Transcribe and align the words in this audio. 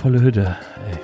volle 0.00 0.20
Hütte. 0.22 0.56
Ey. 0.90 0.98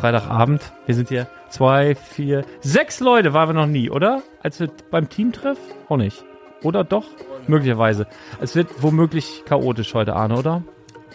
Freitagabend. 0.00 0.72
Wir 0.86 0.94
sind 0.94 1.08
hier 1.08 1.28
zwei, 1.50 1.94
vier, 1.94 2.44
sechs 2.60 3.00
Leute 3.00 3.32
waren 3.32 3.50
wir 3.50 3.52
noch 3.54 3.66
nie, 3.66 3.90
oder? 3.90 4.22
Als 4.42 4.58
wir 4.58 4.68
beim 4.90 5.08
Teamtreff? 5.08 5.58
Auch 5.88 5.96
nicht. 5.96 6.24
Oder 6.62 6.82
doch? 6.84 7.04
Möglicherweise. 7.46 8.06
Es 8.40 8.56
wird 8.56 8.68
womöglich 8.82 9.44
chaotisch 9.46 9.94
heute, 9.94 10.14
Arne, 10.16 10.36
oder? 10.36 10.62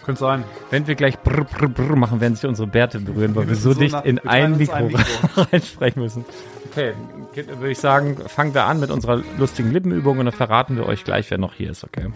Könnte 0.04 0.20
sein. 0.20 0.44
Wenn 0.70 0.86
wir 0.86 0.94
gleich 0.94 1.18
brr, 1.18 1.44
brr, 1.44 1.68
brr 1.68 1.96
machen, 1.96 2.20
werden 2.20 2.36
sich 2.36 2.46
unsere 2.46 2.68
Bärte 2.68 3.00
berühren, 3.00 3.34
weil 3.34 3.44
wir 3.44 3.50
müssen 3.50 3.62
so 3.62 3.72
so 3.72 3.80
dicht 3.80 3.92
nah- 3.92 4.00
in 4.00 4.16
wir 4.22 4.30
ein 4.30 4.56
Mikro, 4.56 4.74
ein 4.74 4.86
Mikro. 4.86 5.02
reinsprechen 5.52 6.02
müssen. 6.02 6.24
Okay, 6.70 6.92
würde 7.34 7.70
ich 7.70 7.78
sagen, 7.78 8.16
fangen 8.28 8.54
wir 8.54 8.64
an 8.64 8.80
mit 8.80 8.90
unserer 8.90 9.22
lustigen 9.38 9.72
Lippenübung 9.72 10.18
und 10.18 10.26
dann 10.26 10.34
verraten 10.34 10.76
wir 10.76 10.86
euch 10.86 11.04
gleich, 11.04 11.30
wer 11.30 11.38
noch 11.38 11.54
hier 11.54 11.70
ist, 11.70 11.84
okay? 11.84 12.06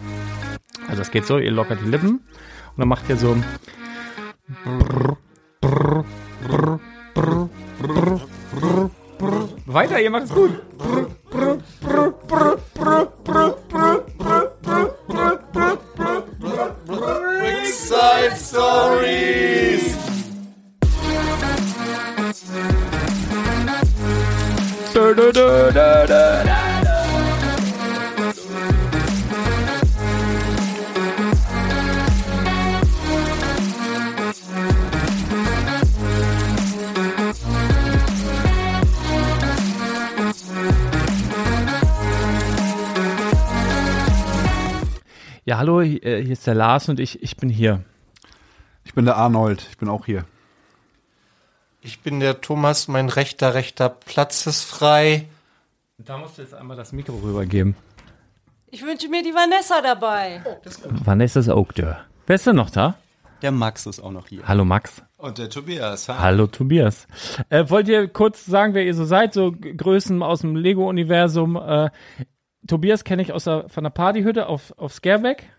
Also 0.87 1.01
es 1.01 1.11
geht 1.11 1.25
so, 1.25 1.37
ihr 1.37 1.51
lockert 1.51 1.79
die 1.83 1.89
Lippen 1.89 2.09
und 2.11 2.77
dann 2.77 2.87
macht 2.87 3.09
ihr 3.09 3.17
so 3.17 3.35
Weiter, 9.65 10.01
ihr 10.01 10.09
macht 10.09 10.25
es 10.25 10.33
gut. 10.33 10.51
Side 17.63 18.35
Stories. 18.35 19.95
Ja, 45.51 45.57
hallo, 45.57 45.81
hier 45.81 46.01
äh, 46.05 46.23
hier 46.23 46.31
ist 46.31 46.47
der 46.47 46.55
Lars 46.55 46.87
und 46.87 46.97
ich, 46.97 47.21
ich 47.21 47.35
bin 47.35 47.49
hier. 47.49 47.83
Ich 48.85 48.93
bin 48.93 49.03
der 49.03 49.17
Arnold. 49.17 49.67
Ich 49.69 49.77
bin 49.77 49.89
auch 49.89 50.05
hier. 50.05 50.23
Ich 51.81 51.99
bin 51.99 52.21
der 52.21 52.39
Thomas, 52.39 52.87
mein 52.87 53.09
rechter, 53.09 53.53
rechter 53.53 53.89
Platz 53.89 54.47
ist 54.47 54.63
frei. 54.63 55.27
Da 55.97 56.17
musst 56.17 56.37
du 56.37 56.43
jetzt 56.43 56.53
einmal 56.53 56.77
das 56.77 56.93
Mikro 56.93 57.17
rübergeben. 57.17 57.75
Ich 58.67 58.81
wünsche 58.81 59.09
mir 59.09 59.23
die 59.23 59.33
Vanessa 59.33 59.81
dabei. 59.81 60.41
Vanessa 60.85 61.41
ist 61.41 61.49
auch 61.49 61.73
da. 61.73 62.05
Wer 62.27 62.35
ist 62.35 62.47
denn 62.47 62.55
noch 62.55 62.69
da? 62.69 62.95
Der 63.41 63.51
Max 63.51 63.85
ist 63.87 63.99
auch 63.99 64.11
noch 64.11 64.27
hier. 64.27 64.47
Hallo 64.47 64.63
Max. 64.63 65.03
Und 65.17 65.37
der 65.37 65.49
Tobias. 65.49 66.07
Hi. 66.07 66.15
Hallo 66.17 66.47
Tobias. 66.47 67.07
Äh, 67.49 67.69
wollt 67.69 67.89
ihr 67.89 68.07
kurz 68.07 68.45
sagen, 68.45 68.73
wer 68.73 68.85
ihr 68.85 68.93
so 68.93 69.03
seid? 69.03 69.33
So 69.33 69.51
Größen 69.51 70.23
aus 70.23 70.41
dem 70.41 70.55
Lego-Universum. 70.55 71.57
Äh, 71.57 71.89
Tobias 72.67 73.03
kenne 73.03 73.21
ich 73.21 73.33
aus 73.33 73.45
der, 73.45 73.69
von 73.69 73.83
der 73.83 73.91
Partyhütte 73.91 74.47
auf, 74.47 74.73
auf 74.77 74.93
Scareback. 74.93 75.49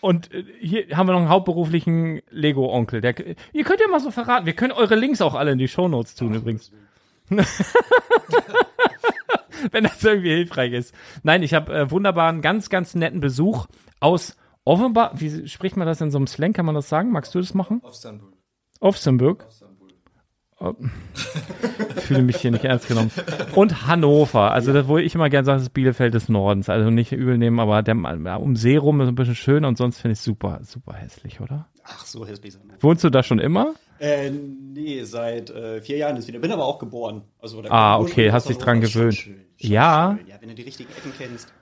Und 0.00 0.32
äh, 0.32 0.44
hier 0.60 0.96
haben 0.96 1.06
wir 1.08 1.12
noch 1.12 1.20
einen 1.20 1.28
hauptberuflichen 1.28 2.22
Lego-Onkel. 2.30 3.00
Der, 3.00 3.14
ihr 3.52 3.64
könnt 3.64 3.80
ja 3.80 3.88
mal 3.88 4.00
so 4.00 4.10
verraten. 4.10 4.46
Wir 4.46 4.54
können 4.54 4.72
eure 4.72 4.94
Links 4.94 5.20
auch 5.20 5.34
alle 5.34 5.52
in 5.52 5.58
die 5.58 5.68
Shownotes 5.68 6.14
tun 6.14 6.34
übrigens. 6.34 6.72
Wenn 9.70 9.84
das 9.84 10.04
irgendwie 10.04 10.30
hilfreich 10.30 10.72
ist. 10.72 10.94
Nein, 11.22 11.42
ich 11.42 11.54
habe 11.54 11.74
äh, 11.74 11.90
wunderbaren, 11.90 12.42
ganz, 12.42 12.68
ganz 12.68 12.94
netten 12.94 13.20
Besuch 13.20 13.66
aus 14.00 14.36
Offenbach. 14.64 15.12
Wie 15.14 15.48
spricht 15.48 15.76
man 15.76 15.86
das 15.86 16.00
in 16.00 16.10
so 16.10 16.18
einem 16.18 16.26
Slang? 16.26 16.52
Kann 16.52 16.66
man 16.66 16.74
das 16.74 16.88
sagen? 16.88 17.10
Magst 17.10 17.34
du 17.34 17.38
das 17.40 17.54
machen? 17.54 17.80
Offenburg. 18.80 19.46
Oh. 20.58 20.72
Ich 21.96 22.04
fühle 22.04 22.22
mich 22.22 22.36
hier 22.36 22.50
nicht 22.50 22.64
ernst 22.64 22.88
genommen. 22.88 23.10
Und 23.54 23.86
Hannover. 23.86 24.52
Also, 24.52 24.72
das, 24.72 24.88
wo 24.88 24.96
ich 24.96 25.14
immer 25.14 25.28
gerne 25.28 25.44
sage, 25.44 25.56
das 25.56 25.64
ist 25.64 25.74
Bielefeld 25.74 26.14
des 26.14 26.28
Nordens. 26.30 26.68
Also 26.70 26.90
nicht 26.90 27.12
übel 27.12 27.36
nehmen, 27.36 27.60
aber 27.60 27.82
der, 27.82 27.94
um 28.40 28.56
See 28.56 28.76
rum 28.76 29.00
ist 29.02 29.08
ein 29.08 29.14
bisschen 29.14 29.34
schön 29.34 29.64
und 29.66 29.76
sonst 29.76 30.00
finde 30.00 30.12
ich 30.12 30.18
es 30.20 30.24
super, 30.24 30.60
super 30.62 30.94
hässlich, 30.94 31.40
oder? 31.40 31.66
Ach 31.84 32.04
so, 32.06 32.26
hässlich. 32.26 32.54
Wohnst 32.80 33.04
du 33.04 33.10
da 33.10 33.22
schon 33.22 33.38
immer? 33.38 33.74
Äh, 33.98 34.30
nee, 34.30 35.02
seit 35.04 35.50
äh, 35.50 35.80
vier 35.80 35.98
Jahren 35.98 36.16
ist 36.16 36.26
wieder. 36.28 36.38
Bin 36.38 36.52
aber 36.52 36.64
auch 36.64 36.78
geboren. 36.78 37.22
Also, 37.40 37.62
Ah, 37.68 37.98
okay, 37.98 38.32
hast 38.32 38.48
dich 38.48 38.58
dran 38.58 38.80
gewöhnt. 38.80 39.14
schön, 39.14 39.34
schon 39.56 39.70
Ja. 39.70 40.16
Schön. 40.18 40.26
Ja, 40.28 40.36
wenn 40.40 40.48
du 40.48 40.54
die 40.54 40.62
richtigen 40.62 40.90
Ecken 40.90 41.12
kennst. 41.16 41.52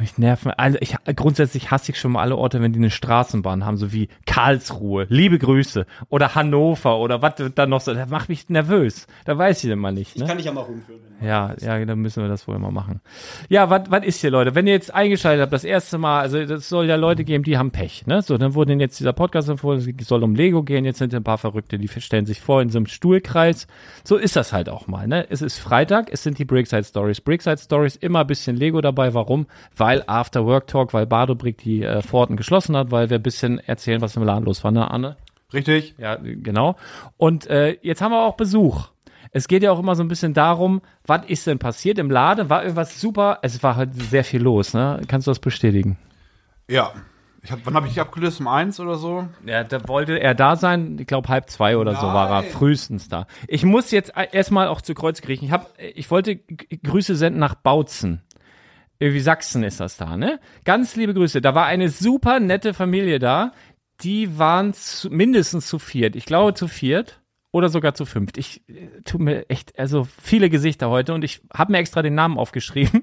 Mich 0.00 0.18
nerven. 0.18 0.50
Also 0.52 0.76
ich 0.80 0.96
grundsätzlich 1.16 1.70
hasse 1.70 1.92
ich 1.92 1.98
schon 1.98 2.12
mal 2.12 2.20
alle 2.22 2.36
Orte, 2.36 2.60
wenn 2.60 2.72
die 2.72 2.78
eine 2.78 2.90
Straßenbahn 2.90 3.64
haben, 3.64 3.76
so 3.76 3.92
wie 3.92 4.08
Karlsruhe, 4.26 5.06
liebe 5.08 5.38
Grüße 5.38 5.86
oder 6.08 6.34
Hannover 6.34 6.98
oder 6.98 7.22
was 7.22 7.34
dann 7.54 7.70
noch 7.70 7.80
so. 7.80 7.94
Das 7.94 8.10
macht 8.10 8.28
mich 8.28 8.48
nervös. 8.48 9.06
Da 9.24 9.38
weiß 9.38 9.64
ich 9.64 9.70
immer 9.70 9.92
nicht. 9.92 10.16
Ich 10.16 10.22
Ne? 10.22 10.26
kann 10.28 10.36
dich 10.36 10.46
ja 10.46 10.52
mal 10.52 10.62
rumführen. 10.62 11.00
Ja, 11.22 11.54
ja, 11.60 11.82
dann 11.84 12.00
müssen 12.00 12.22
wir 12.22 12.28
das 12.28 12.46
wohl 12.48 12.58
mal 12.58 12.72
machen. 12.72 13.00
Ja, 13.48 13.70
was 13.70 13.82
was 13.88 14.04
ist 14.04 14.20
hier, 14.20 14.30
Leute? 14.30 14.54
Wenn 14.54 14.66
ihr 14.66 14.74
jetzt 14.74 14.92
eingeschaltet 14.92 15.42
habt, 15.42 15.52
das 15.52 15.64
erste 15.64 15.96
Mal, 15.96 16.20
also 16.20 16.38
es 16.38 16.68
soll 16.68 16.86
ja 16.86 16.96
Leute 16.96 17.24
geben, 17.24 17.44
die 17.44 17.56
haben 17.56 17.70
Pech, 17.70 18.06
ne? 18.06 18.20
So, 18.20 18.36
dann 18.36 18.54
wurde 18.54 18.74
jetzt 18.74 18.98
dieser 19.00 19.12
Podcast 19.12 19.48
empfohlen, 19.48 19.78
es 19.98 20.06
soll 20.08 20.22
um 20.24 20.34
Lego 20.34 20.62
gehen, 20.62 20.84
jetzt 20.84 20.98
sind 20.98 21.14
ein 21.14 21.24
paar 21.24 21.38
Verrückte, 21.38 21.78
die 21.78 21.88
stellen 21.88 22.26
sich 22.26 22.40
vor 22.40 22.60
in 22.60 22.68
so 22.68 22.78
einem 22.78 22.86
Stuhlkreis. 22.86 23.66
So 24.02 24.16
ist 24.16 24.36
das 24.36 24.52
halt 24.52 24.68
auch 24.68 24.86
mal, 24.88 25.06
ne? 25.06 25.26
Es 25.30 25.40
ist 25.40 25.58
Freitag, 25.58 26.08
es 26.12 26.22
sind 26.22 26.38
die 26.38 26.44
Brickside 26.44 26.84
Stories. 26.84 27.20
Brickside 27.20 27.58
Stories, 27.58 27.96
immer 27.96 28.20
ein 28.20 28.26
bisschen 28.26 28.56
Lego 28.56 28.80
dabei. 28.80 29.14
Warum? 29.14 29.46
Weil 29.76 30.04
After 30.06 30.46
Work 30.46 30.66
Talk, 30.66 30.94
weil 30.94 31.06
Badobrick 31.06 31.58
die 31.58 31.82
äh, 31.82 32.02
Pforten 32.02 32.36
geschlossen 32.36 32.76
hat, 32.76 32.90
weil 32.90 33.10
wir 33.10 33.18
ein 33.18 33.22
bisschen 33.22 33.58
erzählen, 33.58 34.00
was 34.00 34.16
im 34.16 34.22
Laden 34.22 34.44
los 34.44 34.64
war, 34.64 34.70
ne, 34.70 34.90
Anne? 34.90 35.16
Richtig? 35.52 35.94
Ja, 35.98 36.16
genau. 36.16 36.76
Und 37.16 37.46
äh, 37.46 37.78
jetzt 37.82 38.02
haben 38.02 38.12
wir 38.12 38.22
auch 38.22 38.36
Besuch. 38.36 38.88
Es 39.30 39.48
geht 39.48 39.62
ja 39.62 39.72
auch 39.72 39.78
immer 39.78 39.96
so 39.96 40.02
ein 40.02 40.08
bisschen 40.08 40.34
darum, 40.34 40.80
was 41.06 41.26
ist 41.26 41.46
denn 41.46 41.58
passiert 41.58 41.98
im 41.98 42.10
Laden? 42.10 42.50
War 42.50 42.62
irgendwas 42.62 43.00
super? 43.00 43.38
Es 43.42 43.62
war 43.62 43.76
halt 43.76 43.94
sehr 43.94 44.24
viel 44.24 44.42
los, 44.42 44.74
ne? 44.74 45.00
Kannst 45.08 45.26
du 45.26 45.30
das 45.30 45.40
bestätigen? 45.40 45.98
Ja. 46.68 46.92
Ich 47.42 47.52
hab, 47.52 47.58
wann 47.64 47.74
habe 47.74 47.86
ich 47.86 48.00
abgelöst? 48.00 48.40
Um 48.40 48.48
eins 48.48 48.80
oder 48.80 48.94
so? 48.94 49.28
Ja, 49.44 49.64
da 49.64 49.86
wollte 49.86 50.18
er 50.18 50.34
da 50.34 50.56
sein. 50.56 50.96
Ich 50.98 51.06
glaube, 51.06 51.28
halb 51.28 51.50
zwei 51.50 51.76
oder 51.76 51.94
so 51.94 52.06
war 52.06 52.30
er 52.30 52.40
Nein. 52.40 52.50
frühestens 52.50 53.08
da. 53.08 53.26
Ich 53.48 53.64
muss 53.64 53.90
jetzt 53.90 54.12
erstmal 54.32 54.68
auch 54.68 54.80
zu 54.80 54.94
Kreuz 54.94 55.20
kriechen. 55.20 55.44
Ich, 55.44 55.52
hab, 55.52 55.70
ich 55.78 56.10
wollte 56.10 56.36
Grüße 56.36 57.16
senden 57.16 57.40
nach 57.40 57.54
Bautzen. 57.54 58.22
Irgendwie 59.04 59.20
Sachsen 59.20 59.62
ist 59.64 59.80
das 59.80 59.98
da, 59.98 60.16
ne? 60.16 60.40
Ganz 60.64 60.96
liebe 60.96 61.12
Grüße. 61.12 61.42
Da 61.42 61.54
war 61.54 61.66
eine 61.66 61.90
super 61.90 62.40
nette 62.40 62.72
Familie 62.72 63.18
da. 63.18 63.52
Die 64.00 64.38
waren 64.38 64.72
zu, 64.72 65.10
mindestens 65.10 65.66
zu 65.66 65.78
viert. 65.78 66.16
Ich 66.16 66.24
glaube 66.24 66.54
zu 66.54 66.68
viert 66.68 67.20
oder 67.50 67.68
sogar 67.68 67.92
zu 67.92 68.06
fünft. 68.06 68.38
Ich 68.38 68.66
äh, 68.66 69.02
tut 69.04 69.20
mir 69.20 69.50
echt, 69.50 69.78
also 69.78 70.08
viele 70.22 70.48
Gesichter 70.48 70.88
heute 70.88 71.12
und 71.12 71.22
ich 71.22 71.42
habe 71.52 71.72
mir 71.72 71.78
extra 71.80 72.00
den 72.00 72.14
Namen 72.14 72.38
aufgeschrieben. 72.38 73.02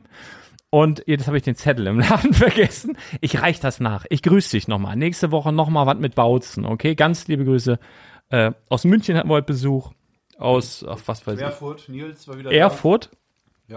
Und 0.71 1.03
jetzt 1.05 1.27
habe 1.27 1.37
ich 1.37 1.43
den 1.43 1.55
Zettel 1.55 1.85
im 1.85 1.99
Laden 1.99 2.33
vergessen. 2.33 2.97
Ich 3.19 3.39
reich 3.39 3.59
das 3.59 3.79
nach. 3.79 4.07
Ich 4.09 4.23
grüße 4.23 4.57
dich 4.57 4.67
nochmal. 4.67 4.95
Nächste 4.95 5.29
Woche 5.31 5.51
nochmal 5.51 5.85
was 5.85 5.99
mit 5.99 6.15
Bautzen, 6.15 6.65
okay? 6.65 6.95
Ganz 6.95 7.27
liebe 7.27 7.45
Grüße. 7.45 7.77
Äh, 8.29 8.53
aus 8.69 8.85
München 8.85 9.17
hatten 9.17 9.29
wir 9.29 9.35
heute 9.35 9.45
Besuch. 9.45 9.91
Aus, 10.39 10.83
ach, 10.83 10.97
was 11.05 11.27
weiß 11.27 11.37
ich. 11.37 11.45
Erfurt, 11.45 11.89
Nils 11.89 12.27
war 12.27 12.39
wieder 12.39 12.51
Erfurt? 12.51 13.11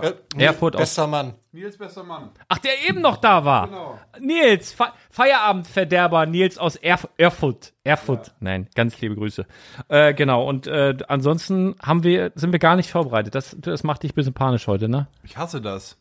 Äh, 0.02 0.12
Erfurt 0.38 0.74
aus- 0.76 0.80
Bester 0.82 1.06
Mann. 1.06 1.30
da. 1.30 1.58
Nils, 1.58 1.76
bester 1.78 2.02
Mann. 2.02 2.30
Ach, 2.48 2.58
der 2.58 2.72
eben 2.88 3.00
noch 3.00 3.16
da 3.18 3.44
war. 3.44 3.68
Genau. 3.68 3.98
Nils, 4.20 4.72
Fe 4.72 4.86
Feierabendverderber 5.10 6.26
Nils 6.26 6.58
aus 6.58 6.76
Erf 6.76 7.08
Erfurt. 7.16 7.72
Erfurt. 7.84 8.32
Nein, 8.40 8.68
ganz 8.74 9.00
liebe 9.00 9.14
Grüße. 9.14 9.46
Äh, 9.88 10.14
genau, 10.14 10.48
und 10.48 10.66
äh, 10.66 10.96
ansonsten 11.08 11.76
haben 11.82 12.02
wir, 12.02 12.32
sind 12.34 12.52
wir 12.52 12.58
gar 12.58 12.76
nicht 12.76 12.90
vorbereitet. 12.90 13.34
Das, 13.34 13.56
das 13.58 13.84
macht 13.84 14.02
dich 14.02 14.12
ein 14.12 14.14
bisschen 14.16 14.34
panisch 14.34 14.66
heute, 14.66 14.88
ne? 14.88 15.06
Ich 15.22 15.36
hasse 15.36 15.60
das. 15.60 15.96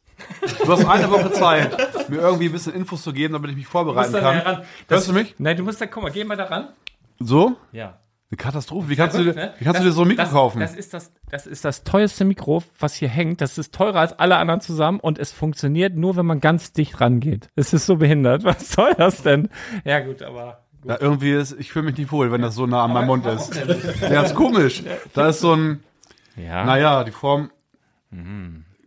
Du 0.64 0.72
hast 0.72 0.86
eine 0.86 1.10
Woche 1.10 1.32
Zeit, 1.32 2.10
mir 2.10 2.20
irgendwie 2.20 2.46
ein 2.46 2.52
bisschen 2.52 2.74
Infos 2.74 3.02
zu 3.04 3.12
geben, 3.14 3.34
damit 3.34 3.50
ich 3.52 3.58
mich 3.58 3.68
vorbereiten 3.68 4.14
kann. 4.14 4.64
Hörst 4.88 5.08
du 5.10 5.14
mich? 5.14 5.36
Nein, 5.40 5.58
du 5.58 5.64
musst 5.64 5.82
da, 5.82 5.88
guck 5.88 6.04
mal, 6.04 6.12
geh 6.12 6.24
mal 6.24 6.38
da 6.38 6.46
ran. 6.46 6.70
So? 7.20 7.58
Ja. 7.72 8.00
Eine 8.34 8.38
Katastrophe. 8.38 8.90
Wie 8.90 8.96
kannst, 8.96 9.16
du, 9.16 9.24
dir- 9.26 9.36
Ne? 9.36 9.54
wie 9.60 9.64
kannst 9.64 9.80
du 9.80 9.84
Das- 9.86 9.92
dir 9.94 9.96
so 9.96 10.02
ein 10.02 10.08
Mikro 10.08 10.24
das, 10.24 10.32
kaufen? 10.32 10.60
Das 10.60 10.74
ist 10.76 10.92
das, 10.96 11.12
das 11.30 11.46
ist 11.46 11.64
das 11.64 11.84
teuerste 11.84 12.26
Mikro, 12.26 12.64
was 12.80 12.96
hier 12.96 13.08
hängt. 13.08 13.42
Das 13.42 13.60
ist 13.60 13.76
teurer 13.76 14.00
als 14.00 14.18
alle 14.18 14.38
anderen 14.38 14.60
zusammen 14.60 15.00
und 15.00 15.20
es 15.20 15.32
funktioniert 15.32 15.96
nur, 15.96 16.16
wenn 16.16 16.26
man 16.26 16.40
ganz 16.40 16.74
dicht 16.74 17.00
rangeht. 17.00 17.50
Es 17.56 17.74
ist 17.74 17.86
so 17.86 17.98
behindert. 17.98 18.44
Was 18.44 18.72
soll 18.72 18.96
das 18.98 19.22
denn? 19.22 19.50
Ja, 19.86 20.00
gut, 20.00 20.24
aber. 20.24 20.64
ja, 20.84 20.98
irgendwie 21.00 21.32
ist, 21.34 21.56
ich 21.60 21.72
fühle 21.72 21.86
mich 21.86 21.98
nicht 21.98 22.12
wohl, 22.12 22.32
wenn 22.32 22.42
das 22.42 22.56
so 22.56 22.66
nah 22.66 22.84
an 22.86 22.94
meinem 22.94 23.06
Mund 23.06 23.26
ist. 23.28 23.52
Ja, 24.02 24.24
ist 24.24 24.34
komisch. 24.34 24.82
Da 25.14 25.28
ist 25.30 25.40
so 25.42 25.54
ein, 25.56 25.84
Ja. 26.36 26.66
naja, 26.66 27.04
die 27.04 27.12
Form 27.12 27.52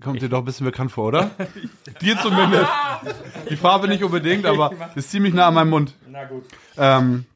kommt 0.03 0.23
dir 0.23 0.29
doch 0.29 0.39
ein 0.41 0.45
bisschen 0.45 0.67
bekannt 0.67 0.91
vor, 0.91 1.07
oder? 1.07 1.31
Dir 2.03 2.19
zumindest. 2.19 2.67
Die 3.49 3.57
Farbe 3.57 3.87
nicht 3.87 4.03
unbedingt, 4.03 4.45
aber 4.47 4.73
ist 4.97 5.11
ziemlich 5.13 5.35
nah 5.35 5.47
an 5.49 5.55
meinem 5.55 5.71
Mund. 5.71 5.95
Na 6.11 6.25
gut. 6.25 6.45
Ähm, 6.77 7.27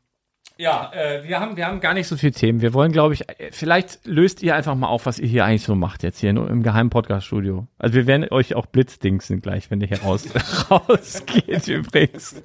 Ja, 0.60 0.92
äh, 0.92 1.26
wir 1.26 1.40
haben, 1.40 1.56
wir 1.56 1.66
haben 1.66 1.80
gar 1.80 1.94
nicht 1.94 2.06
so 2.06 2.18
viele 2.18 2.32
Themen. 2.32 2.60
Wir 2.60 2.74
wollen, 2.74 2.92
glaube 2.92 3.14
ich, 3.14 3.26
äh, 3.30 3.50
vielleicht 3.50 4.00
löst 4.04 4.42
ihr 4.42 4.54
einfach 4.54 4.74
mal 4.74 4.88
auf, 4.88 5.06
was 5.06 5.18
ihr 5.18 5.26
hier 5.26 5.46
eigentlich 5.46 5.62
so 5.62 5.74
macht 5.74 6.02
jetzt 6.02 6.18
hier 6.20 6.28
in, 6.28 6.36
im 6.36 6.62
geheimen 6.62 6.90
Podcast-Studio. 6.90 7.66
Also 7.78 7.94
wir 7.94 8.06
werden 8.06 8.26
euch 8.30 8.54
auch 8.54 8.66
blitzdingsen 8.66 9.40
gleich, 9.40 9.70
wenn 9.70 9.80
ihr 9.80 9.86
hier 9.86 10.02
raus, 10.02 10.26
rausgeht 10.70 11.66
übrigens. 11.66 12.42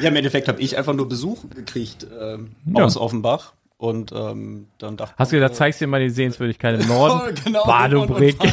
Ja, 0.00 0.08
im 0.08 0.16
Endeffekt 0.16 0.48
habe 0.48 0.58
ich 0.62 0.78
einfach 0.78 0.94
nur 0.94 1.06
Besuch 1.06 1.44
gekriegt 1.50 2.06
ähm, 2.18 2.52
Ja. 2.64 2.84
aus 2.84 2.96
Offenbach. 2.96 3.52
Und 3.76 4.12
ähm, 4.12 4.68
dann 4.78 4.96
dachte 4.96 5.14
Hast 5.18 5.32
du 5.32 5.36
gedacht, 5.36 5.54
zeigst 5.54 5.82
dir 5.82 5.86
mal 5.86 6.00
die 6.00 6.08
Sehenswürdigkeit 6.08 6.80
im 6.80 6.88
Norden? 6.88 7.34
genau, 7.44 7.62
Badobrick. 7.64 8.36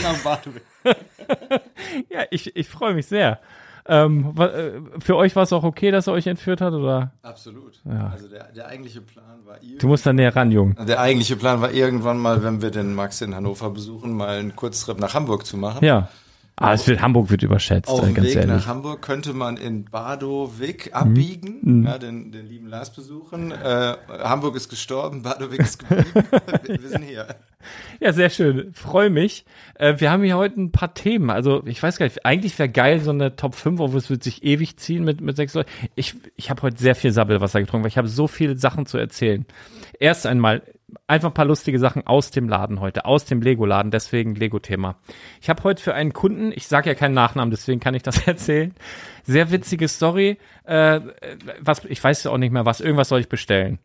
Ja, 2.09 2.23
ich, 2.29 2.53
ich 2.57 2.67
freue 2.67 2.93
mich 2.93 3.05
sehr. 3.05 3.39
Ähm, 3.85 4.33
äh, 4.37 4.99
für 4.99 5.15
euch 5.17 5.35
war 5.35 5.43
es 5.43 5.51
auch 5.53 5.63
okay, 5.63 5.91
dass 5.91 6.07
er 6.07 6.13
euch 6.13 6.27
entführt 6.27 6.61
hat, 6.61 6.73
oder? 6.73 7.11
Absolut. 7.21 7.81
Ja. 7.85 8.11
Also 8.13 8.27
der, 8.29 8.51
der 8.53 8.67
eigentliche 8.67 9.01
Plan 9.01 9.39
war 9.45 9.57
Du 9.79 9.87
musst 9.87 10.05
da 10.05 10.13
näher 10.13 10.35
ran, 10.35 10.51
Jung. 10.51 10.75
der 10.75 10.99
eigentliche 11.01 11.35
Plan 11.35 11.61
war 11.61 11.71
irgendwann 11.71 12.17
mal, 12.17 12.43
wenn 12.43 12.61
wir 12.61 12.71
den 12.71 12.93
Max 12.95 13.21
in 13.21 13.35
Hannover 13.35 13.69
besuchen, 13.69 14.13
mal 14.13 14.39
einen 14.39 14.55
Kurztrip 14.55 14.99
nach 14.99 15.13
Hamburg 15.13 15.45
zu 15.45 15.57
machen. 15.57 15.83
Ja. 15.83 16.07
Ah, 16.55 16.73
es 16.73 16.87
wird, 16.87 17.01
Hamburg 17.01 17.31
wird 17.31 17.41
überschätzt, 17.41 17.89
Auf 17.89 18.03
äh, 18.03 18.05
dem 18.05 18.13
ganz 18.13 18.27
Weg 18.27 18.35
ehrlich. 18.35 18.51
Mhm. 18.51 18.57
nach 18.57 18.67
Hamburg 18.67 19.01
könnte 19.01 19.33
man 19.33 19.57
in 19.57 19.85
Badowik 19.85 20.91
abbiegen, 20.93 21.83
ja, 21.85 21.97
den, 21.97 22.31
den 22.31 22.47
lieben 22.47 22.67
Lars 22.67 22.93
besuchen. 22.93 23.51
Äh, 23.51 23.95
Hamburg 24.19 24.55
ist 24.55 24.69
gestorben, 24.69 25.23
Badowik 25.23 25.59
ist 25.59 25.79
geblieben. 25.79 26.11
wir, 26.63 26.81
wir 26.81 26.89
sind 26.89 27.03
hier. 27.03 27.27
Ja, 27.99 28.13
sehr 28.13 28.29
schön. 28.29 28.71
Freue 28.73 29.09
mich. 29.09 29.45
Äh, 29.75 29.95
wir 29.97 30.11
haben 30.11 30.23
hier 30.23 30.37
heute 30.37 30.61
ein 30.61 30.71
paar 30.71 30.93
Themen. 30.93 31.31
Also, 31.31 31.63
ich 31.65 31.81
weiß 31.81 31.97
gar 31.97 32.05
nicht, 32.05 32.25
eigentlich 32.25 32.57
wäre 32.59 32.69
geil, 32.69 32.99
so 32.99 33.11
eine 33.11 33.35
Top 33.35 33.55
5, 33.55 33.79
obwohl 33.79 33.97
es 33.97 34.09
wird 34.09 34.23
sich 34.23 34.43
ewig 34.43 34.77
ziehen 34.77 35.03
mit, 35.03 35.21
mit 35.21 35.35
sechs 35.35 35.55
Leuten. 35.55 35.71
Ich, 35.95 36.15
ich 36.35 36.49
habe 36.49 36.61
heute 36.61 36.77
sehr 36.77 36.95
viel 36.95 37.11
Sabbelwasser 37.11 37.61
getrunken, 37.61 37.83
weil 37.83 37.89
ich 37.89 37.97
habe 37.97 38.07
so 38.07 38.27
viele 38.27 38.57
Sachen 38.57 38.85
zu 38.85 38.97
erzählen. 38.97 39.45
Erst 39.99 40.27
einmal 40.27 40.61
einfach 41.07 41.29
ein 41.29 41.33
paar 41.33 41.45
lustige 41.45 41.79
Sachen 41.79 42.05
aus 42.05 42.31
dem 42.31 42.49
Laden 42.49 42.79
heute, 42.79 43.05
aus 43.05 43.25
dem 43.25 43.41
Lego-Laden, 43.41 43.91
deswegen 43.91 44.35
Lego-Thema. 44.35 44.95
Ich 45.41 45.49
habe 45.49 45.63
heute 45.63 45.81
für 45.81 45.93
einen 45.93 46.13
Kunden, 46.13 46.51
ich 46.53 46.67
sage 46.67 46.89
ja 46.89 46.95
keinen 46.95 47.13
Nachnamen, 47.13 47.51
deswegen 47.51 47.79
kann 47.79 47.95
ich 47.95 48.03
das 48.03 48.17
erzählen, 48.27 48.73
sehr 49.23 49.51
witzige 49.51 49.87
Story. 49.87 50.37
Äh, 50.65 51.01
was, 51.59 51.85
ich 51.85 52.03
weiß 52.03 52.27
auch 52.27 52.37
nicht 52.37 52.51
mehr 52.51 52.65
was, 52.65 52.81
irgendwas 52.81 53.09
soll 53.09 53.19
ich 53.19 53.29
bestellen 53.29 53.79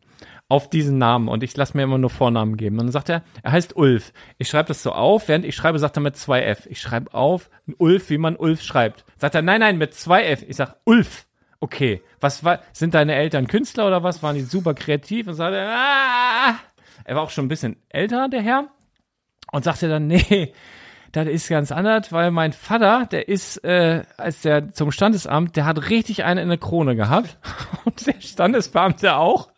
auf 0.49 0.71
diesen 0.71 0.97
Namen 0.97 1.29
und 1.29 1.43
ich 1.43 1.57
lasse 1.57 1.77
mir 1.77 1.83
immer 1.83 1.99
nur 1.99 2.11
Vornamen 2.11 2.57
geben. 2.57 2.79
Und 2.79 2.87
dann 2.87 2.93
sagt 2.93 3.11
er, 3.11 3.23
er 3.43 3.53
heißt 3.53 3.77
Ulf. 3.77 4.13
Ich 4.39 4.49
schreibe 4.49 4.69
das 4.69 4.83
so 4.83 4.93
auf, 4.93 5.29
während 5.29 5.45
ich 5.45 5.55
schreibe, 5.55 5.79
sagt 5.79 5.99
er 5.99 6.03
mit 6.03 6.17
zwei 6.17 6.43
F. 6.43 6.67
Ich 6.67 6.81
schreibe 6.81 7.13
auf 7.13 7.51
Ulf, 7.77 8.09
wie 8.09 8.19
man 8.19 8.35
Ulf 8.37 8.63
schreibt. 8.63 9.05
Sagt 9.19 9.35
er, 9.35 9.43
nein, 9.43 9.61
nein, 9.61 9.77
mit 9.77 9.95
zwei 9.95 10.25
F. 10.25 10.45
Ich 10.49 10.57
sag 10.57 10.77
Ulf. 10.85 11.27
Okay, 11.61 12.03
was 12.21 12.45
war, 12.45 12.61
sind 12.73 12.95
deine 12.95 13.15
Eltern 13.15 13.47
Künstler 13.47 13.87
oder 13.87 14.03
was? 14.03 14.23
Waren 14.23 14.37
die 14.37 14.43
super 14.43 14.75
kreativ? 14.75 15.27
Und 15.27 15.35
sagt 15.35 15.55
er, 15.55 15.69
ah! 15.69 16.55
Er 17.09 17.17
war 17.17 17.23
auch 17.23 17.31
schon 17.31 17.47
ein 17.47 17.49
bisschen 17.49 17.77
älter, 17.89 18.29
der 18.29 18.43
Herr. 18.43 18.69
Und 19.51 19.65
sagte 19.65 19.89
dann, 19.89 20.07
nee, 20.09 20.53
das 21.13 21.27
ist 21.27 21.49
ganz 21.49 21.73
anders, 21.73 22.13
weil 22.13 22.31
mein 22.31 22.53
Vater, 22.53 23.07
der 23.11 23.29
ist, 23.29 23.65
äh, 23.65 24.03
als 24.19 24.43
der 24.43 24.75
zum 24.75 24.93
Standesamt, 24.93 25.57
der 25.57 25.65
hat 25.65 25.89
richtig 25.89 26.25
eine 26.25 26.43
in 26.43 26.49
der 26.49 26.59
Krone 26.59 26.97
gehabt. 26.97 27.39
Und 27.85 28.07
der 28.07 28.21
Standesbeamte 28.21 29.17
auch. 29.17 29.49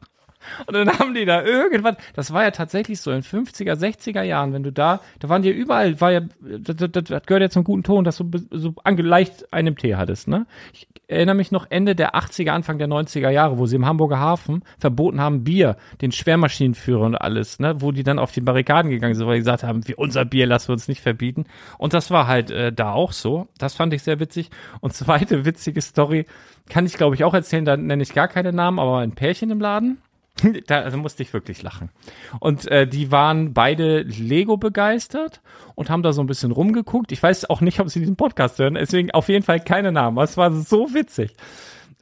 Und 0.66 0.74
dann 0.74 0.88
haben 0.98 1.14
die 1.14 1.24
da 1.24 1.42
irgendwann, 1.42 1.96
das 2.14 2.32
war 2.32 2.42
ja 2.42 2.50
tatsächlich 2.50 3.00
so 3.00 3.10
in 3.10 3.22
50er, 3.22 3.74
60er 3.74 4.22
Jahren, 4.22 4.52
wenn 4.52 4.62
du 4.62 4.72
da, 4.72 5.00
da 5.18 5.28
waren 5.28 5.42
die 5.42 5.50
überall, 5.50 6.00
war 6.00 6.12
ja, 6.12 6.20
das, 6.40 6.76
das, 6.76 7.04
das 7.04 7.22
gehört 7.26 7.42
ja 7.42 7.50
zum 7.50 7.64
guten 7.64 7.82
Ton, 7.82 8.04
dass 8.04 8.16
du 8.18 8.30
so 8.50 8.70
ange- 8.84 9.02
leicht 9.02 9.52
einen 9.52 9.76
Tee 9.76 9.96
hattest, 9.96 10.28
ne? 10.28 10.46
Ich 10.72 10.88
erinnere 11.08 11.34
mich 11.34 11.50
noch 11.50 11.66
Ende 11.70 11.94
der 11.94 12.14
80er, 12.14 12.50
Anfang 12.50 12.78
der 12.78 12.88
90er 12.88 13.30
Jahre, 13.30 13.58
wo 13.58 13.66
sie 13.66 13.76
im 13.76 13.84
Hamburger 13.86 14.18
Hafen 14.18 14.62
verboten 14.78 15.20
haben, 15.20 15.44
Bier, 15.44 15.76
den 16.00 16.12
Schwermaschinenführer 16.12 17.04
und 17.04 17.16
alles, 17.16 17.58
ne? 17.58 17.80
Wo 17.80 17.92
die 17.92 18.04
dann 18.04 18.18
auf 18.18 18.32
die 18.32 18.40
Barrikaden 18.40 18.90
gegangen 18.90 19.14
sind, 19.14 19.26
weil 19.26 19.34
die 19.34 19.40
gesagt 19.40 19.64
haben, 19.64 19.86
wir, 19.88 19.98
unser 19.98 20.24
Bier 20.24 20.46
lassen 20.46 20.68
wir 20.68 20.72
uns 20.74 20.88
nicht 20.88 21.00
verbieten. 21.00 21.44
Und 21.78 21.94
das 21.94 22.10
war 22.10 22.26
halt 22.26 22.50
äh, 22.50 22.72
da 22.72 22.92
auch 22.92 23.12
so. 23.12 23.48
Das 23.58 23.74
fand 23.74 23.92
ich 23.92 24.02
sehr 24.02 24.20
witzig. 24.20 24.50
Und 24.80 24.94
zweite 24.94 25.44
witzige 25.44 25.80
Story 25.82 26.26
kann 26.68 26.86
ich, 26.86 26.94
glaube 26.94 27.16
ich, 27.16 27.24
auch 27.24 27.34
erzählen, 27.34 27.64
da 27.64 27.76
nenne 27.76 28.02
ich 28.02 28.14
gar 28.14 28.28
keine 28.28 28.52
Namen, 28.52 28.78
aber 28.78 28.98
ein 28.98 29.12
Pärchen 29.12 29.50
im 29.50 29.60
Laden. 29.60 29.98
Da 30.66 30.96
musste 30.96 31.22
ich 31.22 31.32
wirklich 31.32 31.62
lachen. 31.62 31.90
Und 32.38 32.66
äh, 32.68 32.86
die 32.86 33.10
waren 33.10 33.52
beide 33.52 34.02
Lego 34.02 34.56
begeistert 34.56 35.40
und 35.74 35.90
haben 35.90 36.02
da 36.02 36.12
so 36.12 36.22
ein 36.22 36.26
bisschen 36.26 36.52
rumgeguckt. 36.52 37.12
Ich 37.12 37.22
weiß 37.22 37.48
auch 37.50 37.60
nicht, 37.60 37.80
ob 37.80 37.88
sie 37.90 38.00
diesen 38.00 38.16
Podcast 38.16 38.58
hören, 38.58 38.74
deswegen 38.74 39.10
auf 39.10 39.28
jeden 39.28 39.44
Fall 39.44 39.60
keine 39.60 39.92
Namen. 39.92 40.18
Es 40.18 40.36
war 40.36 40.52
so 40.52 40.94
witzig. 40.94 41.34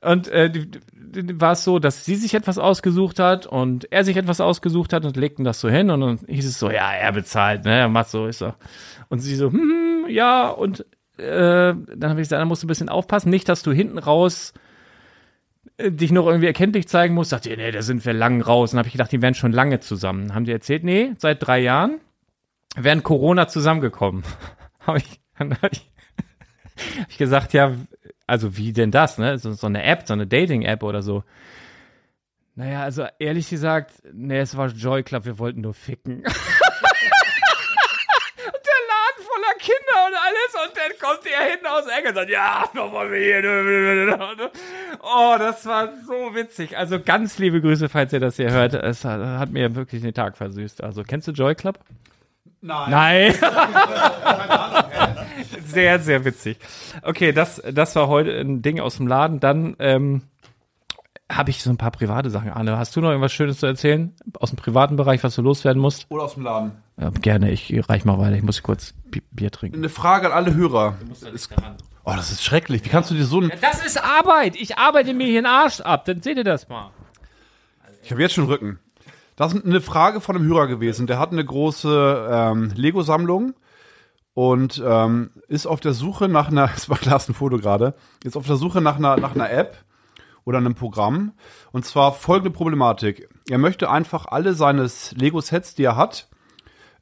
Und 0.00 0.28
äh, 0.28 0.52
war 1.14 1.52
es 1.52 1.64
so, 1.64 1.78
dass 1.78 2.04
sie 2.04 2.16
sich 2.16 2.34
etwas 2.34 2.58
ausgesucht 2.58 3.18
hat 3.18 3.46
und 3.46 3.90
er 3.90 4.04
sich 4.04 4.16
etwas 4.16 4.40
ausgesucht 4.40 4.92
hat 4.92 5.04
und 5.04 5.16
legten 5.16 5.44
das 5.44 5.60
so 5.60 5.68
hin 5.68 5.90
und 5.90 6.00
dann 6.00 6.18
hieß 6.26 6.46
es 6.46 6.58
so, 6.58 6.70
ja, 6.70 6.92
er 6.92 7.12
bezahlt, 7.12 7.64
ne, 7.64 7.78
er 7.78 7.88
macht 7.88 8.10
so, 8.10 8.26
ist 8.26 8.38
so. 8.38 8.54
Und 9.08 9.20
sie 9.20 9.34
so, 9.34 9.50
hm, 9.50 10.06
ja, 10.08 10.48
und 10.48 10.84
äh, 11.16 11.74
dann 11.74 12.10
habe 12.10 12.20
ich 12.20 12.28
gesagt, 12.28 12.40
da 12.40 12.44
musst 12.44 12.62
du 12.62 12.66
ein 12.66 12.68
bisschen 12.68 12.88
aufpassen, 12.88 13.30
nicht, 13.30 13.48
dass 13.48 13.62
du 13.62 13.72
hinten 13.72 13.98
raus 13.98 14.52
dich 15.78 16.10
noch 16.10 16.26
irgendwie 16.26 16.46
erkenntlich 16.46 16.88
zeigen 16.88 17.14
musst. 17.14 17.30
Sagt 17.30 17.46
ihr, 17.46 17.56
nee, 17.56 17.70
da 17.70 17.82
sind 17.82 18.04
wir 18.04 18.12
lang 18.12 18.42
raus. 18.42 18.72
Und 18.72 18.78
habe 18.78 18.88
ich 18.88 18.92
gedacht, 18.92 19.12
die 19.12 19.22
wären 19.22 19.34
schon 19.34 19.52
lange 19.52 19.80
zusammen. 19.80 20.34
Haben 20.34 20.44
die 20.44 20.52
erzählt, 20.52 20.84
nee, 20.84 21.12
seit 21.18 21.46
drei 21.46 21.60
Jahren 21.60 22.00
während 22.76 23.04
Corona 23.04 23.48
zusammengekommen. 23.48 24.24
habe 24.80 24.98
ich, 24.98 25.20
dann 25.38 25.52
habe 25.56 25.70
ich, 25.72 25.90
hab 27.00 27.10
ich 27.10 27.18
gesagt, 27.18 27.52
ja, 27.52 27.74
also 28.26 28.56
wie 28.56 28.72
denn 28.72 28.90
das, 28.90 29.18
ne? 29.18 29.38
So, 29.38 29.52
so 29.52 29.66
eine 29.66 29.82
App, 29.84 30.02
so 30.06 30.12
eine 30.12 30.26
Dating-App 30.26 30.82
oder 30.82 31.02
so. 31.02 31.24
Naja, 32.54 32.82
also 32.82 33.06
ehrlich 33.20 33.48
gesagt, 33.48 33.92
nee, 34.12 34.40
es 34.40 34.56
war 34.56 34.68
Joy 34.68 35.04
Club, 35.04 35.24
wir 35.24 35.38
wollten 35.38 35.60
nur 35.60 35.74
ficken. 35.74 36.16
Und 36.16 36.24
der 36.24 36.32
Laden 38.88 39.22
voller 39.22 39.54
Kinder 39.58 39.97
und 40.08 40.14
alles 40.14 40.66
und 40.66 40.76
dann 40.76 40.92
kommt 41.00 41.26
er 41.26 41.50
hinten 41.50 41.66
aus 41.66 41.84
der 41.84 41.98
Ecke 41.98 42.08
und 42.08 42.14
sagt, 42.14 42.30
ja, 42.30 42.64
noch 42.74 42.92
wollen 42.92 43.12
wir 43.12 43.18
hier. 43.18 44.48
Oh, 45.02 45.36
das 45.38 45.66
war 45.66 45.88
so 46.06 46.34
witzig. 46.34 46.76
Also 46.76 47.00
ganz 47.00 47.38
liebe 47.38 47.60
Grüße, 47.60 47.88
falls 47.88 48.12
ihr 48.12 48.20
das 48.20 48.36
hier 48.36 48.50
hört. 48.50 48.74
Es 48.74 49.04
hat, 49.04 49.20
hat 49.20 49.50
mir 49.50 49.74
wirklich 49.74 50.02
den 50.02 50.14
Tag 50.14 50.36
versüßt. 50.36 50.82
Also 50.82 51.02
kennst 51.02 51.28
du 51.28 51.32
Joy 51.32 51.54
Club? 51.54 51.78
Nein. 52.60 52.90
Nein. 52.90 53.34
sehr, 55.66 55.98
sehr 56.00 56.24
witzig. 56.24 56.58
Okay, 57.02 57.32
das, 57.32 57.62
das 57.72 57.94
war 57.94 58.08
heute 58.08 58.32
ein 58.32 58.62
Ding 58.62 58.80
aus 58.80 58.96
dem 58.96 59.06
Laden. 59.06 59.38
Dann 59.38 59.76
ähm, 59.78 60.22
habe 61.30 61.50
ich 61.50 61.62
so 61.62 61.70
ein 61.70 61.76
paar 61.76 61.90
private 61.90 62.30
Sachen. 62.30 62.50
Arne, 62.50 62.78
hast 62.78 62.96
du 62.96 63.00
noch 63.00 63.10
irgendwas 63.10 63.32
Schönes 63.32 63.58
zu 63.58 63.66
erzählen 63.66 64.14
aus 64.40 64.50
dem 64.50 64.56
privaten 64.56 64.96
Bereich, 64.96 65.22
was 65.24 65.34
du 65.34 65.42
loswerden 65.42 65.80
musst? 65.80 66.06
Oder 66.08 66.24
aus 66.24 66.34
dem 66.34 66.44
Laden. 66.44 66.72
Ja, 66.98 67.10
gerne, 67.10 67.50
ich 67.50 67.72
reich 67.88 68.04
mal 68.04 68.18
weiter. 68.18 68.36
Ich 68.36 68.42
muss 68.42 68.62
kurz 68.62 68.94
Bi- 69.10 69.22
Bier 69.30 69.50
trinken. 69.50 69.78
Eine 69.78 69.88
Frage 69.88 70.26
an 70.26 70.32
alle 70.32 70.54
Hörer. 70.54 70.96
Oh, 72.04 72.12
das 72.16 72.32
ist 72.32 72.42
schrecklich. 72.42 72.84
Wie 72.84 72.88
kannst 72.88 73.10
du 73.10 73.14
dir 73.14 73.24
so 73.24 73.40
ein. 73.40 73.52
Das 73.60 73.84
ist 73.84 74.02
Arbeit. 74.02 74.56
Ich 74.56 74.78
arbeite 74.78 75.12
mir 75.12 75.26
hier 75.26 75.42
den 75.42 75.46
Arsch 75.46 75.80
ab. 75.80 76.06
Dann 76.06 76.22
seht 76.22 76.38
ihr 76.38 76.44
das 76.44 76.68
mal. 76.68 76.90
Ich 78.02 78.10
habe 78.10 78.22
jetzt 78.22 78.34
schon 78.34 78.46
Rücken. 78.46 78.78
Das 79.36 79.52
ist 79.52 79.64
eine 79.64 79.80
Frage 79.80 80.20
von 80.20 80.34
einem 80.34 80.46
Hörer 80.46 80.66
gewesen. 80.66 81.06
Der 81.06 81.18
hat 81.18 81.30
eine 81.30 81.44
große 81.44 82.28
ähm, 82.32 82.72
Lego-Sammlung 82.74 83.54
und 84.34 84.82
ähm, 84.84 85.30
ist 85.48 85.66
auf 85.66 85.80
der 85.80 85.92
Suche 85.92 86.28
nach 86.28 86.48
einer, 86.48 86.66
das 86.74 86.88
war 86.88 86.96
Klaas 86.96 87.28
ein 87.28 87.34
Foto 87.34 87.58
gerade, 87.58 87.94
ist 88.24 88.36
auf 88.36 88.46
der 88.46 88.56
Suche 88.56 88.80
nach 88.80 88.96
einer, 88.96 89.16
nach 89.18 89.34
einer 89.34 89.50
App 89.50 89.76
oder 90.48 90.56
einem 90.56 90.74
Programm. 90.74 91.32
Und 91.72 91.84
zwar 91.84 92.14
folgende 92.14 92.50
Problematik. 92.50 93.28
Er 93.50 93.58
möchte 93.58 93.90
einfach 93.90 94.24
alle 94.24 94.54
seine 94.54 94.88
Lego-Sets, 95.14 95.74
die 95.74 95.84
er 95.84 95.96
hat, 95.96 96.30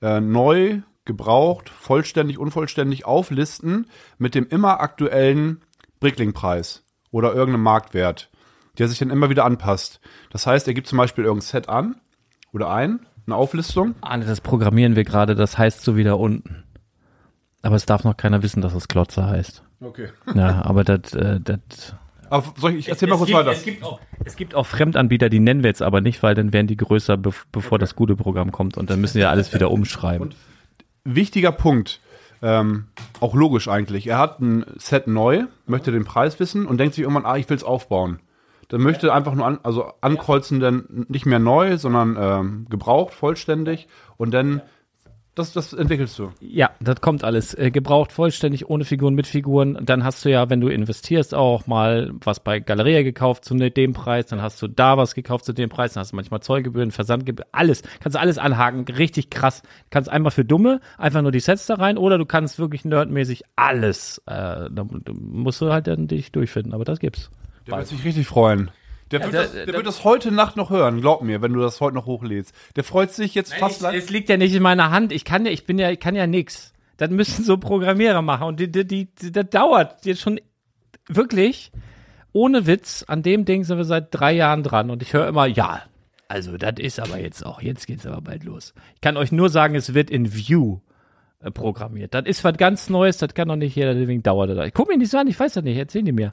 äh, 0.03 0.21
neu, 0.21 0.81
gebraucht, 1.05 1.69
vollständig, 1.69 2.39
unvollständig 2.39 3.05
auflisten 3.05 3.87
mit 4.19 4.35
dem 4.35 4.49
immer 4.49 4.81
aktuellen 4.81 5.63
Brickling-Preis 6.01 6.83
oder 7.13 7.35
irgendeinem 7.35 7.63
Marktwert, 7.63 8.33
der 8.79 8.89
sich 8.89 8.99
dann 8.99 9.11
immer 9.11 9.31
wieder 9.31 9.45
anpasst. 9.45 10.01
Das 10.31 10.49
heißt, 10.49 10.67
er 10.67 10.75
gibt 10.75 10.89
zum 10.89 10.99
Beispiel 10.99 11.23
irgendein 11.23 11.47
Set 11.47 11.69
an 11.69 12.01
oder 12.53 12.69
ein, 12.69 13.07
eine 13.27 13.37
Auflistung. 13.37 13.95
Arne, 14.01 14.25
das 14.25 14.41
programmieren 14.41 14.97
wir 14.97 15.05
gerade. 15.05 15.37
Das 15.37 15.57
heißt 15.57 15.83
so 15.83 15.97
wieder 15.97 16.19
unten. 16.19 16.65
Aber 17.63 17.77
es 17.77 17.87
darf 17.87 18.03
noch 18.03 18.17
keiner 18.17 18.43
wissen, 18.43 18.61
dass 18.61 18.75
es 18.75 18.89
Klotzer 18.89 19.29
heißt. 19.29 19.63
Okay. 19.81 20.09
Ja, 20.35 20.65
aber 20.65 20.83
das, 20.83 21.15
äh, 21.15 21.39
das. 21.41 21.95
Aber 22.31 22.45
soll 22.57 22.73
ich, 22.73 22.79
ich 22.79 22.89
erzähl 22.89 23.09
mal 23.09 23.15
es 23.15 23.19
kurz 23.19 23.29
gibt, 23.29 23.39
weiter. 23.39 23.53
Es 23.53 23.65
gibt, 23.65 23.83
auch, 23.85 24.01
es 24.25 24.37
gibt 24.37 24.55
auch 24.55 24.67
Fremdanbieter, 24.67 25.29
die 25.29 25.41
nennen 25.41 25.63
wir 25.63 25.69
jetzt 25.69 25.83
aber 25.83 26.01
nicht, 26.01 26.23
weil 26.23 26.35
dann 26.35 26.53
werden 26.53 26.67
die 26.67 26.77
größer, 26.77 27.15
bev- 27.15 27.45
bevor 27.53 27.79
das 27.79 27.95
gute 27.95 28.17
Programm 28.17 28.53
kommt 28.53 28.77
und 28.77 28.91
dann 28.91 29.01
müssen 29.01 29.19
wir 29.19 29.31
alles 29.31 29.53
wieder 29.55 29.71
umschreiben. 29.71 30.35
Wichtiger 31.05 31.53
Punkt, 31.53 32.01
ähm, 32.43 32.87
auch 33.21 33.35
logisch 33.35 33.69
eigentlich. 33.69 34.07
Er 34.09 34.19
hat 34.19 34.41
ein 34.41 34.65
Set 34.77 35.07
neu, 35.07 35.45
möchte 35.67 35.93
den 35.93 36.05
Preis 36.05 36.41
wissen 36.41 36.67
und 36.67 36.79
denkt 36.79 36.95
sich 36.95 37.03
irgendwann, 37.03 37.27
ah, 37.27 37.37
ich 37.37 37.49
will 37.49 37.57
es 37.57 37.65
aufbauen. 37.65 38.21
Dann 38.69 38.81
möchte 38.81 39.13
einfach 39.13 39.35
nur 39.35 39.47
an, 39.47 39.61
also 39.63 39.93
ankreuzen, 40.01 40.59
dann 40.59 41.07
nicht 41.09 41.25
mehr 41.25 41.39
neu, 41.39 41.79
sondern 41.79 42.17
ähm, 42.19 42.67
gebraucht, 42.69 43.15
vollständig 43.15 43.87
und 44.17 44.33
dann 44.33 44.61
das, 45.37 45.53
das 45.53 45.73
entwickelst 45.73 46.19
du. 46.19 46.33
Ja, 46.41 46.71
das 46.81 47.01
kommt 47.01 47.23
alles. 47.23 47.55
Äh, 47.55 47.71
gebraucht 47.71 48.11
vollständig, 48.11 48.69
ohne 48.69 48.85
Figuren, 48.85 49.15
mit 49.15 49.27
Figuren. 49.27 49.79
Dann 49.81 50.03
hast 50.03 50.25
du 50.25 50.31
ja, 50.31 50.51
wenn 50.51 50.61
du 50.61 50.69
investierst, 50.69 51.35
auch 51.35 51.67
mal 51.67 52.11
was 52.25 52.41
bei 52.41 52.59
Galeria 52.59 53.03
gekauft 53.03 53.45
zu 53.45 53.55
ne- 53.55 53.71
dem 53.71 53.93
Preis. 53.93 54.27
Dann 54.27 54.43
hast 54.43 54.61
du 54.61 54.67
da 54.67 54.97
was 54.97 55.15
gekauft 55.15 55.45
zu 55.45 55.53
dem 55.53 55.69
Preis. 55.69 55.93
Dann 55.93 56.01
hast 56.01 56.13
du 56.13 56.17
manchmal 56.17 56.41
Zollgebühren, 56.41 56.91
Versandgebühren, 56.91 57.49
alles. 57.53 57.83
Kannst 58.01 58.17
du 58.17 58.21
alles 58.21 58.39
anhaken. 58.39 58.85
Richtig 58.89 59.31
krass. 59.31 59.63
Kannst 59.91 60.11
einmal 60.11 60.33
für 60.33 60.45
Dumme 60.45 60.81
einfach 60.99 61.23
nur 61.23 61.33
die 61.33 61.41
Sets 61.41 61.67
da 61.67 61.75
rein 61.75 61.99
oder 61.99 62.19
du 62.19 62.27
kannst 62.27 62.59
wirklich 62.59 62.85
nerdmäßig 62.85 63.43
alles. 63.55 64.19
Äh, 64.27 64.33
da, 64.33 64.69
da 64.71 65.13
musst 65.13 65.61
du 65.61 65.73
halt 65.73 65.87
dann 65.87 66.09
dich 66.09 66.33
durchfinden. 66.33 66.73
Aber 66.73 66.85
das 66.85 66.99
gibt's. 66.99 67.31
Der 67.67 67.77
wird 67.77 67.87
sich 67.89 68.05
richtig 68.05 68.27
freuen. 68.27 68.71
Der, 69.13 69.23
wird, 69.23 69.35
da- 69.35 69.43
das, 69.43 69.53
der 69.53 69.67
da- 69.67 69.73
wird 69.75 69.87
das 69.87 70.05
heute 70.05 70.33
Nacht 70.33 70.57
noch 70.57 70.71
hören, 70.71 71.01
glaub 71.01 71.23
mir, 71.23 71.41
wenn 71.43 71.53
du 71.53 71.61
das 71.61 71.81
heute 71.81 71.95
noch 71.95 72.07
hochlädst. 72.07 72.55
Der 72.75 72.85
freut 72.85 73.13
sich 73.13 73.35
jetzt 73.35 73.55
fast 73.55 73.77
Ich, 73.77 73.83
lang. 73.83 73.95
es 73.95 74.11
liegt 74.11 74.29
ja 74.29 74.37
nicht 74.37 74.55
in 74.55 74.63
meiner 74.63 74.91
Hand. 74.91 75.13
Ich 75.13 75.25
kann 75.25 75.47
ja, 75.47 75.53
ich 75.53 75.65
bin 75.67 75.79
ja, 75.79 75.91
ich 75.91 76.01
kann 76.01 76.15
ja 76.17 76.27
nix. 76.27 76.73
Das 76.97 77.11
müssen 77.11 77.45
so 77.45 77.57
Programmierer 77.59 78.23
machen. 78.23 78.45
Und 78.49 78.59
die, 78.61 78.71
die, 78.71 78.87
die, 78.87 79.07
die, 79.15 79.31
das 79.33 79.47
dauert 79.51 80.05
jetzt 80.07 80.21
schon 80.23 80.41
wirklich, 81.09 81.71
ohne 82.33 82.67
Witz, 82.67 83.05
an 83.07 83.23
dem 83.23 83.45
Ding 83.45 83.65
sind 83.65 83.79
wir 83.79 83.85
seit 83.85 84.09
drei 84.11 84.33
Jahren 84.33 84.63
dran. 84.63 84.91
Und 84.91 85.03
ich 85.03 85.13
höre 85.13 85.29
immer, 85.29 85.47
ja, 85.47 85.83
also 86.29 86.57
das 86.57 86.75
ist 86.79 86.99
aber 86.99 87.19
jetzt 87.19 87.47
auch, 87.47 87.63
jetzt 87.63 87.87
geht's 87.87 88.07
aber 88.07 88.21
bald 88.21 88.45
los. 88.45 88.75
Ich 88.95 89.01
kann 89.01 89.17
euch 89.17 89.31
nur 89.31 89.49
sagen, 89.49 89.75
es 89.77 89.95
wird 89.95 90.11
in 90.11 90.35
View 90.35 90.81
äh, 91.41 91.51
programmiert. 91.53 92.13
Das 92.15 92.25
ist 92.27 92.43
was 92.43 92.57
ganz 92.57 92.91
Neues, 92.91 93.19
das 93.19 93.35
kann 93.35 93.47
doch 93.49 93.57
nicht 93.57 93.77
jeder, 93.77 93.95
deswegen 93.95 94.23
dauert 94.25 94.51
das. 94.51 94.71
Guck 94.75 94.89
mir 94.89 94.99
nicht 94.99 95.11
so 95.13 95.19
an, 95.19 95.29
ich 95.29 95.39
weiß 95.39 95.53
das 95.53 95.63
nicht, 95.65 95.77
erzähl 95.77 96.03
die 96.03 96.13
mir. 96.13 96.33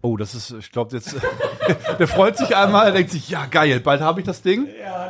Oh, 0.00 0.16
das 0.16 0.34
ist, 0.34 0.52
ich 0.52 0.70
glaube 0.70 0.94
jetzt, 0.96 1.16
der 1.98 2.06
freut 2.06 2.36
sich 2.38 2.54
einmal, 2.54 2.86
er 2.86 2.92
denkt 2.92 3.10
sich, 3.10 3.28
ja 3.28 3.46
geil, 3.46 3.80
bald 3.80 4.00
habe 4.00 4.20
ich 4.20 4.26
das 4.26 4.42
Ding. 4.42 4.68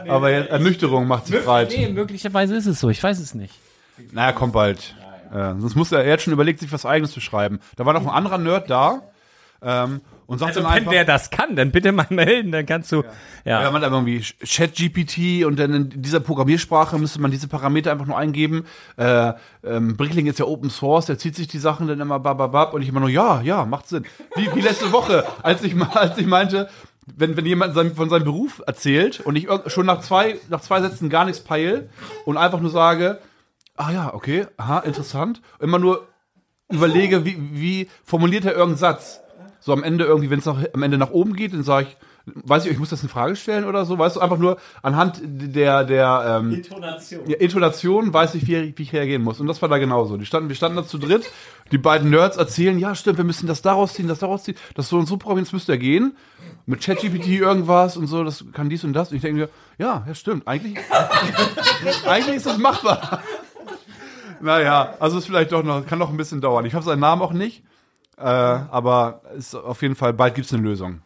Aber 0.09 0.31
jetzt, 0.31 0.51
Ernüchterung 0.51 1.07
macht 1.07 1.27
sich 1.27 1.45
breit. 1.45 1.75
Nee, 1.77 1.89
möglicherweise 1.89 2.57
ist 2.57 2.67
es 2.67 2.81
so, 2.81 2.89
ich 2.89 3.03
weiß 3.03 3.19
es 3.19 3.35
nicht. 3.35 3.55
Naja, 4.13 4.33
kommt 4.33 4.55
bald. 4.55 4.95
Äh, 5.31 5.55
sonst 5.59 5.75
muss 5.75 5.93
er, 5.93 6.05
er 6.05 6.15
hat 6.15 6.23
schon 6.23 6.33
überlegt, 6.33 6.61
sich 6.61 6.73
was 6.73 6.87
eigenes 6.87 7.13
zu 7.13 7.21
schreiben. 7.21 7.61
Da 7.77 7.85
war 7.85 7.93
noch 7.93 8.03
ein 8.03 8.09
anderer 8.09 8.39
Nerd 8.39 8.71
da 8.71 9.03
ähm, 9.63 10.01
und 10.29 10.39
sagt 10.39 10.51
Also, 10.51 10.61
dann 10.61 10.71
wenn 10.71 10.77
einfach, 10.77 10.93
wer 10.93 11.05
das 11.07 11.31
kann, 11.31 11.57
dann 11.57 11.71
bitte 11.71 11.91
mal 11.91 12.07
melden, 12.11 12.53
dann 12.53 12.67
kannst 12.67 12.93
du, 12.93 13.03
ja. 13.47 13.63
ja, 13.63 13.71
man 13.71 13.83
hat 13.83 13.91
irgendwie 13.91 14.21
Chat-GPT 14.21 15.47
und 15.47 15.59
dann 15.59 15.73
in 15.73 16.03
dieser 16.03 16.21
Programmiersprache 16.21 16.99
müsste 16.99 17.19
man 17.19 17.31
diese 17.31 17.49
Parameter 17.49 17.91
einfach 17.91 18.05
nur 18.05 18.19
eingeben. 18.19 18.67
Äh, 18.99 19.33
ähm, 19.65 19.97
Brickling 19.97 20.27
ist 20.27 20.39
ja 20.39 20.45
Open 20.45 20.69
Source, 20.69 21.07
der 21.07 21.17
zieht 21.17 21.35
sich 21.35 21.49
die 21.49 21.59
Sachen 21.59 21.89
dann 21.89 21.99
immer 21.99 22.21
bababab 22.21 22.75
und 22.75 22.83
ich 22.83 22.91
immer 22.91 23.01
nur, 23.01 23.09
ja, 23.09 23.41
ja, 23.41 23.65
macht 23.65 23.89
Sinn. 23.89 24.05
Wie, 24.37 24.55
wie 24.55 24.61
letzte 24.61 24.93
Woche, 24.93 25.25
als 25.43 25.63
ich, 25.63 25.75
als 25.95 26.19
ich 26.19 26.27
meinte, 26.27 26.69
wenn, 27.17 27.35
wenn 27.39 27.47
jemand 27.47 27.75
von 27.97 28.11
seinem 28.11 28.25
Beruf 28.25 28.63
erzählt 28.67 29.21
und 29.21 29.35
ich 29.35 29.49
schon 29.69 29.87
nach 29.87 30.03
zwei, 30.03 30.39
nach 30.51 30.61
zwei 30.61 30.83
Sätzen 30.83 31.09
gar 31.09 31.25
nichts 31.25 31.41
peil 31.43 31.89
und 32.27 32.37
einfach 32.37 32.61
nur 32.61 32.71
sage, 32.71 33.19
ah 33.77 33.91
ja, 33.93 34.13
okay, 34.13 34.47
aha, 34.59 34.81
interessant, 34.81 35.41
immer 35.59 35.79
nur 35.79 36.07
überlege, 36.69 37.25
wie, 37.25 37.39
wie 37.53 37.89
formuliert 38.05 38.45
er 38.45 38.53
irgendeinen 38.53 38.77
Satz. 38.77 39.23
So 39.69 39.75
am 39.75 39.83
Ende 39.83 40.07
irgendwie, 40.07 40.31
wenn 40.31 40.39
es 40.39 40.49
am 40.49 40.83
Ende 40.83 40.97
nach 40.97 41.11
oben 41.11 41.37
geht, 41.37 41.53
dann 41.53 41.63
sage 41.63 41.89
ich, 41.91 41.97
weiß 42.43 42.65
ich, 42.65 42.73
ich 42.73 42.79
muss 42.79 42.89
das 42.89 43.03
in 43.03 43.11
Frage 43.11 43.37
stellen 43.37 43.67
oder 43.67 43.85
so, 43.85 43.99
weißt 43.99 44.17
du, 44.17 44.21
einfach 44.21 44.39
nur 44.39 44.57
anhand 44.83 45.21
der, 45.23 45.85
der 45.85 46.41
ähm, 46.41 46.55
Intonation. 46.55 47.29
ja, 47.29 47.37
Intonation 47.37 48.15
weiß 48.15 48.35
ich, 48.37 48.47
wie, 48.47 48.73
wie 48.75 48.83
ich 48.83 48.95
reagieren 48.95 49.21
muss. 49.21 49.41
Und 49.41 49.47
das 49.47 49.61
war 49.61 49.69
da 49.69 49.77
genauso. 49.77 50.17
Die 50.17 50.25
standen, 50.25 50.49
wir 50.49 50.57
standen 50.57 50.79
da 50.79 50.87
zu 50.87 50.97
dritt, 50.97 51.31
die 51.71 51.77
beiden 51.77 52.09
Nerds 52.09 52.39
erzählen, 52.39 52.79
ja, 52.79 52.95
stimmt, 52.95 53.19
wir 53.19 53.27
müssen 53.27 53.47
das 53.47 53.61
daraus 53.61 53.93
ziehen, 53.93 54.09
das 54.09 54.21
daraus 54.21 54.45
ziehen, 54.45 54.57
das 54.75 54.89
so 54.89 54.97
und 54.97 55.05
so 55.05 55.19
programmieren, 55.19 55.45
das 55.45 55.53
müsste 55.53 55.73
ja 55.73 55.79
gehen. 55.79 56.17
Mit 56.65 56.81
ChatGPT 56.81 57.27
irgendwas 57.27 57.99
und 57.99 58.07
so, 58.07 58.25
das 58.25 58.47
kann 58.55 58.71
dies 58.71 58.85
und 58.85 58.95
das. 58.95 59.11
Und 59.11 59.17
ich 59.17 59.23
denke 59.23 59.41
mir, 59.41 59.49
ja, 59.77 60.03
ja, 60.09 60.15
stimmt, 60.15 60.49
eigentlich, 60.49 60.79
eigentlich 62.07 62.37
ist 62.37 62.47
das 62.47 62.57
machbar. 62.57 63.23
Naja, 64.41 64.95
also 64.99 65.19
ist 65.19 65.27
vielleicht 65.27 65.53
doch 65.53 65.63
noch, 65.63 65.85
kann 65.85 65.99
noch 65.99 66.09
ein 66.09 66.17
bisschen 66.17 66.41
dauern. 66.41 66.65
Ich 66.65 66.73
habe 66.73 66.87
seinen 66.87 67.01
Namen 67.01 67.21
auch 67.21 67.35
nicht, 67.35 67.65
äh, 68.19 68.25
aber 68.25 69.23
ist 69.37 69.55
auf 69.55 69.83
jeden 69.83 69.97
Fall, 69.97 70.13
bald 70.13 70.35
gibt's 70.35 70.53
eine 70.53 70.63
Lösung. 70.63 71.03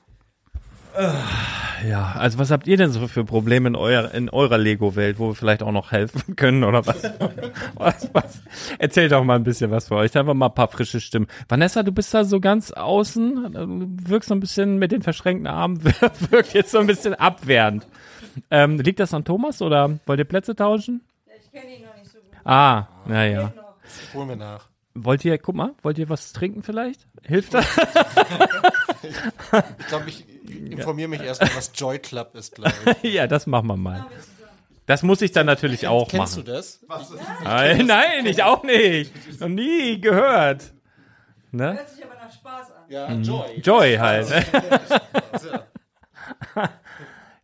Ja, 1.88 2.12
also 2.19 2.38
was 2.38 2.50
habt 2.50 2.66
ihr 2.66 2.76
denn 2.76 2.92
so 2.92 3.09
für 3.09 3.25
Probleme 3.25 3.69
in, 3.69 3.76
euer, 3.76 4.12
in 4.12 4.28
eurer 4.28 4.59
Lego-Welt, 4.59 5.19
wo 5.19 5.28
wir 5.28 5.35
vielleicht 5.35 5.62
auch 5.62 5.73
noch 5.73 5.90
helfen 5.90 6.37
können 6.37 6.64
oder 6.64 6.87
was? 6.87 7.02
was, 7.75 8.11
was? 8.12 8.42
Erzählt 8.78 9.12
doch 9.12 9.25
mal 9.25 9.37
ein 9.37 9.45
bisschen 9.45 9.71
was 9.71 9.88
für 9.88 9.97
euch. 9.97 10.16
Einfach 10.16 10.35
mal 10.35 10.47
ein 10.47 10.54
paar 10.54 10.69
frische 10.69 11.00
Stimmen. 11.00 11.26
Vanessa, 11.49 11.83
du 11.83 11.92
bist 11.92 12.12
da 12.14 12.25
so 12.25 12.40
ganz 12.40 12.73
außen, 12.73 13.52
du 13.52 14.11
wirkst 14.11 14.28
so 14.28 14.35
ein 14.35 14.40
bisschen 14.40 14.78
mit 14.78 14.92
den 14.92 15.02
verschränkten 15.02 15.47
Armen, 15.47 15.83
wirkt 16.31 16.52
jetzt 16.52 16.71
so 16.71 16.78
ein 16.78 16.87
bisschen 16.87 17.14
abwehrend. 17.14 17.87
Ähm, 18.50 18.78
liegt 18.78 19.00
das 19.00 19.12
an 19.14 19.25
Thomas 19.25 19.61
oder 19.61 19.99
wollt 20.07 20.19
ihr 20.19 20.25
Plätze 20.25 20.54
tauschen? 20.54 21.02
Ich 21.40 21.50
kenne 21.50 21.75
ihn 21.76 21.83
noch 21.83 21.97
nicht 21.97 22.11
so 22.12 22.19
gut. 22.19 22.38
Ah, 22.45 22.87
naja. 23.07 23.52
Holen 24.14 24.28
wir 24.28 24.37
nach. 24.37 24.72
Wollt 24.95 25.25
ihr, 25.25 25.39
guck 25.39 25.55
mal, 25.55 25.75
wollt 25.83 25.99
ihr 25.99 26.09
was 26.09 26.33
trinken 26.33 26.63
vielleicht? 26.63 27.07
Hilft 27.25 27.55
das? 27.55 27.67
Ich 29.03 29.87
glaube, 29.89 30.09
ich 30.09 30.25
informiere 30.71 31.09
mich 31.09 31.23
erstmal, 31.23 31.55
was 31.57 31.73
Joy 31.75 31.99
Club 31.99 32.35
ist, 32.35 32.55
glaube 32.55 32.75
ich. 33.03 33.03
ja, 33.15 33.27
das 33.27 33.47
machen 33.47 33.67
wir 33.67 33.77
mal. 33.77 34.07
Das 34.87 35.03
muss 35.03 35.23
ich 35.23 35.33
dann 35.33 35.47
natürlich 35.47 35.87
auch 35.87 36.09
Kennst 36.09 36.37
machen. 36.37 36.47
du 36.47 36.53
das? 36.53 36.81
Nein, 37.43 37.87
nein, 37.87 38.27
ich 38.27 38.43
auch 38.43 38.63
nicht. 38.63 39.13
Noch 39.41 39.49
nie 39.49 40.01
gehört. 40.01 40.73
Ne? 41.53 41.75
Hört 41.75 41.89
sich 41.89 42.05
aber 42.05 42.15
nach 42.15 42.33
Spaß 42.33 42.71
an. 42.73 42.83
Ja, 42.89 43.13
Joy. 43.13 43.61
Joy 43.61 43.97
halt. 43.97 44.33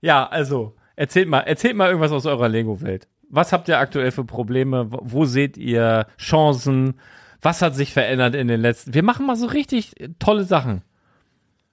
ja, 0.01 0.27
also, 0.27 0.77
erzählt 0.97 1.29
mal, 1.29 1.41
erzählt 1.41 1.77
mal 1.77 1.89
irgendwas 1.89 2.13
aus 2.13 2.27
eurer 2.27 2.49
Lego-Welt. 2.49 3.09
Was 3.31 3.53
habt 3.53 3.69
ihr 3.69 3.79
aktuell 3.79 4.11
für 4.11 4.25
Probleme? 4.25 4.89
Wo 4.91 5.25
seht 5.25 5.57
ihr 5.57 6.07
Chancen? 6.19 6.99
Was 7.41 7.63
hat 7.63 7.75
sich 7.75 7.93
verändert 7.93 8.35
in 8.35 8.49
den 8.49 8.61
letzten? 8.61 8.95
Wir 8.95 9.03
machen 9.03 9.27
mal 9.27 9.37
so 9.37 9.47
richtig 9.47 9.95
tolle 10.19 10.45
Sachen. 10.45 10.83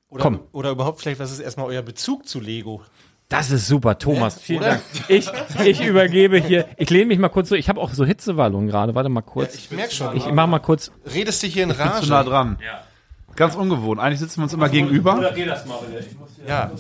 Oder, 0.10 0.22
Komm. 0.24 0.40
oder 0.52 0.70
überhaupt 0.72 1.02
vielleicht, 1.02 1.20
was 1.20 1.32
ist 1.32 1.40
erstmal 1.40 1.66
euer 1.68 1.82
Bezug 1.82 2.28
zu 2.28 2.40
Lego? 2.40 2.82
Das 3.28 3.50
ist 3.50 3.68
super, 3.68 3.98
Thomas. 3.98 4.40
Vielen 4.40 4.60
oder? 4.60 4.70
Dank. 4.70 4.82
Ich, 5.08 5.28
ich 5.66 5.84
übergebe 5.84 6.38
hier. 6.38 6.68
Ich 6.78 6.92
lehne 6.92 7.08
mich 7.08 7.18
mal 7.18 7.30
kurz 7.30 7.50
so. 7.50 7.56
Ich 7.56 7.70
habe 7.70 7.82
auch 7.82 7.92
so 7.92 8.06
Hitzewallungen 8.06 8.68
gerade. 8.68 8.94
Warte 8.94 9.10
mal 9.10 9.22
kurz. 9.22 9.56
Ich 9.56 9.72
merke 9.72 9.94
schon. 9.94 10.16
Ich 10.16 10.30
mach 10.32 10.46
mal 10.46 10.60
kurz. 10.60 10.92
redest 11.12 11.42
dich 11.42 11.56
hier 11.56 11.64
in 11.64 11.72
Zu 11.72 11.78
nah 11.78 12.18
Rage. 12.18 12.30
dran. 12.30 12.58
Ganz 13.36 13.56
ungewohnt. 13.56 14.00
Eigentlich 14.00 14.20
sitzen 14.20 14.38
wir 14.38 14.44
uns 14.44 14.54
immer 14.54 14.70
gegenüber. 14.70 15.34
Ja. 16.48 16.72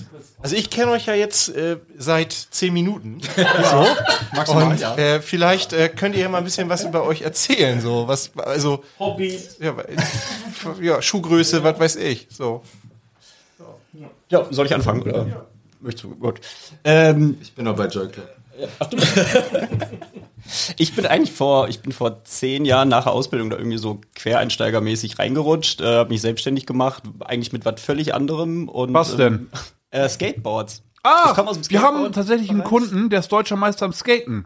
Also 0.41 0.55
ich 0.55 0.69
kenne 0.69 0.91
euch 0.91 1.05
ja 1.07 1.13
jetzt 1.13 1.49
äh, 1.49 1.77
seit 1.97 2.31
zehn 2.31 2.73
Minuten. 2.73 3.19
Maximal, 4.33 4.63
Und 4.71 4.79
ja. 4.79 4.95
äh, 4.95 5.21
vielleicht 5.21 5.73
äh, 5.73 5.89
könnt 5.89 6.15
ihr 6.15 6.21
ja 6.21 6.29
mal 6.29 6.37
ein 6.37 6.43
bisschen 6.43 6.69
was 6.69 6.83
über 6.83 7.03
euch 7.03 7.21
erzählen. 7.23 7.81
So, 7.81 8.07
was, 8.07 8.31
also. 8.37 8.83
Hobbys. 8.99 9.57
Ja, 9.59 9.75
ja 10.81 11.01
Schuhgröße, 11.01 11.63
was 11.63 11.79
weiß 11.79 11.95
ich. 11.97 12.27
So. 12.29 12.63
Ja, 14.29 14.45
soll 14.49 14.65
ich 14.65 14.73
anfangen? 14.73 15.01
Oder? 15.01 15.45
Möchtest 15.81 16.03
du? 16.05 16.15
Gut. 16.15 16.41
Ähm, 16.83 17.37
Ich 17.41 17.53
bin 17.53 17.65
noch 17.65 17.75
bei 17.75 17.87
Joy 17.87 18.07
Club. 18.07 18.34
ich 20.77 20.95
bin 20.95 21.05
eigentlich 21.05 21.35
vor, 21.35 21.67
ich 21.67 21.81
bin 21.81 21.91
vor 21.91 22.23
zehn 22.23 22.65
Jahren 22.65 22.89
nach 22.89 23.03
der 23.03 23.13
Ausbildung 23.13 23.49
da 23.49 23.57
irgendwie 23.57 23.77
so 23.77 24.01
quereinsteigermäßig 24.15 25.19
reingerutscht, 25.19 25.81
äh, 25.81 25.97
habe 25.97 26.09
mich 26.09 26.21
selbstständig 26.21 26.65
gemacht, 26.65 27.03
eigentlich 27.19 27.53
mit 27.53 27.65
was 27.65 27.81
völlig 27.81 28.13
anderem 28.13 28.69
und 28.69 28.93
Was 28.93 29.15
denn? 29.15 29.33
Ähm, 29.33 29.49
äh, 29.91 30.09
Skateboards. 30.09 30.83
Ah, 31.03 31.33
dem 31.33 31.69
wir 31.69 31.81
haben 31.81 31.97
Skateboard- 31.97 32.13
tatsächlich 32.13 32.49
einen 32.49 32.63
Kunden, 32.63 33.09
der 33.09 33.19
ist 33.19 33.31
deutscher 33.31 33.55
Meister 33.55 33.85
im 33.85 33.93
Skaten. 33.93 34.45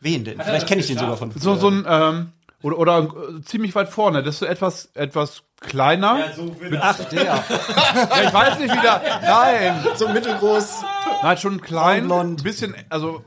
Wen 0.00 0.24
denn? 0.24 0.40
Vielleicht 0.40 0.66
kenne 0.66 0.80
ich 0.80 0.86
den 0.86 0.98
sogar 0.98 1.16
von 1.16 1.32
früher. 1.32 1.42
So, 1.42 1.56
so 1.56 1.68
ein, 1.68 1.84
ähm, 1.88 2.32
oder, 2.62 2.78
oder 2.78 2.98
äh, 2.98 3.42
ziemlich 3.42 3.74
weit 3.74 3.88
vorne. 3.88 4.22
Das 4.22 4.36
ist 4.36 4.38
so 4.40 4.46
etwas, 4.46 4.90
etwas 4.94 5.42
kleiner. 5.60 6.18
Ja, 6.18 6.78
Ach, 6.80 6.98
der. 7.04 7.44
ich 8.24 8.32
weiß 8.34 8.58
nicht, 8.58 8.74
wie 8.74 8.80
der, 8.80 9.00
nein. 9.22 9.86
so 9.96 10.08
mittelgroß. 10.08 10.82
Nein, 11.22 11.38
schon 11.38 11.60
klein. 11.60 12.10
Ein 12.10 12.36
bisschen, 12.36 12.74
also, 12.88 13.24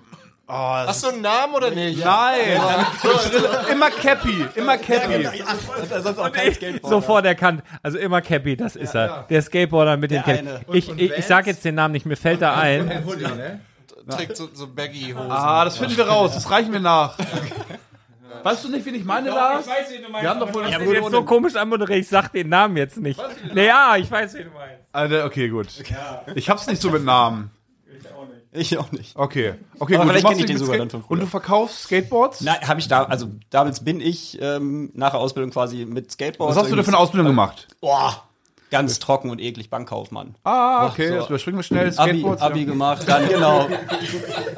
oh, 0.48 0.54
Hast 0.54 1.04
du 1.04 1.10
einen 1.10 1.22
Namen 1.22 1.54
oder 1.56 1.72
nicht? 1.72 2.04
nein. 2.04 2.62
immer 3.72 3.90
Cappy, 3.90 4.46
immer 4.56 4.78
Cappy. 4.78 5.26
Skateboard. 6.54 6.90
Sofort 6.90 7.26
erkannt. 7.26 7.64
Also 7.84 7.98
immer 7.98 8.22
Cappy, 8.22 8.56
das 8.56 8.76
ist 8.76 8.96
er. 8.96 9.26
Der 9.30 9.42
Skateboarder 9.42 9.98
mit 9.98 10.12
dem 10.12 10.24
Cappy. 10.24 10.48
Ich, 10.74 10.90
ich, 10.98 11.12
ich 11.12 11.26
sag 11.26 11.48
jetzt 11.48 11.66
den 11.66 11.76
Namen 11.76 11.94
nicht, 11.94 12.06
mir 12.06 12.18
fällt 12.18 12.42
da 12.42 12.56
ein. 12.56 13.04
Trägt 14.10 14.38
so, 14.38 14.50
so 14.54 14.66
Baggy-Hosen. 14.68 15.32
Ah, 15.32 15.66
das 15.66 15.78
finden 15.78 15.96
wir 15.98 16.08
raus, 16.08 16.32
das 16.34 16.50
reichen 16.50 16.74
wir 16.74 16.80
nach. 16.80 17.16
Weißt 18.44 18.64
du 18.64 18.70
nicht, 18.70 18.86
wen 18.86 18.96
ich 18.96 19.06
meine, 19.06 19.30
Lars? 19.30 19.66
Wir 19.68 20.30
haben 20.30 20.40
doch 20.40 20.54
wohl 20.54 20.66
Ich 20.68 20.78
bin 20.78 20.92
jetzt 20.92 21.12
so 21.12 21.24
komisch 21.24 21.56
anmoderiert, 21.56 22.00
ich 22.00 22.08
sag 22.08 22.30
den 22.32 22.50
Namen 22.50 22.78
jetzt 22.78 22.98
nicht. 23.00 23.20
Naja, 23.54 23.96
ich 23.98 24.10
weiß, 24.10 24.34
wen 24.36 24.46
du 24.46 24.52
meinst. 24.52 24.84
Alter, 24.92 25.26
okay, 25.26 25.50
gut. 25.50 25.68
Ich 26.36 26.50
hab's 26.50 26.68
nicht 26.68 26.82
so 26.82 26.90
mit 26.90 27.04
Namen. 27.04 27.52
Ich 28.52 28.76
auch 28.80 28.92
nicht. 28.92 29.16
Okay. 29.16 29.54
Okay, 29.78 29.96
Aber 29.96 30.06
gut. 30.06 30.12
vielleicht 30.14 30.24
du 30.24 30.28
machst 30.30 30.38
kenn 30.38 30.40
ich 30.40 30.46
den 30.46 30.58
sogar 30.58 30.74
Skate- 30.76 30.80
dann 30.82 30.90
von 30.90 31.02
früher. 31.04 31.12
Und 31.12 31.20
du 31.20 31.26
verkaufst 31.28 31.84
Skateboards? 31.84 32.42
Nein, 32.42 32.58
habe 32.68 32.80
ich 32.80 32.88
da, 32.88 33.04
also 33.04 33.28
damals 33.52 33.84
bin 33.84 34.02
ich 34.02 34.42
ähm, 34.42 34.90
nach 34.96 35.12
der 35.12 35.20
Ausbildung 35.20 35.52
quasi 35.52 35.86
mit 35.86 36.12
Skateboard. 36.12 36.50
Was 36.50 36.58
hast 36.58 36.72
du 36.72 36.76
denn 36.76 36.84
für 36.84 36.90
eine 36.90 36.98
Ausbildung 36.98 37.28
gemacht? 37.28 37.68
Boah, 37.80 38.24
ganz 38.70 39.00
trocken 39.00 39.30
und 39.30 39.40
eklig, 39.40 39.70
Bankkaufmann. 39.70 40.36
Ah, 40.44 40.88
okay, 40.88 41.10
so. 41.10 41.16
das 41.16 41.28
überspringen 41.28 41.58
wir 41.60 41.64
schnell. 41.64 41.94
Abi. 41.98 42.26
Abi 42.26 42.60
ja. 42.60 42.66
gemacht, 42.66 43.04
dann 43.08 43.28
genau 43.28 43.68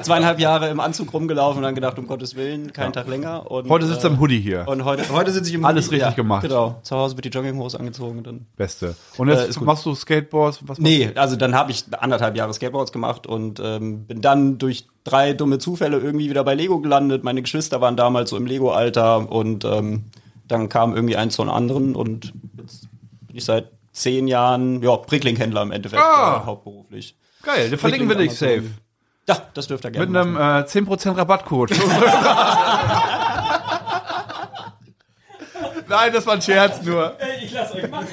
zweieinhalb 0.02 0.38
Jahre 0.38 0.68
im 0.68 0.80
Anzug 0.80 1.12
rumgelaufen 1.12 1.58
und 1.58 1.62
dann 1.62 1.74
gedacht, 1.74 1.98
um 1.98 2.06
Gottes 2.06 2.36
Willen, 2.36 2.72
keinen 2.72 2.92
Tag 2.92 3.08
länger. 3.08 3.50
Und, 3.50 3.68
Heute 3.68 3.86
sitzt 3.86 4.04
er 4.04 4.10
im 4.10 4.20
Hoodie 4.20 4.40
hier. 4.40 4.64
Und 4.66 4.84
heute, 4.84 5.08
heute 5.10 5.30
sitze 5.30 5.48
ich 5.48 5.54
im 5.54 5.64
Alles 5.64 5.86
Hoodie, 5.86 5.96
richtig 5.96 6.16
gemacht. 6.16 6.42
Genau. 6.42 6.78
Zu 6.82 6.96
Hause 6.96 7.16
wird 7.16 7.24
die 7.24 7.30
Jogginghose 7.30 7.78
angezogen 7.78 8.18
und 8.18 8.26
dann. 8.26 8.46
Beste. 8.56 8.96
Und 9.16 9.28
jetzt 9.28 9.56
Äh, 9.56 9.64
machst 9.64 9.86
du 9.86 9.94
Skateboards? 9.94 10.60
Was 10.66 10.78
Nee, 10.78 11.10
also 11.14 11.36
dann 11.36 11.54
habe 11.54 11.70
ich 11.70 11.84
anderthalb 11.98 12.36
Jahre 12.36 12.52
Skateboards 12.52 12.92
gemacht 12.92 13.26
und 13.26 13.60
ähm, 13.60 14.04
bin 14.04 14.20
dann 14.20 14.58
durch 14.58 14.86
drei 15.04 15.32
dumme 15.32 15.58
Zufälle 15.58 15.98
irgendwie 15.98 16.30
wieder 16.30 16.44
bei 16.44 16.54
Lego 16.54 16.80
gelandet. 16.80 17.24
Meine 17.24 17.42
Geschwister 17.42 17.80
waren 17.80 17.96
damals 17.96 18.30
so 18.30 18.36
im 18.36 18.46
Lego-Alter 18.46 19.30
und 19.30 19.64
ähm, 19.64 20.04
dann 20.48 20.68
kam 20.68 20.94
irgendwie 20.94 21.16
eins 21.16 21.34
zum 21.34 21.48
anderen 21.48 21.94
und 21.94 22.32
jetzt 22.58 22.88
bin 23.26 23.36
ich 23.36 23.44
seit 23.44 23.70
zehn 23.92 24.26
Jahren, 24.28 24.82
ja, 24.82 24.96
Bricklink-Händler 24.96 25.62
im 25.62 25.72
Endeffekt, 25.72 26.02
Ah. 26.02 26.40
äh, 26.42 26.46
hauptberuflich. 26.46 27.16
Geil, 27.42 27.70
den 27.70 27.78
verlinken 27.78 28.08
wir 28.08 28.16
dich 28.16 28.32
safe. 28.34 28.64
Ja, 29.28 29.36
das 29.54 29.68
dürft 29.68 29.84
ihr 29.84 29.90
gerne 29.92 30.06
Mit 30.06 30.16
einem 30.16 30.32
machen. 30.34 30.62
äh, 30.62 30.66
10% 30.66 31.16
Rabattcode. 31.16 31.70
Nein, 35.92 36.12
das 36.12 36.26
war 36.26 36.34
ein 36.34 36.42
Scherz 36.42 36.82
nur. 36.82 37.12
Ich 37.42 37.52
lass 37.52 37.72
euch 37.74 37.88
machen. 37.90 38.06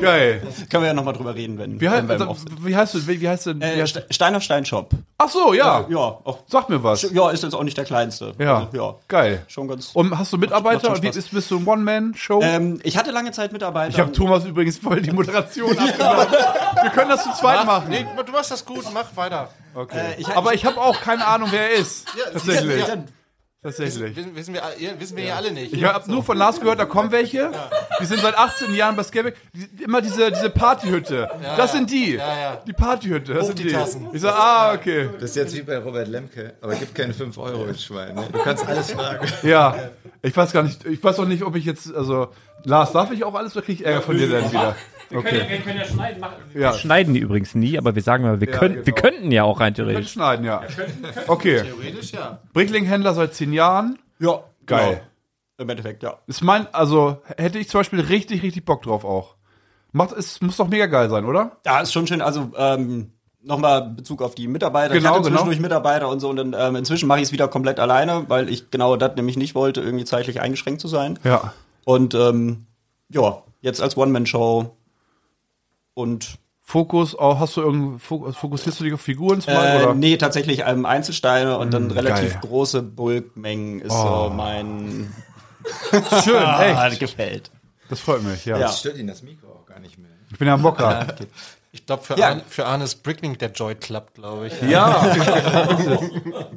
Geil. 0.00 0.42
Können 0.70 0.82
wir 0.82 0.88
ja 0.88 0.94
nochmal 0.94 1.12
drüber 1.14 1.34
reden, 1.34 1.58
wenn, 1.58 1.78
Wie, 1.80 1.88
heißt, 1.88 2.08
wenn 2.08 2.22
also, 2.22 2.36
wie 2.62 2.74
heißt 2.74 2.94
du? 2.94 3.06
Wie, 3.06 3.20
wie 3.20 3.28
heißt 3.28 3.46
denn? 3.46 3.60
äh, 3.60 3.86
Stein 4.10 4.34
auf 4.34 4.42
Stein 4.42 4.64
Shop. 4.64 4.90
ach 5.18 5.28
so, 5.28 5.52
ja. 5.52 5.84
Ja, 5.88 5.98
auch, 5.98 6.38
Sag 6.46 6.68
mir 6.70 6.82
was. 6.82 7.02
ja, 7.12 7.30
ist 7.30 7.42
jetzt 7.42 7.54
auch 7.54 7.62
nicht 7.62 7.76
der 7.76 7.84
kleinste. 7.84 8.32
Ja. 8.38 8.60
Also, 8.72 8.76
ja. 8.76 8.94
Geil. 9.08 9.44
Schon 9.48 9.68
ganz. 9.68 9.90
Und 9.92 10.16
hast 10.18 10.32
du 10.32 10.38
Mitarbeiter? 10.38 10.90
Macht 10.90 11.02
Wie, 11.02 11.10
bist, 11.10 11.30
bist 11.30 11.50
du 11.50 11.58
ein 11.58 11.66
One-Man-Show? 11.66 12.40
Ähm, 12.42 12.80
ich 12.82 12.96
hatte 12.96 13.10
lange 13.10 13.32
Zeit 13.32 13.52
Mitarbeiter. 13.52 13.90
ich 13.90 14.00
habe 14.00 14.12
Thomas 14.12 14.44
übrigens 14.46 14.78
voll 14.78 15.02
die 15.02 15.12
Moderation 15.12 15.70
abgenommen. 15.78 16.26
Wir 16.82 16.90
können 16.90 17.10
das 17.10 17.22
zu 17.24 17.32
zweit 17.34 17.66
machen. 17.66 17.88
Nee, 17.90 18.06
du 18.24 18.32
machst 18.32 18.50
das 18.50 18.64
gut, 18.64 18.84
mach 18.94 19.14
weiter. 19.16 19.50
Okay. 19.74 19.98
Äh, 20.16 20.20
ich- 20.20 20.28
Aber 20.28 20.54
ich 20.54 20.64
habe 20.64 20.80
auch 20.80 21.00
keine 21.00 21.26
Ahnung, 21.26 21.48
wer 21.50 21.70
er 21.72 21.78
ist. 21.78 22.06
Tatsächlich. 22.32 22.86
Ja, 22.86 22.94
Tatsächlich. 23.64 24.14
wissen, 24.14 24.36
wissen, 24.36 24.52
wir, 24.52 24.62
ja, 24.78 24.90
wissen 25.00 25.16
wir 25.16 25.24
ja 25.24 25.36
alle 25.36 25.50
nicht. 25.50 25.72
Ich 25.72 25.82
habe 25.82 26.10
nur 26.10 26.22
von 26.22 26.36
Lars 26.36 26.60
gehört, 26.60 26.78
da 26.78 26.84
kommen 26.84 27.10
welche. 27.10 27.50
Die 27.98 28.04
sind 28.04 28.20
seit 28.20 28.36
18 28.36 28.74
Jahren 28.74 28.94
bei 28.94 29.02
Scareback. 29.02 29.36
Die, 29.54 29.84
immer 29.84 30.02
diese, 30.02 30.30
diese 30.30 30.50
Partyhütte. 30.50 31.30
das 31.56 31.72
sind 31.72 31.90
die. 31.90 32.16
ja. 32.16 32.56
Die 32.66 32.74
Partyhütte. 32.74 33.32
Das 33.32 33.46
sind 33.46 33.58
die 33.58 33.62
die. 33.62 33.72
Tassen. 33.72 34.08
Ich 34.12 34.20
sag, 34.20 34.34
ah, 34.34 34.74
okay. 34.74 35.08
Das 35.18 35.30
ist 35.30 35.36
jetzt 35.36 35.56
wie 35.56 35.62
bei 35.62 35.78
Robert 35.78 36.08
Lemke, 36.08 36.52
aber 36.60 36.74
gibt 36.74 36.94
keine 36.94 37.14
5 37.14 37.38
Euro 37.38 37.64
ins 37.64 37.82
Schwein. 37.82 38.14
Ne? 38.14 38.28
Du 38.30 38.38
kannst 38.40 38.66
alles 38.66 38.92
fragen. 38.92 39.26
Ja. 39.42 39.74
Ich 40.20 40.36
weiß 40.36 40.52
gar 40.52 40.62
nicht, 40.62 40.84
ich 40.84 41.02
weiß 41.02 41.18
auch 41.20 41.26
nicht, 41.26 41.42
ob 41.42 41.56
ich 41.56 41.64
jetzt, 41.64 41.94
also, 41.94 42.28
Lars, 42.64 42.92
darf 42.92 43.12
ich 43.12 43.24
auch 43.24 43.34
alles 43.34 43.56
oder 43.56 43.64
krieg 43.64 43.80
ich 43.80 43.86
Ärger 43.86 44.02
von 44.02 44.18
dir 44.18 44.28
dann 44.28 44.50
wieder? 44.50 44.76
Okay. 45.12 45.42
Wir 45.48 45.58
können 45.58 45.78
ja 45.78 45.84
schneiden. 45.84 46.20
Machen. 46.20 46.34
Ja. 46.54 46.60
Wir 46.60 46.72
schneiden 46.74 47.14
die 47.14 47.20
übrigens 47.20 47.54
nie, 47.54 47.76
aber 47.78 47.94
wir 47.94 48.02
sagen 48.02 48.24
mal, 48.24 48.40
wir, 48.40 48.46
können, 48.46 48.76
wir 48.76 48.82
genau. 48.84 48.96
könnten 48.96 49.32
ja 49.32 49.44
auch 49.44 49.60
rein 49.60 49.74
Können 49.74 49.88
theoretisch. 49.88 50.12
schneiden, 50.12 50.44
ja. 50.44 50.62
Okay. 51.26 51.62
Theoretisch 51.62 52.12
ja. 52.12 52.40
Brickling-Händler 52.52 53.14
seit 53.14 53.34
10 53.34 53.52
Jahren. 53.52 53.98
Ja, 54.18 54.44
Geil. 54.66 54.88
Genau. 54.88 55.00
Im 55.58 55.68
Endeffekt, 55.68 56.02
ja. 56.02 56.18
Ist 56.26 56.42
mein, 56.42 56.66
also, 56.74 57.18
hätte 57.36 57.58
ich 57.58 57.68
zum 57.68 57.80
Beispiel 57.80 58.00
richtig, 58.00 58.42
richtig 58.42 58.64
Bock 58.64 58.82
drauf 58.82 59.04
auch. 59.04 59.36
Macht, 59.92 60.12
es 60.12 60.40
muss 60.40 60.56
doch 60.56 60.68
mega 60.68 60.86
geil 60.86 61.08
sein, 61.08 61.24
oder? 61.24 61.58
Ja, 61.64 61.80
ist 61.80 61.92
schon 61.92 62.06
schön. 62.06 62.20
Also, 62.20 62.50
ähm, 62.56 63.12
nochmal 63.40 63.90
Bezug 63.90 64.20
auf 64.22 64.34
die 64.34 64.48
Mitarbeiter. 64.48 64.94
ich 64.94 65.00
Genau, 65.00 65.14
hatte 65.14 65.28
zwischendurch 65.28 65.58
genau. 65.58 65.68
Mitarbeiter 65.68 66.08
und 66.08 66.18
so. 66.18 66.30
Und 66.30 66.36
dann, 66.36 66.56
ähm, 66.58 66.76
inzwischen 66.76 67.06
mache 67.06 67.20
ich 67.20 67.26
es 67.26 67.32
wieder 67.32 67.46
komplett 67.46 67.78
alleine, 67.78 68.24
weil 68.28 68.48
ich 68.48 68.70
genau 68.70 68.96
das 68.96 69.14
nämlich 69.14 69.36
nicht 69.36 69.54
wollte, 69.54 69.80
irgendwie 69.80 70.04
zeitlich 70.04 70.40
eingeschränkt 70.40 70.80
zu 70.80 70.88
sein. 70.88 71.18
Ja. 71.22 71.52
Und 71.84 72.14
ähm, 72.14 72.66
ja, 73.10 73.42
jetzt 73.60 73.80
als 73.80 73.96
One-Man-Show. 73.96 74.76
Und 75.94 76.38
Fokus, 76.60 77.14
auch, 77.14 77.40
hast 77.40 77.56
du 77.56 77.60
irgend, 77.60 78.00
fok- 78.02 78.32
fokussierst 78.32 78.80
du 78.80 78.84
dich 78.84 78.94
auf 78.94 79.00
Figuren 79.00 79.40
zum 79.40 79.52
Beispiel, 79.54 79.80
äh, 79.80 79.84
oder? 79.84 79.94
nee, 79.94 80.16
tatsächlich 80.16 80.62
ähm, 80.66 80.86
Einzelsteine 80.86 81.58
und 81.58 81.72
dann 81.74 81.90
relativ 81.90 82.32
geil. 82.32 82.40
große 82.42 82.82
Bulkmengen 82.82 83.80
ist 83.80 83.92
Oh. 83.92 84.28
so 84.28 84.34
mein. 84.34 85.12
Schön, 86.24 86.42
echt. 86.60 87.00
gefällt. 87.00 87.50
Das 87.90 88.00
freut 88.00 88.22
mich, 88.22 88.44
ja. 88.46 88.56
Ja. 88.56 88.66
Das 88.66 88.80
stört 88.80 88.96
ihn 88.96 89.06
das 89.06 89.22
Mikro 89.22 89.48
auch 89.48 89.66
gar 89.66 89.78
nicht 89.78 89.98
mehr. 89.98 90.10
Ich 90.30 90.38
bin 90.38 90.48
ja 90.48 90.54
ein 90.54 90.60
Mocker. 90.62 91.06
Ich 91.76 91.84
glaube, 91.86 92.04
für, 92.04 92.16
Ja. 92.16 92.28
Arne, 92.28 92.42
für 92.48 92.66
Arne 92.66 92.84
ist 92.84 93.02
Bricklink 93.02 93.40
der 93.40 93.50
Joy 93.50 93.74
klappt, 93.74 94.14
glaube 94.14 94.46
ich. 94.46 94.62
Ja. 94.62 95.12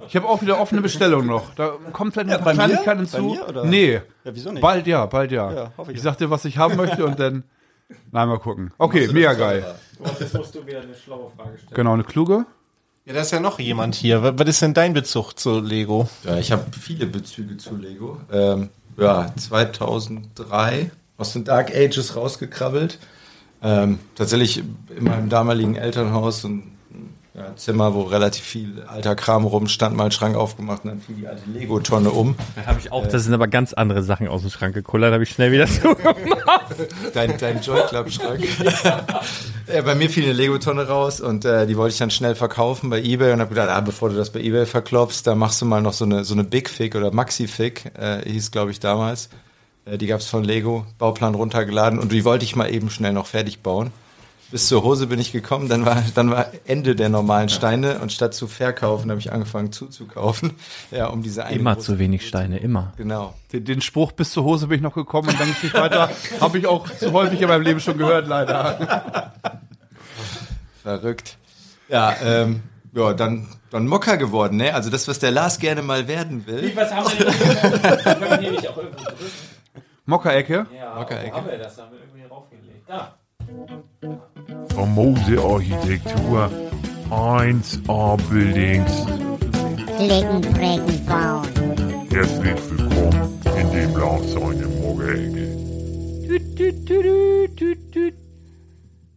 ich 0.08 0.15
habe 0.15 0.27
auch 0.27 0.41
wieder 0.44 0.60
offene 0.60 0.79
Bestellungen 0.82 1.27
noch. 1.27 1.56
Da 1.56 1.72
kommt 1.91 2.13
vielleicht 2.13 2.29
noch 2.29 2.38
ein 2.38 2.44
paar? 2.44 2.53
Kleinigkeiten 2.53 3.08
Bei 3.12 3.17
hinzu. 3.17 3.24
mir, 3.34 3.48
oder? 3.50 3.63
Nee. 3.65 3.94
Ja, 3.94 4.01
wieso 4.25 4.51
nicht? 4.51 4.62
Bald 4.62 4.86
ja, 4.86 5.08
bald 5.08 5.32
ja. 5.32 5.51
Ja, 5.51 5.72
hoffe 5.75 5.91
ich 5.91 5.98
ich 5.98 6.03
doch. 6.03 6.12
sag 6.12 6.17
dir, 6.20 6.29
was 6.29 6.46
ich 6.46 6.60
haben 6.60 6.75
möchte 6.75 7.03
und 7.03 7.20
dann. 7.20 7.44
Nein, 8.12 8.27
mal 8.27 8.39
gucken. 8.39 8.72
Okay, 8.77 9.08
mega 9.08 9.34
geil. 9.34 9.75
Jetzt 10.20 10.34
musst 10.34 10.56
du 10.56 10.65
wieder 10.65 10.82
eine 10.82 10.96
schlaue 10.96 11.32
Frage 11.36 11.58
stellen. 11.58 11.74
Genau, 11.74 11.94
eine 11.94 12.03
kluge. 12.03 12.46
Ja, 13.06 13.13
da 13.13 13.22
ist 13.22 13.32
ja 13.32 13.39
noch 13.39 13.60
jemand 13.60 13.96
hier. 13.96 14.38
Was 14.38 14.48
ist 14.48 14.62
denn 14.62 14.74
dein 14.74 14.94
Bezug 14.94 15.34
zu 15.34 15.62
Lego? 15.62 16.09
Ja, 16.24 16.38
ich 16.38 16.51
habe 16.51 16.66
viele 16.72 17.05
Bezüge 17.05 17.57
zu 17.57 17.75
Lego. 17.75 18.20
Ähm, 18.31 18.70
ja, 18.98 19.33
2003 19.35 20.92
aus 21.18 21.33
den 21.33 21.46
Dark 21.46 21.74
Ages 21.74 22.16
rausgekrabbelt. 22.16 23.00
Ähm, 23.61 24.00
tatsächlich 24.16 24.64
in 24.96 25.03
meinem 25.05 25.29
damaligen 25.29 25.75
Elternhaus 25.75 26.44
ein 26.44 26.76
ja, 27.37 27.55
Zimmer, 27.55 27.93
wo 27.93 28.01
relativ 28.01 28.43
viel 28.43 28.83
alter 28.87 29.15
Kram 29.15 29.45
rumstand, 29.45 29.95
mal 29.95 30.03
einen 30.05 30.11
Schrank 30.11 30.35
aufgemacht 30.35 30.83
und 30.83 30.89
dann 30.89 31.00
fiel 31.00 31.15
die 31.17 31.27
alte 31.27 31.43
Lego-Tonne 31.47 32.09
um. 32.09 32.35
Da 32.55 32.65
habe 32.65 32.79
ich 32.79 32.91
auch, 32.91 33.05
das 33.05 33.25
sind 33.25 33.33
aber 33.35 33.47
ganz 33.47 33.73
andere 33.73 34.01
Sachen 34.01 34.27
aus 34.27 34.41
dem 34.41 34.50
Schrank 34.50 34.73
gekullert, 34.73 35.13
habe 35.13 35.21
ich 35.21 35.29
schnell 35.29 35.51
wieder 35.51 35.67
zugemacht. 35.67 36.75
Dein, 37.13 37.37
dein 37.37 37.61
Joy 37.61 37.81
Club 37.87 38.11
Schrank. 38.11 38.43
ja, 39.71 39.81
bei 39.83 39.93
mir 39.93 40.09
fiel 40.09 40.23
eine 40.23 40.33
Lego-Tonne 40.33 40.87
raus 40.87 41.21
und 41.21 41.45
äh, 41.45 41.67
die 41.67 41.77
wollte 41.77 41.93
ich 41.93 42.00
dann 42.00 42.09
schnell 42.09 42.33
verkaufen 42.33 42.89
bei 42.89 43.01
Ebay 43.03 43.33
und 43.33 43.39
habe 43.39 43.50
gedacht, 43.50 43.69
ah, 43.69 43.81
bevor 43.81 44.09
du 44.09 44.15
das 44.15 44.31
bei 44.31 44.39
Ebay 44.39 44.65
verklopfst, 44.65 45.27
da 45.27 45.35
machst 45.35 45.61
du 45.61 45.65
mal 45.65 45.81
noch 45.81 45.93
so 45.93 46.05
eine, 46.05 46.23
so 46.23 46.33
eine 46.33 46.43
Big 46.43 46.69
Fig 46.71 46.95
oder 46.95 47.11
Maxi 47.11 47.47
Fig, 47.47 47.91
äh, 48.00 48.27
hieß 48.27 48.50
glaube 48.50 48.71
ich 48.71 48.79
damals. 48.79 49.29
Äh, 49.85 50.00
die 50.00 50.07
gab's 50.07 50.25
von 50.25 50.43
Lego, 50.43 50.87
Bauplan 50.97 51.35
runtergeladen 51.35 52.00
und 52.00 52.11
die 52.11 52.25
wollte 52.25 52.45
ich 52.45 52.55
mal 52.55 52.73
eben 52.73 52.89
schnell 52.89 53.13
noch 53.13 53.27
fertig 53.27 53.61
bauen. 53.61 53.91
Bis 54.50 54.70
zur 54.70 54.81
Hose 54.83 55.07
bin 55.07 55.20
ich 55.20 55.33
gekommen, 55.33 55.68
dann 55.68 55.86
war, 55.86 56.01
dann 56.16 56.31
war 56.31 56.48
Ende 56.66 56.96
der 56.96 57.10
normalen 57.10 57.50
Steine 57.50 58.00
und 58.00 58.14
statt 58.14 58.33
zu 58.33 58.48
verkaufen, 58.48 59.10
habe 59.10 59.20
ich 59.20 59.33
angefangen 59.33 59.72
zuzukaufen. 59.72 60.53
Ja, 60.92 61.07
um 61.07 61.22
diese 61.22 61.44
eine 61.44 61.57
Immer 61.57 61.79
zu 61.79 62.00
wenig 62.00 62.25
Steine, 62.25 62.60
immer. 62.60 62.94
Genau. 62.96 63.33
Den, 63.51 63.66
den 63.66 63.81
Spruch 63.81 64.14
bis 64.14 64.31
zur 64.31 64.46
Hose 64.46 64.68
bin 64.68 64.77
ich 64.77 64.81
noch 64.81 64.94
gekommen 64.94 65.27
und 65.29 65.40
dann 65.40 65.48
geht's 65.48 65.64
nicht 65.64 65.75
weiter. 65.75 66.10
Habe 66.40 66.57
ich 66.60 66.66
auch 66.66 66.90
zu 66.90 67.12
häufig 67.12 67.42
in 67.42 67.48
meinem 67.50 67.64
Leben 67.64 67.79
schon 67.81 67.98
gehört, 67.98 68.27
leider. 68.27 69.33
Verrückt. 70.83 71.38
Ja, 71.90 72.16
ähm, 72.24 72.64
ja, 72.94 73.14
dann, 73.14 73.48
dann 73.70 73.86
Mocker 73.86 74.16
geworden, 74.16 74.57
ne? 74.57 74.74
Also 74.74 74.90
das, 74.90 75.07
was 75.10 75.20
der 75.20 75.31
Lars 75.31 75.60
gerne 75.60 75.81
mal 75.81 76.07
werden 76.07 76.48
will. 76.48 76.72
Was 76.75 76.94
haben 76.94 77.07
wir 77.18 77.25
denn? 77.25 78.03
Können 78.03 78.22
wir 78.22 78.38
hier 78.40 78.51
nicht 78.51 78.68
auch 78.70 78.77
irgendwo 78.77 79.03
drücken? 79.03 79.25
Mockerecke. 80.05 80.68
Ja, 80.74 80.96
Mockerecke. 80.96 81.36
haben 81.36 81.48
wir 81.48 81.57
das? 81.57 81.75
Da 81.75 81.83
haben 81.83 81.92
wir 81.92 82.00
irgendwie 82.00 82.24
raufgelegt. 82.24 82.90
Da. 82.90 83.18
Famose 84.70 85.38
Architektur. 85.42 86.50
1A 87.10 88.18
Buildings. 88.29 88.92
Flicken, 89.98 90.44
Flecken, 90.44 91.05
bauen. 91.05 91.48
Herzlich 92.12 92.70
willkommen 92.70 93.40
in 93.57 93.72
dem 93.72 93.96
Lars 93.96 94.31
seine 94.33 94.68
Morgenecke. 94.68 95.48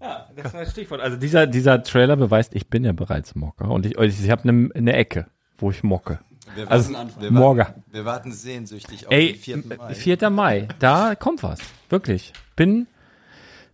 Ja, 0.01 0.29
das 0.37 0.55
war 0.55 0.61
das 0.61 0.71
Stichwort. 0.71 1.01
Also 1.01 1.17
dieser, 1.17 1.47
dieser 1.47 1.83
Trailer 1.83 2.17
beweist, 2.17 2.55
ich 2.55 2.69
bin 2.69 2.85
ja 2.85 2.93
bereits 2.93 3.35
Mocker 3.35 3.69
und 3.71 3.85
ich, 3.87 3.99
ich 3.99 4.31
habe 4.31 4.49
eine 4.49 4.71
eine 4.75 4.93
Ecke, 4.93 5.27
wo 5.59 5.71
ich 5.71 5.83
mocke. 5.83 6.21
Wir 6.55 6.71
Also, 6.71 6.93
warten, 6.93 7.11
wir 7.21 7.31
Morgen. 7.31 7.59
warten, 7.61 7.83
wir 7.91 8.05
warten 8.05 8.33
sehnsüchtig 8.33 9.07
auf 9.07 9.13
Ey, 9.13 9.33
den 9.33 9.65
4. 9.65 9.79
Mai. 9.79 9.95
4. 9.95 10.31
Mai, 10.31 10.69
da 10.79 11.15
kommt 11.15 11.43
was. 11.43 11.59
Wirklich. 11.89 12.33
Bin, 12.57 12.87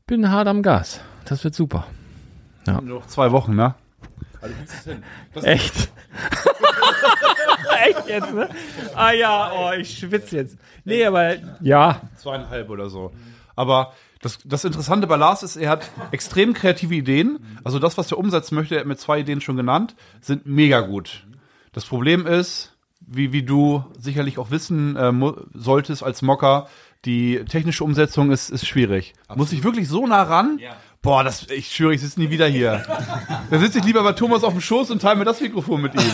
bin 0.07 0.31
hart 0.31 0.47
am 0.47 0.63
Gas. 0.63 1.01
Das 1.25 1.43
wird 1.43 1.55
super. 1.55 1.87
Noch 2.83 3.07
zwei 3.07 3.33
Wochen, 3.33 3.57
ne? 3.57 3.75
Echt? 5.43 5.75
Echt 7.85 8.09
jetzt, 8.09 8.33
ne? 8.33 8.49
Ah 8.95 9.11
ja, 9.11 9.53
oh, 9.53 9.73
ich 9.73 9.99
schwitze 9.99 10.37
jetzt. 10.37 10.57
Nee, 10.85 11.05
aber 11.05 11.35
ja. 11.61 12.03
Zweieinhalb 12.17 12.71
oder 12.71 12.89
so. 12.89 13.13
Aber 13.57 13.93
das, 14.21 14.39
das 14.45 14.65
Interessante 14.65 15.07
bei 15.07 15.17
Lars 15.17 15.43
ist, 15.43 15.57
er 15.57 15.71
hat 15.71 15.91
extrem 16.13 16.55
kreative 16.55 16.95
Ideen. 16.95 17.41
Also 17.65 17.79
das, 17.79 17.99
was 17.99 18.11
er 18.13 18.19
umsetzen 18.19 18.55
möchte, 18.55 18.77
er 18.77 18.81
hat 18.81 18.87
mit 18.87 19.01
zwei 19.01 19.21
Ideen 19.21 19.41
schon 19.41 19.57
genannt, 19.57 19.97
sind 20.21 20.47
mega 20.47 20.81
gut. 20.81 21.27
Das 21.73 21.85
Problem 21.85 22.27
ist, 22.27 22.77
wie, 23.01 23.33
wie 23.33 23.43
du 23.43 23.85
sicherlich 23.99 24.39
auch 24.39 24.51
wissen 24.51 24.97
äh, 24.97 25.13
solltest 25.55 26.03
als 26.03 26.23
Mocker, 26.23 26.69
die 27.07 27.43
technische 27.49 27.85
Umsetzung 27.85 28.31
ist, 28.31 28.51
ist 28.51 28.67
schwierig. 28.67 29.15
Muss 29.35 29.53
ich 29.53 29.63
wirklich 29.65 29.89
so 29.89 30.07
nah 30.07 30.23
ran? 30.23 30.61
Boah, 31.03 31.23
das, 31.23 31.49
ich 31.51 31.73
schwöre, 31.73 31.95
ich 31.95 32.01
sitze 32.01 32.19
nie 32.21 32.31
wieder 32.31 32.49
hier. 32.49 32.85
da 33.51 33.59
sitze 33.59 33.79
ich 33.79 33.85
lieber 33.85 34.03
bei 34.03 34.13
Thomas 34.13 34.43
auf 34.43 34.53
dem 34.53 34.61
Schoß 34.61 34.91
und 34.91 35.01
teile 35.01 35.17
mir 35.17 35.25
das 35.25 35.41
Mikrofon 35.41 35.81
mit 35.81 35.95
ihm. 35.95 36.11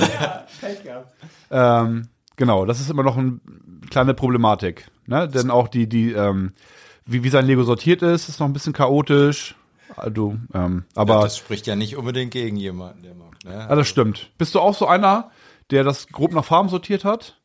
ähm, 1.51 2.09
genau, 2.37 2.67
das 2.67 2.81
ist 2.81 2.91
immer 2.91 3.03
noch 3.03 3.17
eine 3.17 3.41
kleine 3.89 4.13
Problematik. 4.13 4.91
Ne? 5.07 5.29
Denn 5.29 5.51
auch 5.51 5.69
die, 5.69 5.89
die, 5.89 6.13
ähm, 6.13 6.53
wie, 7.07 7.25
wie 7.25 7.31
sein 7.31 7.47
Lego 7.47 7.65
sortiert 7.65 8.03
ist, 8.03 8.29
ist 8.29 8.39
noch 8.39 8.47
ein 8.47 8.53
bisschen 8.53 8.75
chaotisch. 8.75 9.55
Also, 9.97 10.37
ähm, 10.53 10.85
aber 10.95 11.15
ja, 11.15 11.21
das 11.23 11.39
spricht 11.39 11.67
ja 11.67 11.75
nicht 11.75 11.97
unbedingt 11.97 12.31
gegen 12.31 12.57
jemanden, 12.57 13.03
der 13.03 13.15
mag. 13.15 13.45
Ne? 13.45 13.53
ja, 13.53 13.75
das 13.75 13.89
stimmt. 13.89 14.31
Bist 14.37 14.55
du 14.55 14.61
auch 14.61 14.75
so 14.75 14.87
einer, 14.87 15.31
der 15.71 15.85
das 15.85 16.09
grob 16.09 16.33
nach 16.33 16.45
Farben 16.45 16.69
sortiert 16.69 17.05
hat? 17.05 17.41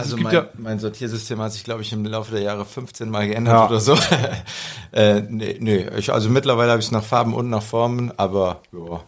Also 0.00 0.16
mein, 0.16 0.34
ja- 0.34 0.48
mein 0.58 0.78
Sortiersystem 0.78 1.40
hat 1.40 1.52
sich, 1.52 1.64
glaube 1.64 1.82
ich, 1.82 1.92
im 1.92 2.04
Laufe 2.04 2.32
der 2.32 2.42
Jahre 2.42 2.64
15 2.64 3.08
Mal 3.10 3.26
geändert 3.28 3.54
Ja. 3.54 3.66
oder 3.68 3.80
so. 3.80 3.96
äh, 4.92 5.20
nee, 5.22 5.56
nee, 5.60 5.86
ich, 5.96 6.12
also 6.12 6.28
mittlerweile 6.28 6.70
habe 6.72 6.80
ich 6.80 6.86
es 6.86 6.92
nach 6.92 7.04
Farben 7.04 7.34
und 7.34 7.48
nach 7.50 7.62
Formen, 7.62 8.12
aber 8.16 8.60
ja. 8.72 9.02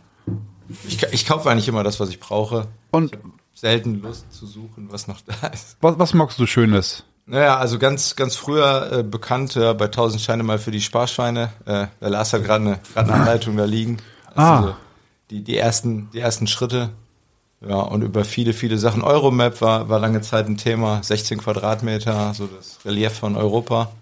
Ich, 0.88 1.02
ich 1.12 1.26
kaufe 1.26 1.50
eigentlich 1.50 1.68
immer 1.68 1.82
das, 1.82 2.00
was 2.00 2.08
ich 2.08 2.20
brauche. 2.20 2.66
Und 2.90 3.18
Selten 3.54 4.00
Lust 4.02 4.32
zu 4.32 4.46
suchen, 4.46 4.88
was 4.90 5.06
noch 5.08 5.20
da 5.40 5.48
ist. 5.48 5.76
was, 5.80 5.98
was 5.98 6.14
magst 6.14 6.38
du 6.38 6.46
Schönes? 6.46 7.04
Naja, 7.26 7.56
also 7.58 7.78
ganz, 7.78 8.16
ganz 8.16 8.34
früher 8.34 8.90
äh, 8.92 9.02
bekannt 9.04 9.54
äh, 9.56 9.74
bei 9.74 9.84
1000 9.84 10.20
Scheine 10.22 10.42
mal 10.42 10.58
für 10.58 10.70
die 10.72 10.80
Sparschweine. 10.80 11.50
Äh, 11.66 11.86
der 12.00 12.10
Lars 12.10 12.32
hat 12.32 12.42
gerade 12.44 12.64
eine, 12.64 12.78
gerade 12.94 13.08
eine 13.12 13.20
Anleitung 13.22 13.56
da 13.56 13.64
liegen. 13.64 13.98
Also 14.34 14.40
Ah. 14.42 14.62
so 14.62 14.74
die, 15.30 15.44
die, 15.44 15.56
ersten, 15.56 16.10
die 16.12 16.18
ersten 16.20 16.46
Schritte. 16.46 16.90
Ja, 17.66 17.80
und 17.80 18.02
über 18.02 18.24
viele, 18.24 18.52
viele 18.52 18.76
Sachen. 18.76 19.02
Euromap 19.02 19.60
war, 19.60 19.88
war 19.88 20.00
lange 20.00 20.20
Zeit 20.20 20.46
ein 20.46 20.56
Thema. 20.56 21.02
16 21.02 21.38
Quadratmeter, 21.38 22.34
so 22.34 22.46
das 22.46 22.78
Relief 22.84 23.12
von 23.12 23.36
Europa. 23.36 23.92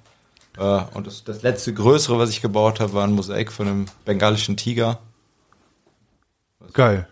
Äh, 0.56 0.80
und 0.94 1.06
das, 1.06 1.24
das 1.24 1.42
letzte 1.42 1.74
größere, 1.74 2.18
was 2.18 2.30
ich 2.30 2.40
gebaut 2.40 2.80
habe, 2.80 2.94
war 2.94 3.04
ein 3.04 3.12
Mosaik 3.12 3.52
von 3.52 3.66
einem 3.66 3.86
bengalischen 4.04 4.56
Tiger. 4.56 4.98
Geil. 6.72 7.06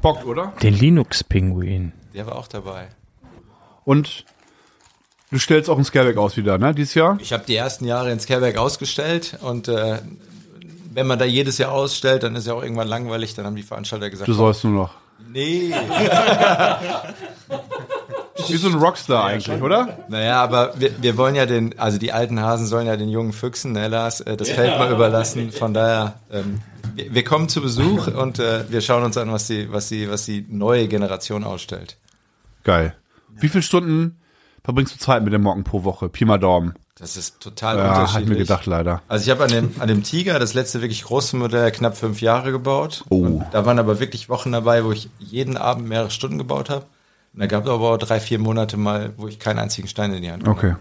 Bockt, 0.00 0.24
oder? 0.24 0.52
Den 0.62 0.74
Linux-Pinguin. 0.74 1.92
Der 2.14 2.26
war 2.26 2.36
auch 2.36 2.48
dabei. 2.48 2.88
Und 3.84 4.24
du 5.30 5.38
stellst 5.38 5.68
auch 5.68 5.76
ein 5.76 5.84
Scareback 5.84 6.16
aus 6.16 6.36
wieder, 6.36 6.56
ne, 6.58 6.74
dieses 6.74 6.94
Jahr? 6.94 7.18
Ich 7.20 7.32
habe 7.32 7.44
die 7.46 7.56
ersten 7.56 7.84
Jahre 7.84 8.10
in 8.12 8.20
Scareback 8.20 8.56
ausgestellt 8.56 9.38
und 9.42 9.68
äh, 9.68 9.98
wenn 10.92 11.06
man 11.06 11.18
da 11.18 11.24
jedes 11.24 11.58
Jahr 11.58 11.72
ausstellt, 11.72 12.22
dann 12.22 12.36
ist 12.36 12.46
ja 12.46 12.54
auch 12.54 12.62
irgendwann 12.62 12.88
langweilig. 12.88 13.34
Dann 13.34 13.44
haben 13.44 13.56
die 13.56 13.62
Veranstalter 13.62 14.10
gesagt, 14.10 14.28
Du 14.28 14.32
sollst 14.32 14.64
nur 14.64 14.72
noch. 14.72 14.94
Nee. 15.30 15.72
Wie 18.46 18.56
so 18.56 18.68
ein 18.68 18.74
Rockstar 18.74 19.24
eigentlich, 19.24 19.60
oder? 19.60 19.98
naja, 20.08 20.42
aber 20.42 20.72
wir, 20.76 21.02
wir 21.02 21.16
wollen 21.16 21.34
ja 21.34 21.44
den, 21.44 21.78
also 21.78 21.98
die 21.98 22.12
alten 22.12 22.40
Hasen 22.40 22.66
sollen 22.66 22.86
ja 22.86 22.96
den 22.96 23.08
jungen 23.08 23.32
Füchsen, 23.32 23.72
ne, 23.72 23.88
Lars, 23.88 24.20
äh, 24.20 24.36
das 24.36 24.50
Feld 24.50 24.78
mal 24.78 24.90
überlassen. 24.90 25.50
Von 25.52 25.74
daher, 25.74 26.14
ähm, 26.32 26.60
wir, 26.94 27.14
wir 27.14 27.24
kommen 27.24 27.48
zu 27.48 27.60
Besuch 27.60 28.06
und 28.14 28.38
äh, 28.38 28.64
wir 28.70 28.80
schauen 28.80 29.02
uns 29.02 29.16
an, 29.16 29.32
was 29.32 29.48
die, 29.48 29.70
was 29.72 29.88
die, 29.88 30.10
was 30.10 30.24
die 30.24 30.46
neue 30.48 30.88
Generation 30.88 31.44
ausstellt. 31.44 31.96
Geil. 32.64 32.94
Wie 33.36 33.48
viele 33.48 33.62
Stunden 33.62 34.18
verbringst 34.64 34.94
du 34.94 34.98
Zeit 34.98 35.22
mit 35.24 35.32
dem 35.32 35.42
Mocken 35.42 35.64
pro 35.64 35.84
Woche? 35.84 36.08
Pi 36.08 36.24
mal 36.24 36.38
Daumen. 36.38 36.74
Das 37.00 37.16
ist 37.16 37.38
total 37.40 37.76
Ja, 37.78 37.88
unterschiedlich. 37.90 38.14
hat 38.24 38.28
mir 38.28 38.36
gedacht, 38.38 38.66
leider. 38.66 39.02
Also 39.08 39.24
ich 39.24 39.30
habe 39.30 39.44
an 39.44 39.50
dem, 39.50 39.74
an 39.78 39.86
dem 39.88 40.02
Tiger, 40.02 40.38
das 40.38 40.54
letzte 40.54 40.80
wirklich 40.82 41.04
große 41.04 41.36
Modell, 41.36 41.70
knapp 41.70 41.96
fünf 41.96 42.20
Jahre 42.20 42.50
gebaut. 42.50 43.04
Oh. 43.08 43.18
Und 43.22 43.44
da 43.52 43.64
waren 43.66 43.78
aber 43.78 44.00
wirklich 44.00 44.28
Wochen 44.28 44.50
dabei, 44.52 44.84
wo 44.84 44.90
ich 44.92 45.08
jeden 45.18 45.56
Abend 45.56 45.88
mehrere 45.88 46.10
Stunden 46.10 46.38
gebaut 46.38 46.70
habe. 46.70 46.86
Und 47.34 47.40
da 47.40 47.46
gab 47.46 47.64
es 47.64 47.70
aber 47.70 47.90
auch 47.92 47.98
drei, 47.98 48.18
vier 48.18 48.38
Monate 48.40 48.76
mal, 48.76 49.12
wo 49.16 49.28
ich 49.28 49.38
keinen 49.38 49.58
einzigen 49.60 49.86
Stein 49.86 50.12
in 50.12 50.22
die 50.22 50.30
Hand 50.32 50.48
Okay. 50.48 50.70
habe. 50.72 50.78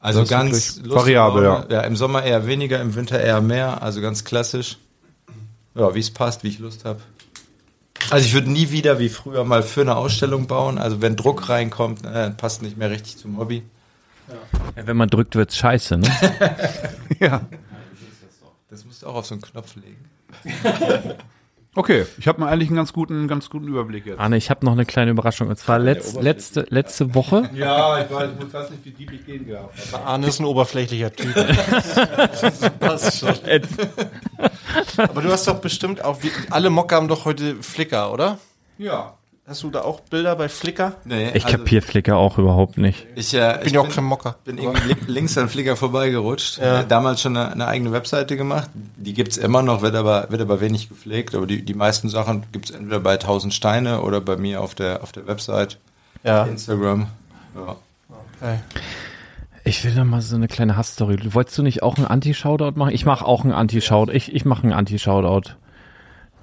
Also 0.00 0.20
Das 0.20 0.28
ganz 0.30 0.80
variabel, 0.84 1.42
Laune. 1.44 1.66
ja. 1.70 1.80
Im 1.82 1.94
Sommer 1.94 2.22
eher 2.22 2.46
weniger, 2.46 2.80
im 2.80 2.94
Winter 2.94 3.20
eher 3.20 3.40
mehr. 3.40 3.82
Also 3.82 4.00
ganz 4.00 4.24
klassisch. 4.24 4.78
Ja, 5.74 5.94
wie 5.94 6.00
es 6.00 6.10
passt, 6.10 6.42
wie 6.42 6.48
ich 6.48 6.58
Lust 6.58 6.84
habe. 6.84 7.00
Also 8.10 8.24
ich 8.26 8.34
würde 8.34 8.50
nie 8.50 8.70
wieder 8.70 8.98
wie 8.98 9.08
früher 9.08 9.44
mal 9.44 9.62
für 9.62 9.82
eine 9.82 9.94
Ausstellung 9.96 10.46
bauen. 10.46 10.78
Also 10.78 11.00
wenn 11.02 11.16
Druck 11.16 11.48
reinkommt, 11.48 12.04
äh, 12.04 12.30
passt 12.30 12.62
nicht 12.62 12.76
mehr 12.76 12.90
richtig 12.90 13.16
zum 13.18 13.38
Hobby. 13.38 13.62
Ja, 14.76 14.86
wenn 14.86 14.96
man 14.96 15.08
drückt, 15.08 15.34
wird's 15.36 15.56
scheiße, 15.56 15.98
ne? 15.98 16.08
Ja. 17.20 17.42
Das 18.70 18.84
musst 18.84 19.02
du 19.02 19.06
auch 19.06 19.16
auf 19.16 19.26
so 19.26 19.34
einen 19.34 19.42
Knopf 19.42 19.74
legen. 19.76 20.04
Okay, 21.74 22.04
ich 22.18 22.28
habe 22.28 22.38
mal 22.38 22.48
eigentlich 22.52 22.68
einen 22.68 22.76
ganz 22.76 22.92
guten, 22.92 23.26
ganz 23.28 23.48
guten 23.48 23.66
Überblick 23.66 24.04
jetzt. 24.04 24.20
Arne, 24.20 24.36
ich 24.36 24.50
habe 24.50 24.62
noch 24.66 24.72
eine 24.72 24.84
kleine 24.84 25.10
Überraschung. 25.12 25.48
Und 25.48 25.56
zwar 25.58 25.78
letz, 25.78 26.12
letzte, 26.20 26.66
letzte 26.68 27.14
Woche. 27.14 27.48
Ja, 27.54 27.98
ich 28.04 28.10
weiß, 28.10 28.30
ich 28.46 28.52
weiß 28.52 28.70
nicht, 28.72 28.84
wie 28.84 28.90
deep 28.90 29.10
ich 29.12 29.24
gehen 29.24 29.48
darf. 29.48 29.70
Arne 30.04 30.26
ist 30.26 30.38
ein 30.38 30.44
oberflächlicher 30.44 31.10
Typ. 31.14 31.34
Passt 32.78 33.20
schon. 33.20 33.34
Aber 34.98 35.22
du 35.22 35.30
hast 35.32 35.48
doch 35.48 35.62
bestimmt 35.62 36.04
auch, 36.04 36.22
wie- 36.22 36.30
alle 36.50 36.68
Mocker 36.68 36.96
haben 36.96 37.08
doch 37.08 37.24
heute 37.24 37.56
Flickr, 37.62 38.12
oder? 38.12 38.38
Ja. 38.76 39.14
Hast 39.44 39.64
du 39.64 39.70
da 39.70 39.82
auch 39.82 39.98
Bilder 40.00 40.36
bei 40.36 40.48
Flickr? 40.48 40.92
Nee, 41.04 41.30
Ich 41.34 41.44
also- 41.44 41.56
kapier 41.58 41.82
Flickr 41.82 42.16
auch 42.16 42.38
überhaupt 42.38 42.78
nicht. 42.78 43.06
Ich, 43.16 43.34
äh, 43.34 43.58
Bin 43.64 43.74
ja 43.74 43.80
auch 43.80 43.88
kein 43.88 44.04
Mocker. 44.04 44.36
bin 44.44 44.56
irgendwie 44.56 44.88
li- 44.90 44.96
links 45.08 45.36
an 45.36 45.48
Flickr 45.48 45.74
vorbeigerutscht. 45.76 46.58
Ja. 46.58 46.80
Äh, 46.82 46.86
Damals 46.86 47.20
schon 47.22 47.36
eine, 47.36 47.50
eine 47.52 47.66
eigene 47.66 47.90
Webseite 47.90 48.36
gemacht. 48.36 48.70
Die 48.96 49.12
gibt's 49.14 49.36
immer 49.36 49.62
noch, 49.62 49.82
wird 49.82 49.96
aber, 49.96 50.30
wird 50.30 50.40
aber 50.40 50.60
wenig 50.60 50.88
gepflegt. 50.88 51.34
Aber 51.34 51.46
die, 51.48 51.64
die 51.64 51.74
meisten 51.74 52.08
Sachen 52.08 52.44
gibt's 52.52 52.70
entweder 52.70 53.00
bei 53.00 53.14
1000 53.18 53.52
Steine 53.52 54.02
oder 54.02 54.20
bei 54.20 54.36
mir 54.36 54.60
auf 54.60 54.76
der, 54.76 55.02
auf 55.02 55.10
der 55.10 55.26
Website, 55.26 55.78
Ja. 56.22 56.44
Instagram. 56.44 57.08
Ja. 57.56 57.76
Okay. 58.40 58.58
Ich 59.64 59.84
will 59.84 59.94
noch 59.94 60.04
mal 60.04 60.20
so 60.22 60.36
eine 60.36 60.48
kleine 60.48 60.76
Hassstory. 60.76 61.18
Wolltest 61.34 61.58
du 61.58 61.62
nicht 61.62 61.82
auch 61.82 61.96
einen 61.96 62.06
Anti-Shoutout 62.06 62.72
machen? 62.78 62.94
Ich 62.94 63.04
mache 63.04 63.24
auch 63.24 63.42
einen 63.42 63.52
Anti-Shoutout. 63.52 64.12
Ich, 64.12 64.32
ich 64.34 64.44
mache 64.44 64.62
einen 64.62 64.72
Anti-Shoutout. 64.72 65.50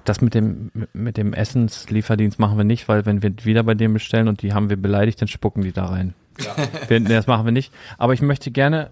Das 0.04 0.20
mit 0.20 0.34
dem, 0.34 0.70
mit 0.92 1.16
dem 1.16 1.32
Essenslieferdienst 1.32 2.38
machen 2.38 2.56
wir 2.56 2.64
nicht, 2.64 2.88
weil 2.88 3.06
wenn 3.06 3.22
wir 3.22 3.32
wieder 3.44 3.62
bei 3.62 3.74
dem 3.74 3.92
bestellen 3.92 4.28
und 4.28 4.42
die 4.42 4.52
haben 4.52 4.70
wir 4.70 4.76
beleidigt, 4.76 5.20
dann 5.20 5.28
spucken 5.28 5.62
die 5.62 5.72
da 5.72 5.86
rein. 5.86 6.14
Wir, 6.88 7.00
nee, 7.00 7.08
das 7.08 7.26
machen 7.26 7.44
wir 7.44 7.52
nicht. 7.52 7.72
Aber 7.98 8.14
ich 8.14 8.22
möchte 8.22 8.50
gerne 8.50 8.90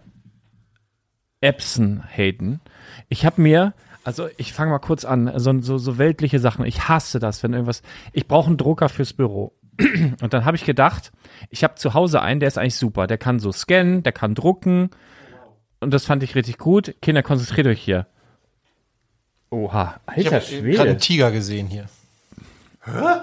Epson 1.41 2.03
haten. 2.05 2.61
Ich 3.09 3.25
habe 3.25 3.41
mir, 3.41 3.75
also 4.05 4.29
ich 4.37 4.53
fange 4.53 4.71
mal 4.71 4.79
kurz 4.79 5.05
an, 5.05 5.33
so, 5.37 5.59
so, 5.61 5.79
so 5.79 5.99
weltliche 5.99 6.39
Sachen. 6.39 6.65
Ich 6.65 6.89
hasse 6.89 7.19
das, 7.19 7.43
wenn 7.43 7.53
irgendwas. 7.53 7.83
Ich 8.13 8.27
brauche 8.27 8.49
einen 8.49 8.57
Drucker 8.57 8.89
fürs 8.89 9.13
Büro. 9.13 9.53
Und 10.21 10.35
dann 10.35 10.45
habe 10.45 10.57
ich 10.57 10.65
gedacht, 10.65 11.13
ich 11.51 11.63
habe 11.63 11.77
zu 11.77 11.95
Hause 11.95 12.21
einen, 12.21 12.41
der 12.41 12.49
ist 12.49 12.59
eigentlich 12.59 12.77
super. 12.77 13.07
Der 13.07 13.19
kann 13.19 13.39
so 13.39 13.53
scannen, 13.53 14.03
der 14.03 14.13
kann 14.13 14.35
drucken. 14.35 14.91
Und 15.81 15.95
das 15.95 16.05
fand 16.05 16.23
ich 16.23 16.35
richtig 16.35 16.59
gut. 16.59 16.97
Kinder, 17.01 17.23
konzentriert 17.23 17.69
euch 17.69 17.81
hier. 17.81 18.07
Oha, 19.51 20.01
Ich 20.17 20.27
alter 20.27 20.37
habe 20.37 20.45
gerade 20.45 20.47
Schwede. 20.47 20.83
einen 20.83 20.99
Tiger 20.99 21.31
gesehen 21.31 21.67
hier. 21.69 21.87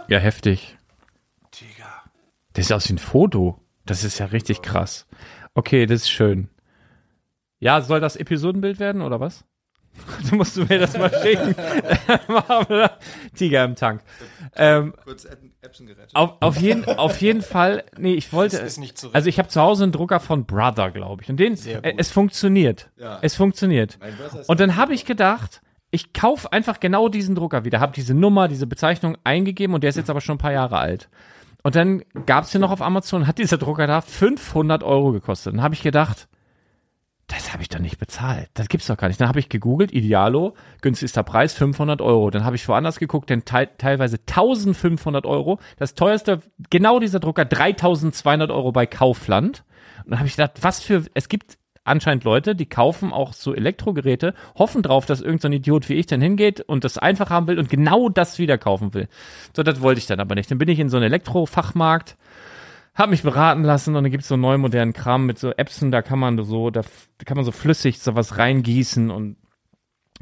Ja, 0.08 0.18
heftig. 0.20 0.78
Tiger. 1.52 1.86
Das 2.54 2.68
sieht 2.68 2.76
aus 2.76 2.88
wie 2.90 2.94
ein 2.94 2.98
Foto. 3.00 3.60
Das 3.86 4.04
ist 4.04 4.20
ja 4.20 4.28
richtig 4.28 4.62
krass. 4.62 5.06
Okay, 5.54 5.86
das 5.86 6.02
ist 6.02 6.10
schön. 6.10 6.50
Ja, 7.60 7.82
soll 7.82 8.00
das 8.00 8.16
Episodenbild 8.16 8.80
werden 8.80 9.02
oder 9.02 9.20
was? 9.20 9.44
Du 10.30 10.36
musst 10.36 10.58
du 10.58 10.66
mir 10.66 10.80
das 10.80 10.98
mal 10.98 11.10
schicken. 11.24 11.56
Tiger 13.36 13.64
im 13.64 13.76
Tank. 13.76 14.02
Ähm, 14.56 14.94
Kurz 15.04 15.26
Epson 15.62 15.86
gerettet. 15.88 16.12
auf, 16.16 16.34
auf, 16.42 16.58
jeden, 16.58 16.84
auf 16.86 17.22
jeden 17.22 17.42
Fall, 17.42 17.84
nee, 17.98 18.14
ich 18.14 18.34
wollte, 18.34 18.58
Das 18.58 18.66
ist 18.66 18.78
nicht 18.78 18.98
zu 18.98 19.14
also 19.14 19.30
ich 19.30 19.40
habe 19.40 19.48
zu 19.48 19.62
Hause 19.62 19.84
einen 19.84 19.92
Drucker 19.94 20.20
von 20.20 20.46
Brother, 20.46 20.92
glaube 20.92 21.24
ich. 21.24 21.30
Und 21.30 21.38
den, 21.38 21.56
Sehr 21.56 21.84
äh, 21.86 21.94
es 21.98 22.12
funktioniert. 22.12 22.90
Ja. 22.98 23.20
Es 23.22 23.36
funktioniert. 23.36 23.98
Und 24.48 24.60
dann 24.60 24.76
habe 24.76 24.94
ich 24.94 25.06
gedacht, 25.06 25.62
ich 25.96 26.14
kaufe 26.14 26.52
einfach 26.52 26.80
genau 26.80 27.10
diesen 27.10 27.36
Drucker 27.36 27.66
wieder, 27.66 27.80
habe 27.80 27.94
diese 27.94 28.14
Nummer, 28.14 28.48
diese 28.48 28.68
Bezeichnung 28.68 29.18
eingegeben 29.24 29.74
und 29.74 29.82
der 29.82 29.90
ist 29.90 29.96
jetzt 29.96 30.10
aber 30.10 30.22
schon 30.22 30.36
ein 30.36 30.40
paar 30.40 30.52
Jahre 30.52 30.78
alt. 30.78 31.10
Und 31.64 31.76
dann 31.76 32.04
gab 32.28 32.44
es 32.44 32.52
den 32.52 32.62
noch 32.62 32.70
auf 32.72 32.82
Amazon, 32.82 33.26
hat 33.26 33.40
dieser 33.40 33.58
Drucker 33.58 33.88
da 33.88 34.02
500 34.02 34.84
Euro 34.84 35.12
gekostet. 35.12 35.54
Dann 35.54 35.64
habe 35.64 35.74
ich 35.74 35.82
gedacht, 35.82 36.28
das 37.28 37.54
habe 37.54 37.64
ich 37.64 37.70
doch 37.70 37.80
nicht 37.80 37.98
bezahlt. 37.98 38.50
Das 38.54 38.68
gibt's 38.68 38.86
doch 38.86 38.98
gar 38.98 39.08
nicht. 39.08 39.20
Dann 39.20 39.28
habe 39.28 39.40
ich 39.40 39.50
gegoogelt, 39.50 39.92
Idealo, 39.92 40.54
günstigster 40.82 41.24
Preis 41.24 41.56
500 41.56 42.02
Euro. 42.02 42.30
Dann 42.30 42.46
habe 42.46 42.56
ich 42.56 42.68
woanders 42.68 43.00
geguckt, 43.00 43.32
denn 43.32 43.46
te 43.46 43.68
teilweise 43.80 44.18
1500 44.18 45.26
Euro. 45.26 45.60
Das 45.78 45.96
teuerste, 45.96 46.42
genau 46.70 47.00
dieser 47.00 47.20
Drucker, 47.20 47.46
3200 47.46 48.52
Euro 48.52 48.72
bei 48.72 48.86
Kaufland. 48.86 49.64
Und 50.04 50.12
dann 50.12 50.20
habe 50.20 50.28
ich 50.28 50.36
gedacht, 50.36 50.60
was 50.62 50.84
für, 50.84 51.06
es 51.16 51.30
gibt 51.30 51.58
anscheinend 51.86 52.24
Leute, 52.24 52.56
die 52.56 52.66
kaufen 52.66 53.14
auch 53.14 53.32
so 53.32 53.56
Elektrogeräte, 53.56 54.34
hoffen 54.58 54.82
drauf, 54.82 55.06
dass 55.06 55.22
irgendein 55.22 55.54
so 55.54 55.56
Idiot 55.58 55.90
wie 55.90 55.94
ich 55.94 56.08
dann 56.08 56.20
hingeht 56.20 56.62
und 56.62 56.84
das 56.84 56.98
einfach 56.98 57.30
haben 57.30 57.48
will 57.48 57.60
und 57.60 57.70
genau 57.70 58.10
das 58.10 58.40
wieder 58.40 58.58
kaufen 58.58 58.94
will. 58.94 59.08
So, 59.56 59.64
das 59.64 59.82
wollte 59.82 60.00
ich 60.00 60.08
dann 60.08 60.20
aber 60.20 60.36
nicht. 60.36 60.52
Dann 60.52 60.58
bin 60.58 60.68
ich 60.68 60.80
in 60.80 60.90
so 60.90 60.98
einen 60.98 61.06
Elektrofachmarkt, 61.06 62.18
hab 62.96 63.10
mich 63.10 63.24
beraten 63.24 63.64
lassen 63.64 63.96
und 63.96 64.04
dann 64.04 64.12
gibt's 64.12 64.28
so 64.28 64.36
neuen 64.36 64.62
modernen 64.62 64.94
Kram 64.94 65.26
mit 65.26 65.38
so 65.38 65.52
Epson, 65.52 65.92
da 65.92 66.02
kann 66.02 66.20
man 66.20 66.44
so, 66.44 66.70
da, 66.70 66.82
kann 67.24 67.36
man 67.36 67.46
so 67.46 67.52
flüssig 67.52 68.00
sowas 68.00 68.38
reingießen 68.38 69.12
und 69.12 69.38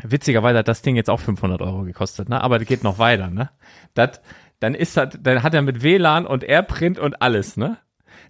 witzigerweise 0.02 0.60
hat 0.60 0.68
das 0.68 0.82
Ding 0.82 0.96
jetzt 0.96 1.10
auch 1.10 1.20
500 1.20 1.62
Euro 1.62 1.84
gekostet, 1.84 2.30
ne? 2.30 2.42
Aber 2.42 2.58
das 2.60 2.68
geht 2.68 2.84
noch 2.84 2.98
weiter, 2.98 3.30
ne? 3.30 3.52
Das, 3.94 4.22
dann 4.60 4.76
ist 4.76 4.98
das, 4.98 5.18
dann 5.22 5.44
hat 5.44 5.54
er 5.54 5.62
mit 5.62 5.84
WLAN 5.84 6.26
und 6.26 6.44
AirPrint 6.44 6.98
und 6.98 7.22
alles, 7.22 7.58
ne? 7.58 7.78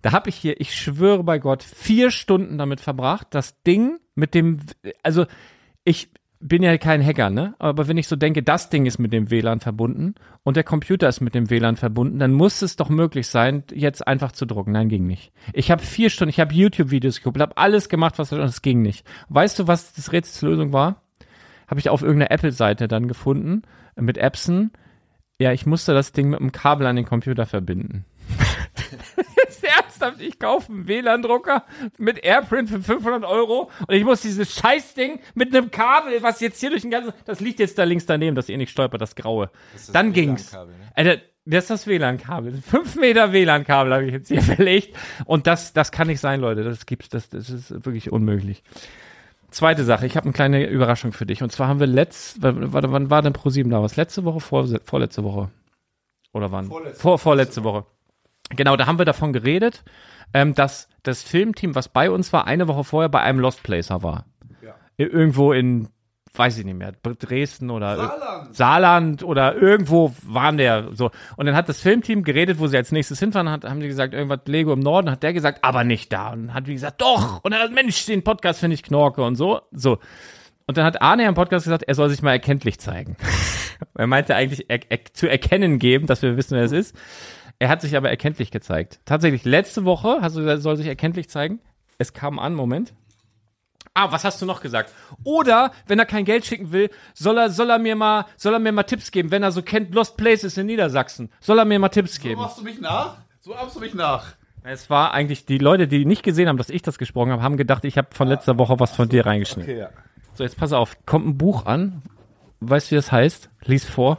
Da 0.04 0.12
habe 0.12 0.30
ich 0.30 0.36
hier, 0.36 0.60
ich 0.60 0.76
schwöre 0.76 1.24
bei 1.24 1.39
Gott, 1.39 1.63
vier 1.63 2.12
Stunden 2.12 2.58
damit 2.58 2.82
verbracht, 2.82 3.28
das 3.32 3.63
Ding 3.63 4.00
mit 4.16 4.36
dem, 4.36 4.60
also 5.02 5.26
ich 5.86 6.10
bin 6.42 6.62
ja 6.62 6.78
kein 6.78 7.04
Hacker, 7.04 7.30
ne? 7.30 7.56
Aber 7.58 7.88
wenn 7.88 7.96
ich 7.96 8.10
so 8.10 8.18
denke, 8.18 8.44
das 8.44 8.70
Ding 8.70 8.86
ist 8.86 9.00
mit 9.00 9.13
dem 9.13 9.32
WLAN 9.32 9.62
verbunden 9.62 10.16
und 10.44 10.58
der 10.58 10.66
Computer 10.66 11.08
ist 11.08 11.22
mit 11.22 11.34
dem 11.34 11.50
WLAN 11.50 11.78
verbunden, 11.78 12.20
dann 12.20 12.34
muss 12.34 12.62
es 12.62 12.76
doch 12.76 12.89
möglich 12.89 13.28
sein, 13.28 13.63
jetzt 13.74 14.06
einfach 14.06 14.34
zu 14.34 14.46
drucken. 14.46 14.74
Nein, 14.74 14.89
ging 14.89 15.08
nicht. 15.08 15.32
Ich 15.54 15.72
habe 15.72 15.82
vier 15.82 16.10
Stunden, 16.10 16.32
ich 16.32 16.42
habe 16.42 16.54
YouTube-Videos 16.54 17.20
geguckt, 17.20 17.39
habe 17.39 17.56
alles 17.56 17.88
gemacht, 17.88 18.20
was 18.20 18.34
und 18.34 18.42
es 18.42 18.62
ging 18.62 18.82
nicht. 18.82 19.08
Weißt 19.30 19.58
du, 19.58 19.68
was 19.68 19.94
das 19.94 20.12
Rätselslösung 20.12 20.74
war? 20.74 21.02
Habe 21.68 21.80
ich 21.80 21.89
auf 21.89 22.02
irgendeiner 22.02 22.32
Apple-Seite 22.32 22.89
dann 22.89 23.08
gefunden 23.08 23.62
mit 23.96 24.18
Epson. 24.18 24.72
Ja, 25.39 25.54
ich 25.54 25.66
musste 25.66 25.94
das 25.94 26.12
Ding 26.12 26.30
mit 26.30 26.42
einem 26.42 26.52
Kabel 26.52 26.88
an 26.88 26.98
den 26.98 27.06
Computer 27.06 27.46
verbinden. 27.46 28.04
Ernsthaft, 30.04 30.22
ich 30.22 30.39
kaufe 30.39 30.72
einen 30.72 30.88
WLAN-Drucker 30.88 31.63
mit 31.98 32.24
AirPrint 32.24 32.70
für 32.70 32.82
500 32.82 33.24
Euro 33.24 33.72
und 33.88 33.96
ich 33.96 34.04
muss 34.04 34.22
dieses 34.22 34.54
Scheißding 34.56 35.20
mit 35.34 35.56
einem 35.56 35.72
Kabel, 35.72 36.22
was 36.22 36.39
jetzt 36.39 36.60
hier 36.60 36.70
durch 36.70 36.82
den 36.82 36.92
ganzen, 36.92 37.13
das 37.26 37.39
liegt 37.39 37.60
jetzt 37.60 37.78
da 37.78 37.84
links 37.84 38.06
daneben, 38.06 38.36
dass 38.36 38.50
ihr 38.50 38.58
nicht 38.58 38.72
stolpert, 38.72 39.02
das 39.02 39.16
graue. 39.16 39.50
ist 39.76 39.88
das 39.89 39.94
Dann 39.94 40.13
ging's. 40.13 40.52
Ne? 40.52 40.68
Alter, 40.96 41.22
Das 41.46 41.63
ist 41.66 41.70
das 41.70 41.88
WLAN-Kabel. 41.88 42.62
Fünf 42.62 42.96
Meter 42.96 43.32
WLAN-Kabel 43.34 43.94
habe 43.94 44.06
ich 44.06 44.13
jetzt 44.13 44.28
hier 44.28 44.42
verlegt. 44.56 44.96
Und 45.26 45.48
das, 45.48 45.74
das 45.74 45.92
kann 45.92 46.08
nicht 46.08 46.20
sein, 46.20 46.39
Leute. 46.39 46.63
Das 46.63 46.86
gibt's, 46.86 47.10
das, 47.10 47.30
das 47.30 47.50
ist 47.50 47.72
wirklich 47.86 48.12
unmöglich. 48.12 48.63
Zweite 49.52 49.84
Sache, 49.84 50.08
ich 50.08 50.18
habe 50.18 50.26
eine 50.26 50.34
kleine 50.34 50.66
Überraschung 50.68 51.13
für 51.13 51.26
dich. 51.26 51.44
Und 51.44 51.52
zwar 51.52 51.68
haben 51.68 51.80
wir 51.80 51.88
letzt, 51.88 52.42
warte, 52.42 52.92
wann 52.92 53.10
war 53.10 53.22
denn 53.22 53.34
ProSieben 53.34 53.72
da? 53.72 53.82
Was? 53.84 53.96
Letzte 53.98 54.24
Woche? 54.26 54.39
Vor, 54.39 54.68
vorletzte 54.84 55.24
Woche? 55.24 55.50
Oder 56.34 56.52
wann? 56.52 56.68
Vorletzte. 56.68 57.00
Vor, 57.00 57.20
vorletzte 57.20 57.63
Woche. 57.63 57.86
Genau, 58.56 58.76
da 58.76 58.88
haben 58.88 58.98
wir 58.98 59.06
davon 59.06 59.34
geredet, 59.34 59.84
ähm, 60.34 60.54
dass 60.54 60.88
das 61.04 61.24
Filmteam, 61.24 61.76
was 61.76 61.89
bei 61.89 62.10
uns 62.10 62.34
war, 62.34 62.48
eine 62.48 62.68
Woche 62.68 62.84
vorher 62.84 63.10
bei 63.10 63.22
einem 63.22 63.39
Lost 63.39 63.63
Placer 63.63 64.04
war. 64.04 64.26
Ja. 64.62 64.76
Irgendwo 64.98 65.54
in, 65.54 65.89
weiß 66.34 66.58
ich 66.58 66.66
nicht 66.66 66.78
mehr, 66.78 66.94
Dresden 66.94 67.70
oder 67.70 67.96
Saarland. 67.98 68.56
Saarland 68.56 69.24
oder 69.24 69.56
irgendwo 69.56 70.13
waren 70.24 70.58
der 70.58 70.89
so. 70.94 71.12
Und 71.38 71.46
dann 71.46 71.56
hat 71.56 71.70
das 71.70 71.82
Filmteam 71.82 72.24
geredet, 72.24 72.60
wo 72.60 72.68
sie 72.68 72.78
als 72.78 72.92
nächstes 72.92 73.20
hinfahren, 73.20 73.50
hat, 73.50 73.66
haben 73.66 73.80
die 73.80 73.88
gesagt, 73.88 74.13
irgendwas 74.13 74.42
Lego 74.46 74.74
im 74.74 74.80
Norden, 74.80 75.12
hat 75.12 75.24
der 75.24 75.34
gesagt, 75.34 75.63
aber 75.63 75.84
nicht 75.84 76.12
da. 76.12 76.30
Und 76.30 76.54
hat 76.54 76.68
wie 76.68 76.74
gesagt, 76.74 77.02
doch. 77.02 77.44
Und 77.44 77.52
dann 77.52 77.62
hat 77.62 77.72
Mensch, 77.72 78.06
den 78.06 78.24
Podcast 78.24 78.60
finde 78.60 78.76
ich 78.76 78.84
knorke 78.84 79.24
und 79.24 79.36
so. 79.36 79.62
So. 79.72 80.00
Und 80.66 80.78
dann 80.78 80.86
hat 80.86 81.02
Arne 81.02 81.26
im 81.26 81.34
Podcast 81.34 81.66
gesagt, 81.66 81.84
er 81.84 81.96
soll 81.96 82.10
sich 82.10 82.22
mal 82.22 82.32
erkenntlich 82.32 82.80
zeigen. 82.80 83.18
er 83.96 84.08
meinte 84.08 84.36
eigentlich 84.36 84.70
er, 84.70 84.80
er, 84.89 85.00
zu 85.13 85.28
erkennen 85.28 85.78
geben, 85.78 86.08
dass 86.08 86.22
wir 86.22 86.38
wissen, 86.38 86.56
wer 86.56 86.63
es 86.63 86.72
ist. 86.72 86.96
Er 87.60 87.70
hat 87.70 87.82
sich 87.82 87.96
aber 87.96 88.10
erkenntlich 88.10 88.52
gezeigt. 88.52 89.00
Tatsächlich, 89.06 89.46
letzte 89.46 89.86
Woche 89.86 90.18
hast 90.22 90.36
du 90.36 90.42
gesagt, 90.42 90.58
er 90.58 90.62
soll 90.62 90.76
sich 90.78 90.88
erkenntlich 90.88 91.30
zeigen. 91.30 91.60
Es 91.98 92.13
kam 92.13 92.39
an, 92.39 92.54
Moment. 92.56 92.94
Ah, 93.94 94.12
was 94.12 94.24
hast 94.26 94.42
du 94.42 94.46
noch 94.46 94.60
gesagt? 94.62 94.92
Oder, 95.24 95.72
wenn 95.86 96.00
er 96.00 96.06
kein 96.06 96.26
Geld 96.26 96.46
schicken 96.46 96.72
will, 96.72 96.89
soll 97.13 97.38
er, 97.38 97.50
soll 97.52 97.70
er 97.70 97.78
mir 97.78 97.96
mal, 97.96 98.26
soll 98.38 98.54
er 98.54 98.60
mir 98.60 98.72
mal 98.72 98.84
Tipps 98.84 99.12
geben, 99.12 99.30
wenn 99.30 99.44
er 99.44 99.52
so 99.52 99.62
kennt 99.62 99.94
Lost 99.94 100.18
Places 100.18 100.58
in 100.58 100.66
Niedersachsen. 100.66 101.30
Soll 101.39 101.60
er 101.60 101.66
mir 101.66 101.78
mal 101.78 101.89
Tipps 101.89 102.16
So 102.16 102.22
geben? 102.24 102.42
machst 102.42 102.58
du 102.58 102.63
mich 102.63 102.82
nach? 102.82 103.18
So 103.42 103.54
ahmst 103.56 103.76
du 103.76 103.80
mich 103.80 103.94
nach. 103.94 104.34
Es 104.63 104.89
war 104.89 105.13
eigentlich 105.13 105.46
die 105.46 105.58
Leute, 105.60 105.88
die 105.88 106.06
nicht 106.06 106.24
gesehen 106.24 106.48
haben, 106.48 106.58
dass 106.58 106.70
ich 106.70 106.82
das 106.82 106.98
gesprochen 106.98 107.32
habe, 107.32 107.44
haben 107.44 107.58
gedacht, 107.58 107.86
ich 107.86 107.98
habe 107.98 108.08
von 108.12 108.28
letzter 108.28 108.58
Woche 108.58 108.80
was 108.80 108.96
von 108.96 109.10
dir 109.10 109.26
reingeschnitten. 109.26 109.72
Okay, 109.72 109.80
ja. 109.82 109.89
So, 110.34 110.44
jetzt 110.44 110.58
pass 110.58 110.74
auf. 110.74 110.98
Kommt 111.06 111.28
ein 111.28 111.38
Buch 111.38 111.66
an. 111.68 112.02
Weißt 112.62 112.88
du, 112.88 112.92
wie 112.92 112.96
das 112.96 113.12
heißt? 113.12 113.50
Lies 113.66 113.86
vor. 113.86 114.18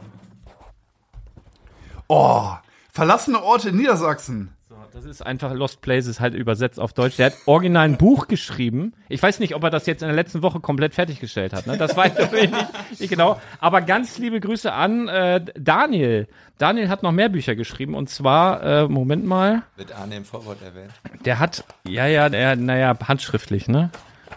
Oh, 2.07 2.51
verlassene 2.95 3.43
Orte 3.43 3.69
in 3.69 3.77
Niedersachsen. 3.77 4.49
Das 4.93 5.03
ist 5.03 5.21
einfach 5.25 5.53
Lost 5.53 5.81
Places 5.81 6.21
halt 6.21 6.33
übersetzt 6.33 6.79
auf 6.79 6.93
Deutsch. 6.93 7.17
Der 7.17 7.25
hat 7.27 7.33
original 7.47 7.83
ein 7.83 7.97
Buch 7.97 8.29
geschrieben. 8.29 8.93
Ich 9.09 9.21
weiß 9.21 9.39
nicht, 9.41 9.53
ob 9.53 9.61
er 9.63 9.69
das 9.69 9.85
jetzt 9.87 10.01
in 10.01 10.07
der 10.07 10.15
letzten 10.15 10.41
Woche 10.41 10.61
komplett 10.61 10.93
fertiggestellt 10.95 11.51
hat. 11.51 11.67
Ne? 11.67 11.77
Das 11.77 11.97
weiß 11.97 12.13
ich 12.13 12.19
natürlich 12.19 12.51
nicht, 12.51 12.99
nicht 13.01 13.09
genau. 13.09 13.41
Aber 13.59 13.81
ganz 13.81 14.17
liebe 14.19 14.39
Grüße 14.39 14.71
an 14.71 15.09
äh, 15.09 15.43
Daniel. 15.59 16.29
Daniel 16.59 16.87
hat 16.87 17.03
noch 17.03 17.11
mehr 17.11 17.27
Bücher 17.27 17.55
geschrieben. 17.55 17.93
Und 17.93 18.09
zwar, 18.09 18.63
äh, 18.63 18.87
Moment 18.87 19.25
mal, 19.25 19.63
Wird 19.75 19.91
Arne 19.91 20.15
im 20.15 20.23
Vorwort 20.23 20.61
erwähnt. 20.61 20.91
der 21.25 21.39
hat, 21.39 21.65
ja, 21.85 22.07
ja, 22.07 22.29
der, 22.29 22.55
naja, 22.55 22.97
handschriftlich, 23.05 23.67
ne? 23.67 23.89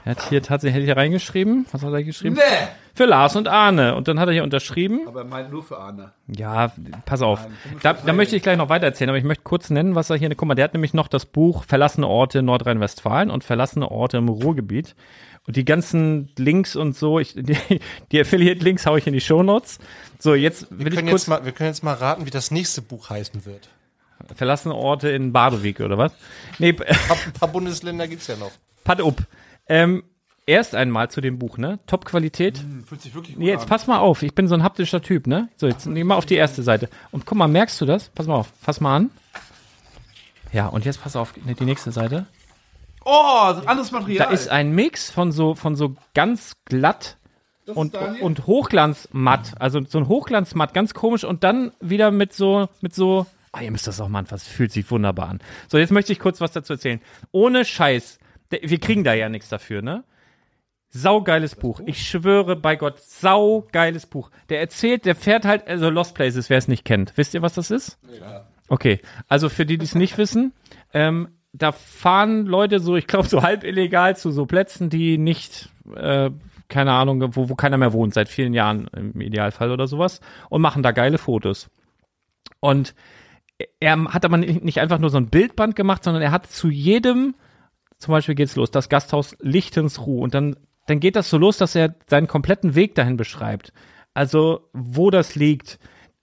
Er 0.05 0.13
hat 0.17 0.29
hier 0.29 0.43
tatsächlich 0.43 0.85
hier 0.87 0.97
reingeschrieben. 0.97 1.67
Was 1.71 1.83
hat 1.83 1.93
er 1.93 2.03
geschrieben? 2.03 2.35
Nee. 2.35 2.69
Für 2.99 3.07
Lars 3.07 3.37
und 3.37 3.47
Arne. 3.47 3.95
Und 3.95 4.09
dann 4.09 4.19
hat 4.19 4.27
er 4.27 4.33
hier 4.33 4.43
unterschrieben. 4.43 5.07
Aber 5.07 5.21
er 5.21 5.25
meint 5.25 5.53
nur 5.53 5.63
für 5.63 5.79
Arne. 5.79 6.11
Ja, 6.27 6.73
pass 7.07 7.23
auf. 7.23 7.47
Da, 7.81 7.93
da 7.93 8.13
möchte 8.13 8.35
ich 8.35 8.43
gleich 8.43 8.57
noch 8.59 8.71
weiter 8.71 8.87
erzählen, 8.87 9.09
aber 9.11 9.19
ich 9.19 9.23
möchte 9.23 9.45
kurz 9.45 9.71
nennen, 9.71 9.95
was 9.95 10.11
er 10.11 10.17
hier, 10.17 10.29
guck 10.35 10.49
mal, 10.49 10.57
der 10.57 10.65
hat 10.65 10.73
nämlich 10.73 10.95
noch 10.95 11.07
das 11.07 11.25
Buch 11.25 11.63
Verlassene 11.63 12.09
Orte 12.09 12.41
in 12.41 12.47
Nordrhein-Westfalen 12.47 13.31
und 13.31 13.45
Verlassene 13.45 13.89
Orte 13.89 14.17
im 14.17 14.29
Ruhrgebiet. 14.29 14.97
Und 15.47 15.55
die 15.55 15.65
ganzen 15.65 16.31
Links 16.37 16.75
und 16.75 16.97
so, 16.97 17.21
ich, 17.21 17.35
die, 17.37 17.57
die 18.11 18.21
Affiliate-Links 18.21 18.85
hau 18.85 18.97
ich 18.97 19.07
in 19.07 19.13
die 19.13 19.21
Shownotes. 19.21 19.79
So, 20.19 20.35
jetzt 20.35 20.69
will 20.73 20.81
Wir 20.81 20.87
ich 20.89 20.95
können, 20.97 21.09
kurz 21.11 21.23
jetzt 21.23 21.29
mal, 21.29 21.45
wir 21.45 21.53
können 21.53 21.69
jetzt 21.69 21.85
mal 21.85 21.95
raten, 21.95 22.27
wie 22.27 22.31
das 22.31 22.51
nächste 22.51 22.83
Buch 22.83 23.11
heißen 23.11 23.47
wird. 23.47 23.69
Verlassene 24.35 24.75
Orte 24.75 25.09
in 25.11 25.33
Badewig, 25.33 25.79
oder 25.79 25.99
was? 25.99 26.11
Nee, 26.59 26.71
Ein 26.71 27.33
paar, 27.33 27.49
Bundesländer 27.49 28.09
gibt's 28.09 28.27
ja 28.27 28.35
noch. 28.35 28.51
patt 28.83 29.01
up. 29.01 29.23
Ähm, 29.69 30.03
erst 30.49 30.75
einmal 30.75 31.11
zu 31.11 31.21
dem 31.21 31.39
Buch, 31.39 31.59
ne? 31.59 31.79
Top-Qualität. 31.87 32.65
Fühlt 32.87 33.01
sich 33.03 33.15
wirklich 33.15 33.37
gut 33.37 33.45
Nee, 33.45 33.51
jetzt 33.51 33.63
an. 33.63 33.69
pass 33.69 33.87
mal 33.87 33.99
auf, 33.99 34.23
ich 34.23 34.35
bin 34.35 34.49
so 34.49 34.55
ein 34.55 34.63
haptischer 34.63 35.01
Typ, 35.03 35.27
ne? 35.27 35.49
So, 35.57 35.67
jetzt 35.69 35.87
nehmen 35.87 36.09
wir 36.09 36.17
auf 36.17 36.27
die 36.27 36.35
erste 36.35 36.63
Seite. 36.63 36.89
Und 37.13 37.27
guck 37.27 37.37
mal, 37.39 37.47
merkst 37.49 37.81
du 37.81 37.87
das? 37.87 38.09
Pass 38.09 38.27
mal 38.27 38.35
auf, 38.35 38.53
fass 38.61 38.81
mal 38.81 38.97
an. 38.97 39.11
Ja, 40.53 40.67
und 40.67 40.85
jetzt 40.85 41.03
pass 41.03 41.15
auf, 41.15 41.37
ne, 41.45 41.55
die 41.55 41.65
nächste 41.65 41.93
Seite. 41.93 42.27
Oh, 43.05 43.53
anderes 43.67 43.91
Da 43.91 44.01
Material. 44.01 44.33
ist 44.33 44.49
ein 44.49 44.73
Mix 44.75 45.11
von 45.11 45.31
so, 45.33 45.55
von 45.55 45.77
so 45.77 45.95
ganz 46.15 46.57
glatt 46.65 47.17
und, 47.67 47.95
und 48.23 48.47
Hochglanzmatt. 48.47 49.53
Also 49.61 49.81
so 49.87 49.99
ein 49.99 50.09
Hochglanzmatt, 50.09 50.73
ganz 50.75 50.95
komisch. 50.95 51.25
Und 51.25 51.45
dann 51.45 51.73
wieder 51.81 52.11
mit 52.11 52.33
so, 52.33 52.69
mit 52.81 52.95
so, 52.95 53.27
ah, 53.53 53.61
ihr 53.61 53.71
müsst 53.71 53.87
das 53.87 54.01
auch 54.01 54.09
mal 54.09 54.21
anfassen, 54.21 54.51
fühlt 54.51 54.73
sich 54.73 54.91
wunderbar 54.91 55.29
an. 55.29 55.41
So, 55.69 55.79
jetzt 55.79 55.93
möchte 55.93 56.13
ich 56.13 56.19
kurz 56.19 56.41
was 56.41 56.53
dazu 56.53 56.73
erzählen. 56.75 57.01
Ohne 57.31 57.65
Scheiß, 57.65 58.19
wir 58.51 58.81
kriegen 58.81 59.05
da 59.05 59.13
ja 59.13 59.29
nichts 59.29 59.49
dafür, 59.51 59.83
ne? 59.83 60.05
Saugeiles 60.91 61.55
Buch. 61.55 61.81
Ich 61.85 62.09
schwöre 62.09 62.57
bei 62.57 62.77
Gott, 62.77 62.99
saugeiles 63.01 64.07
Buch. 64.07 64.31
Der 64.49 64.61
erzählt, 64.61 65.05
der 65.05 65.15
fährt 65.15 65.45
halt, 65.45 65.67
also 65.69 65.91
Lost 65.91 66.15
Places, 66.15 66.49
wer 66.49 66.59
es 66.59 66.69
nicht 66.69 66.85
kennt. 66.85 67.13
Wisst 67.17 67.35
ihr, 67.35 67.43
was 67.43 67.55
das 67.55 67.71
ist? 67.71 67.99
Okay, 68.69 69.01
also 69.29 69.49
für 69.49 69.67
die, 69.67 69.79
die 69.79 69.85
es 69.85 69.95
nicht 69.95 70.19
wissen, 70.19 70.53
ähm, 70.93 71.29
da 71.53 71.73
fahren 71.73 72.47
Leute 72.47 72.81
so, 72.81 72.97
ich 72.97 73.07
glaube, 73.07 73.29
so 73.29 73.43
halb 73.43 73.65
illegal 73.65 74.17
zu 74.17 74.31
so 74.31 74.47
Plätzen, 74.47 74.91
die 74.91 75.19
nicht, 75.19 75.71
äh, 75.95 76.31
keine 76.69 76.93
Ahnung, 76.93 77.35
wo, 77.35 77.49
wo 77.49 77.55
keiner 77.55 77.79
mehr 77.79 77.93
wohnt, 77.93 78.15
seit 78.15 78.29
vielen 78.29 78.55
Jahren 78.55 78.89
im 78.95 79.21
Idealfall 79.21 79.71
oder 79.71 79.87
sowas, 79.87 80.21
und 80.51 80.61
machen 80.61 80.83
da 80.83 80.91
geile 80.93 81.19
Fotos. 81.19 81.71
Und 82.61 82.95
er 83.81 84.05
hat 84.05 84.25
aber 84.25 84.37
nicht 84.37 84.63
nicht 84.63 84.81
einfach 84.81 84.99
nur 84.99 85.11
so 85.11 85.17
ein 85.17 85.31
Bildband 85.31 85.75
gemacht, 85.75 86.05
sondern 86.05 86.23
er 86.23 86.31
hat 86.31 86.47
zu 86.47 86.69
jedem, 86.69 87.35
zum 87.99 88.13
Beispiel 88.13 88.35
geht's 88.35 88.57
los, 88.57 88.71
das 88.71 88.89
Gasthaus 88.89 89.37
Lichtensruh 89.41 90.23
und 90.23 90.35
dann, 90.35 90.57
dann 90.89 91.01
geht 91.01 91.17
das 91.17 91.29
so 91.29 91.39
los, 91.39 91.59
dass 91.59 91.75
er 91.75 91.95
seinen 92.09 92.27
kompletten 92.27 92.75
Weg 92.75 92.95
dahin 92.95 93.17
beschreibt. 93.17 93.73
Also, 94.15 94.69
wo 94.73 95.11
das 95.11 95.35
liegt, 95.35 95.79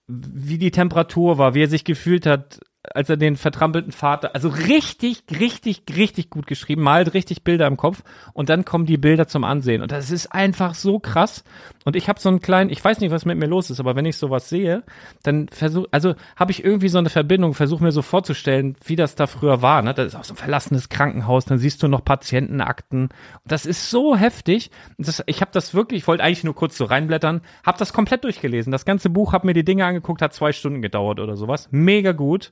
wie 0.08 0.58
die 0.58 0.70
Temperatur 0.70 1.38
war, 1.38 1.54
wie 1.54 1.62
er 1.62 1.68
sich 1.68 1.84
gefühlt 1.84 2.26
hat, 2.26 2.60
als 2.82 3.08
er 3.08 3.16
den 3.16 3.36
vertrampelten 3.36 3.92
Vater, 3.92 4.34
also 4.34 4.48
richtig, 4.48 5.24
richtig, 5.30 5.82
richtig 5.96 6.30
gut 6.30 6.46
geschrieben, 6.46 6.82
malt 6.82 7.14
richtig 7.14 7.42
Bilder 7.42 7.66
im 7.66 7.76
Kopf 7.76 8.02
und 8.32 8.48
dann 8.48 8.64
kommen 8.64 8.86
die 8.86 8.96
Bilder 8.96 9.26
zum 9.26 9.44
Ansehen 9.44 9.82
und 9.82 9.90
das 9.90 10.10
ist 10.10 10.32
einfach 10.32 10.74
so 10.74 11.00
krass 11.00 11.42
und 11.86 11.94
ich 11.94 12.08
habe 12.08 12.18
so 12.18 12.28
einen 12.28 12.40
kleinen, 12.40 12.68
ich 12.68 12.84
weiß 12.84 12.98
nicht, 12.98 13.12
was 13.12 13.24
mit 13.24 13.38
mir 13.38 13.46
los 13.46 13.70
ist, 13.70 13.78
aber 13.78 13.94
wenn 13.94 14.04
ich 14.06 14.16
sowas 14.16 14.48
sehe, 14.48 14.82
dann 15.22 15.46
versuche, 15.48 15.86
also 15.92 16.16
habe 16.34 16.50
ich 16.50 16.64
irgendwie 16.64 16.88
so 16.88 16.98
eine 16.98 17.10
Verbindung, 17.10 17.54
versuche 17.54 17.84
mir 17.84 17.92
so 17.92 18.02
vorzustellen, 18.02 18.74
wie 18.84 18.96
das 18.96 19.14
da 19.14 19.28
früher 19.28 19.62
war, 19.62 19.82
ne? 19.82 19.94
Das 19.94 20.08
ist 20.08 20.16
auch 20.16 20.24
so 20.24 20.34
ein 20.34 20.36
verlassenes 20.36 20.88
Krankenhaus, 20.88 21.44
dann 21.44 21.58
siehst 21.58 21.80
du 21.84 21.86
noch 21.86 22.04
Patientenakten. 22.04 23.10
Das 23.44 23.66
ist 23.66 23.88
so 23.88 24.16
heftig. 24.16 24.72
Das, 24.98 25.22
ich 25.26 25.40
habe 25.40 25.52
das 25.54 25.74
wirklich, 25.74 26.02
ich 26.02 26.08
wollte 26.08 26.24
eigentlich 26.24 26.42
nur 26.42 26.56
kurz 26.56 26.76
so 26.76 26.86
reinblättern, 26.86 27.40
habe 27.64 27.78
das 27.78 27.92
komplett 27.92 28.24
durchgelesen. 28.24 28.72
Das 28.72 28.84
ganze 28.84 29.08
Buch, 29.08 29.32
habe 29.32 29.46
mir 29.46 29.54
die 29.54 29.64
Dinge 29.64 29.86
angeguckt, 29.86 30.22
hat 30.22 30.34
zwei 30.34 30.50
Stunden 30.50 30.82
gedauert 30.82 31.20
oder 31.20 31.36
sowas. 31.36 31.68
Mega 31.70 32.10
gut. 32.10 32.50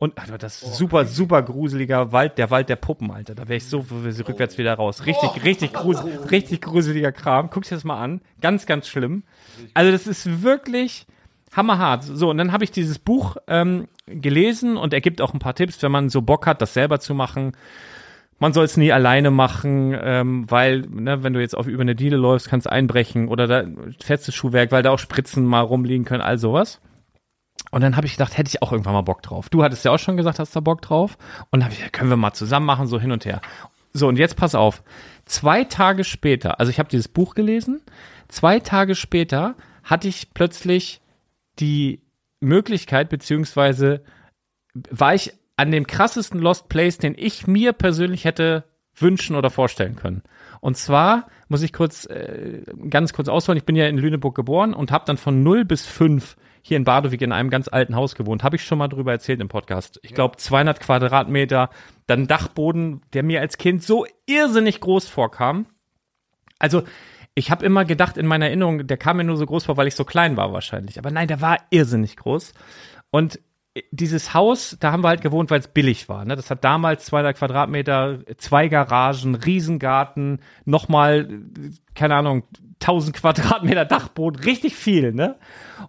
Und 0.00 0.16
also 0.16 0.36
das 0.36 0.62
ist 0.62 0.76
super, 0.76 1.06
super 1.06 1.42
gruseliger 1.42 2.12
Wald, 2.12 2.38
der 2.38 2.50
Wald 2.50 2.68
der 2.68 2.76
Puppen, 2.76 3.10
Alter. 3.10 3.34
Da 3.34 3.48
wäre 3.48 3.56
ich 3.56 3.66
so 3.66 3.84
rückwärts 3.90 4.56
wieder 4.56 4.74
raus. 4.74 5.06
Richtig, 5.06 5.44
richtig, 5.44 5.72
grus, 5.72 5.98
richtig 6.30 6.60
gruseliger 6.60 7.10
Kram. 7.10 7.50
Guck 7.50 7.64
dir 7.64 7.74
das 7.74 7.82
mal 7.82 8.00
an. 8.00 8.20
Ganz, 8.40 8.66
ganz 8.66 8.86
schlimm. 8.86 9.24
Also 9.74 9.90
das 9.90 10.06
ist 10.06 10.42
wirklich 10.42 11.06
hammerhart. 11.52 12.04
So, 12.04 12.30
und 12.30 12.38
dann 12.38 12.52
habe 12.52 12.62
ich 12.62 12.70
dieses 12.70 13.00
Buch 13.00 13.38
ähm, 13.48 13.88
gelesen 14.06 14.76
und 14.76 14.94
er 14.94 15.00
gibt 15.00 15.20
auch 15.20 15.34
ein 15.34 15.40
paar 15.40 15.54
Tipps, 15.54 15.82
wenn 15.82 15.90
man 15.90 16.10
so 16.10 16.22
Bock 16.22 16.46
hat, 16.46 16.62
das 16.62 16.74
selber 16.74 17.00
zu 17.00 17.14
machen. 17.14 17.52
Man 18.38 18.52
soll 18.52 18.66
es 18.66 18.76
nie 18.76 18.92
alleine 18.92 19.32
machen, 19.32 19.98
ähm, 20.00 20.48
weil, 20.48 20.82
ne, 20.82 21.24
wenn 21.24 21.32
du 21.32 21.40
jetzt 21.40 21.56
auf 21.56 21.66
über 21.66 21.82
eine 21.82 21.96
Diele 21.96 22.16
läufst, 22.16 22.48
kannst 22.48 22.66
du 22.66 22.72
einbrechen 22.72 23.26
oder 23.26 23.48
da 23.48 23.64
festes 24.00 24.32
Schuhwerk, 24.32 24.70
weil 24.70 24.84
da 24.84 24.90
auch 24.90 25.00
Spritzen 25.00 25.44
mal 25.44 25.62
rumliegen 25.62 26.04
können, 26.04 26.22
all 26.22 26.38
sowas. 26.38 26.80
Und 27.70 27.82
dann 27.82 27.96
habe 27.96 28.06
ich 28.06 28.12
gedacht, 28.12 28.36
hätte 28.38 28.48
ich 28.48 28.62
auch 28.62 28.72
irgendwann 28.72 28.94
mal 28.94 29.02
Bock 29.02 29.22
drauf. 29.22 29.48
Du 29.48 29.62
hattest 29.62 29.84
ja 29.84 29.90
auch 29.90 29.98
schon 29.98 30.16
gesagt, 30.16 30.38
hast 30.38 30.56
da 30.56 30.60
Bock 30.60 30.82
drauf. 30.82 31.18
Und 31.50 31.60
dann 31.60 31.64
habe 31.64 31.72
ich 31.72 31.78
gesagt, 31.78 31.94
können 31.94 32.10
wir 32.10 32.16
mal 32.16 32.32
zusammen 32.32 32.66
machen, 32.66 32.86
so 32.86 32.98
hin 32.98 33.12
und 33.12 33.24
her. 33.24 33.40
So, 33.92 34.08
und 34.08 34.18
jetzt 34.18 34.36
pass 34.36 34.54
auf. 34.54 34.82
Zwei 35.26 35.64
Tage 35.64 36.04
später, 36.04 36.58
also 36.60 36.70
ich 36.70 36.78
habe 36.78 36.88
dieses 36.88 37.08
Buch 37.08 37.34
gelesen, 37.34 37.82
zwei 38.28 38.60
Tage 38.60 38.94
später 38.94 39.54
hatte 39.84 40.08
ich 40.08 40.32
plötzlich 40.32 41.00
die 41.58 42.02
Möglichkeit, 42.40 43.08
beziehungsweise 43.08 44.02
war 44.90 45.14
ich 45.14 45.34
an 45.56 45.70
dem 45.70 45.86
krassesten 45.86 46.40
Lost 46.40 46.68
Place, 46.68 46.98
den 46.98 47.14
ich 47.18 47.46
mir 47.46 47.72
persönlich 47.72 48.24
hätte 48.24 48.64
wünschen 48.94 49.36
oder 49.36 49.50
vorstellen 49.50 49.96
können. 49.96 50.22
Und 50.60 50.76
zwar 50.76 51.26
muss 51.48 51.62
ich 51.62 51.72
kurz, 51.72 52.06
äh, 52.06 52.62
ganz 52.90 53.12
kurz 53.12 53.28
ausholen. 53.28 53.58
Ich 53.58 53.64
bin 53.64 53.76
ja 53.76 53.86
in 53.86 53.98
Lüneburg 53.98 54.34
geboren 54.34 54.74
und 54.74 54.92
habe 54.92 55.04
dann 55.06 55.16
von 55.16 55.42
0 55.42 55.64
bis 55.64 55.86
5 55.86 56.36
hier 56.62 56.76
in 56.76 56.84
Badewig 56.84 57.22
in 57.22 57.32
einem 57.32 57.50
ganz 57.50 57.68
alten 57.68 57.96
Haus 57.96 58.14
gewohnt. 58.14 58.42
Habe 58.42 58.56
ich 58.56 58.64
schon 58.64 58.78
mal 58.78 58.88
drüber 58.88 59.12
erzählt 59.12 59.40
im 59.40 59.48
Podcast. 59.48 59.98
Ich 60.02 60.14
glaube 60.14 60.36
200 60.36 60.80
Quadratmeter, 60.80 61.70
dann 62.06 62.26
Dachboden, 62.26 63.02
der 63.12 63.22
mir 63.22 63.40
als 63.40 63.58
Kind 63.58 63.82
so 63.82 64.06
irrsinnig 64.26 64.80
groß 64.80 65.08
vorkam. 65.08 65.66
Also 66.58 66.82
ich 67.34 67.50
habe 67.50 67.64
immer 67.64 67.84
gedacht 67.84 68.16
in 68.16 68.26
meiner 68.26 68.46
Erinnerung, 68.46 68.86
der 68.86 68.96
kam 68.96 69.18
mir 69.18 69.24
nur 69.24 69.36
so 69.36 69.46
groß 69.46 69.66
vor, 69.66 69.76
weil 69.76 69.86
ich 69.86 69.94
so 69.94 70.04
klein 70.04 70.36
war 70.36 70.52
wahrscheinlich. 70.52 70.98
Aber 70.98 71.10
nein, 71.10 71.28
der 71.28 71.40
war 71.40 71.58
irrsinnig 71.70 72.16
groß. 72.16 72.52
Und 73.10 73.40
dieses 73.90 74.34
Haus, 74.34 74.76
da 74.80 74.92
haben 74.92 75.02
wir 75.02 75.08
halt 75.08 75.20
gewohnt, 75.20 75.50
weil 75.50 75.60
es 75.60 75.68
billig 75.68 76.08
war. 76.08 76.24
Ne? 76.24 76.36
Das 76.36 76.50
hat 76.50 76.64
damals 76.64 77.06
200 77.06 77.36
Quadratmeter, 77.36 78.20
zwei 78.36 78.68
Garagen, 78.68 79.34
Riesengarten, 79.34 80.40
nochmal, 80.64 81.28
keine 81.94 82.14
Ahnung, 82.14 82.44
1000 82.80 83.16
Quadratmeter 83.16 83.84
Dachboden, 83.84 84.42
richtig 84.42 84.76
viel. 84.76 85.12
Ne? 85.12 85.36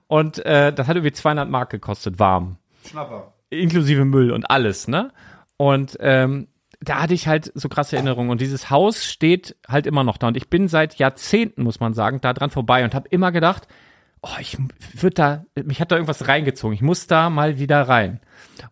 Und 0.07 0.45
äh, 0.45 0.73
das 0.73 0.87
hat 0.87 0.95
irgendwie 0.95 1.13
200 1.13 1.49
Mark 1.49 1.69
gekostet, 1.69 2.19
warm. 2.19 2.57
Schnapper. 2.85 3.33
Inklusive 3.49 4.05
Müll 4.05 4.31
und 4.31 4.49
alles. 4.49 4.87
Ne? 4.87 5.11
Und 5.57 5.97
ähm, 5.99 6.47
da 6.81 7.01
hatte 7.01 7.13
ich 7.13 7.27
halt 7.27 7.51
so 7.55 7.67
krasse 7.69 7.97
Erinnerungen. 7.97 8.31
Und 8.31 8.41
dieses 8.41 8.69
Haus 8.69 9.05
steht 9.05 9.55
halt 9.67 9.85
immer 9.85 10.03
noch 10.03 10.17
da. 10.17 10.27
Und 10.27 10.37
ich 10.37 10.49
bin 10.49 10.67
seit 10.67 10.95
Jahrzehnten, 10.95 11.63
muss 11.63 11.79
man 11.79 11.93
sagen, 11.93 12.21
da 12.21 12.33
dran 12.33 12.49
vorbei 12.49 12.83
und 12.83 12.95
habe 12.95 13.09
immer 13.09 13.31
gedacht, 13.31 13.67
oh, 14.21 14.35
ich 14.39 14.57
würde 14.93 15.13
da, 15.13 15.45
mich 15.63 15.81
hat 15.81 15.91
da 15.91 15.95
irgendwas 15.95 16.27
reingezogen. 16.27 16.73
Ich 16.73 16.81
muss 16.81 17.07
da 17.07 17.29
mal 17.29 17.59
wieder 17.59 17.81
rein. 17.81 18.19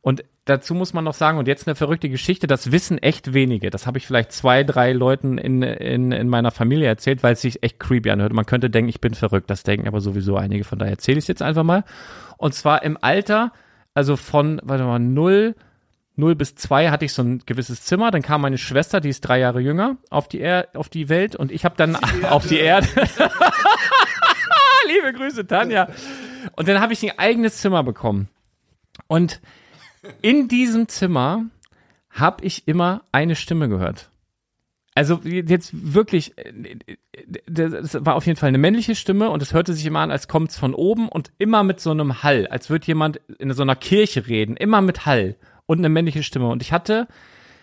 Und 0.01 0.23
dazu 0.45 0.73
muss 0.73 0.93
man 0.93 1.03
noch 1.03 1.13
sagen, 1.13 1.37
und 1.37 1.47
jetzt 1.47 1.67
eine 1.67 1.75
verrückte 1.75 2.09
Geschichte, 2.09 2.47
das 2.47 2.71
wissen 2.71 2.97
echt 2.97 3.33
wenige. 3.33 3.69
Das 3.69 3.87
habe 3.87 3.97
ich 3.97 4.07
vielleicht 4.07 4.31
zwei, 4.31 4.63
drei 4.63 4.93
Leuten 4.93 5.37
in, 5.37 5.61
in, 5.61 6.11
in 6.11 6.27
meiner 6.27 6.51
Familie 6.51 6.87
erzählt, 6.87 7.23
weil 7.23 7.33
es 7.33 7.41
sich 7.41 7.63
echt 7.63 7.79
creepy 7.79 8.09
anhört. 8.11 8.33
Man 8.33 8.45
könnte 8.45 8.69
denken, 8.69 8.89
ich 8.89 9.01
bin 9.01 9.13
verrückt. 9.13 9.49
Das 9.49 9.63
denken 9.63 9.87
aber 9.87 10.01
sowieso 10.01 10.35
einige. 10.37 10.63
Von 10.63 10.79
daher 10.79 10.93
erzähle 10.93 11.17
ich 11.17 11.23
es 11.23 11.29
jetzt 11.29 11.41
einfach 11.41 11.63
mal. 11.63 11.83
Und 12.37 12.53
zwar 12.53 12.83
im 12.83 12.97
Alter, 13.01 13.51
also 13.93 14.15
von, 14.15 14.59
warte 14.63 14.83
mal, 14.83 14.99
null 14.99 15.55
0 16.17 16.35
bis 16.35 16.55
2 16.55 16.89
hatte 16.89 17.05
ich 17.05 17.13
so 17.13 17.21
ein 17.21 17.43
gewisses 17.45 17.83
Zimmer, 17.83 18.09
dann 18.09 18.23
kam 18.23 18.41
meine 18.41 18.57
Schwester, 18.57 18.99
die 18.99 19.09
ist 19.09 19.21
drei 19.21 19.39
Jahre 19.39 19.59
jünger, 19.59 19.97
auf 20.09 20.27
die, 20.27 20.41
er 20.41 20.67
auf 20.73 20.89
die 20.89 21.09
Welt 21.09 21.35
und 21.35 21.51
ich 21.51 21.63
habe 21.63 21.75
dann 21.77 21.95
auf 22.23 22.47
die 22.47 22.57
Erde. 22.57 22.87
Liebe 24.95 25.13
Grüße, 25.13 25.45
Tanja. 25.45 25.87
Und 26.55 26.67
dann 26.67 26.79
habe 26.79 26.93
ich 26.93 27.03
ein 27.03 27.17
eigenes 27.17 27.57
Zimmer 27.57 27.83
bekommen. 27.83 28.29
Und 29.07 29.41
in 30.21 30.47
diesem 30.47 30.87
Zimmer 30.87 31.45
habe 32.09 32.43
ich 32.45 32.67
immer 32.67 33.03
eine 33.11 33.35
Stimme 33.35 33.69
gehört. 33.69 34.09
Also 34.95 35.21
jetzt 35.23 35.93
wirklich, 35.93 36.33
das 37.47 38.03
war 38.03 38.15
auf 38.15 38.25
jeden 38.25 38.39
Fall 38.39 38.47
eine 38.47 38.57
männliche 38.57 38.95
Stimme 38.95 39.29
und 39.29 39.43
es 39.43 39.53
hörte 39.53 39.73
sich 39.73 39.85
immer 39.85 39.99
an, 39.99 40.09
als 40.09 40.27
kommt 40.27 40.49
es 40.49 40.57
von 40.57 40.73
oben 40.73 41.07
und 41.07 41.31
immer 41.37 41.63
mit 41.63 41.79
so 41.79 41.91
einem 41.91 42.23
Hall, 42.23 42.47
als 42.47 42.71
würde 42.71 42.87
jemand 42.87 43.17
in 43.37 43.53
so 43.53 43.61
einer 43.61 43.75
Kirche 43.75 44.27
reden, 44.27 44.57
immer 44.57 44.81
mit 44.81 45.05
Hall 45.05 45.35
und 45.67 45.77
eine 45.77 45.89
männliche 45.89 46.23
Stimme. 46.23 46.47
Und 46.47 46.63
ich 46.63 46.71
hatte 46.71 47.07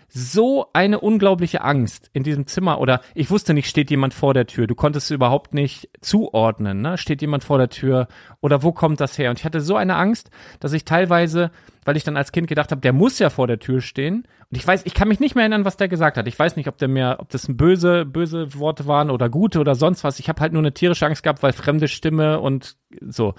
so 0.07 0.67
eine 0.73 0.99
unglaubliche 0.99 1.61
Angst 1.61 2.09
in 2.13 2.23
diesem 2.23 2.47
Zimmer 2.47 2.79
oder 2.79 3.01
ich 3.13 3.29
wusste 3.29 3.53
nicht, 3.53 3.67
steht 3.67 3.89
jemand 3.89 4.13
vor 4.13 4.33
der 4.33 4.47
Tür. 4.47 4.67
Du 4.67 4.75
konntest 4.75 5.07
es 5.07 5.15
überhaupt 5.15 5.53
nicht 5.53 5.89
zuordnen, 6.01 6.81
ne? 6.81 6.97
Steht 6.97 7.21
jemand 7.21 7.43
vor 7.43 7.57
der 7.57 7.69
Tür 7.69 8.07
oder 8.39 8.63
wo 8.63 8.71
kommt 8.71 9.01
das 9.01 9.17
her? 9.17 9.29
Und 9.29 9.39
ich 9.39 9.45
hatte 9.45 9.61
so 9.61 9.75
eine 9.75 9.95
Angst, 9.95 10.29
dass 10.59 10.73
ich 10.73 10.85
teilweise, 10.85 11.51
weil 11.83 11.97
ich 11.97 12.03
dann 12.03 12.17
als 12.17 12.31
Kind 12.31 12.47
gedacht 12.47 12.71
habe, 12.71 12.81
der 12.81 12.93
muss 12.93 13.19
ja 13.19 13.29
vor 13.29 13.47
der 13.47 13.59
Tür 13.59 13.81
stehen. 13.81 14.27
Und 14.51 14.57
ich 14.57 14.65
weiß, 14.65 14.85
ich 14.85 14.93
kann 14.93 15.07
mich 15.07 15.19
nicht 15.19 15.35
mehr 15.35 15.43
erinnern, 15.43 15.65
was 15.65 15.77
der 15.77 15.87
gesagt 15.87 16.17
hat. 16.17 16.27
Ich 16.27 16.37
weiß 16.37 16.55
nicht, 16.55 16.67
ob 16.67 16.77
der 16.77 16.87
mir, 16.87 17.17
ob 17.19 17.29
das 17.29 17.47
ein 17.49 17.57
böse, 17.57 18.05
böse 18.05 18.57
Worte 18.57 18.87
waren 18.87 19.09
oder 19.09 19.29
gute 19.29 19.59
oder 19.59 19.75
sonst 19.75 20.03
was. 20.03 20.19
Ich 20.19 20.29
habe 20.29 20.39
halt 20.39 20.53
nur 20.53 20.61
eine 20.61 20.73
tierische 20.73 21.05
Angst 21.05 21.23
gehabt, 21.23 21.43
weil 21.43 21.51
fremde 21.51 21.87
Stimme 21.87 22.39
und 22.39 22.77
so. 23.01 23.33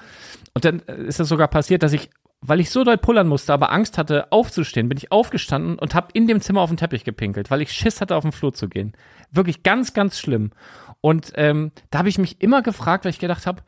Und 0.55 0.64
dann 0.64 0.81
ist 0.81 1.20
es 1.20 1.29
sogar 1.29 1.48
passiert, 1.48 1.83
dass 1.83 1.92
ich 1.92 2.11
weil 2.48 2.61
ich 2.61 2.70
so 2.70 2.85
doll 2.85 2.98
pullern 2.98 3.28
musste, 3.28 3.52
aber 3.52 3.72
Angst 3.72 3.98
hatte, 3.98 4.30
aufzustehen, 4.30 4.88
bin 4.88 4.98
ich 4.98 5.12
aufgestanden 5.12 5.78
und 5.78 5.94
habe 5.94 6.09
in 6.12 6.26
dem 6.26 6.40
Zimmer 6.40 6.61
auf 6.61 6.70
den 6.70 6.76
Teppich 6.76 7.04
gepinkelt, 7.04 7.50
weil 7.50 7.62
ich 7.62 7.72
Schiss 7.72 8.00
hatte, 8.00 8.16
auf 8.16 8.22
den 8.22 8.32
Flur 8.32 8.52
zu 8.52 8.68
gehen. 8.68 8.92
Wirklich 9.32 9.62
ganz, 9.62 9.94
ganz 9.94 10.18
schlimm. 10.18 10.52
Und 11.00 11.32
ähm, 11.35 11.72
da 11.90 11.98
habe 11.98 12.09
ich 12.09 12.18
mich 12.18 12.40
immer 12.40 12.62
gefragt, 12.62 13.04
weil 13.04 13.11
ich 13.11 13.18
gedacht 13.18 13.46
habe, 13.46 13.62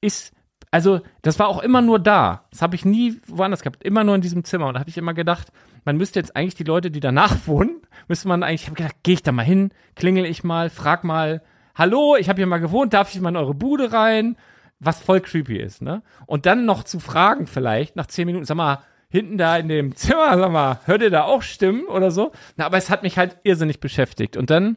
ist, 0.00 0.32
also 0.70 1.00
das 1.22 1.38
war 1.38 1.48
auch 1.48 1.62
immer 1.62 1.80
nur 1.80 1.98
da. 1.98 2.46
Das 2.50 2.62
habe 2.62 2.74
ich 2.74 2.84
nie 2.84 3.20
woanders 3.26 3.62
gehabt, 3.62 3.82
immer 3.82 4.04
nur 4.04 4.14
in 4.14 4.20
diesem 4.20 4.44
Zimmer. 4.44 4.66
Und 4.66 4.74
da 4.74 4.80
habe 4.80 4.90
ich 4.90 4.98
immer 4.98 5.14
gedacht, 5.14 5.52
man 5.84 5.96
müsste 5.96 6.20
jetzt 6.20 6.36
eigentlich 6.36 6.54
die 6.54 6.64
Leute, 6.64 6.90
die 6.90 7.00
danach 7.00 7.36
wohnen, 7.46 7.80
müsste 8.08 8.28
man 8.28 8.42
eigentlich, 8.42 8.62
ich 8.62 8.68
habe 8.68 8.76
gedacht, 8.76 8.96
gehe 9.02 9.14
ich 9.14 9.22
da 9.22 9.32
mal 9.32 9.44
hin, 9.44 9.72
klingel 9.96 10.26
ich 10.26 10.44
mal, 10.44 10.70
frag 10.70 11.04
mal, 11.04 11.42
hallo, 11.74 12.16
ich 12.16 12.28
habe 12.28 12.38
hier 12.38 12.46
mal 12.46 12.58
gewohnt, 12.58 12.92
darf 12.92 13.14
ich 13.14 13.20
mal 13.20 13.30
in 13.30 13.36
eure 13.36 13.54
Bude 13.54 13.92
rein? 13.92 14.36
Was 14.80 15.00
voll 15.00 15.20
creepy 15.20 15.58
ist, 15.58 15.82
ne? 15.82 16.02
Und 16.26 16.46
dann 16.46 16.64
noch 16.64 16.84
zu 16.84 17.00
fragen 17.00 17.46
vielleicht 17.46 17.96
nach 17.96 18.06
zehn 18.06 18.26
Minuten, 18.26 18.44
sag 18.44 18.56
mal, 18.56 18.82
hinten 19.08 19.38
da 19.38 19.56
in 19.56 19.68
dem 19.68 19.96
Zimmer, 19.96 20.36
sag 20.36 20.52
mal, 20.52 20.80
hört 20.84 21.02
ihr 21.02 21.10
da 21.10 21.24
auch 21.24 21.42
Stimmen 21.42 21.86
oder 21.86 22.10
so? 22.10 22.32
Na, 22.56 22.66
aber 22.66 22.76
es 22.76 22.90
hat 22.90 23.02
mich 23.02 23.18
halt 23.18 23.38
irrsinnig 23.42 23.80
beschäftigt. 23.80 24.36
Und 24.36 24.50
dann 24.50 24.76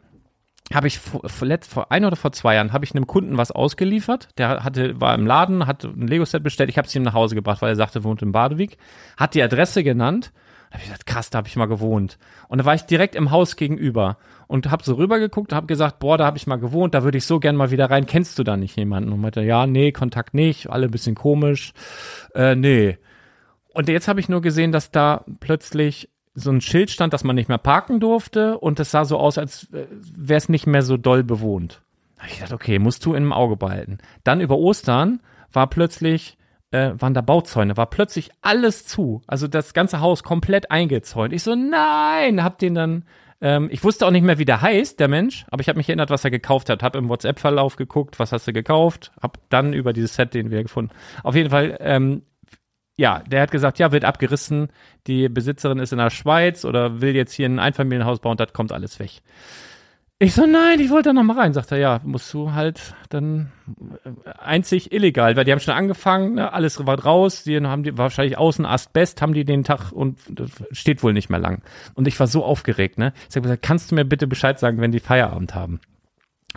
habe 0.73 0.87
ich 0.87 0.99
vor, 0.99 1.21
vor, 1.27 1.91
ein 1.91 2.05
oder 2.05 2.15
vor 2.15 2.31
zwei 2.31 2.55
Jahren 2.55 2.71
habe 2.71 2.85
ich 2.85 2.95
einem 2.95 3.07
Kunden 3.07 3.37
was 3.37 3.51
ausgeliefert. 3.51 4.29
Der 4.37 4.63
hatte 4.63 4.99
war 5.01 5.13
im 5.15 5.25
Laden, 5.25 5.67
hat 5.67 5.83
ein 5.83 6.07
Lego 6.07 6.23
Set 6.23 6.43
bestellt. 6.43 6.69
Ich 6.69 6.77
habe 6.77 6.87
es 6.87 6.95
ihm 6.95 7.03
nach 7.03 7.13
Hause 7.13 7.35
gebracht, 7.35 7.61
weil 7.61 7.69
er 7.69 7.75
sagte, 7.75 8.03
wohnt 8.03 8.21
in 8.21 8.31
Badewig. 8.31 8.77
Hat 9.17 9.35
die 9.35 9.43
Adresse 9.43 9.83
genannt. 9.83 10.31
Da 10.71 10.75
habe 10.75 10.83
ich 10.83 10.89
gesagt, 10.89 11.05
krass, 11.05 11.29
da 11.29 11.39
habe 11.39 11.49
ich 11.49 11.57
mal 11.57 11.65
gewohnt. 11.65 12.17
Und 12.47 12.59
da 12.59 12.65
war 12.65 12.73
ich 12.73 12.83
direkt 12.83 13.15
im 13.15 13.29
Haus 13.29 13.57
gegenüber 13.57 14.17
und 14.47 14.71
habe 14.71 14.85
so 14.85 14.93
rübergeguckt, 14.93 15.51
habe 15.51 15.67
gesagt, 15.67 15.99
boah, 15.99 16.17
da 16.17 16.25
habe 16.25 16.37
ich 16.37 16.47
mal 16.47 16.55
gewohnt, 16.55 16.93
da 16.93 17.03
würde 17.03 17.17
ich 17.17 17.25
so 17.25 17.41
gern 17.41 17.57
mal 17.57 17.71
wieder 17.71 17.89
rein. 17.89 18.05
Kennst 18.05 18.39
du 18.39 18.43
da 18.43 18.55
nicht 18.55 18.77
jemanden? 18.77 19.11
Und 19.11 19.19
meinte, 19.19 19.41
ja, 19.41 19.67
nee, 19.67 19.91
Kontakt 19.91 20.33
nicht, 20.33 20.69
alle 20.69 20.87
bisschen 20.87 21.13
komisch. 21.13 21.73
Äh, 22.33 22.55
nee. 22.55 22.97
Und 23.73 23.89
jetzt 23.89 24.07
habe 24.07 24.21
ich 24.21 24.29
nur 24.29 24.41
gesehen, 24.41 24.71
dass 24.71 24.91
da 24.91 25.25
plötzlich 25.41 26.09
so 26.35 26.51
ein 26.51 26.61
Schild 26.61 26.89
stand, 26.89 27.11
dass 27.11 27.25
man 27.25 27.35
nicht 27.35 27.49
mehr 27.49 27.57
parken 27.57 27.99
durfte 27.99 28.57
und 28.57 28.79
es 28.79 28.91
sah 28.91 29.03
so 29.03 29.17
aus, 29.17 29.37
als 29.37 29.67
wäre 29.71 30.37
es 30.37 30.47
nicht 30.47 30.67
mehr 30.67 30.83
so 30.83 30.95
doll 30.95 31.23
bewohnt. 31.23 31.81
Da 32.15 32.23
hab 32.23 32.31
ich 32.31 32.39
dachte, 32.39 32.55
okay, 32.55 32.79
musst 32.79 33.05
du 33.05 33.13
im 33.13 33.33
Auge 33.33 33.57
behalten. 33.57 33.97
Dann 34.23 34.39
über 34.39 34.57
Ostern 34.57 35.19
war 35.51 35.67
plötzlich 35.67 36.37
äh, 36.71 36.91
waren 36.97 37.13
da 37.13 37.21
Bauzäune, 37.21 37.77
war 37.77 37.89
plötzlich 37.89 38.31
alles 38.41 38.85
zu. 38.85 39.21
Also 39.27 39.47
das 39.47 39.73
ganze 39.73 39.99
Haus 39.99 40.23
komplett 40.23 40.71
eingezäunt. 40.71 41.33
Ich 41.33 41.43
so, 41.43 41.55
nein, 41.55 42.43
hab 42.43 42.59
den 42.59 42.75
dann 42.75 43.05
ähm, 43.41 43.69
ich 43.71 43.83
wusste 43.83 44.05
auch 44.05 44.11
nicht 44.11 44.23
mehr, 44.23 44.37
wie 44.37 44.45
der 44.45 44.61
heißt, 44.61 44.99
der 44.99 45.07
Mensch, 45.07 45.45
aber 45.49 45.61
ich 45.61 45.67
habe 45.67 45.77
mich 45.77 45.89
erinnert, 45.89 46.11
was 46.11 46.23
er 46.23 46.31
gekauft 46.31 46.69
hat. 46.69 46.83
Hab 46.83 46.95
im 46.95 47.09
WhatsApp-Verlauf 47.09 47.75
geguckt, 47.75 48.19
was 48.19 48.31
hast 48.31 48.47
du 48.47 48.53
gekauft, 48.53 49.11
hab 49.19 49.39
dann 49.49 49.73
über 49.73 49.93
dieses 49.93 50.15
Set 50.15 50.33
den 50.35 50.51
wir 50.51 50.61
gefunden. 50.61 50.93
Auf 51.23 51.35
jeden 51.35 51.49
Fall, 51.49 51.77
ähm, 51.81 52.21
ja, 52.97 53.23
der 53.25 53.41
hat 53.41 53.51
gesagt, 53.51 53.79
ja, 53.79 53.91
wird 53.91 54.05
abgerissen, 54.05 54.69
die 55.07 55.27
Besitzerin 55.27 55.79
ist 55.79 55.91
in 55.91 55.97
der 55.97 56.11
Schweiz 56.11 56.65
oder 56.65 57.01
will 57.01 57.15
jetzt 57.15 57.33
hier 57.33 57.47
ein 57.47 57.57
Einfamilienhaus 57.57 58.19
bauen, 58.19 58.37
das 58.37 58.53
kommt 58.53 58.71
alles 58.71 58.99
weg. 58.99 59.21
Ich 60.23 60.35
so, 60.35 60.45
nein, 60.45 60.79
ich 60.79 60.91
wollte 60.91 61.09
da 61.09 61.13
noch 61.13 61.23
mal 61.23 61.35
rein. 61.35 61.51
Sagt 61.51 61.71
er, 61.71 61.79
ja, 61.79 61.99
musst 62.03 62.31
du 62.31 62.53
halt 62.53 62.93
dann 63.09 63.51
äh, 64.05 64.29
einzig 64.37 64.91
illegal, 64.91 65.35
weil 65.35 65.45
die 65.45 65.51
haben 65.51 65.59
schon 65.59 65.73
angefangen, 65.73 66.35
ne, 66.35 66.53
alles 66.53 66.85
war 66.85 67.03
raus, 67.03 67.41
die 67.41 67.59
haben 67.59 67.81
die 67.81 67.97
wahrscheinlich 67.97 68.37
außen 68.37 68.63
Asbest, 68.63 69.23
haben 69.23 69.33
die 69.33 69.45
den 69.45 69.63
Tag 69.63 69.91
und 69.91 70.19
das 70.29 70.51
steht 70.73 71.01
wohl 71.01 71.13
nicht 71.13 71.31
mehr 71.31 71.39
lang. 71.39 71.63
Und 71.95 72.07
ich 72.07 72.19
war 72.19 72.27
so 72.27 72.45
aufgeregt, 72.45 72.99
ne? 72.99 73.13
Ich 73.29 73.33
sag, 73.33 73.61
kannst 73.63 73.89
du 73.89 73.95
mir 73.95 74.05
bitte 74.05 74.27
Bescheid 74.27 74.59
sagen, 74.59 74.79
wenn 74.79 74.91
die 74.91 74.99
Feierabend 74.99 75.55
haben? 75.55 75.79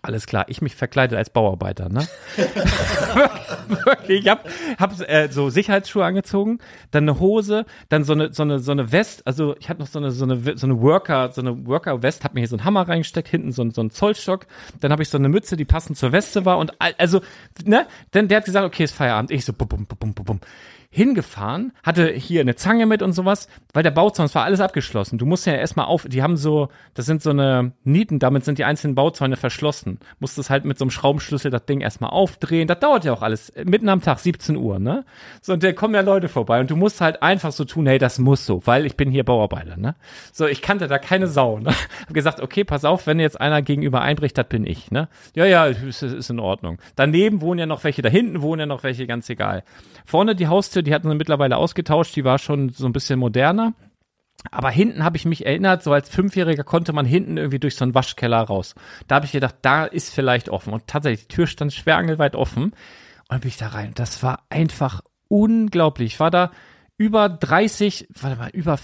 Alles 0.02 0.26
klar, 0.26 0.44
ich 0.48 0.60
mich 0.60 0.74
verkleidet 0.74 1.16
als 1.16 1.30
Bauarbeiter, 1.30 1.88
ne? 1.88 2.06
Wirklich, 3.86 4.24
ich 4.24 4.28
hab, 4.28 4.46
hab 4.78 5.00
äh, 5.08 5.28
so 5.30 5.48
Sicherheitsschuhe 5.48 6.04
angezogen, 6.04 6.58
dann 6.90 7.04
eine 7.08 7.20
Hose, 7.20 7.64
dann 7.88 8.04
so 8.04 8.12
eine 8.12 8.32
so 8.32 8.42
eine 8.42 8.58
so 8.58 8.72
eine 8.72 8.92
West, 8.92 9.26
also 9.26 9.56
ich 9.58 9.68
hatte 9.68 9.80
noch 9.80 9.86
so 9.86 9.98
eine 9.98 10.10
so 10.10 10.24
eine 10.24 10.58
so 10.58 10.66
eine 10.66 10.80
Worker, 10.82 11.32
so 11.32 11.40
eine 11.40 11.66
Worker 11.66 12.02
West, 12.02 12.24
hab 12.24 12.34
mir 12.34 12.40
hier 12.40 12.48
so 12.48 12.56
einen 12.56 12.64
Hammer 12.64 12.86
reingesteckt, 12.86 13.28
hinten 13.28 13.52
so, 13.52 13.62
ein, 13.62 13.70
so 13.70 13.82
ein 13.82 13.90
Zollstock, 13.90 14.46
dann 14.80 14.92
habe 14.92 15.02
ich 15.02 15.08
so 15.08 15.16
eine 15.16 15.28
Mütze, 15.28 15.56
die 15.56 15.64
passend 15.64 15.96
zur 15.96 16.12
Weste 16.12 16.44
war 16.44 16.58
und 16.58 16.72
also 16.98 17.22
ne, 17.64 17.86
dann 18.10 18.28
der 18.28 18.38
hat 18.38 18.44
gesagt, 18.44 18.66
okay, 18.66 18.84
ist 18.84 18.94
Feierabend. 18.94 19.30
Ich 19.30 19.44
so 19.44 19.52
bum 19.52 19.68
bum 19.68 19.86
bum 19.86 20.12
bum 20.12 20.24
bum 20.24 20.40
hingefahren, 20.94 21.72
hatte 21.82 22.08
hier 22.12 22.40
eine 22.40 22.54
Zange 22.54 22.86
mit 22.86 23.02
und 23.02 23.12
sowas, 23.12 23.48
weil 23.72 23.82
der 23.82 23.90
Bauzaun, 23.90 24.26
es 24.26 24.34
war 24.36 24.44
alles 24.44 24.60
abgeschlossen. 24.60 25.18
Du 25.18 25.26
musst 25.26 25.44
ja 25.44 25.54
erstmal 25.54 25.86
auf, 25.86 26.06
die 26.08 26.22
haben 26.22 26.36
so, 26.36 26.68
das 26.94 27.04
sind 27.06 27.20
so 27.20 27.30
eine 27.30 27.72
Nieten, 27.82 28.20
damit 28.20 28.44
sind 28.44 28.58
die 28.58 28.64
einzelnen 28.64 28.94
Bauzäune 28.94 29.36
verschlossen. 29.36 29.98
Musstest 30.20 30.50
halt 30.50 30.64
mit 30.64 30.78
so 30.78 30.84
einem 30.84 30.90
Schraubenschlüssel 30.90 31.50
das 31.50 31.66
Ding 31.66 31.80
erstmal 31.80 32.10
aufdrehen. 32.10 32.68
Das 32.68 32.78
dauert 32.78 33.04
ja 33.04 33.12
auch 33.12 33.22
alles. 33.22 33.52
Mitten 33.64 33.88
am 33.88 34.02
Tag, 34.02 34.20
17 34.20 34.56
Uhr, 34.56 34.78
ne? 34.78 35.04
So, 35.42 35.54
und 35.54 35.64
da 35.64 35.72
kommen 35.72 35.94
ja 35.94 36.00
Leute 36.00 36.28
vorbei 36.28 36.60
und 36.60 36.70
du 36.70 36.76
musst 36.76 37.00
halt 37.00 37.24
einfach 37.24 37.50
so 37.50 37.64
tun, 37.64 37.86
hey, 37.86 37.98
das 37.98 38.20
muss 38.20 38.46
so, 38.46 38.64
weil 38.64 38.86
ich 38.86 38.96
bin 38.96 39.10
hier 39.10 39.24
Bauarbeiter, 39.24 39.76
ne? 39.76 39.96
So, 40.32 40.46
ich 40.46 40.62
kannte 40.62 40.86
da 40.86 40.98
keine 40.98 41.26
Sau, 41.26 41.58
ne? 41.58 41.70
Hab 42.06 42.14
gesagt, 42.14 42.40
okay, 42.40 42.62
pass 42.62 42.84
auf, 42.84 43.08
wenn 43.08 43.18
jetzt 43.18 43.40
einer 43.40 43.62
gegenüber 43.62 44.00
einbricht, 44.00 44.38
das 44.38 44.46
bin 44.46 44.64
ich, 44.64 44.92
ne? 44.92 45.08
Ja, 45.34 45.44
ja, 45.44 45.66
ist, 45.66 46.04
ist 46.04 46.30
in 46.30 46.38
Ordnung. 46.38 46.78
Daneben 46.94 47.40
wohnen 47.40 47.58
ja 47.58 47.66
noch 47.66 47.82
welche, 47.82 48.02
da 48.02 48.08
hinten 48.08 48.42
wohnen 48.42 48.60
ja 48.60 48.66
noch 48.66 48.84
welche, 48.84 49.08
ganz 49.08 49.28
egal. 49.28 49.64
Vorne 50.04 50.36
die 50.36 50.46
Haustür, 50.46 50.83
die 50.84 50.94
hatten 50.94 51.08
sie 51.08 51.16
mittlerweile 51.16 51.56
ausgetauscht, 51.56 52.14
die 52.16 52.24
war 52.24 52.38
schon 52.38 52.70
so 52.70 52.86
ein 52.86 52.92
bisschen 52.92 53.18
moderner. 53.18 53.74
Aber 54.50 54.70
hinten 54.70 55.04
habe 55.04 55.16
ich 55.16 55.24
mich 55.24 55.46
erinnert, 55.46 55.82
so 55.82 55.92
als 55.92 56.08
Fünfjähriger 56.08 56.64
konnte 56.64 56.92
man 56.92 57.06
hinten 57.06 57.38
irgendwie 57.38 57.58
durch 57.58 57.76
so 57.76 57.84
einen 57.84 57.94
Waschkeller 57.94 58.42
raus. 58.42 58.74
Da 59.08 59.16
habe 59.16 59.26
ich 59.26 59.32
gedacht, 59.32 59.56
da 59.62 59.84
ist 59.84 60.12
vielleicht 60.12 60.48
offen. 60.48 60.72
Und 60.72 60.86
tatsächlich, 60.86 61.28
die 61.28 61.34
Tür 61.34 61.46
stand 61.46 61.72
schwerangelweit 61.72 62.36
offen. 62.36 62.64
Und 62.64 62.74
dann 63.30 63.40
bin 63.40 63.48
ich 63.48 63.56
da 63.56 63.68
rein. 63.68 63.92
Das 63.94 64.22
war 64.22 64.44
einfach 64.50 65.02
unglaublich. 65.28 66.14
Ich 66.14 66.20
war 66.20 66.30
da 66.30 66.50
über 66.98 67.28
30, 67.28 68.08
warte 68.20 68.36
mal, 68.36 68.50
über 68.50 68.78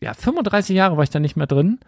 ja, 0.00 0.14
35 0.14 0.76
Jahre 0.76 0.96
war 0.96 1.04
ich 1.04 1.10
da 1.10 1.20
nicht 1.20 1.36
mehr 1.36 1.46
drin. 1.46 1.80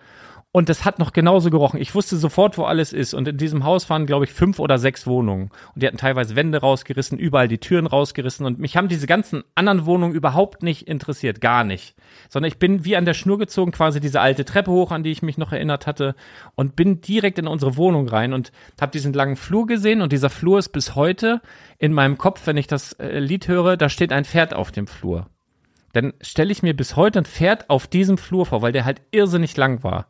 Und 0.55 0.69
das 0.69 0.85
hat 0.85 0.99
noch 0.99 1.15
genauso 1.15 1.49
gerochen. 1.49 1.81
Ich 1.81 1.95
wusste 1.95 2.19
sofort, 2.19 2.59
wo 2.59 2.65
alles 2.65 2.93
ist. 2.93 3.15
Und 3.15 3.27
in 3.27 3.39
diesem 3.39 3.65
Haus 3.65 3.89
waren, 3.89 4.05
glaube 4.05 4.27
ich, 4.27 4.33
fünf 4.35 4.59
oder 4.59 4.77
sechs 4.77 5.07
Wohnungen. 5.07 5.45
Und 5.75 5.83
die 5.83 5.87
hatten 5.87 5.97
teilweise 5.97 6.37
Wände 6.37 6.59
rausgerissen, 6.59 7.19
überall 7.19 7.49
die 7.49 7.57
Türen 7.57 7.87
rausgerissen. 7.87 8.45
Und 8.45 8.59
mich 8.59 8.77
haben 8.77 8.89
diese 8.89 9.07
ganzen 9.07 9.45
anderen 9.55 9.87
Wohnungen 9.87 10.15
überhaupt 10.15 10.63
nicht 10.63 10.87
interessiert. 10.87 11.41
Gar 11.41 11.65
nicht. 11.65 11.95
Sondern 12.29 12.49
ich 12.49 12.59
bin 12.59 12.85
wie 12.85 12.97
an 12.97 13.07
der 13.07 13.15
Schnur 13.15 13.39
gezogen, 13.39 13.73
quasi 13.73 13.99
diese 13.99 14.21
alte 14.21 14.45
Treppe 14.45 14.71
hoch, 14.71 14.91
an 14.91 15.03
die 15.03 15.11
ich 15.11 15.23
mich 15.23 15.39
noch 15.39 15.53
erinnert 15.53 15.87
hatte. 15.87 16.15
Und 16.55 16.77
bin 16.77 17.01
direkt 17.01 17.39
in 17.39 17.47
unsere 17.47 17.79
Wohnung 17.79 18.07
rein 18.07 18.35
und 18.35 18.53
habe 18.79 18.93
diesen 18.93 19.15
langen 19.15 19.37
Flur 19.37 19.67
gesehen. 19.67 20.03
Und 20.03 20.13
dieser 20.13 20.29
Flur 20.29 20.59
ist 20.59 20.69
bis 20.69 20.95
heute 20.95 21.41
in 21.79 21.95
meinem 21.95 22.19
Kopf, 22.19 22.47
wenn 22.47 22.59
ich 22.59 22.67
das 22.67 22.93
äh, 22.95 23.21
Lied 23.21 23.49
höre, 23.49 23.79
da 23.79 23.89
steht 23.89 24.13
ein 24.13 24.27
Pferd 24.27 24.53
auf 24.53 24.71
dem 24.71 24.87
Flur. 24.87 25.31
Dann 25.95 26.13
stelle 26.21 26.53
ich 26.53 26.63
mir 26.63 26.77
bis 26.77 26.97
heute 26.97 27.21
ein 27.21 27.25
Pferd 27.25 27.71
auf 27.71 27.87
diesem 27.87 28.19
Flur 28.19 28.45
vor, 28.45 28.61
weil 28.61 28.73
der 28.73 28.85
halt 28.85 29.01
irrsinnig 29.13 29.57
lang 29.57 29.83
war 29.83 30.09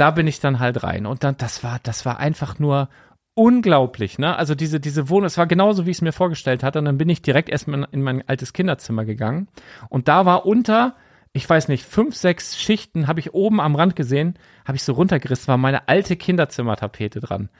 da 0.00 0.10
bin 0.10 0.26
ich 0.26 0.40
dann 0.40 0.58
halt 0.58 0.82
rein. 0.82 1.06
Und 1.06 1.24
dann, 1.24 1.36
das 1.36 1.62
war, 1.62 1.78
das 1.82 2.06
war 2.06 2.18
einfach 2.18 2.58
nur 2.58 2.88
unglaublich, 3.34 4.18
ne? 4.18 4.36
Also 4.36 4.54
diese, 4.54 4.80
diese 4.80 5.08
Wohnung, 5.08 5.26
es 5.26 5.38
war 5.38 5.46
genauso, 5.46 5.86
wie 5.86 5.90
ich 5.90 5.98
es 5.98 6.02
mir 6.02 6.12
vorgestellt 6.12 6.62
hatte. 6.62 6.78
Und 6.78 6.86
dann 6.86 6.98
bin 6.98 7.08
ich 7.08 7.22
direkt 7.22 7.48
erstmal 7.48 7.86
in 7.92 8.02
mein 8.02 8.26
altes 8.28 8.52
Kinderzimmer 8.52 9.04
gegangen. 9.04 9.48
Und 9.88 10.08
da 10.08 10.26
war 10.26 10.46
unter, 10.46 10.96
ich 11.32 11.48
weiß 11.48 11.68
nicht, 11.68 11.84
fünf, 11.84 12.16
sechs 12.16 12.58
Schichten, 12.58 13.06
habe 13.06 13.20
ich 13.20 13.34
oben 13.34 13.60
am 13.60 13.76
Rand 13.76 13.94
gesehen, 13.94 14.38
habe 14.64 14.76
ich 14.76 14.82
so 14.82 14.94
runtergerissen, 14.94 15.48
war 15.48 15.58
meine 15.58 15.88
alte 15.88 16.16
Kinderzimmertapete 16.16 17.20
dran. 17.20 17.50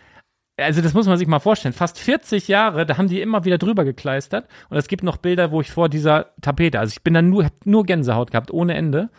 Also 0.56 0.82
das 0.82 0.92
muss 0.92 1.06
man 1.06 1.18
sich 1.18 1.28
mal 1.28 1.38
vorstellen. 1.38 1.72
Fast 1.72 1.98
40 1.98 2.48
Jahre, 2.48 2.84
da 2.84 2.98
haben 2.98 3.08
die 3.08 3.20
immer 3.20 3.44
wieder 3.44 3.58
drüber 3.58 3.84
gekleistert. 3.84 4.48
Und 4.68 4.76
es 4.76 4.88
gibt 4.88 5.02
noch 5.02 5.16
Bilder, 5.16 5.50
wo 5.50 5.60
ich 5.60 5.70
vor 5.70 5.88
dieser 5.88 6.34
Tapete, 6.42 6.78
also 6.78 6.92
ich 6.92 7.02
bin 7.02 7.14
dann 7.14 7.30
nur, 7.30 7.48
nur 7.64 7.84
Gänsehaut 7.84 8.30
gehabt, 8.30 8.50
ohne 8.50 8.74
Ende. 8.74 9.10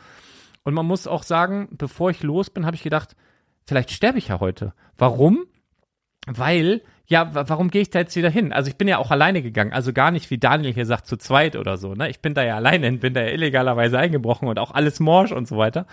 Und 0.63 0.73
man 0.73 0.85
muss 0.85 1.07
auch 1.07 1.23
sagen, 1.23 1.69
bevor 1.71 2.09
ich 2.11 2.23
los 2.23 2.49
bin, 2.49 2.65
habe 2.65 2.75
ich 2.75 2.83
gedacht, 2.83 3.15
vielleicht 3.65 3.91
sterbe 3.91 4.17
ich 4.17 4.27
ja 4.29 4.39
heute. 4.39 4.73
Warum? 4.97 5.45
Weil, 6.27 6.81
ja, 7.07 7.33
wa- 7.33 7.45
warum 7.47 7.69
gehe 7.71 7.81
ich 7.81 7.89
da 7.89 7.99
jetzt 7.99 8.15
wieder 8.15 8.29
hin? 8.29 8.53
Also 8.53 8.69
ich 8.69 8.77
bin 8.77 8.87
ja 8.87 8.99
auch 8.99 9.09
alleine 9.09 9.41
gegangen, 9.41 9.73
also 9.73 9.91
gar 9.91 10.11
nicht, 10.11 10.29
wie 10.29 10.37
Daniel 10.37 10.73
hier 10.73 10.85
sagt, 10.85 11.07
zu 11.07 11.17
zweit 11.17 11.55
oder 11.55 11.77
so. 11.77 11.95
Ne? 11.95 12.09
Ich 12.09 12.19
bin 12.21 12.35
da 12.35 12.43
ja 12.43 12.55
alleine, 12.55 12.85
hin, 12.85 12.99
bin 12.99 13.13
da 13.15 13.21
ja 13.21 13.29
illegalerweise 13.29 13.97
eingebrochen 13.97 14.47
und 14.47 14.59
auch 14.59 14.71
alles 14.71 14.99
morsch 14.99 15.31
und 15.31 15.47
so 15.47 15.57
weiter. 15.57 15.87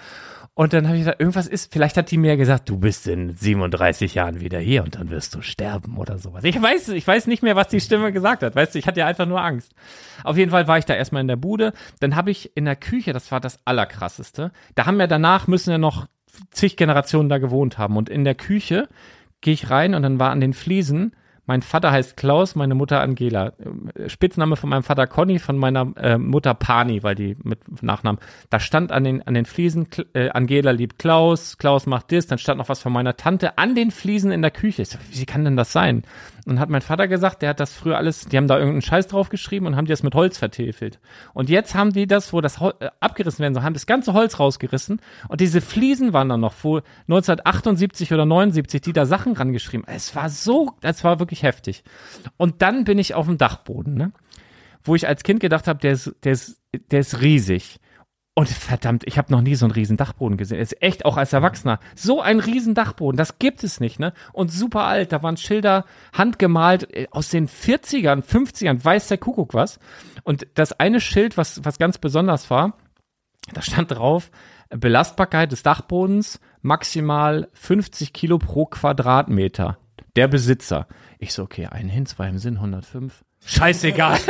Und 0.59 0.73
dann 0.73 0.89
habe 0.89 0.97
ich 0.97 1.03
gesagt, 1.03 1.21
irgendwas 1.21 1.47
ist, 1.47 1.73
vielleicht 1.73 1.97
hat 1.97 2.11
die 2.11 2.19
mir 2.19 2.37
gesagt, 2.37 2.69
du 2.69 2.79
bist 2.79 3.07
in 3.07 3.31
37 3.31 4.17
Jahren 4.17 4.41
wieder 4.41 4.59
hier 4.59 4.83
und 4.83 4.97
dann 4.97 5.09
wirst 5.09 5.37
du 5.37 5.41
sterben 5.41 5.97
oder 5.97 6.19
sowas. 6.19 6.43
Ich 6.43 6.61
weiß, 6.61 6.89
ich 6.89 7.07
weiß 7.07 7.29
nicht 7.29 7.45
mehr, 7.45 7.55
was 7.55 7.69
die 7.69 7.81
Stimme 7.81 8.11
gesagt 8.11 8.43
hat. 8.43 8.57
Weißt 8.57 8.75
du, 8.75 8.81
ich 8.81 8.89
hatte 8.89 8.99
ja 8.99 9.07
einfach 9.07 9.27
nur 9.27 9.41
Angst. 9.41 9.73
Auf 10.25 10.37
jeden 10.37 10.51
Fall 10.51 10.67
war 10.67 10.77
ich 10.77 10.85
da 10.85 10.95
erstmal 10.95 11.21
in 11.21 11.29
der 11.29 11.37
Bude. 11.37 11.75
Dann 12.01 12.17
habe 12.17 12.33
ich 12.33 12.57
in 12.57 12.65
der 12.65 12.75
Küche, 12.75 13.13
das 13.13 13.31
war 13.31 13.39
das 13.39 13.61
Allerkrasseste. 13.67 14.51
Da 14.75 14.87
haben 14.87 14.99
ja 14.99 15.07
danach 15.07 15.47
müssen 15.47 15.71
ja 15.71 15.79
noch 15.79 16.09
zig 16.51 16.77
Generationen 16.77 17.29
da 17.29 17.39
gewohnt 17.39 17.79
haben. 17.79 17.97
Und 17.97 18.09
in 18.09 18.25
der 18.25 18.35
Küche 18.35 18.89
gehe 19.41 19.55
ich 19.55 19.71
rein 19.71 19.95
und 19.95 20.03
dann 20.03 20.19
war 20.19 20.33
an 20.33 20.41
den 20.41 20.55
Fliesen, 20.55 21.13
mein 21.49 21.63
Vater 21.63 21.91
heißt 21.91 22.19
Klaus, 22.19 22.57
meine 22.57 22.75
Mutter 22.75 23.01
Angela. 23.01 23.55
Spitzname 24.07 24.57
von 24.57 24.69
meinem 24.69 24.83
Vater 24.83 25.07
Conny, 25.07 25.39
von 25.39 25.57
meiner 25.57 25.95
äh, 25.97 26.19
Mutter 26.19 26.53
Pani, 26.53 27.03
weil 27.03 27.15
die 27.15 27.39
mit 27.43 27.83
Nachnamen. 27.83 28.21
Da 28.51 28.61
stand 28.61 28.93
an 28.93 29.03
den, 29.03 29.27
an 29.27 29.33
den 29.33 29.47
Fliesen, 29.47 29.89
äh, 30.13 30.29
Angela 30.29 30.73
liebt 30.73 30.99
Klaus, 30.99 31.57
Klaus 31.57 31.87
macht 31.87 32.13
das, 32.13 32.27
dann 32.27 32.37
stand 32.37 32.59
noch 32.59 32.69
was 32.69 32.83
von 32.83 32.93
meiner 32.93 33.17
Tante 33.17 33.57
an 33.57 33.75
den 33.75 33.91
Fliesen 33.91 34.31
in 34.31 34.43
der 34.43 34.51
Küche. 34.51 34.85
So, 34.85 34.99
wie 35.11 35.25
kann 35.25 35.47
denn 35.47 35.57
das 35.57 35.73
sein? 35.73 36.03
Und 36.49 36.61
hat 36.61 36.71
mein 36.71 36.81
Vater 36.81 37.09
gesagt, 37.09 37.43
der 37.43 37.51
hat 37.51 37.61
das 37.61 37.75
früher 37.75 37.99
alles, 37.99 38.25
die 38.25 38.39
haben 38.39 38.49
da 38.49 38.57
irgendeinen 38.57 38.81
Scheiß 38.81 39.07
draufgeschrieben 39.07 39.69
und 39.69 39.77
haben 39.77 39.85
die 39.85 39.91
das 39.91 40.03
mit 40.03 40.15
Holz 40.15 40.39
vertäfelt. 40.39 40.99
Und 41.35 41.51
jetzt 41.51 41.75
haben 41.75 41.93
die 41.93 42.07
das, 42.07 42.33
wo 42.33 42.41
das 42.41 42.59
Hol 42.59 42.73
äh, 42.81 42.89
abgerissen 43.01 43.41
werden 43.41 43.53
soll, 43.53 43.65
haben 43.65 43.75
das 43.75 43.85
ganze 43.85 44.15
Holz 44.15 44.41
rausgerissen 44.41 45.03
und 45.29 45.43
diese 45.43 45.61
Fliesen 45.61 46.15
waren 46.15 46.31
dann 46.31 46.41
noch, 46.41 46.55
wo 46.63 46.79
1978 46.79 48.15
oder 48.15 48.25
79 48.25 48.81
die 48.81 48.95
da 48.95 49.05
Sachen 49.05 49.35
rangeschrieben. 49.35 49.87
Es 49.87 50.17
war 50.17 50.31
so, 50.31 50.73
es 50.81 51.05
war 51.05 51.19
wirklich 51.19 51.43
heftig. 51.43 51.85
Und 52.39 52.63
dann 52.63 52.85
bin 52.85 52.97
ich 52.97 53.15
auf 53.15 53.27
dem 53.27 53.37
Dachboden, 53.37 53.93
ne? 53.93 54.13
Wo 54.83 54.95
ich 54.95 55.07
als 55.07 55.25
Kind 55.25 55.41
gedacht 55.41 55.69
habe, 55.69 55.81
der 55.81 55.93
ist, 55.93 56.15
der 56.25 56.33
ist, 56.33 56.63
der 56.91 57.01
ist 57.01 57.21
riesig. 57.21 57.79
Und 58.39 58.49
verdammt, 58.49 59.03
ich 59.05 59.19
habe 59.19 59.33
noch 59.33 59.41
nie 59.41 59.57
so 59.57 59.67
einen 59.67 59.73
riesen 59.73 59.97
Dachboden 59.97 60.37
gesehen. 60.37 60.61
Ist 60.61 60.81
echt 60.81 61.05
auch 61.05 61.17
als 61.17 61.33
Erwachsener. 61.33 61.81
So 61.97 62.23
ein 62.23 62.39
riesen 62.39 62.73
Dachboden, 62.73 63.17
das 63.17 63.41
gibt 63.41 63.65
es 63.65 63.81
nicht, 63.81 63.99
ne? 63.99 64.13
Und 64.33 64.53
super 64.53 64.85
alt, 64.85 65.11
da 65.11 65.25
waren 65.25 65.37
Schilder 65.37 65.85
handgemalt 66.13 66.89
äh, 66.95 67.09
aus 67.11 67.31
den 67.31 67.49
40ern, 67.49 68.23
50ern, 68.23 68.85
weiß 68.85 69.09
der 69.09 69.19
Kuckuck 69.19 69.55
was. 69.55 69.81
Und 70.23 70.47
das 70.55 70.73
eine 70.73 71.01
Schild, 71.01 71.37
was, 71.37 71.65
was 71.65 71.81
ganz 71.81 71.99
besonders 71.99 72.49
war, 72.49 72.75
da 73.55 73.61
stand 73.61 73.91
drauf, 73.91 74.31
Belastbarkeit 74.71 75.51
des 75.51 75.65
Dachbodens 75.65 76.39
maximal 76.63 77.49
50 77.55 78.13
Kilo 78.13 78.39
pro 78.39 78.67
Quadratmeter. 78.67 79.79
Der 80.15 80.29
Besitzer. 80.29 80.87
Ich 81.19 81.33
so, 81.33 81.43
okay, 81.43 81.67
einen 81.67 81.89
hin, 81.89 82.07
zwei 82.07 82.29
im 82.29 82.39
Sinn, 82.39 82.55
105. 82.55 83.25
Scheißegal. 83.45 84.21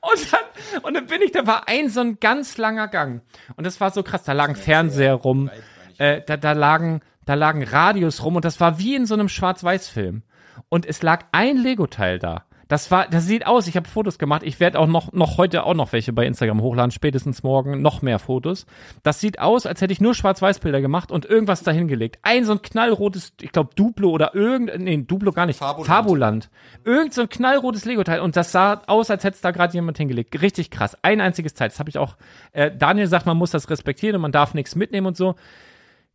Und 0.00 0.32
dann, 0.32 0.47
und 0.82 0.94
dann 0.94 1.06
bin 1.06 1.22
ich, 1.22 1.32
da 1.32 1.46
war 1.46 1.68
ein 1.68 1.88
so 1.88 2.00
ein 2.00 2.18
ganz 2.20 2.58
langer 2.58 2.88
Gang. 2.88 3.22
Und 3.56 3.66
das 3.66 3.80
war 3.80 3.90
so 3.90 4.02
krass, 4.02 4.22
da 4.24 4.32
lagen 4.32 4.56
Fernseher 4.56 5.14
rum, 5.14 5.50
äh, 5.98 6.20
da, 6.26 6.36
da 6.36 6.52
lagen, 6.52 7.00
da 7.24 7.34
lagen 7.34 7.62
Radios 7.62 8.24
rum 8.24 8.36
und 8.36 8.44
das 8.44 8.60
war 8.60 8.78
wie 8.78 8.94
in 8.94 9.06
so 9.06 9.14
einem 9.14 9.28
Schwarz-Weiß-Film. 9.28 10.22
Und 10.68 10.86
es 10.86 11.02
lag 11.02 11.24
ein 11.32 11.56
Lego-Teil 11.56 12.18
da. 12.18 12.44
Das 12.68 12.90
war, 12.90 13.08
das 13.08 13.26
sieht 13.26 13.46
aus, 13.46 13.66
ich 13.66 13.76
habe 13.76 13.88
Fotos 13.88 14.18
gemacht. 14.18 14.42
Ich 14.44 14.60
werde 14.60 14.78
auch 14.78 14.86
noch, 14.86 15.12
noch 15.12 15.38
heute 15.38 15.64
auch 15.64 15.74
noch 15.74 15.92
welche 15.92 16.12
bei 16.12 16.26
Instagram 16.26 16.60
hochladen, 16.60 16.90
spätestens 16.90 17.42
morgen 17.42 17.80
noch 17.80 18.02
mehr 18.02 18.18
Fotos. 18.18 18.66
Das 19.02 19.20
sieht 19.20 19.40
aus, 19.40 19.64
als 19.66 19.80
hätte 19.80 19.92
ich 19.92 20.00
nur 20.00 20.14
Schwarz-Weiß-Bilder 20.14 20.82
gemacht 20.82 21.10
und 21.10 21.24
irgendwas 21.24 21.62
dahingelegt. 21.62 22.18
Ein 22.22 22.44
so 22.44 22.52
ein 22.52 22.62
knallrotes, 22.62 23.32
ich 23.40 23.52
glaube 23.52 23.70
Duplo 23.74 24.10
oder 24.10 24.34
irgend, 24.34 24.78
nee, 24.78 24.98
Duplo 24.98 25.32
gar 25.32 25.46
nicht. 25.46 25.58
Fabuland. 25.58 25.88
Fabuland. 25.88 26.50
Irgend 26.84 27.14
so 27.14 27.22
ein 27.22 27.28
knallrotes 27.28 27.86
Lego-Teil 27.86 28.20
und 28.20 28.36
das 28.36 28.52
sah 28.52 28.82
aus, 28.86 29.10
als 29.10 29.24
hätte 29.24 29.36
es 29.36 29.40
da 29.40 29.50
gerade 29.50 29.72
jemand 29.72 29.96
hingelegt. 29.96 30.40
Richtig 30.42 30.70
krass. 30.70 30.96
Ein 31.02 31.22
einziges 31.22 31.54
Teil. 31.54 31.70
Das 31.70 31.78
habe 31.78 31.88
ich 31.88 31.96
auch, 31.96 32.16
äh, 32.52 32.70
Daniel 32.70 33.06
sagt, 33.06 33.24
man 33.24 33.38
muss 33.38 33.50
das 33.50 33.70
respektieren 33.70 34.16
und 34.16 34.22
man 34.22 34.32
darf 34.32 34.52
nichts 34.52 34.76
mitnehmen 34.76 35.06
und 35.06 35.16
so. 35.16 35.36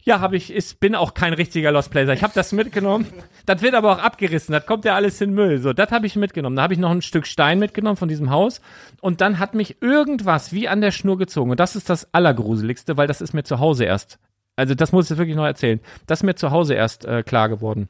Ja, 0.05 0.19
habe 0.19 0.35
ich, 0.35 0.53
ich 0.53 0.79
bin 0.79 0.95
auch 0.95 1.13
kein 1.13 1.31
richtiger 1.33 1.71
Lost 1.71 1.89
Placer. 1.89 2.13
Ich 2.13 2.23
habe 2.23 2.33
das 2.35 2.51
mitgenommen. 2.51 3.07
Das 3.45 3.61
wird 3.61 3.73
aber 3.73 3.93
auch 3.93 3.99
abgerissen. 3.99 4.51
Das 4.51 4.65
kommt 4.65 4.83
ja 4.83 4.95
alles 4.95 5.21
in 5.21 5.33
Müll. 5.33 5.59
So, 5.59 5.71
das 5.71 5.91
habe 5.91 6.07
ich 6.07 6.17
mitgenommen. 6.17 6.57
Da 6.57 6.63
habe 6.63 6.73
ich 6.73 6.79
noch 6.79 6.91
ein 6.91 7.01
Stück 7.01 7.25
Stein 7.25 7.59
mitgenommen 7.59 7.95
von 7.95 8.09
diesem 8.09 8.29
Haus. 8.29 8.59
Und 8.99 9.21
dann 9.21 9.39
hat 9.39 9.53
mich 9.53 9.81
irgendwas 9.81 10.51
wie 10.51 10.67
an 10.67 10.81
der 10.81 10.91
Schnur 10.91 11.17
gezogen. 11.17 11.51
Und 11.51 11.59
das 11.59 11.77
ist 11.77 11.89
das 11.89 12.13
Allergruseligste, 12.13 12.97
weil 12.97 13.07
das 13.07 13.21
ist 13.21 13.33
mir 13.33 13.43
zu 13.43 13.59
Hause 13.59 13.85
erst. 13.85 14.19
Also 14.57 14.75
das 14.75 14.91
muss 14.91 15.09
ich 15.09 15.17
wirklich 15.17 15.37
noch 15.37 15.45
erzählen. 15.45 15.79
Das 16.05 16.19
ist 16.19 16.23
mir 16.23 16.35
zu 16.35 16.51
Hause 16.51 16.73
erst 16.73 17.05
äh, 17.05 17.23
klar 17.23 17.47
geworden. 17.47 17.87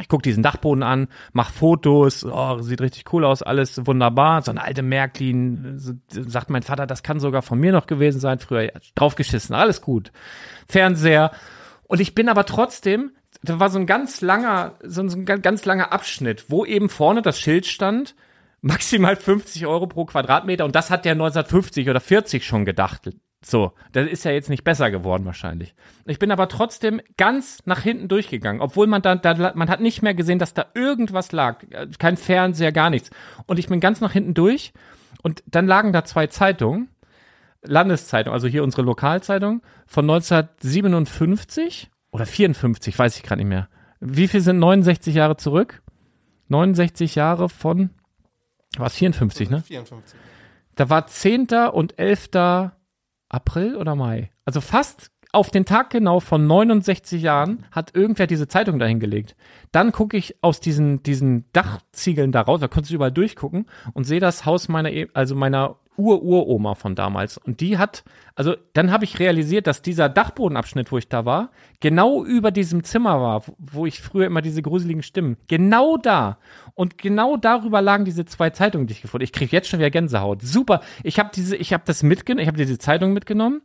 Ich 0.00 0.08
guck 0.08 0.22
diesen 0.22 0.42
Dachboden 0.42 0.82
an, 0.82 1.08
mach 1.32 1.50
Fotos, 1.50 2.24
oh, 2.24 2.58
sieht 2.60 2.80
richtig 2.80 3.12
cool 3.12 3.24
aus, 3.24 3.42
alles 3.42 3.86
wunderbar. 3.86 4.42
So 4.42 4.50
eine 4.50 4.62
alte 4.62 4.82
Märklin, 4.82 5.74
sagt 6.08 6.48
mein 6.50 6.62
Vater, 6.62 6.86
das 6.86 7.02
kann 7.02 7.20
sogar 7.20 7.42
von 7.42 7.60
mir 7.60 7.72
noch 7.72 7.86
gewesen 7.86 8.18
sein, 8.18 8.38
früher 8.38 8.72
draufgeschissen, 8.94 9.54
alles 9.54 9.80
gut. 9.82 10.10
Fernseher. 10.66 11.30
Und 11.84 12.00
ich 12.00 12.14
bin 12.14 12.28
aber 12.30 12.46
trotzdem, 12.46 13.12
da 13.42 13.60
war 13.60 13.68
so 13.68 13.78
ein 13.78 13.86
ganz 13.86 14.22
langer, 14.22 14.74
so 14.82 15.02
ein, 15.02 15.10
so 15.10 15.18
ein 15.18 15.24
ga- 15.26 15.36
ganz 15.36 15.64
langer 15.66 15.92
Abschnitt, 15.92 16.46
wo 16.48 16.64
eben 16.64 16.88
vorne 16.88 17.20
das 17.20 17.38
Schild 17.38 17.66
stand, 17.66 18.14
maximal 18.62 19.14
50 19.14 19.66
Euro 19.66 19.86
pro 19.86 20.06
Quadratmeter. 20.06 20.64
Und 20.64 20.74
das 20.74 20.90
hat 20.90 21.04
der 21.04 21.12
1950 21.12 21.90
oder 21.90 22.00
40 22.00 22.46
schon 22.46 22.64
gedacht. 22.64 23.10
So, 23.44 23.72
das 23.92 24.08
ist 24.08 24.24
ja 24.24 24.30
jetzt 24.30 24.48
nicht 24.48 24.62
besser 24.62 24.90
geworden 24.90 25.24
wahrscheinlich. 25.24 25.74
Ich 26.06 26.18
bin 26.18 26.30
aber 26.30 26.48
trotzdem 26.48 27.00
ganz 27.16 27.58
nach 27.64 27.80
hinten 27.80 28.08
durchgegangen, 28.08 28.62
obwohl 28.62 28.86
man 28.86 29.02
da, 29.02 29.16
da 29.16 29.52
man 29.54 29.68
hat 29.68 29.80
nicht 29.80 30.02
mehr 30.02 30.14
gesehen, 30.14 30.38
dass 30.38 30.54
da 30.54 30.66
irgendwas 30.74 31.32
lag, 31.32 31.64
kein 31.98 32.16
Fernseher, 32.16 32.72
gar 32.72 32.90
nichts. 32.90 33.10
Und 33.46 33.58
ich 33.58 33.66
bin 33.66 33.80
ganz 33.80 34.00
nach 34.00 34.12
hinten 34.12 34.34
durch 34.34 34.72
und 35.22 35.42
dann 35.46 35.66
lagen 35.66 35.92
da 35.92 36.04
zwei 36.04 36.28
Zeitungen, 36.28 36.88
Landeszeitung, 37.62 38.32
also 38.32 38.46
hier 38.46 38.62
unsere 38.62 38.82
Lokalzeitung 38.82 39.62
von 39.86 40.08
1957 40.08 41.90
oder 42.12 42.26
54, 42.26 42.98
weiß 42.98 43.16
ich 43.16 43.22
gerade 43.22 43.40
nicht 43.40 43.48
mehr. 43.48 43.68
Wie 44.00 44.28
viel 44.28 44.40
sind 44.40 44.58
69 44.58 45.14
Jahre 45.14 45.36
zurück? 45.36 45.82
69 46.48 47.14
Jahre 47.14 47.48
von 47.48 47.90
war 48.78 48.86
es 48.86 48.94
54, 48.94 49.50
ne? 49.50 49.62
54. 49.62 50.18
Da 50.74 50.88
war 50.88 51.06
10. 51.06 51.48
und 51.72 51.98
11. 51.98 52.30
April 53.32 53.76
oder 53.76 53.94
Mai. 53.94 54.30
Also 54.44 54.60
fast 54.60 55.11
auf 55.32 55.50
den 55.50 55.64
Tag 55.64 55.90
genau 55.90 56.20
von 56.20 56.46
69 56.46 57.22
Jahren 57.22 57.64
hat 57.72 57.94
irgendwer 57.94 58.26
diese 58.26 58.48
Zeitung 58.48 58.78
dahingelegt. 58.78 59.34
Dann 59.72 59.90
gucke 59.92 60.16
ich 60.16 60.36
aus 60.42 60.60
diesen, 60.60 61.02
diesen 61.02 61.46
Dachziegeln 61.52 62.32
da 62.32 62.42
raus, 62.42 62.60
da 62.60 62.68
konntest 62.68 62.90
du 62.90 62.96
überall 62.96 63.12
durchgucken 63.12 63.66
und 63.94 64.04
sehe 64.04 64.20
das 64.20 64.44
Haus 64.44 64.68
meiner, 64.68 64.92
E- 64.92 65.08
also 65.14 65.34
meiner 65.34 65.76
Ur-Uroma 65.96 66.74
von 66.74 66.94
damals. 66.94 67.36
Und 67.38 67.60
die 67.60 67.76
hat, 67.78 68.02
also 68.34 68.54
dann 68.72 68.90
habe 68.90 69.04
ich 69.04 69.18
realisiert, 69.18 69.66
dass 69.66 69.82
dieser 69.82 70.08
Dachbodenabschnitt, 70.08 70.90
wo 70.90 70.98
ich 70.98 71.08
da 71.08 71.24
war, 71.24 71.50
genau 71.80 72.24
über 72.24 72.50
diesem 72.50 72.82
Zimmer 72.84 73.20
war, 73.20 73.46
wo- 73.46 73.56
wo 73.58 73.86
ich 73.86 74.00
früher 74.00 74.26
immer 74.26 74.42
diese 74.42 74.62
gruseligen 74.62 75.02
Stimmen, 75.02 75.36
genau 75.48 75.96
da. 75.98 76.38
Und 76.74 76.96
genau 76.98 77.36
darüber 77.36 77.80
lagen 77.82 78.04
diese 78.04 78.24
zwei 78.24 78.50
Zeitungen, 78.50 78.86
die 78.86 78.92
ich 78.92 79.02
gefunden 79.02 79.20
habe. 79.22 79.24
Ich 79.24 79.32
kriege 79.32 79.54
jetzt 79.54 79.68
schon 79.68 79.80
wieder 79.80 79.90
Gänsehaut. 79.90 80.42
Super. 80.42 80.80
Ich 81.02 81.18
habe 81.18 81.30
diese, 81.34 81.56
ich 81.56 81.72
habe 81.72 81.82
das 81.86 82.02
mitgenommen, 82.02 82.42
ich 82.42 82.48
habe 82.48 82.58
diese 82.58 82.78
Zeitung 82.78 83.12
mitgenommen, 83.12 83.60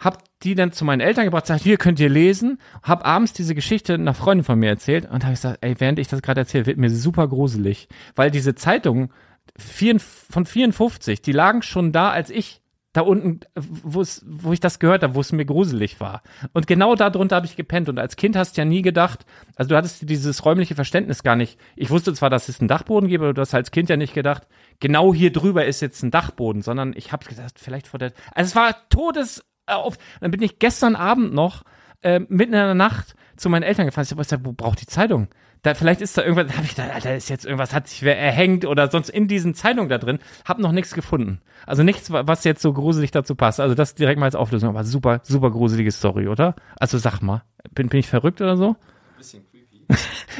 hab 0.00 0.24
die 0.42 0.54
dann 0.54 0.72
zu 0.72 0.84
meinen 0.84 1.00
Eltern 1.00 1.26
gebracht, 1.26 1.46
sagt, 1.46 1.62
hier 1.62 1.76
könnt 1.76 2.00
ihr 2.00 2.08
lesen, 2.08 2.58
hab 2.82 3.06
abends 3.06 3.32
diese 3.32 3.54
Geschichte 3.54 3.94
einer 3.94 4.14
Freundin 4.14 4.44
von 4.44 4.58
mir 4.58 4.70
erzählt 4.70 5.04
und 5.08 5.22
habe 5.24 5.34
gesagt, 5.34 5.58
ey, 5.60 5.74
während 5.78 5.98
ich 5.98 6.08
das 6.08 6.22
gerade 6.22 6.40
erzähle, 6.40 6.66
wird 6.66 6.78
mir 6.78 6.90
super 6.90 7.28
gruselig, 7.28 7.88
weil 8.16 8.30
diese 8.30 8.54
Zeitung 8.54 9.12
vier- 9.56 10.00
von 10.00 10.46
54, 10.46 11.22
die 11.22 11.32
lagen 11.32 11.62
schon 11.62 11.92
da, 11.92 12.10
als 12.10 12.30
ich 12.30 12.62
da 12.92 13.02
unten, 13.02 13.40
wo 13.54 14.52
ich 14.52 14.58
das 14.58 14.80
gehört 14.80 15.04
habe, 15.04 15.14
wo 15.14 15.20
es 15.20 15.30
mir 15.30 15.44
gruselig 15.44 16.00
war. 16.00 16.22
Und 16.52 16.66
genau 16.66 16.96
darunter 16.96 17.36
habe 17.36 17.46
ich 17.46 17.54
gepennt. 17.54 17.88
Und 17.88 18.00
als 18.00 18.16
Kind 18.16 18.34
hast 18.34 18.56
du 18.56 18.62
ja 18.62 18.64
nie 18.64 18.82
gedacht, 18.82 19.26
also 19.54 19.68
du 19.68 19.76
hattest 19.76 20.08
dieses 20.10 20.44
räumliche 20.44 20.74
Verständnis 20.74 21.22
gar 21.22 21.36
nicht. 21.36 21.56
Ich 21.76 21.90
wusste 21.90 22.12
zwar, 22.14 22.30
dass 22.30 22.48
es 22.48 22.58
einen 22.58 22.66
Dachboden 22.66 23.08
gibt, 23.08 23.22
aber 23.22 23.32
du 23.32 23.40
hast 23.40 23.54
als 23.54 23.70
Kind 23.70 23.90
ja 23.90 23.96
nicht 23.96 24.12
gedacht, 24.12 24.48
genau 24.80 25.14
hier 25.14 25.32
drüber 25.32 25.66
ist 25.66 25.80
jetzt 25.80 26.02
ein 26.02 26.10
Dachboden, 26.10 26.62
sondern 26.62 26.92
ich 26.96 27.12
habe 27.12 27.24
gedacht, 27.24 27.60
vielleicht 27.60 27.86
vor 27.86 27.98
der. 27.98 28.12
Also 28.34 28.48
es 28.48 28.56
war 28.56 28.74
todes 28.88 29.44
auf. 29.76 29.96
Dann 30.20 30.30
bin 30.30 30.42
ich 30.42 30.58
gestern 30.58 30.96
Abend 30.96 31.32
noch 31.34 31.62
äh, 32.02 32.20
mitten 32.20 32.52
in 32.52 32.60
der 32.60 32.74
Nacht 32.74 33.14
zu 33.36 33.48
meinen 33.48 33.62
Eltern 33.62 33.86
gefahren. 33.86 34.04
Ich 34.04 34.10
habe 34.10 34.22
gesagt, 34.22 34.44
wo 34.44 34.52
braucht 34.52 34.80
die 34.80 34.86
Zeitung? 34.86 35.28
Da, 35.62 35.74
vielleicht 35.74 36.00
ist 36.00 36.16
da 36.16 36.22
irgendwas, 36.22 36.46
da 36.46 36.54
habe 36.54 36.64
ich 36.64 36.74
gedacht, 36.74 36.90
Alter, 36.94 37.14
ist 37.14 37.28
jetzt 37.28 37.44
irgendwas, 37.44 37.74
hat 37.74 37.86
sich 37.86 38.02
wer 38.02 38.18
erhängt 38.18 38.64
oder 38.64 38.90
sonst 38.90 39.10
in 39.10 39.28
diesen 39.28 39.54
Zeitungen 39.54 39.90
da 39.90 39.98
drin. 39.98 40.18
Hab 40.46 40.58
noch 40.58 40.72
nichts 40.72 40.94
gefunden. 40.94 41.42
Also 41.66 41.82
nichts, 41.82 42.10
wa- 42.10 42.22
was 42.26 42.44
jetzt 42.44 42.62
so 42.62 42.72
gruselig 42.72 43.10
dazu 43.10 43.34
passt. 43.34 43.60
Also 43.60 43.74
das 43.74 43.94
direkt 43.94 44.18
mal 44.18 44.24
als 44.26 44.34
Auflösung. 44.36 44.70
Aber 44.70 44.84
super, 44.84 45.20
super 45.22 45.50
gruselige 45.50 45.92
Story, 45.92 46.28
oder? 46.28 46.54
Also 46.78 46.96
sag 46.96 47.20
mal, 47.20 47.42
bin, 47.74 47.88
bin 47.90 48.00
ich 48.00 48.08
verrückt 48.08 48.40
oder 48.40 48.56
so? 48.56 48.76
Bisschen 49.18 49.42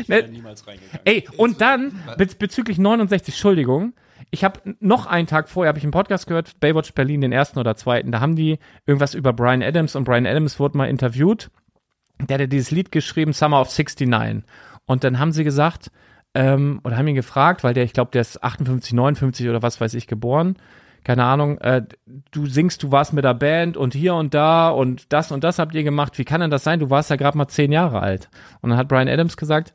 Ne, 0.06 0.28
Niemals 0.28 0.66
reingegangen. 0.66 1.00
Ey, 1.04 1.26
und 1.36 1.60
dann 1.60 1.92
bez 2.16 2.34
bezüglich 2.34 2.78
69, 2.78 3.34
Entschuldigung, 3.34 3.92
ich 4.30 4.44
habe 4.44 4.60
noch 4.80 5.06
einen 5.06 5.26
Tag 5.26 5.48
vorher 5.48 5.68
habe 5.68 5.78
ich 5.78 5.84
einen 5.84 5.92
Podcast 5.92 6.26
gehört, 6.26 6.58
Baywatch 6.60 6.92
Berlin, 6.94 7.20
den 7.20 7.32
ersten 7.32 7.58
oder 7.58 7.76
zweiten. 7.76 8.12
Da 8.12 8.20
haben 8.20 8.36
die 8.36 8.58
irgendwas 8.86 9.14
über 9.14 9.32
Brian 9.32 9.62
Adams 9.62 9.96
und 9.96 10.04
Brian 10.04 10.26
Adams 10.26 10.58
wurde 10.60 10.78
mal 10.78 10.88
interviewt. 10.88 11.50
Der 12.28 12.34
hat 12.34 12.40
ja 12.40 12.46
dieses 12.46 12.70
Lied 12.70 12.92
geschrieben, 12.92 13.32
Summer 13.32 13.60
of 13.60 13.76
69. 13.76 14.44
Und 14.86 15.04
dann 15.04 15.18
haben 15.18 15.32
sie 15.32 15.44
gesagt, 15.44 15.90
ähm, 16.34 16.80
oder 16.84 16.96
haben 16.96 17.08
ihn 17.08 17.14
gefragt, 17.14 17.64
weil 17.64 17.74
der, 17.74 17.84
ich 17.84 17.92
glaube, 17.92 18.10
der 18.12 18.20
ist 18.20 18.42
58, 18.42 18.92
59 18.92 19.48
oder 19.48 19.62
was 19.62 19.80
weiß 19.80 19.94
ich 19.94 20.06
geboren. 20.06 20.56
Keine 21.04 21.24
Ahnung, 21.24 21.58
äh, 21.58 21.82
du 22.30 22.46
singst, 22.46 22.82
du 22.82 22.92
warst 22.92 23.12
mit 23.12 23.24
der 23.24 23.34
Band 23.34 23.76
und 23.76 23.94
hier 23.94 24.14
und 24.14 24.34
da 24.34 24.68
und 24.68 25.12
das 25.12 25.32
und 25.32 25.44
das 25.44 25.58
habt 25.58 25.74
ihr 25.74 25.82
gemacht. 25.82 26.18
Wie 26.18 26.24
kann 26.24 26.40
denn 26.40 26.50
das 26.50 26.64
sein? 26.64 26.80
Du 26.80 26.90
warst 26.90 27.10
ja 27.10 27.16
gerade 27.16 27.38
mal 27.38 27.48
zehn 27.48 27.72
Jahre 27.72 28.00
alt. 28.00 28.28
Und 28.60 28.70
dann 28.70 28.78
hat 28.78 28.88
Brian 28.88 29.08
Adams 29.08 29.36
gesagt, 29.36 29.74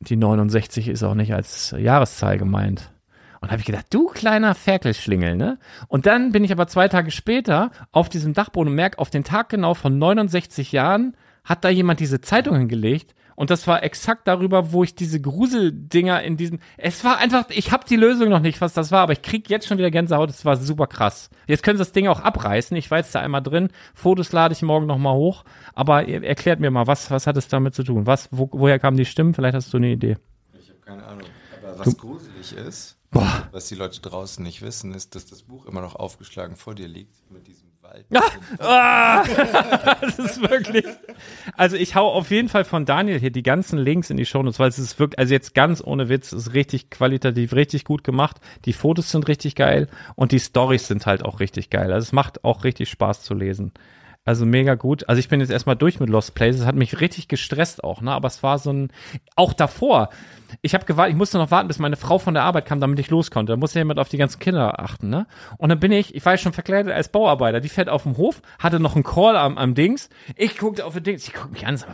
die 0.00 0.16
69 0.16 0.88
ist 0.88 1.02
auch 1.02 1.14
nicht 1.14 1.34
als 1.34 1.74
Jahreszahl 1.76 2.38
gemeint. 2.38 2.90
Und 3.40 3.50
habe 3.50 3.60
ich 3.60 3.66
gedacht, 3.66 3.86
du 3.90 4.06
kleiner 4.06 4.54
Ferkelschlingel, 4.54 5.36
ne? 5.36 5.58
Und 5.86 6.06
dann 6.06 6.32
bin 6.32 6.42
ich 6.42 6.50
aber 6.50 6.66
zwei 6.66 6.88
Tage 6.88 7.10
später 7.10 7.70
auf 7.92 8.08
diesem 8.08 8.32
Dachboden 8.32 8.70
und 8.70 8.74
merke, 8.74 8.98
auf 8.98 9.10
den 9.10 9.22
Tag 9.22 9.48
genau 9.48 9.74
von 9.74 9.96
69 9.96 10.72
Jahren 10.72 11.16
hat 11.44 11.64
da 11.64 11.68
jemand 11.68 12.00
diese 12.00 12.20
Zeitung 12.20 12.56
hingelegt. 12.56 13.14
Und 13.38 13.50
das 13.50 13.68
war 13.68 13.84
exakt 13.84 14.26
darüber, 14.26 14.72
wo 14.72 14.82
ich 14.82 14.96
diese 14.96 15.20
Gruseldinger 15.20 16.24
in 16.24 16.36
diesem. 16.36 16.58
Es 16.76 17.04
war 17.04 17.18
einfach, 17.18 17.44
ich 17.50 17.70
habe 17.70 17.84
die 17.88 17.94
Lösung 17.94 18.30
noch 18.30 18.40
nicht, 18.40 18.60
was 18.60 18.72
das 18.72 18.90
war, 18.90 19.02
aber 19.02 19.12
ich 19.12 19.22
krieg 19.22 19.48
jetzt 19.48 19.68
schon 19.68 19.78
wieder 19.78 19.92
Gänsehaut. 19.92 20.28
Es 20.28 20.44
war 20.44 20.56
super 20.56 20.88
krass. 20.88 21.30
Jetzt 21.46 21.62
können 21.62 21.78
sie 21.78 21.84
das 21.84 21.92
Ding 21.92 22.08
auch 22.08 22.18
abreißen. 22.18 22.76
Ich 22.76 22.90
war 22.90 22.98
jetzt 22.98 23.14
da 23.14 23.20
einmal 23.20 23.40
drin. 23.40 23.68
Fotos 23.94 24.32
lade 24.32 24.54
ich 24.54 24.62
morgen 24.62 24.86
noch 24.86 24.98
mal 24.98 25.14
hoch. 25.14 25.44
Aber 25.72 26.08
erklärt 26.08 26.58
mir 26.58 26.72
mal, 26.72 26.88
was, 26.88 27.12
was 27.12 27.28
hat 27.28 27.36
es 27.36 27.46
damit 27.46 27.76
zu 27.76 27.84
tun? 27.84 28.08
Was, 28.08 28.28
wo, 28.32 28.48
woher 28.50 28.80
kamen 28.80 28.96
die 28.96 29.04
Stimmen? 29.04 29.34
Vielleicht 29.34 29.54
hast 29.54 29.72
du 29.72 29.76
eine 29.76 29.92
Idee. 29.92 30.16
Ich 30.58 30.70
habe 30.70 30.80
keine 30.80 31.06
Ahnung. 31.06 31.28
Aber 31.62 31.78
was 31.78 31.96
gruselig 31.96 32.56
ist, 32.56 32.98
was 33.52 33.68
die 33.68 33.76
Leute 33.76 34.00
draußen 34.00 34.42
nicht 34.42 34.62
wissen, 34.62 34.92
ist, 34.92 35.14
dass 35.14 35.26
das 35.26 35.44
Buch 35.44 35.66
immer 35.66 35.80
noch 35.80 35.94
aufgeschlagen 35.94 36.56
vor 36.56 36.74
dir 36.74 36.88
liegt 36.88 37.30
mit 37.30 37.46
diesem 37.46 37.67
Wald. 37.88 38.06
Das 40.00 40.18
ist 40.18 40.40
wirklich. 40.42 40.84
Also 41.56 41.76
ich 41.76 41.94
hau 41.94 42.08
auf 42.08 42.30
jeden 42.30 42.48
Fall 42.48 42.64
von 42.64 42.84
Daniel 42.84 43.18
hier 43.18 43.30
die 43.30 43.42
ganzen 43.42 43.78
Links 43.78 44.10
in 44.10 44.16
die 44.16 44.26
Shownotes, 44.26 44.58
weil 44.58 44.68
es 44.68 44.78
ist 44.78 44.98
wirklich, 44.98 45.18
also 45.18 45.32
jetzt 45.32 45.54
ganz 45.54 45.82
ohne 45.84 46.08
Witz, 46.08 46.32
ist 46.32 46.54
richtig 46.54 46.90
qualitativ, 46.90 47.52
richtig 47.52 47.84
gut 47.84 48.04
gemacht. 48.04 48.36
Die 48.64 48.72
Fotos 48.72 49.10
sind 49.10 49.28
richtig 49.28 49.54
geil 49.54 49.88
und 50.16 50.32
die 50.32 50.40
Stories 50.40 50.86
sind 50.86 51.06
halt 51.06 51.24
auch 51.24 51.40
richtig 51.40 51.70
geil. 51.70 51.92
Also 51.92 52.04
es 52.04 52.12
macht 52.12 52.44
auch 52.44 52.64
richtig 52.64 52.88
Spaß 52.90 53.22
zu 53.22 53.34
lesen. 53.34 53.72
Also 54.28 54.44
mega 54.44 54.74
gut. 54.74 55.08
Also 55.08 55.20
ich 55.20 55.30
bin 55.30 55.40
jetzt 55.40 55.48
erstmal 55.48 55.74
durch 55.74 56.00
mit 56.00 56.10
Lost 56.10 56.34
Places, 56.34 56.66
hat 56.66 56.74
mich 56.74 57.00
richtig 57.00 57.28
gestresst 57.28 57.82
auch, 57.82 58.02
ne? 58.02 58.12
Aber 58.12 58.28
es 58.28 58.42
war 58.42 58.58
so 58.58 58.70
ein 58.70 58.92
auch 59.36 59.54
davor. 59.54 60.10
Ich 60.60 60.74
habe 60.74 60.84
gewartet, 60.84 61.14
ich 61.14 61.16
musste 61.16 61.38
noch 61.38 61.50
warten, 61.50 61.66
bis 61.66 61.78
meine 61.78 61.96
Frau 61.96 62.18
von 62.18 62.34
der 62.34 62.42
Arbeit 62.42 62.66
kam, 62.66 62.78
damit 62.78 62.98
ich 62.98 63.08
los 63.08 63.30
konnte. 63.30 63.54
Da 63.54 63.56
musste 63.56 63.78
jemand 63.78 63.98
auf 63.98 64.10
die 64.10 64.18
ganzen 64.18 64.38
Kinder 64.38 64.80
achten, 64.80 65.08
ne? 65.08 65.26
Und 65.56 65.70
dann 65.70 65.80
bin 65.80 65.92
ich, 65.92 66.14
ich 66.14 66.26
war 66.26 66.34
ja 66.34 66.36
schon 66.36 66.52
verkleidet 66.52 66.92
als 66.92 67.08
Bauarbeiter. 67.08 67.60
Die 67.60 67.70
fährt 67.70 67.88
auf 67.88 68.02
dem 68.02 68.18
Hof, 68.18 68.42
hatte 68.58 68.80
noch 68.80 68.96
einen 68.96 69.02
Call 69.02 69.34
am, 69.34 69.56
am 69.56 69.74
Dings. 69.74 70.10
Ich 70.36 70.58
guckte 70.58 70.84
auf 70.84 70.92
den 70.92 71.04
Dings, 71.04 71.26
ich 71.26 71.32
guck 71.32 71.50
mich 71.50 71.66
an, 71.66 71.78
sag 71.78 71.88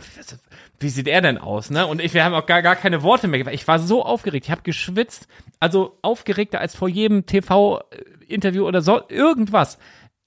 wie 0.81 0.89
sieht 0.89 1.07
er 1.07 1.21
denn 1.21 1.37
aus, 1.37 1.69
ne? 1.69 1.87
Und 1.87 2.01
ich, 2.01 2.13
wir 2.13 2.25
haben 2.25 2.33
auch 2.33 2.47
gar, 2.47 2.61
gar 2.61 2.75
keine 2.75 3.01
Worte 3.01 3.29
mehr. 3.29 3.47
Ich 3.53 3.65
war 3.65 3.79
so 3.79 4.03
aufgeregt, 4.03 4.47
ich 4.47 4.51
habe 4.51 4.61
geschwitzt, 4.61 5.29
also 5.61 5.97
aufgeregter 6.01 6.59
als 6.59 6.75
vor 6.75 6.89
jedem 6.89 7.25
TV-Interview 7.25 8.67
oder 8.67 8.81
so 8.81 8.99
irgendwas 9.07 9.77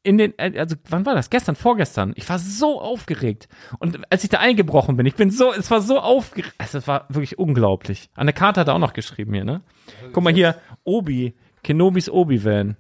in 0.03 0.19
den, 0.19 0.39
äh, 0.39 0.53
also 0.59 0.77
wann 0.89 1.07
war 1.07 1.15
das? 1.15 1.31
Gestern, 1.31 1.57
vorgestern. 1.57 2.13
Ich 2.17 2.29
war 2.29 2.39
so 2.39 2.81
aufgeregt. 2.81 3.49
Und 3.79 4.01
als 4.11 4.25
ich 4.25 4.31
da 4.31 4.39
eingebrochen 4.39 4.97
bin, 4.97 5.07
ich 5.07 5.15
bin 5.15 5.31
so, 5.31 5.53
es 5.53 5.71
war 5.71 5.81
so 5.81 5.99
aufgeregt. 5.99 6.55
Also, 6.59 6.79
es 6.79 6.89
war 6.89 7.07
wirklich 7.09 7.39
unglaublich. 7.39 8.11
An 8.15 8.27
der 8.27 8.35
Karte 8.35 8.61
hat 8.61 8.69
er 8.69 8.75
auch 8.75 8.79
noch 8.79 8.93
geschrieben 8.93 9.35
hier, 9.35 9.45
ne? 9.45 9.63
Guck 10.13 10.25
mal 10.25 10.33
hier, 10.33 10.57
Obi, 10.85 11.35
Kenobis 11.63 12.09
Obi-Wan. 12.09 12.77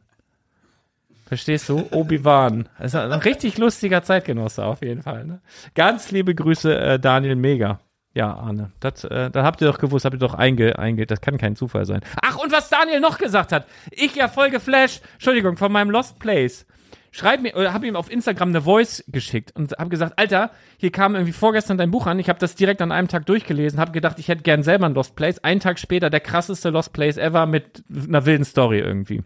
Verstehst 1.26 1.68
du? 1.68 1.86
Obi-Wan. 1.90 2.68
Das 2.78 2.94
ist 2.94 3.00
ein 3.00 3.12
richtig 3.12 3.58
lustiger 3.58 4.02
Zeitgenosse 4.02 4.64
auf 4.64 4.80
jeden 4.80 5.02
Fall. 5.02 5.26
Ne? 5.26 5.42
Ganz 5.74 6.10
liebe 6.10 6.34
Grüße, 6.34 6.78
äh, 6.78 6.98
Daniel 6.98 7.36
Mega. 7.36 7.80
Ja, 8.14 8.34
Arne, 8.34 8.72
das, 8.80 9.04
äh, 9.04 9.30
das 9.30 9.44
habt 9.44 9.60
ihr 9.60 9.68
doch 9.68 9.78
gewusst, 9.78 10.06
habt 10.06 10.14
ihr 10.14 10.18
doch 10.18 10.34
einge, 10.34 10.78
einge, 10.78 11.06
das 11.06 11.20
kann 11.20 11.36
kein 11.36 11.54
Zufall 11.54 11.84
sein. 11.84 12.00
Ach, 12.22 12.36
und 12.38 12.50
was 12.50 12.70
Daniel 12.70 13.00
noch 13.00 13.18
gesagt 13.18 13.52
hat. 13.52 13.66
Ich 13.90 14.16
ja 14.16 14.28
voll 14.28 14.48
geflasht, 14.50 15.02
Entschuldigung, 15.12 15.56
von 15.58 15.70
meinem 15.70 15.90
Lost 15.90 16.18
Place. 16.18 16.66
Schreib 17.18 17.42
mir, 17.42 17.56
oder 17.56 17.72
hab 17.72 17.82
ihm 17.82 17.96
auf 17.96 18.12
Instagram 18.12 18.50
eine 18.50 18.62
Voice 18.62 19.02
geschickt 19.08 19.50
und 19.56 19.72
hab 19.72 19.90
gesagt, 19.90 20.20
Alter, 20.20 20.52
hier 20.76 20.92
kam 20.92 21.16
irgendwie 21.16 21.32
vorgestern 21.32 21.76
dein 21.76 21.90
Buch 21.90 22.06
an, 22.06 22.20
ich 22.20 22.28
habe 22.28 22.38
das 22.38 22.54
direkt 22.54 22.80
an 22.80 22.92
einem 22.92 23.08
Tag 23.08 23.26
durchgelesen, 23.26 23.80
hab 23.80 23.92
gedacht, 23.92 24.20
ich 24.20 24.28
hätte 24.28 24.44
gern 24.44 24.62
selber 24.62 24.86
ein 24.86 24.94
Lost 24.94 25.16
Place. 25.16 25.42
Einen 25.42 25.58
Tag 25.58 25.80
später 25.80 26.10
der 26.10 26.20
krasseste 26.20 26.70
Lost 26.70 26.92
Place 26.92 27.16
ever 27.16 27.46
mit 27.46 27.82
einer 27.90 28.24
wilden 28.24 28.44
Story 28.44 28.78
irgendwie. 28.78 29.24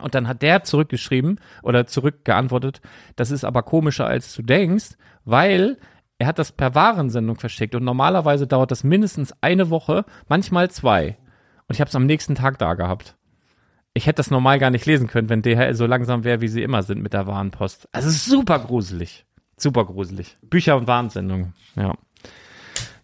Und 0.00 0.14
dann 0.14 0.26
hat 0.26 0.40
der 0.40 0.64
zurückgeschrieben 0.64 1.38
oder 1.62 1.86
zurückgeantwortet, 1.86 2.80
das 3.16 3.30
ist 3.30 3.44
aber 3.44 3.62
komischer 3.62 4.06
als 4.06 4.34
du 4.34 4.40
denkst, 4.40 4.96
weil 5.26 5.76
er 6.16 6.28
hat 6.28 6.38
das 6.38 6.52
per 6.52 6.74
Warensendung 6.74 7.36
verschickt 7.36 7.74
und 7.74 7.84
normalerweise 7.84 8.46
dauert 8.46 8.70
das 8.70 8.84
mindestens 8.84 9.34
eine 9.42 9.68
Woche, 9.68 10.06
manchmal 10.28 10.70
zwei. 10.70 11.18
Und 11.66 11.74
ich 11.74 11.82
habe 11.82 11.90
es 11.90 11.94
am 11.94 12.06
nächsten 12.06 12.36
Tag 12.36 12.58
da 12.58 12.72
gehabt. 12.72 13.17
Ich 13.98 14.06
hätte 14.06 14.18
das 14.18 14.30
normal 14.30 14.60
gar 14.60 14.70
nicht 14.70 14.86
lesen 14.86 15.08
können, 15.08 15.28
wenn 15.28 15.42
DHL 15.42 15.74
so 15.74 15.84
langsam 15.84 16.22
wäre, 16.22 16.40
wie 16.40 16.46
sie 16.46 16.62
immer 16.62 16.84
sind 16.84 17.02
mit 17.02 17.14
der 17.14 17.26
Warenpost. 17.26 17.88
Also 17.90 18.10
super 18.10 18.60
gruselig. 18.60 19.26
Super 19.56 19.84
gruselig. 19.84 20.38
Bücher 20.40 20.76
und 20.76 20.86
Warensendungen. 20.86 21.52
Ja. 21.74 21.94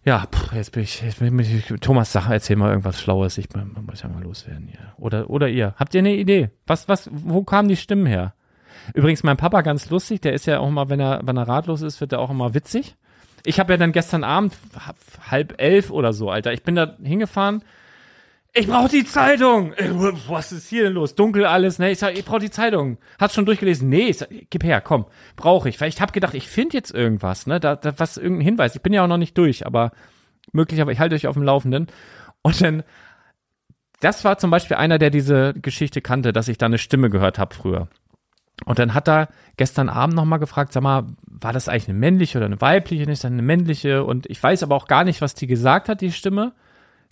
Ja, 0.05 0.25
pff, 0.25 0.53
jetzt 0.53 0.71
bin 0.71 0.83
ich, 0.83 1.01
jetzt 1.01 1.19
bin 1.19 1.37
ich, 1.37 1.65
Thomas, 1.81 2.13
sag, 2.13 2.29
erzähl 2.29 2.55
mal 2.55 2.69
irgendwas 2.69 3.01
Schlaues. 3.01 3.37
Ich 3.37 3.49
muss 3.85 4.03
ja 4.03 4.07
mal 4.07 4.23
loswerden 4.23 4.69
hier. 4.69 4.93
Oder, 4.97 5.29
oder 5.29 5.49
ihr. 5.49 5.73
Habt 5.75 5.93
ihr 5.95 5.99
eine 5.99 6.15
Idee? 6.15 6.49
Was, 6.65 6.87
was, 6.87 7.09
wo 7.11 7.43
kamen 7.43 7.67
die 7.67 7.75
Stimmen 7.75 8.05
her? 8.05 8.33
Übrigens, 8.93 9.23
mein 9.23 9.35
Papa 9.35 9.63
ganz 9.63 9.89
lustig, 9.89 10.21
der 10.21 10.31
ist 10.31 10.45
ja 10.45 10.59
auch 10.59 10.69
mal, 10.69 10.87
wenn 10.87 11.01
er, 11.01 11.19
wenn 11.23 11.35
er 11.35 11.47
ratlos 11.47 11.81
ist, 11.81 11.99
wird 11.99 12.13
er 12.13 12.19
auch 12.19 12.29
immer 12.29 12.53
witzig. 12.53 12.95
Ich 13.43 13.59
habe 13.59 13.73
ja 13.73 13.77
dann 13.77 13.91
gestern 13.91 14.23
Abend, 14.23 14.53
halb 15.29 15.55
elf 15.57 15.91
oder 15.91 16.13
so, 16.13 16.29
Alter, 16.29 16.53
ich 16.53 16.63
bin 16.63 16.75
da 16.75 16.95
hingefahren, 17.03 17.63
ich 18.55 18.67
brauche 18.67 18.89
die 18.89 19.05
Zeitung. 19.05 19.73
Äh, 19.73 19.91
Was 20.27 20.51
ist 20.51 20.67
hier 20.67 20.83
denn 20.83 20.93
los? 20.93 21.15
Dunkel 21.15 21.45
alles. 21.45 21.77
Ne, 21.77 21.91
ich 21.91 21.99
sag, 21.99 22.17
ich 22.17 22.25
brauche 22.25 22.39
die 22.39 22.49
Zeitung. 22.49 22.97
Hast 23.19 23.35
schon 23.35 23.45
durchgelesen? 23.45 23.89
Nee, 23.89 24.07
ich 24.09 24.17
sag, 24.17 24.29
gib 24.49 24.63
her, 24.63 24.81
komm, 24.81 25.05
brauche 25.35 25.69
ich. 25.69 25.79
Weil 25.79 25.89
ich 25.89 26.01
habe 26.01 26.11
gedacht, 26.11 26.33
ich 26.33 26.47
finde 26.47 26.77
jetzt 26.77 26.91
irgendwas, 26.93 27.45
ne, 27.47 27.59
da, 27.59 27.75
da 27.75 27.93
was 27.99 28.17
irgendein 28.17 28.45
Hinweis. 28.45 28.75
Ich 28.75 28.81
bin 28.81 28.93
ja 28.93 29.03
auch 29.03 29.07
noch 29.07 29.17
nicht 29.17 29.37
durch, 29.37 29.65
aber 29.65 29.91
möglicherweise 30.51 30.93
ich 30.93 30.99
halte 30.99 31.15
euch 31.15 31.27
auf 31.27 31.35
dem 31.35 31.43
Laufenden. 31.43 31.87
Und 32.41 32.61
dann 32.61 32.83
das 33.99 34.23
war 34.23 34.37
zum 34.37 34.51
Beispiel 34.51 34.77
einer, 34.77 34.99
der 34.99 35.09
diese 35.09 35.53
Geschichte 35.53 36.01
kannte, 36.01 36.33
dass 36.33 36.47
ich 36.47 36.57
da 36.57 36.65
eine 36.65 36.77
Stimme 36.77 37.09
gehört 37.09 37.39
habe 37.39 37.55
früher. 37.55 37.87
Und 38.65 38.79
dann 38.79 38.93
hat 38.93 39.09
er 39.09 39.29
gestern 39.57 39.89
Abend 39.89 40.15
nochmal 40.15 40.39
gefragt, 40.39 40.73
sag 40.73 40.83
mal, 40.83 41.07
war 41.25 41.53
das 41.53 41.67
eigentlich 41.67 41.89
eine 41.89 41.97
männliche 41.97 42.37
oder 42.37 42.45
eine 42.45 42.61
weibliche? 42.61 43.03
Und 43.03 43.11
ich 43.11 43.19
sag, 43.19 43.31
eine 43.31 43.41
männliche. 43.41 44.03
Und 44.03 44.27
ich 44.29 44.41
weiß 44.41 44.63
aber 44.63 44.75
auch 44.75 44.87
gar 44.87 45.03
nicht, 45.03 45.21
was 45.21 45.33
die 45.33 45.47
gesagt 45.47 45.89
hat, 45.89 46.01
die 46.01 46.11
Stimme 46.11 46.53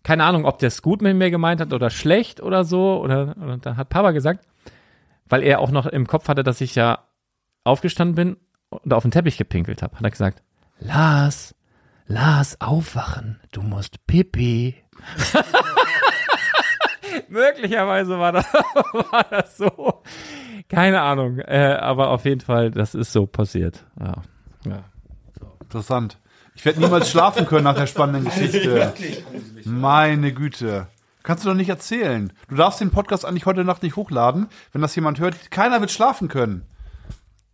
keine 0.03 0.25
Ahnung, 0.25 0.45
ob 0.45 0.59
der 0.59 0.67
es 0.67 0.81
gut 0.81 1.01
mit 1.01 1.15
mir 1.15 1.31
gemeint 1.31 1.61
hat 1.61 1.73
oder 1.73 1.89
schlecht 1.89 2.41
oder 2.41 2.63
so. 2.65 3.01
Oder, 3.01 3.35
oder 3.41 3.57
dann 3.57 3.77
hat 3.77 3.89
Papa 3.89 4.11
gesagt, 4.11 4.45
weil 5.27 5.43
er 5.43 5.59
auch 5.59 5.71
noch 5.71 5.85
im 5.85 6.07
Kopf 6.07 6.27
hatte, 6.27 6.43
dass 6.43 6.61
ich 6.61 6.75
ja 6.75 7.07
aufgestanden 7.63 8.15
bin 8.15 8.37
und 8.69 8.93
auf 8.93 9.03
den 9.03 9.11
Teppich 9.11 9.37
gepinkelt 9.37 9.81
habe, 9.81 9.95
hat 9.95 10.03
er 10.03 10.11
gesagt, 10.11 10.43
Lars, 10.79 11.55
Lars, 12.05 12.59
aufwachen, 12.59 13.39
du 13.51 13.61
musst 13.61 14.05
pipi. 14.05 14.75
Möglicherweise 17.29 18.19
war 18.19 18.31
das, 18.31 18.45
war 18.53 19.23
das 19.29 19.57
so. 19.57 20.03
Keine 20.67 21.01
Ahnung. 21.01 21.39
Äh, 21.39 21.77
aber 21.79 22.09
auf 22.09 22.25
jeden 22.25 22.41
Fall, 22.41 22.71
das 22.71 22.95
ist 22.95 23.13
so 23.13 23.25
passiert. 23.25 23.85
Ja. 23.99 24.21
ja. 24.65 24.83
Interessant. 25.61 26.19
Ich 26.55 26.65
werde 26.65 26.79
niemals 26.79 27.09
schlafen 27.09 27.45
können 27.45 27.63
nach 27.63 27.75
der 27.75 27.87
spannenden 27.87 28.25
Geschichte. 28.25 28.93
Meine 29.65 30.33
Güte. 30.33 30.87
Kannst 31.23 31.45
du 31.45 31.49
doch 31.49 31.55
nicht 31.55 31.69
erzählen. 31.69 32.33
Du 32.49 32.55
darfst 32.55 32.81
den 32.81 32.91
Podcast 32.91 33.25
eigentlich 33.25 33.45
heute 33.45 33.63
Nacht 33.63 33.81
nicht 33.83 33.95
hochladen, 33.95 34.47
wenn 34.71 34.81
das 34.81 34.95
jemand 34.95 35.19
hört. 35.19 35.51
Keiner 35.51 35.79
wird 35.79 35.91
schlafen 35.91 36.27
können. 36.27 36.63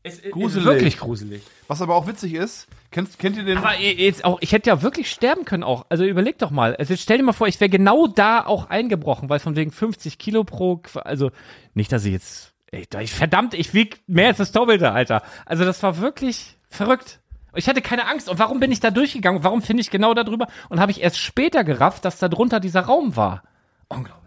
Es 0.01 0.21
Gruselig. 0.31 0.65
wirklich 0.65 0.97
gruselig. 0.97 1.43
Was 1.67 1.81
aber 1.81 1.93
auch 1.95 2.07
witzig 2.07 2.33
ist, 2.33 2.67
kennt, 2.89 3.19
kennt 3.19 3.35
ihr 3.37 3.43
den? 3.43 3.57
Aber 3.57 3.77
jetzt 3.77 4.23
auch, 4.23 4.37
ich 4.41 4.53
hätte 4.53 4.69
ja 4.69 4.81
wirklich 4.81 5.11
sterben 5.11 5.43
können 5.45 5.63
auch. 5.63 5.85
Also 5.89 6.03
überleg 6.05 6.37
doch 6.39 6.51
mal. 6.51 6.75
Also 6.77 6.93
jetzt 6.93 7.03
stell 7.03 7.17
dir 7.17 7.23
mal 7.23 7.33
vor, 7.33 7.47
ich 7.47 7.59
wäre 7.59 7.69
genau 7.69 8.07
da 8.07 8.45
auch 8.45 8.69
eingebrochen, 8.69 9.29
weil 9.29 9.39
von 9.39 9.55
wegen 9.55 9.71
50 9.71 10.17
Kilo 10.17 10.45
pro, 10.45 10.75
Qu- 10.75 10.99
also 10.99 11.31
nicht, 11.73 11.91
dass 11.91 12.05
ich 12.05 12.13
jetzt, 12.13 12.53
ey, 12.71 12.85
da 12.89 13.01
ich, 13.01 13.11
verdammt, 13.11 13.53
ich 13.53 13.73
wieg 13.73 13.99
mehr 14.07 14.27
als 14.29 14.37
das 14.37 14.51
Doppelte, 14.53 14.91
Alter. 14.93 15.21
Also 15.45 15.65
das 15.65 15.83
war 15.83 15.99
wirklich 15.99 16.57
verrückt. 16.69 17.19
Ich 17.55 17.67
hatte 17.67 17.81
keine 17.81 18.07
Angst. 18.07 18.29
Und 18.29 18.39
warum 18.39 18.59
bin 18.59 18.71
ich 18.71 18.79
da 18.79 18.91
durchgegangen? 18.91 19.43
Warum 19.43 19.61
finde 19.61 19.81
ich 19.81 19.89
genau 19.89 20.13
da 20.13 20.23
drüber? 20.23 20.47
Und 20.69 20.79
habe 20.79 20.91
ich 20.91 21.01
erst 21.01 21.17
später 21.17 21.63
gerafft, 21.63 22.05
dass 22.05 22.19
da 22.19 22.27
drunter 22.29 22.59
dieser 22.59 22.81
Raum 22.81 23.15
war. 23.15 23.43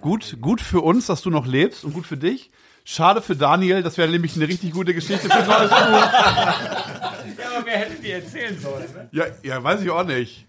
Gut, 0.00 0.38
gut 0.40 0.60
für 0.60 0.80
uns, 0.80 1.06
dass 1.06 1.22
du 1.22 1.30
noch 1.30 1.46
lebst 1.46 1.84
und 1.84 1.92
gut 1.94 2.06
für 2.06 2.16
dich. 2.16 2.50
Schade 2.84 3.22
für 3.22 3.36
Daniel, 3.36 3.82
das 3.84 3.96
wäre 3.96 4.08
nämlich 4.10 4.34
eine 4.34 4.48
richtig 4.48 4.72
gute 4.72 4.92
Geschichte 4.92 5.28
für 5.30 5.44
neues 5.44 5.70
Buch. 5.70 5.76
Ja, 5.78 7.56
aber 7.56 7.64
wer 7.66 7.76
hätte 7.78 8.02
die 8.02 8.10
erzählen 8.10 8.58
sollen? 8.58 8.86
Ne? 8.92 9.08
Ja, 9.12 9.24
ja, 9.44 9.62
weiß 9.62 9.82
ich 9.82 9.90
auch 9.90 10.04
nicht. 10.04 10.46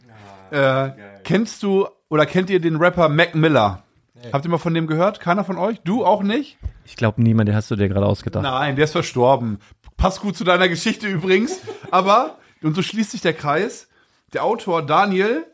äh, 0.50 0.90
kennst 1.24 1.62
du 1.62 1.88
oder 2.10 2.26
kennt 2.26 2.50
ihr 2.50 2.60
den 2.60 2.78
Rapper 2.78 3.08
Mac 3.10 3.36
Miller? 3.36 3.84
Habt 4.32 4.46
ihr 4.46 4.50
mal 4.52 4.58
von 4.58 4.74
dem 4.74 4.88
gehört? 4.88 5.20
Keiner 5.20 5.44
von 5.44 5.58
euch? 5.58 5.80
Du 5.84 6.06
auch 6.06 6.24
nicht? 6.24 6.58
Ich 6.86 6.96
glaube, 6.96 7.22
niemand, 7.22 7.50
der 7.50 7.56
hast 7.56 7.70
du 7.70 7.76
dir 7.76 7.90
gerade 7.90 8.06
ausgedacht. 8.06 8.42
Nein, 8.44 8.76
der 8.78 8.86
ist 8.86 8.94
verstorben. 8.94 9.60
Passt 9.98 10.22
gut 10.22 10.36
zu 10.38 10.44
deiner 10.44 10.70
Geschichte 10.70 11.08
übrigens. 11.08 11.60
Aber, 11.92 12.38
und 12.64 12.76
so 12.76 12.82
schließt 12.82 13.12
sich 13.12 13.22
der 13.22 13.34
Kreis, 13.34 13.88
der 14.34 14.44
Autor 14.44 14.86
Daniel, 14.86 15.46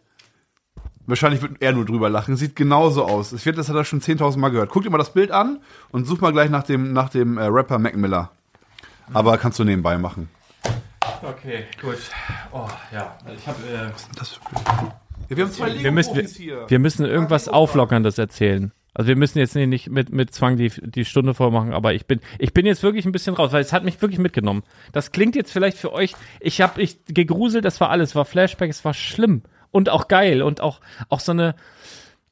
wahrscheinlich 1.05 1.41
wird 1.41 1.61
er 1.61 1.73
nur 1.73 1.85
drüber 1.85 2.09
lachen, 2.09 2.37
sieht 2.37 2.55
genauso 2.55 3.05
aus. 3.05 3.33
Ich 3.33 3.41
finde, 3.41 3.57
das 3.57 3.69
hat 3.69 3.75
er 3.75 3.83
schon 3.83 4.01
10.000 4.01 4.37
Mal 4.37 4.49
gehört. 4.49 4.69
Guck 4.69 4.83
dir 4.83 4.89
mal 4.89 4.97
das 4.97 5.13
Bild 5.13 5.31
an 5.31 5.59
und 5.91 6.05
such 6.05 6.21
mal 6.21 6.31
gleich 6.31 6.49
nach 6.49 6.63
dem, 6.63 6.93
nach 6.93 7.09
dem 7.09 7.37
äh, 7.37 7.45
Rapper 7.45 7.79
Mac 7.79 7.95
Miller. 7.95 8.31
Aber 9.13 9.37
kannst 9.37 9.57
du 9.59 9.63
nebenbei 9.63 9.97
machen. 9.97 10.29
Okay, 11.23 11.65
gut. 11.81 11.97
Oh, 12.51 12.67
ja. 12.93 13.17
Ich 13.35 13.47
habe 13.47 13.57
äh, 13.67 13.91
Das 14.17 14.39
ja, 15.29 15.37
wir 15.37 15.43
haben 15.43 15.51
zwei 15.51 15.83
wir 15.83 15.91
müssen, 15.91 16.15
wir, 16.15 16.23
hier. 16.23 16.65
wir 16.67 16.79
müssen 16.79 17.05
irgendwas 17.05 17.47
Auflockerndes 17.47 18.17
erzählen. 18.17 18.71
Also 18.99 19.07
wir 19.07 19.15
müssen 19.15 19.39
jetzt 19.39 19.55
nicht 19.55 19.89
mit, 19.89 20.11
mit 20.11 20.33
Zwang 20.33 20.57
die, 20.57 20.67
die 20.67 21.05
Stunde 21.05 21.33
vormachen, 21.33 21.71
aber 21.71 21.93
ich 21.93 22.05
bin, 22.05 22.19
ich 22.37 22.51
bin 22.51 22.65
jetzt 22.65 22.83
wirklich 22.83 23.05
ein 23.05 23.13
bisschen 23.13 23.33
raus, 23.33 23.53
weil 23.53 23.61
es 23.61 23.71
hat 23.71 23.85
mich 23.85 24.01
wirklich 24.01 24.19
mitgenommen. 24.19 24.61
Das 24.91 25.13
klingt 25.13 25.37
jetzt 25.37 25.53
vielleicht 25.53 25.77
für 25.77 25.93
euch, 25.93 26.15
ich 26.41 26.59
habe 26.59 26.81
ich 26.81 26.99
gegruselt, 27.05 27.63
das 27.63 27.79
war 27.79 27.91
alles, 27.91 28.13
war 28.13 28.25
Flashback, 28.25 28.69
es 28.69 28.83
war 28.83 28.93
schlimm 28.93 29.43
und 29.71 29.87
auch 29.87 30.09
geil 30.09 30.41
und 30.41 30.59
auch, 30.59 30.81
auch 31.07 31.21
so 31.21 31.31
eine, 31.31 31.55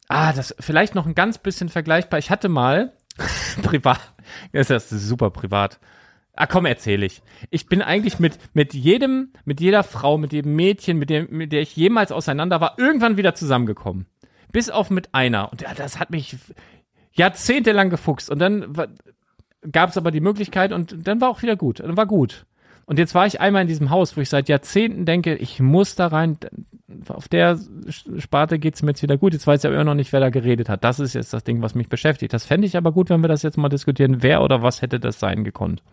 ah, 0.09 0.33
das 0.33 0.53
vielleicht 0.59 0.93
noch 0.93 1.05
ein 1.05 1.15
ganz 1.15 1.37
bisschen 1.37 1.69
vergleichbar. 1.69 2.19
Ich 2.19 2.31
hatte 2.31 2.49
mal 2.49 2.91
privat, 3.63 4.01
das 4.51 4.69
ist 4.69 4.89
super 4.89 5.29
privat. 5.29 5.79
Ah, 6.33 6.47
komm, 6.47 6.65
erzähl 6.65 7.01
ich. 7.01 7.21
Ich 7.49 7.67
bin 7.67 7.81
eigentlich 7.81 8.19
mit, 8.19 8.39
mit 8.53 8.73
jedem, 8.73 9.29
mit 9.45 9.61
jeder 9.61 9.83
Frau, 9.83 10.17
mit 10.17 10.33
jedem 10.33 10.57
Mädchen, 10.57 10.97
mit 10.97 11.09
dem, 11.09 11.29
mit 11.29 11.53
der 11.53 11.61
ich 11.61 11.77
jemals 11.77 12.11
auseinander 12.11 12.59
war, 12.59 12.77
irgendwann 12.77 13.15
wieder 13.15 13.35
zusammengekommen. 13.35 14.05
Bis 14.57 14.71
auf 14.71 14.89
mit 14.89 15.13
einer. 15.13 15.51
Und 15.51 15.61
ja, 15.61 15.75
das 15.75 15.99
hat 15.99 16.09
mich 16.09 16.35
jahrzehntelang 17.11 17.91
gefuchst. 17.91 18.31
Und 18.31 18.39
dann 18.39 18.73
gab 19.71 19.91
es 19.91 19.97
aber 19.97 20.09
die 20.09 20.19
Möglichkeit 20.19 20.71
und 20.71 21.07
dann 21.07 21.21
war 21.21 21.29
auch 21.29 21.43
wieder 21.43 21.55
gut. 21.55 21.79
Dann 21.79 21.95
war 21.95 22.07
gut. 22.07 22.47
Und 22.87 22.97
jetzt 22.97 23.13
war 23.13 23.27
ich 23.27 23.39
einmal 23.39 23.61
in 23.61 23.67
diesem 23.67 23.91
Haus, 23.91 24.17
wo 24.17 24.21
ich 24.21 24.29
seit 24.29 24.49
Jahrzehnten 24.49 25.05
denke, 25.05 25.35
ich 25.35 25.59
muss 25.59 25.93
da 25.93 26.07
rein. 26.07 26.39
Auf 27.07 27.27
der 27.27 27.59
Sparte 28.17 28.57
geht's 28.57 28.81
mir 28.81 28.89
jetzt 28.89 29.03
wieder 29.03 29.19
gut. 29.19 29.33
Jetzt 29.33 29.45
weiß 29.45 29.61
ich 29.61 29.67
aber 29.67 29.75
immer 29.75 29.83
noch 29.83 29.93
nicht, 29.93 30.11
wer 30.11 30.21
da 30.21 30.31
geredet 30.31 30.69
hat. 30.69 30.83
Das 30.83 30.99
ist 30.99 31.13
jetzt 31.13 31.33
das 31.33 31.43
Ding, 31.43 31.61
was 31.61 31.75
mich 31.75 31.87
beschäftigt. 31.87 32.33
Das 32.33 32.43
fände 32.43 32.65
ich 32.65 32.75
aber 32.77 32.91
gut, 32.91 33.11
wenn 33.11 33.21
wir 33.21 33.27
das 33.27 33.43
jetzt 33.43 33.59
mal 33.59 33.69
diskutieren. 33.69 34.23
Wer 34.23 34.41
oder 34.41 34.63
was 34.63 34.81
hätte 34.81 34.99
das 34.99 35.19
sein 35.19 35.43
gekonnt? 35.43 35.83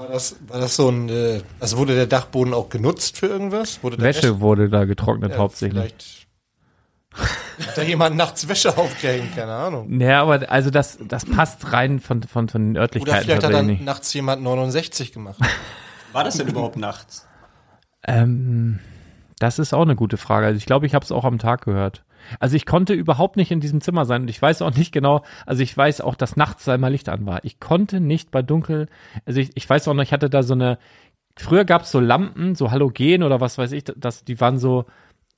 War 0.00 0.08
das, 0.08 0.36
war 0.48 0.58
das 0.58 0.76
so 0.76 0.88
ein, 0.88 1.10
äh, 1.10 1.42
also 1.60 1.76
wurde 1.76 1.94
der 1.94 2.06
Dachboden 2.06 2.54
auch 2.54 2.70
genutzt 2.70 3.18
für 3.18 3.26
irgendwas? 3.26 3.82
Wurde 3.82 3.98
Wäsche 3.98 4.40
wurde 4.40 4.70
da 4.70 4.86
getrocknet 4.86 5.32
Ja, 5.32 5.36
hauptsächlich. 5.36 6.26
Vielleicht 7.12 7.68
hat 7.68 7.76
da 7.76 7.82
jemand 7.82 8.16
nachts 8.16 8.48
Wäsche 8.48 8.78
aufgehängt, 8.78 9.36
keine 9.36 9.52
Ahnung. 9.52 10.00
Ja, 10.00 10.22
aber 10.22 10.50
also 10.50 10.70
das, 10.70 10.98
das 11.06 11.26
passt 11.26 11.74
rein 11.74 12.00
von, 12.00 12.22
von, 12.22 12.48
von 12.48 12.62
den 12.62 12.70
Oder 12.70 12.80
Örtlichkeiten 12.80 13.24
vielleicht 13.24 13.44
hat 13.44 13.52
dann 13.52 13.66
nicht. 13.66 13.82
nachts 13.82 14.14
jemand 14.14 14.42
69 14.42 15.12
gemacht. 15.12 15.38
War 16.14 16.24
das 16.24 16.38
denn 16.38 16.48
überhaupt 16.48 16.78
nachts? 16.78 17.28
Ähm, 18.02 18.78
das 19.38 19.58
ist 19.58 19.74
auch 19.74 19.82
eine 19.82 19.96
gute 19.96 20.16
Frage. 20.16 20.46
Also 20.46 20.56
ich 20.56 20.64
glaube, 20.64 20.86
ich 20.86 20.94
habe 20.94 21.04
es 21.04 21.12
auch 21.12 21.26
am 21.26 21.38
Tag 21.38 21.66
gehört. 21.66 22.04
Also 22.38 22.56
ich 22.56 22.66
konnte 22.66 22.94
überhaupt 22.94 23.36
nicht 23.36 23.50
in 23.50 23.60
diesem 23.60 23.80
Zimmer 23.80 24.04
sein 24.04 24.22
und 24.22 24.30
ich 24.30 24.40
weiß 24.40 24.62
auch 24.62 24.74
nicht 24.74 24.92
genau, 24.92 25.22
also 25.46 25.62
ich 25.62 25.76
weiß 25.76 26.00
auch, 26.00 26.14
dass 26.14 26.36
nachts 26.36 26.66
immer 26.66 26.90
Licht 26.90 27.08
an 27.08 27.26
war. 27.26 27.44
Ich 27.44 27.60
konnte 27.60 28.00
nicht 28.00 28.30
bei 28.30 28.42
Dunkel, 28.42 28.88
also 29.24 29.40
ich, 29.40 29.50
ich 29.54 29.68
weiß 29.68 29.88
auch 29.88 29.94
noch, 29.94 30.02
ich 30.02 30.12
hatte 30.12 30.30
da 30.30 30.42
so 30.42 30.54
eine, 30.54 30.78
früher 31.36 31.64
gab 31.64 31.82
es 31.82 31.90
so 31.90 32.00
Lampen, 32.00 32.54
so 32.54 32.70
Halogen 32.70 33.22
oder 33.22 33.40
was 33.40 33.58
weiß 33.58 33.72
ich, 33.72 33.84
das, 33.84 34.24
die 34.24 34.40
waren 34.40 34.58
so, 34.58 34.84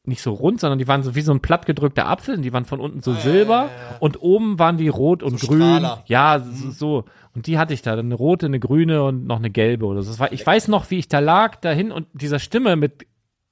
nicht 0.05 0.23
so 0.23 0.33
rund, 0.33 0.59
sondern 0.59 0.81
die 0.81 0.89
waren 0.89 1.05
so 1.05 1.15
wie 1.15 1.21
so 1.21 1.33
ein 1.33 1.41
plattgedrückter 1.41 2.09
Apfel 2.09 2.35
und 2.35 2.43
die 2.43 2.53
waren 2.53 2.65
von 2.65 2.81
unten 2.81 3.03
so 3.03 3.15
silber 3.15 3.69
und 4.01 4.21
oben 4.21 4.59
waren 4.59 4.77
die 4.77 4.89
rot 4.89 5.23
und 5.23 5.39
So 5.39 5.47
grün. 5.47 5.61
Strahler. 5.61 6.03
Ja, 6.07 6.41
so, 6.41 6.71
so. 6.71 7.05
Und 7.35 7.47
die 7.47 7.57
hatte 7.57 7.73
ich 7.73 7.83
da, 7.83 7.93
eine 7.93 8.15
rote, 8.15 8.47
eine 8.47 8.59
grüne 8.59 9.05
und 9.05 9.27
noch 9.27 9.39
eine 9.39 9.51
gelbe 9.51 9.87
oder 9.87 10.03
so. 10.03 10.19
War, 10.19 10.33
ich 10.33 10.45
weiß 10.45 10.67
noch, 10.69 10.91
wie 10.91 10.99
ich 10.99 11.07
da 11.07 11.21
lag, 11.21 11.57
dahin 11.57 11.93
und 11.93 12.09
dieser 12.15 12.41
Stimme 12.41 12.75
mit 12.75 13.07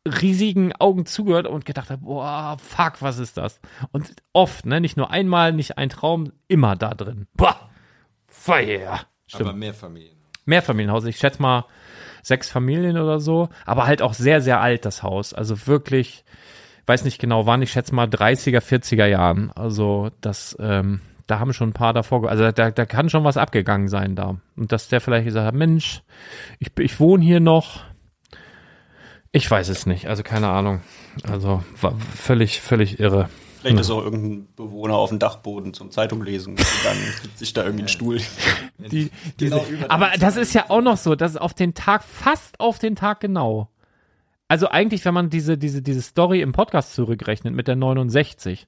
riesigen 0.06 0.72
Augen 0.74 1.06
zugehört 1.06 1.46
und 1.46 1.64
gedacht 1.64 1.90
habe, 1.90 2.02
boah, 2.02 2.56
fuck, 2.58 3.02
was 3.02 3.18
ist 3.18 3.36
das? 3.36 3.60
Und 3.92 4.14
oft, 4.32 4.66
ne, 4.66 4.80
nicht 4.80 4.96
nur 4.96 5.10
einmal, 5.10 5.52
nicht 5.52 5.78
ein 5.78 5.90
Traum, 5.90 6.32
immer 6.48 6.76
da 6.76 6.94
drin. 6.94 7.26
Boah, 7.34 7.70
fire. 8.26 9.00
Aber 9.32 9.52
mehr 9.52 9.74
Familien. 9.74 10.16
Mehrfamilienhaus. 10.46 11.04
Ich 11.04 11.18
schätze 11.18 11.40
mal 11.40 11.66
sechs 12.22 12.50
Familien 12.50 12.98
oder 12.98 13.20
so, 13.20 13.48
aber 13.64 13.86
halt 13.86 14.02
auch 14.02 14.14
sehr, 14.14 14.40
sehr 14.40 14.60
alt, 14.60 14.84
das 14.84 15.02
Haus. 15.02 15.32
Also 15.32 15.66
wirklich, 15.66 16.24
weiß 16.86 17.04
nicht 17.04 17.20
genau 17.20 17.46
wann, 17.46 17.62
ich 17.62 17.72
schätze 17.72 17.94
mal 17.94 18.06
30er, 18.06 18.60
40er 18.60 19.06
Jahren. 19.06 19.50
Also 19.52 20.10
das, 20.20 20.56
ähm, 20.60 21.00
da 21.26 21.38
haben 21.38 21.52
schon 21.52 21.70
ein 21.70 21.74
paar 21.74 21.94
davor, 21.94 22.28
also 22.28 22.50
da, 22.50 22.70
da 22.70 22.86
kann 22.86 23.08
schon 23.08 23.24
was 23.24 23.36
abgegangen 23.36 23.88
sein 23.88 24.16
da. 24.16 24.36
Und 24.56 24.72
dass 24.72 24.88
der 24.88 25.00
vielleicht 25.00 25.26
gesagt 25.26 25.46
hat, 25.46 25.54
Mensch, 25.54 26.02
ich, 26.58 26.68
ich 26.78 27.00
wohne 27.00 27.24
hier 27.24 27.40
noch. 27.40 27.84
Ich 29.32 29.48
weiß 29.50 29.68
es 29.68 29.86
nicht, 29.86 30.08
also 30.08 30.22
keine 30.22 30.48
Ahnung. 30.48 30.80
Also 31.22 31.62
war 31.80 31.94
völlig, 32.16 32.60
völlig 32.60 32.98
irre. 32.98 33.28
Vielleicht 33.60 33.78
ist 33.78 33.90
auch 33.90 34.02
irgendein 34.02 34.48
Bewohner 34.56 34.94
auf 34.94 35.10
dem 35.10 35.18
Dachboden 35.18 35.74
zum 35.74 35.90
Zeitung 35.90 36.22
lesen 36.22 36.56
gegangen, 36.56 37.14
sitzt 37.22 37.38
sich 37.38 37.52
da 37.52 37.62
irgendwie 37.62 37.84
ein 37.84 37.88
Stuhl. 37.88 38.20
Die, 38.78 39.10
diese, 39.38 39.60
Genau 39.60 39.84
aber 39.88 40.12
das 40.18 40.36
ist 40.36 40.54
ja 40.54 40.70
auch 40.70 40.80
noch 40.80 40.96
so, 40.96 41.14
das 41.14 41.32
ist 41.32 41.36
auf 41.36 41.52
den 41.52 41.74
Tag, 41.74 42.02
fast 42.02 42.58
auf 42.58 42.78
den 42.78 42.96
Tag 42.96 43.20
genau. 43.20 43.68
Also 44.48 44.68
eigentlich, 44.68 45.04
wenn 45.04 45.14
man 45.14 45.28
diese, 45.30 45.58
diese, 45.58 45.82
diese 45.82 46.02
Story 46.02 46.40
im 46.40 46.52
Podcast 46.52 46.94
zurückrechnet 46.94 47.54
mit 47.54 47.68
der 47.68 47.76
69, 47.76 48.66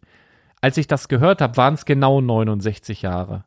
als 0.60 0.76
ich 0.76 0.86
das 0.86 1.08
gehört 1.08 1.40
habe, 1.40 1.56
waren 1.56 1.74
es 1.74 1.86
genau 1.86 2.20
69 2.20 3.02
Jahre. 3.02 3.44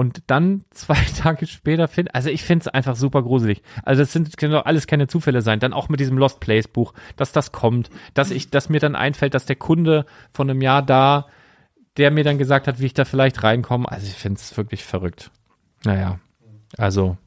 Und 0.00 0.22
dann 0.28 0.64
zwei 0.70 0.94
Tage 1.18 1.46
später 1.46 1.86
finde, 1.86 2.14
also 2.14 2.30
ich 2.30 2.42
finde 2.42 2.62
es 2.62 2.68
einfach 2.68 2.96
super 2.96 3.22
gruselig. 3.22 3.60
Also 3.82 4.00
es 4.00 4.14
sind 4.14 4.34
können 4.38 4.54
doch 4.54 4.64
alles 4.64 4.86
keine 4.86 5.08
Zufälle 5.08 5.42
sein. 5.42 5.60
Dann 5.60 5.74
auch 5.74 5.90
mit 5.90 6.00
diesem 6.00 6.16
Lost 6.16 6.40
Place 6.40 6.68
Buch, 6.68 6.94
dass 7.16 7.32
das 7.32 7.52
kommt, 7.52 7.90
dass 8.14 8.30
ich, 8.30 8.48
dass 8.48 8.70
mir 8.70 8.80
dann 8.80 8.96
einfällt, 8.96 9.34
dass 9.34 9.44
der 9.44 9.56
Kunde 9.56 10.06
von 10.32 10.48
einem 10.48 10.62
Jahr 10.62 10.80
da, 10.80 11.26
der 11.98 12.10
mir 12.10 12.24
dann 12.24 12.38
gesagt 12.38 12.66
hat, 12.66 12.80
wie 12.80 12.86
ich 12.86 12.94
da 12.94 13.04
vielleicht 13.04 13.42
reinkomme. 13.42 13.92
Also 13.92 14.06
ich 14.06 14.14
finde 14.14 14.40
es 14.40 14.56
wirklich 14.56 14.84
verrückt. 14.84 15.30
Naja, 15.84 16.18
also 16.78 17.18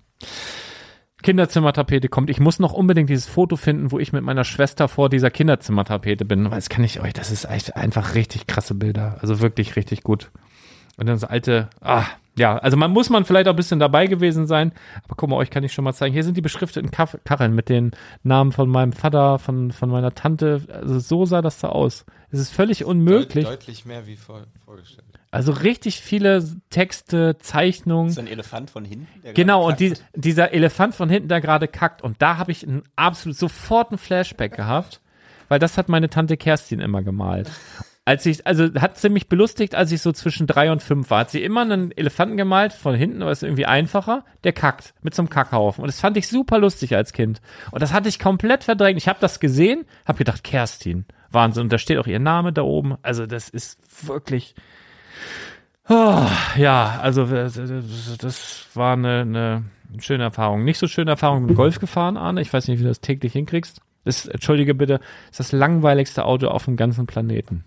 Kinderzimmertapete 1.22 2.10
kommt. 2.10 2.32
Ich 2.32 2.40
muss 2.40 2.58
noch 2.58 2.74
unbedingt 2.74 3.08
dieses 3.08 3.28
Foto 3.28 3.56
finden, 3.56 3.92
wo 3.92 4.00
ich 4.00 4.14
mit 4.14 4.24
meiner 4.24 4.46
Schwester 4.46 4.88
vor 4.88 5.10
dieser 5.10 5.30
Kinderzimmertapete 5.30 6.26
bin. 6.26 6.46
Weil 6.46 6.58
das 6.58 6.70
kann 6.70 6.84
ich 6.84 7.02
euch, 7.02 7.14
das 7.14 7.30
ist 7.30 7.46
echt 7.46 7.76
einfach 7.76 8.16
richtig 8.16 8.48
krasse 8.48 8.74
Bilder. 8.74 9.18
Also 9.22 9.42
wirklich 9.42 9.76
richtig 9.76 10.02
gut. 10.02 10.32
Und 10.98 11.06
dann 11.06 11.16
das 11.16 11.24
alte, 11.24 11.70
ah, 11.80 12.08
ja, 12.38 12.58
also 12.58 12.78
man 12.78 12.92
muss 12.92 13.10
man 13.10 13.26
vielleicht 13.26 13.48
auch 13.48 13.54
ein 13.54 13.58
bisschen 13.58 13.80
dabei 13.80 14.08
gewesen 14.08 14.48
sein. 14.48 14.72
Aber 15.06 15.16
guck 15.16 15.30
mal, 15.30 15.36
euch 15.36 15.50
kann 15.50 15.64
ich 15.64 15.74
schon 15.74 15.84
mal 15.84 15.94
zeigen. 15.94 16.14
Hier 16.14 16.24
sind 16.24 16.36
die 16.36 16.42
beschrifteten 16.42 16.90
Kacheln 16.92 17.54
mit 17.54 17.70
den 17.70 17.92
Namen 18.24 18.52
von 18.52 18.70
meinem 18.70 18.94
Vater, 18.94 19.38
von, 19.40 19.72
von 19.72 19.90
meiner 19.90 20.16
Tante. 20.16 20.62
Also 20.72 21.00
so 21.00 21.26
sah 21.26 21.42
das 21.42 21.60
da 21.60 21.70
aus. 21.70 22.06
Es 22.32 22.40
ist 22.40 22.52
völlig 22.52 22.86
unmöglich. 22.86 23.46
Deut 23.46 23.54
deutlich 23.54 23.86
mehr 23.86 24.08
wie 24.08 24.16
vor, 24.16 24.42
vorgestellt. 24.66 25.06
Also 25.30 25.52
richtig 25.52 26.00
viele 26.00 26.44
Texte, 26.70 27.38
Zeichnungen. 27.40 28.10
ist 28.10 28.20
ein 28.20 28.28
Elefant 28.28 28.70
von 28.70 28.86
hinten. 28.86 29.08
der 29.24 29.34
Genau, 29.34 29.68
und 29.68 29.80
die, 29.80 29.94
dieser 30.16 30.54
Elefant 30.54 30.96
von 30.96 31.10
hinten, 31.10 31.28
der 31.28 31.42
gerade 31.42 31.68
kackt. 31.68 32.02
Und 32.02 32.22
da 32.22 32.38
habe 32.38 32.52
ich 32.52 32.68
einen 32.68 32.84
absolut 32.96 33.38
sofort 33.38 33.92
einen 33.92 33.98
Flashback 33.98 34.56
gehabt, 34.56 35.02
weil 35.50 35.60
das 35.60 35.78
hat 35.78 35.90
meine 35.90 36.10
Tante 36.10 36.38
Kerstin 36.38 36.80
immer 36.80 37.02
gemalt. 37.04 37.50
Als 38.06 38.26
ich, 38.26 38.46
also 38.46 38.74
hat 38.76 38.98
sie 38.98 39.10
mich 39.10 39.30
belustigt, 39.30 39.76
als 39.76 39.92
ich 39.92 40.02
so 40.02 40.12
zwischen 40.12 40.46
drei 40.46 40.72
und 40.72 40.84
fünf 40.84 41.10
war. 41.10 41.20
Hat 41.20 41.32
sie 41.32 41.42
immer 41.42 41.62
einen 41.62 41.92
Elefanten 41.92 42.36
gemalt, 42.36 42.74
von 42.74 42.96
hinten, 42.96 43.22
aber 43.22 43.32
ist 43.32 43.44
irgendwie 43.44 43.66
einfacher, 43.66 44.26
der 44.44 44.52
kackt, 44.52 44.94
mit 45.02 45.16
so 45.16 45.22
einem 45.22 45.30
Kackhaufen. 45.30 45.82
Und 45.82 45.88
das 45.88 46.02
fand 46.02 46.18
ich 46.18 46.28
super 46.28 46.60
lustig 46.60 46.96
als 46.96 47.14
Kind. 47.14 47.42
Und 47.72 47.82
das 47.82 47.94
hatte 47.94 48.10
ich 48.10 48.20
komplett 48.20 48.66
verdrängt. 48.66 48.98
Ich 48.98 49.08
habe 49.08 49.20
das 49.22 49.40
gesehen, 49.40 49.86
habe 50.06 50.18
gedacht, 50.18 50.44
Kerstin, 50.44 51.06
Wahnsinn. 51.32 51.64
Und 51.64 51.74
da 51.74 51.78
steht 51.78 51.98
auch 51.98 52.08
ihr 52.08 52.20
Name 52.20 52.52
da 52.52 52.64
oben. 52.64 52.98
Also 53.04 53.26
das 53.26 53.48
ist 53.48 53.80
wirklich, 54.06 54.54
oh, 55.88 56.28
ja, 56.58 57.00
also 57.02 57.26
das, 57.26 58.68
war 58.74 58.94
eine, 58.94 59.22
eine 59.22 59.64
schöne 60.00 60.24
Erfahrung. 60.24 60.66
Nicht 60.66 60.80
so 60.80 60.88
schöne 60.88 61.12
Erfahrung 61.12 61.46
mit 61.46 61.56
Golf 61.56 61.80
gefahren, 61.80 62.18
Arne. 62.18 62.42
Ich 62.42 62.52
weiß 62.52 62.68
nicht, 62.68 62.80
wie 62.80 62.84
du 62.84 62.90
das 62.90 63.00
täglich 63.00 63.32
hinkriegst. 63.32 63.80
Das, 64.04 64.26
entschuldige 64.26 64.76
bitte, 64.76 65.00
ist 65.32 65.40
das 65.40 65.54
langweiligste 65.54 66.26
Auto 66.26 66.48
auf 66.50 66.66
dem 66.66 66.76
ganzen 66.76 67.08
Planeten. 67.08 67.64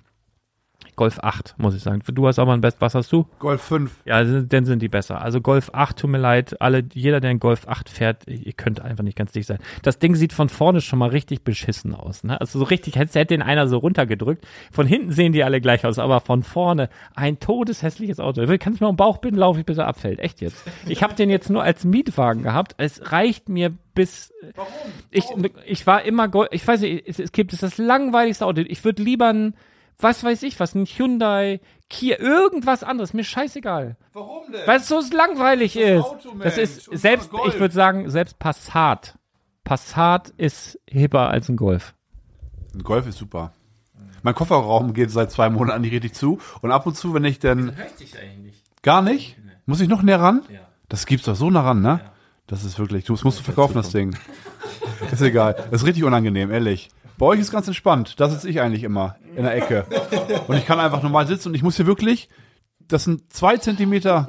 Golf 0.97 1.19
8, 1.21 1.55
muss 1.59 1.75
ich 1.75 1.83
sagen. 1.83 2.03
Du 2.07 2.27
hast 2.27 2.39
aber 2.39 2.55
ein 2.55 2.63
Best, 2.63 2.81
was 2.81 2.95
hast 2.95 3.13
du? 3.13 3.27
Golf 3.39 3.61
5. 3.63 3.93
Ja, 4.07 4.25
dann 4.25 4.65
sind 4.65 4.81
die 4.81 4.89
besser. 4.89 5.21
Also 5.21 5.43
Golf 5.43 5.71
8, 5.75 5.99
tut 5.99 6.11
mir 6.11 6.19
leid, 6.19 6.61
alle, 6.61 6.83
jeder, 6.95 7.21
der 7.21 7.31
einen 7.31 7.39
Golf 7.39 7.69
8 7.69 7.91
fährt, 7.91 8.27
ihr 8.27 8.55
könnt 8.55 8.81
einfach 8.81 9.05
nicht 9.05 9.17
ganz 9.17 9.33
dicht 9.33 9.47
sein. 9.47 9.59
Das 9.83 9.99
Ding 9.99 10.15
sieht 10.15 10.33
von 10.33 10.49
vorne 10.49 10.81
schon 10.81 10.99
mal 10.99 11.11
richtig 11.11 11.45
beschissen 11.45 11.95
aus. 11.95 12.25
Ne? 12.25 12.41
Also 12.41 12.59
so 12.59 12.65
richtig, 12.65 12.97
hätte, 12.97 13.19
hätte 13.19 13.35
den 13.35 13.43
einer 13.43 13.69
so 13.69 13.77
runtergedrückt. 13.77 14.47
Von 14.73 14.87
hinten 14.87 15.13
sehen 15.13 15.33
die 15.33 15.45
alle 15.45 15.61
gleich 15.61 15.85
aus, 15.85 15.99
aber 15.99 16.21
von 16.21 16.43
vorne 16.43 16.89
ein 17.15 17.39
todeshässliches 17.41 18.19
Auto. 18.19 18.43
Kannst 18.59 18.81
du 18.81 18.85
mir 18.85 18.89
am 18.89 18.97
Bauch 18.97 19.19
binden, 19.19 19.39
laufe 19.39 19.61
ich 19.61 19.67
bis 19.67 19.77
er 19.77 19.87
abfällt. 19.87 20.19
Echt 20.19 20.41
jetzt. 20.41 20.65
Ich 20.87 21.03
habe 21.03 21.15
den 21.15 21.29
jetzt 21.29 21.51
nur 21.51 21.63
als 21.63 21.85
Mietwagen 21.85 22.43
gehabt. 22.43 22.75
Es 22.79 23.13
reicht 23.13 23.51
mir 23.51 23.75
bis. 23.95 24.33
Warum? 24.55 24.71
Ich, 25.11 25.27
ich 25.67 25.87
war 25.87 26.03
immer 26.05 26.29
Golf, 26.29 26.49
ich 26.53 26.67
weiß 26.67 26.81
nicht, 26.81 27.07
es, 27.07 27.19
es 27.19 27.33
gibt 27.33 27.53
es 27.53 27.63
ist 27.63 27.79
das 27.79 27.79
langweiligste 27.85 28.47
Auto. 28.47 28.63
Ich 28.67 28.85
würde 28.85 29.03
lieber 29.03 29.29
ein 29.29 29.55
was 29.99 30.25
weiß 30.25 30.43
ich 30.43 30.61
was, 30.61 30.75
ein 30.75 30.87
Hyundai, 30.87 31.61
Kia, 31.89 32.19
irgendwas 32.19 32.83
anderes, 32.83 33.15
mir 33.15 33.25
scheißegal. 33.25 33.97
Warum 34.13 34.51
denn? 34.51 34.67
Weil 34.67 34.81
es 34.81 34.89
so 34.89 35.01
langweilig 35.13 35.77
ist. 35.77 36.05
Auto, 36.05 36.35
das 36.39 36.59
ist 36.59 36.85
selbst, 36.93 37.31
ich 37.47 37.61
würde 37.61 37.75
sagen, 37.75 38.11
selbst 38.11 38.39
Passat. 38.39 39.17
Passat 39.65 40.31
ist 40.37 40.79
hipper 40.89 41.31
als 41.31 41.49
ein 41.49 41.57
Golf. 41.57 41.95
Ein 42.75 42.83
Golf 42.83 43.07
ist 43.07 43.19
super. 43.19 43.53
Mein 44.23 44.35
Kofferraum 44.35 44.93
geht 44.93 45.11
seit 45.11 45.31
zwei 45.31 45.49
Monaten 45.51 45.83
nicht 45.83 45.93
richtig 45.93 46.15
zu. 46.15 46.39
Und 46.61 46.73
ab 46.73 46.85
und 46.87 46.97
zu, 46.97 47.15
wenn 47.15 47.25
ich 47.25 47.39
dann. 47.39 47.77
Gar 48.83 49.03
nicht? 49.03 49.37
Muss 49.67 49.81
ich 49.81 49.89
noch 49.89 50.03
näher 50.03 50.21
ran? 50.21 50.43
Das 50.89 51.07
gibt's 51.07 51.27
doch 51.27 51.37
so 51.37 51.51
nah 51.51 51.63
ran, 51.63 51.81
ne? 51.81 52.01
Das 52.47 52.65
ist 52.65 52.79
wirklich. 52.79 53.05
Das 53.05 53.25
musst 53.25 53.39
du 53.39 53.45
verkaufen, 53.45 53.75
das 53.75 53.91
Ding. 53.91 54.17
ist 55.13 55.23
egal. 55.23 55.55
Das 55.71 55.83
ist 55.83 55.87
richtig 55.87 56.05
unangenehm, 56.05 56.51
ehrlich. 56.51 56.91
Bei 57.19 57.27
euch 57.27 57.41
ist 57.41 57.51
ganz 57.51 57.67
entspannt. 57.67 58.21
Da 58.21 58.29
sitze 58.29 58.49
ich 58.49 58.61
eigentlich 58.61 58.83
immer 58.83 59.17
in 59.35 59.45
der 59.45 59.55
Ecke. 59.55 59.87
Und 60.49 60.57
ich 60.57 60.67
kann 60.67 60.81
einfach 60.81 61.03
normal 61.03 61.27
sitzen 61.27 61.49
und 61.49 61.55
ich 61.55 61.63
muss 61.63 61.77
hier 61.77 61.87
wirklich. 61.87 62.29
Das 62.89 63.05
sind 63.05 63.33
zwei 63.33 63.57
Zentimeter. 63.57 64.29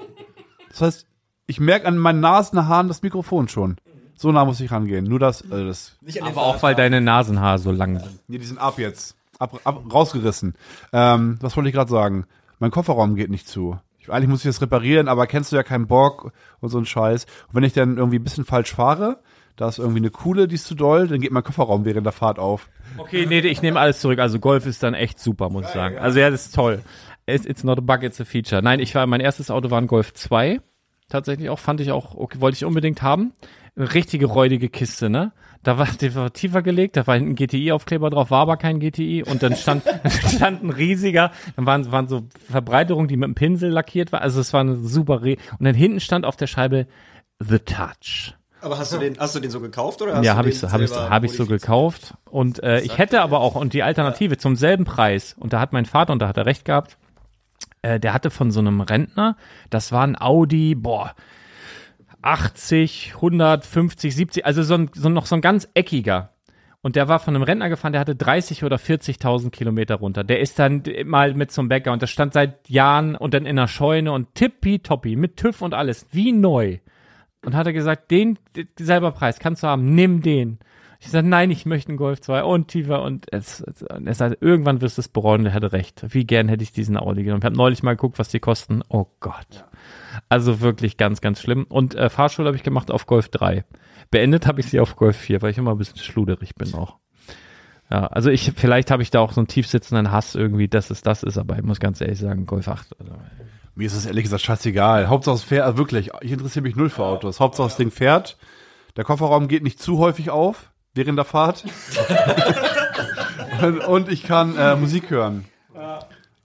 Das 0.70 0.82
heißt, 0.82 1.08
ich 1.48 1.60
merke 1.60 1.88
an 1.88 1.98
meinen 1.98 2.20
Nasenhaaren 2.20 2.88
das 2.88 3.02
Mikrofon 3.02 3.48
schon. 3.48 3.78
So 4.16 4.32
nah 4.32 4.46
muss 4.46 4.60
ich 4.60 4.72
rangehen. 4.72 5.06
Nur 5.06 5.20
das, 5.20 5.44
also 5.52 5.68
das 5.68 5.98
Aber 6.22 6.42
auch 6.42 6.64
weil 6.64 6.76
deine 6.76 7.02
Nasenhaare 7.02 7.60
so 7.60 7.72
lang 7.72 8.00
sind. 8.00 8.20
Nee, 8.28 8.40
die 8.40 8.46
sind 8.46 8.58
ab 8.58 8.80
jetzt. 8.80 9.16
Ab, 9.38 9.60
ab, 9.64 9.84
rausgerissen. 9.94 10.56
Ähm, 10.92 11.38
was 11.42 11.56
wollte 11.56 11.70
ich 11.70 11.76
gerade 11.76 11.92
sagen? 11.92 12.26
Mein 12.60 12.72
Kofferraum 12.72 13.16
geht 13.16 13.30
nicht 13.30 13.48
zu. 13.48 13.80
Ich, 14.00 14.12
eigentlich 14.12 14.30
muss 14.30 14.40
ich 14.40 14.50
das 14.50 14.62
reparieren, 14.62 15.08
aber 15.08 15.28
kennst 15.28 15.52
du 15.52 15.56
ja 15.56 15.62
keinen 15.64 15.86
Bock 15.86 16.32
und 16.60 16.70
so 16.70 16.80
ein 16.80 16.86
Scheiß. 16.86 17.26
Und 17.50 17.56
wenn 17.56 17.64
ich 17.64 17.74
dann 17.74 17.98
irgendwie 17.98 18.18
ein 18.18 18.24
bisschen 18.24 18.46
falsch 18.46 18.74
fahre, 18.74 19.20
da 19.58 19.68
ist 19.68 19.80
irgendwie 19.80 20.00
eine 20.00 20.12
Kuhle, 20.12 20.48
die 20.48 20.56
ist 20.56 20.66
zu 20.66 20.76
doll, 20.76 21.08
dann 21.08 21.20
geht 21.20 21.32
mein 21.32 21.44
Kofferraum 21.44 21.84
während 21.84 22.06
der 22.06 22.14
Fahrt 22.14 22.38
auf. 22.38 22.70
Okay, 22.98 23.26
nee, 23.26 23.40
ich 23.40 23.64
nehme 23.64 23.80
alles 23.80 24.00
zurück. 24.00 24.20
Also 24.20 24.40
Golf 24.40 24.68
ist 24.68 24.84
dann 24.84 24.94
echt 24.94 25.20
super, 25.20 25.50
muss 25.50 25.66
ich 25.66 25.72
sagen. 25.72 25.98
Also 25.98 26.20
ja, 26.20 26.30
das 26.30 26.46
ist 26.46 26.56
toll. 26.56 26.84
It's, 27.26 27.46
it's 27.46 27.64
not 27.64 27.80
a 27.80 27.82
bug, 27.82 28.04
it's 28.04 28.22
a 28.22 28.26
feature. 28.26 28.62
Nein, 28.62 28.80
ich 28.80 28.94
war, 28.94 29.06
mein 29.08 29.20
erstes 29.20 29.50
Auto 29.50 29.72
war 29.72 29.82
ein 29.82 29.88
Golf 29.88 30.14
2. 30.14 30.62
Tatsächlich 31.10 31.50
auch, 31.50 31.58
fand 31.58 31.82
ich 31.82 31.92
auch, 31.92 32.16
okay, 32.16 32.40
wollte 32.40 32.56
ich 32.56 32.66
unbedingt 32.66 33.02
haben. 33.02 33.34
Eine 33.76 33.94
richtige 33.94 34.28
räudige 34.28 34.70
Kiste, 34.70 35.10
ne? 35.10 35.34
Da 35.64 35.80
war, 35.80 35.88
die 35.88 36.14
war 36.14 36.32
tiefer 36.32 36.62
gelegt, 36.62 36.96
da 36.96 37.08
war 37.08 37.16
hinten 37.16 37.36
GTI-Aufkleber 37.36 38.12
drauf, 38.12 38.30
war 38.30 38.42
aber 38.42 38.58
kein 38.58 38.80
GTI 38.80 39.24
und 39.24 39.42
dann 39.42 39.56
stand, 39.56 39.84
stand 40.08 40.64
ein 40.64 40.70
riesiger, 40.70 41.32
dann 41.56 41.66
waren, 41.66 41.92
waren 41.92 42.08
so 42.08 42.24
Verbreiterungen, 42.50 43.08
die 43.08 43.18
mit 43.18 43.26
einem 43.26 43.36
Pinsel 43.36 43.72
lackiert 43.72 44.12
war, 44.12 44.22
also 44.22 44.40
es 44.40 44.54
war 44.54 44.62
eine 44.62 44.76
super, 44.76 45.24
Re 45.24 45.38
und 45.58 45.66
dann 45.66 45.76
hinten 45.76 46.00
stand 46.00 46.26
auf 46.26 46.38
der 46.38 46.48
Scheibe 46.48 46.88
The 47.40 47.60
Touch. 47.60 48.37
Aber 48.62 48.78
hast 48.80 48.92
du 48.94 48.98
den, 48.98 49.20
hast 49.20 49.36
du 49.36 49.40
den 49.40 49.52
so 49.52 49.60
gekauft 49.60 50.02
oder 50.02 50.16
hast 50.16 50.26
Ja, 50.26 50.34
du 50.34 50.38
habe 50.40 50.50
ich 50.50 50.60
so, 50.60 50.72
habe 50.72 50.84
ich 50.84 50.90
so, 50.90 51.08
ich 51.24 51.34
so 51.34 51.46
gekauft 51.46 52.16
und 52.26 52.62
äh, 52.64 52.82
ich 52.82 52.98
hätte 52.98 53.22
aber 53.22 53.40
auch 53.40 53.56
und 53.56 53.74
die 53.74 53.84
Alternative 53.84 54.38
zum 54.38 54.56
selben 54.56 54.86
Preis 54.86 55.36
und 55.40 55.54
da 55.54 55.60
hat 55.60 55.74
mein 55.74 55.86
Vater 55.86 56.14
und 56.14 56.20
da 56.20 56.28
hat 56.28 56.38
er 56.38 56.46
recht 56.46 56.66
gehabt. 56.66 56.98
Äh, 57.82 58.00
der 58.00 58.14
hatte 58.14 58.32
von 58.32 58.52
so 58.52 58.60
einem 58.60 58.82
Rentner, 58.82 59.38
das 59.70 59.92
war 59.92 60.04
ein 60.04 60.20
Audi, 60.20 60.74
boah, 60.74 61.14
80, 62.22 63.14
150, 63.16 64.16
70, 64.16 64.46
also 64.46 64.64
so, 64.64 64.74
ein, 64.74 64.90
so 64.94 65.10
noch 65.10 65.28
so 65.28 65.36
ein 65.36 65.42
ganz 65.42 65.68
eckiger. 65.74 66.34
Und 66.82 66.96
der 66.96 67.08
war 67.08 67.20
von 67.20 67.36
einem 67.36 67.44
Rentner 67.44 67.70
gefahren, 67.70 67.92
der 67.92 68.02
hatte 68.02 68.16
30 68.16 68.64
oder 68.64 68.78
40.000 68.78 69.50
Kilometer 69.50 69.96
runter. 69.96 70.24
Der 70.24 70.40
ist 70.40 70.58
dann 70.58 70.84
mal 71.06 71.34
mit 71.34 71.52
zum 71.52 71.68
Bäcker 71.68 71.92
und 71.92 72.02
das 72.02 72.10
stand 72.10 72.34
seit 72.34 72.70
Jahren 72.70 73.16
und 73.16 73.34
dann 73.34 73.46
in 73.46 73.56
der 73.56 73.68
Scheune 73.68 74.12
und 74.12 74.36
tippitoppi 74.36 75.16
mit 75.16 75.38
TÜV 75.38 75.62
und 75.62 75.74
alles, 75.74 76.06
wie 76.12 76.32
neu. 76.32 76.80
Und 77.46 77.56
hat 77.56 77.68
er 77.68 77.74
gesagt, 77.74 78.12
den 78.12 78.40
selber 78.80 79.12
Preis 79.12 79.40
kannst 79.40 79.64
du 79.64 79.68
haben, 79.68 79.96
nimm 79.96 80.22
den. 80.22 80.60
Ich 81.00 81.10
sagte, 81.10 81.28
nein, 81.28 81.52
ich 81.52 81.66
möchte 81.68 81.90
einen 81.90 81.98
Golf 81.98 82.22
2 82.22 82.44
und 82.44 82.70
tiefer 82.70 83.04
und 83.04 83.32
es, 83.32 83.62
es, 83.62 83.84
er 83.84 84.14
sagte, 84.16 84.38
irgendwann 84.42 84.82
wirst 84.82 84.98
du 84.98 85.02
es 85.02 85.08
bereuen, 85.08 85.44
der 85.44 85.54
hatte 85.54 85.72
recht. 85.72 86.04
Wie 86.10 86.26
gern 86.26 86.50
hätte 86.50 86.64
ich 86.64 86.72
diesen 86.72 86.98
Audi 86.98 87.24
genommen. 87.24 87.42
Ich 87.42 87.46
habe 87.46 87.56
neulich 87.56 87.84
mal 87.84 87.96
geguckt, 87.96 88.18
was 88.18 88.30
die 88.30 88.40
kosten. 88.40 88.82
Oh 88.90 89.06
Gott. 89.20 89.66
Also 90.28 90.60
wirklich 90.60 90.98
ganz, 90.98 91.22
ganz 91.22 91.40
schlimm. 91.40 91.66
Und 91.70 91.94
äh, 91.94 92.10
Fahrschule 92.10 92.48
habe 92.48 92.58
ich 92.58 92.64
gemacht 92.64 92.90
auf 92.90 93.06
Golf 93.06 93.30
3. 93.30 93.64
Beendet 94.10 94.48
habe 94.48 94.60
ich 94.60 94.68
sie 94.68 94.80
auf 94.80 94.96
Golf 94.96 95.18
4, 95.18 95.42
weil 95.42 95.52
ich 95.52 95.58
immer 95.60 95.72
ein 95.72 95.78
bisschen 95.78 96.00
schluderig 96.00 96.56
bin 96.56 96.74
auch. 96.74 96.98
Ja, 97.92 98.08
also 98.08 98.30
ich, 98.30 98.52
vielleicht 98.56 98.92
habe 98.92 99.04
ich 99.04 99.12
da 99.12 99.20
auch 99.20 99.32
so 99.32 99.40
einen 99.40 99.48
tiefsitzenden 99.48 100.12
Hass 100.12 100.36
irgendwie, 100.36 100.68
dass 100.68 100.90
es 100.90 101.04
das 101.04 101.24
ist, 101.24 101.38
aber 101.38 101.58
ich 101.58 101.64
muss 101.64 101.80
ganz 101.80 102.02
ehrlich 102.02 102.20
sagen, 102.20 102.46
Golf 102.46 102.68
8. 102.68 103.00
Also, 103.00 103.14
Mir 103.78 103.86
ist 103.86 103.94
es 103.94 104.08
ehrlich 104.08 104.24
gesagt 104.24 104.42
scheißegal. 104.42 105.08
Hauptsache 105.08 105.36
es 105.36 105.44
fährt, 105.44 105.64
also 105.64 105.78
wirklich, 105.78 106.10
ich 106.22 106.32
interessiere 106.32 106.64
mich 106.64 106.76
null 106.76 106.90
für 106.90 107.04
Autos. 107.04 107.40
Hauptsache 107.40 107.68
das 107.68 107.78
Ding 107.78 107.92
fährt. 107.92 108.36
Der 108.96 109.04
Kofferraum 109.04 109.48
geht 109.48 109.62
nicht 109.62 109.80
zu 109.80 110.00
häufig 110.00 110.32
auf 110.32 110.72
während 110.96 111.16
der 111.16 111.26
Fahrt. 111.26 111.64
und, 113.62 113.82
und 113.82 114.10
ich 114.10 114.24
kann 114.24 114.58
äh, 114.58 114.76
Musik 114.76 115.12
hören. 115.12 115.46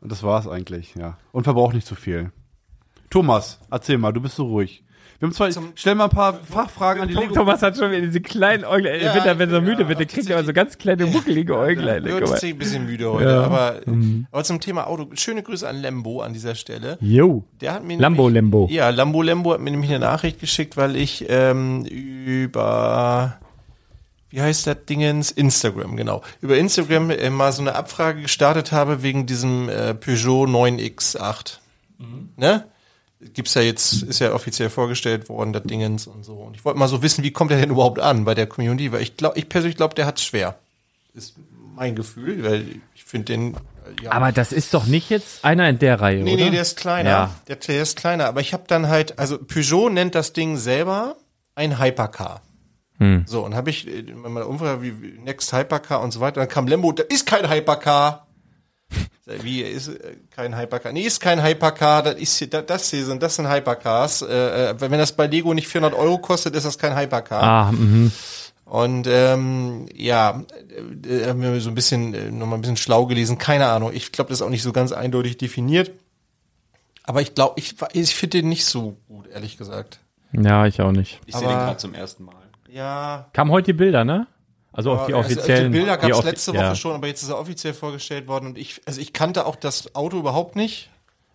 Und 0.02 0.12
das 0.12 0.22
war's 0.22 0.46
eigentlich, 0.46 0.94
ja. 0.94 1.16
Und 1.32 1.44
verbraucht 1.44 1.72
nicht 1.72 1.86
zu 1.86 1.94
viel. 1.94 2.32
Thomas, 3.08 3.60
erzähl 3.70 3.96
mal, 3.96 4.12
du 4.12 4.20
bist 4.20 4.36
so 4.36 4.44
ruhig. 4.44 4.84
Wir 5.22 5.28
haben 5.28 5.34
zwei, 5.34 5.50
stell 5.76 5.94
mal 5.94 6.06
ein 6.06 6.10
paar 6.10 6.34
Fachfragen 6.34 7.00
an 7.00 7.08
die 7.08 7.14
Lego. 7.14 7.32
Thomas 7.32 7.62
hat 7.62 7.76
schon 7.76 7.92
wieder 7.92 8.00
diese 8.00 8.20
kleinen 8.20 8.64
Äuglein. 8.64 9.00
Ja, 9.00 9.14
Ja, 9.24 9.38
wenn 9.38 9.50
er 9.50 9.54
ja, 9.54 9.60
müde 9.60 9.88
wird, 9.88 10.00
der 10.00 10.06
kriegt 10.06 10.28
aber 10.32 10.42
so 10.42 10.52
ganz 10.52 10.78
kleine, 10.78 11.06
muckelige 11.06 11.56
Äuglein. 11.56 12.04
Ich 12.04 12.12
mal. 12.12 12.18
tatsächlich 12.22 12.54
ein 12.54 12.58
bisschen 12.58 12.86
müde 12.86 13.12
heute, 13.12 13.28
Ja. 13.28 13.44
aber, 13.44 13.82
aber 14.32 14.42
zum 14.42 14.58
Thema 14.58 14.88
Auto, 14.88 15.08
schöne 15.14 15.44
Grüße 15.44 15.68
an 15.68 15.80
Lembo 15.80 16.22
an 16.22 16.32
dieser 16.32 16.56
Stelle. 16.56 16.98
Jo. 17.00 17.44
Der 17.60 17.74
hat 17.74 17.84
mir 17.84 17.98
Lambo 17.98 18.22
nämlich, 18.24 18.34
Lembo. 18.34 18.68
Ja, 18.68 18.88
Lambo 18.90 19.22
Lembo 19.22 19.52
hat 19.52 19.60
mir 19.60 19.70
nämlich 19.70 19.90
eine 19.90 20.00
Nachricht 20.00 20.40
geschickt, 20.40 20.76
weil 20.76 20.96
ich 20.96 21.24
ähm, 21.28 21.84
über 21.84 23.38
wie 24.30 24.42
heißt 24.42 24.66
das 24.66 24.86
Dingens? 24.88 25.30
Instagram, 25.30 25.96
genau. 25.96 26.22
Über 26.40 26.58
Instagram 26.58 27.10
äh, 27.10 27.30
mal 27.30 27.52
so 27.52 27.62
eine 27.62 27.76
Abfrage 27.76 28.22
gestartet 28.22 28.72
habe 28.72 29.04
wegen 29.04 29.26
diesem 29.26 29.68
äh, 29.68 29.94
Peugeot 29.94 30.46
9X8. 30.46 31.58
Ne? 32.36 32.64
Gibt's 33.34 33.54
ja 33.54 33.62
jetzt, 33.62 34.02
ist 34.02 34.18
ja 34.18 34.32
offiziell 34.32 34.68
vorgestellt 34.68 35.28
worden, 35.28 35.52
das 35.52 35.62
Dingens 35.62 36.06
und 36.06 36.24
so. 36.24 36.34
Und 36.34 36.56
ich 36.56 36.64
wollte 36.64 36.78
mal 36.78 36.88
so 36.88 37.02
wissen, 37.02 37.22
wie 37.22 37.30
kommt 37.30 37.50
der 37.50 37.58
denn 37.58 37.70
überhaupt 37.70 38.00
an 38.00 38.24
bei 38.24 38.34
der 38.34 38.46
Community? 38.46 38.92
Weil 38.92 39.02
ich 39.02 39.16
glaube, 39.16 39.38
ich 39.38 39.48
persönlich 39.48 39.76
glaube, 39.76 39.94
der 39.94 40.06
hat's 40.06 40.24
schwer. 40.24 40.56
Ist 41.14 41.34
mein 41.74 41.94
Gefühl, 41.94 42.42
weil 42.44 42.64
ich 42.94 43.04
finde 43.04 43.26
den, 43.26 43.54
äh, 43.54 43.56
ja. 44.04 44.12
Aber 44.12 44.32
das 44.32 44.52
ist 44.52 44.74
doch 44.74 44.86
nicht 44.86 45.08
jetzt 45.10 45.44
einer 45.44 45.68
in 45.68 45.78
der 45.78 46.00
Reihe, 46.00 46.22
Nee, 46.22 46.34
oder? 46.34 46.44
nee, 46.44 46.50
der 46.50 46.62
ist 46.62 46.76
kleiner. 46.76 47.10
Ja. 47.10 47.34
Der, 47.48 47.56
der 47.56 47.82
ist 47.82 47.96
kleiner. 47.96 48.26
Aber 48.26 48.40
ich 48.40 48.52
habe 48.52 48.64
dann 48.66 48.88
halt, 48.88 49.18
also 49.18 49.38
Peugeot 49.38 49.90
nennt 49.90 50.14
das 50.14 50.32
Ding 50.32 50.56
selber 50.56 51.16
ein 51.54 51.78
Hypercar. 51.78 52.42
Hm. 52.98 53.24
So, 53.26 53.44
und 53.44 53.54
habe 53.54 53.70
ich 53.70 53.86
äh, 53.86 54.00
in 54.00 54.20
meiner 54.20 54.46
Umfrage 54.46 54.82
wie 54.82 55.00
wie 55.02 55.18
Next 55.18 55.52
Hypercar 55.52 56.00
und 56.02 56.12
so 56.12 56.20
weiter, 56.20 56.40
dann 56.40 56.48
kam 56.48 56.66
Lembo, 56.66 56.92
da 56.92 57.02
ist 57.04 57.26
kein 57.26 57.50
Hypercar. 57.50 58.21
Wie 59.24 59.62
ist 59.62 59.88
äh, 59.88 60.16
kein 60.30 60.59
Hypercar? 60.59 60.93
Nee, 60.93 61.03
ist 61.03 61.20
kein 61.20 61.43
Hypercar, 61.45 62.03
das 62.03 62.16
ist 62.16 62.36
hier, 62.38 62.49
das, 62.49 62.90
hier 62.90 63.05
sind, 63.05 63.22
das 63.22 63.36
sind 63.36 63.49
Hypercars. 63.49 64.22
Äh, 64.22 64.70
äh, 64.70 64.74
wenn 64.80 64.93
das 64.93 65.12
bei 65.12 65.26
Lego 65.26 65.55
nicht 65.55 65.68
400 65.68 65.99
Euro 65.99 66.18
kostet, 66.18 66.57
ist 66.57 66.66
das 66.66 66.78
kein 66.78 66.97
Hypercar. 66.97 67.43
Ah, 67.43 67.72
mhm. 67.72 68.11
Und 68.64 69.07
ähm, 69.07 69.86
ja, 69.95 70.43
äh, 71.07 71.28
haben 71.28 71.43
wir 71.43 71.61
so 71.61 71.70
ein 71.70 71.74
bisschen 71.74 72.14
äh, 72.14 72.30
noch 72.30 72.47
mal 72.47 72.57
ein 72.57 72.62
bisschen 72.62 72.78
schlau 72.78 73.07
gelesen. 73.07 73.38
Keine 73.38 73.66
Ahnung. 73.66 73.90
Ich 73.93 74.12
glaube, 74.12 74.30
das 74.30 74.38
ist 74.38 74.43
auch 74.43 74.51
nicht 74.51 74.62
so 74.62 74.72
ganz 74.72 74.93
eindeutig 74.93 75.36
definiert. 75.36 75.93
Aber 77.05 77.20
ich 77.20 77.34
glaube, 77.34 77.55
ich, 77.59 77.74
ich 77.93 78.14
finde 78.14 78.38
den 78.38 78.49
nicht 78.49 78.64
so 78.64 78.97
gut, 79.09 79.28
ehrlich 79.28 79.59
gesagt. 79.59 80.01
Ja, 80.32 80.66
ich 80.66 80.80
auch 80.80 80.93
nicht. 80.93 81.20
Ich 81.26 81.34
sehe 81.34 81.47
den 81.47 81.59
gerade 81.59 81.76
zum 81.76 81.95
ersten 81.95 82.24
Mal. 82.24 82.34
Ja, 82.70 83.26
Kamen 83.34 83.51
heute 83.51 83.66
die 83.66 83.72
Bilder, 83.74 84.05
ne? 84.05 84.26
Also 84.72 84.92
auch 84.92 85.06
die 85.06 85.14
Also, 85.14 85.26
offiziellen. 85.34 85.70
die 85.72 85.78
Bilder 85.78 85.96
gab 85.98 86.06
die 86.10 86.12
es 86.18 86.24
letzte 86.24 86.52
ja. 86.54 86.66
Woche 86.68 86.76
schon, 86.76 86.94
aber 86.94 87.06
jetzt 87.06 87.22
ist 87.22 87.28
er 87.28 87.38
offiziell 87.38 87.74
vorgestellt 87.74 88.26
worden 88.28 88.46
und 88.46 88.58
ich, 88.58 88.80
also 88.86 89.00
ich 89.00 89.12
kannte 89.12 89.46
auch 89.46 89.56
das 89.56 89.94
Auto 89.94 90.18
überhaupt 90.18 90.56
nicht. 90.56 90.88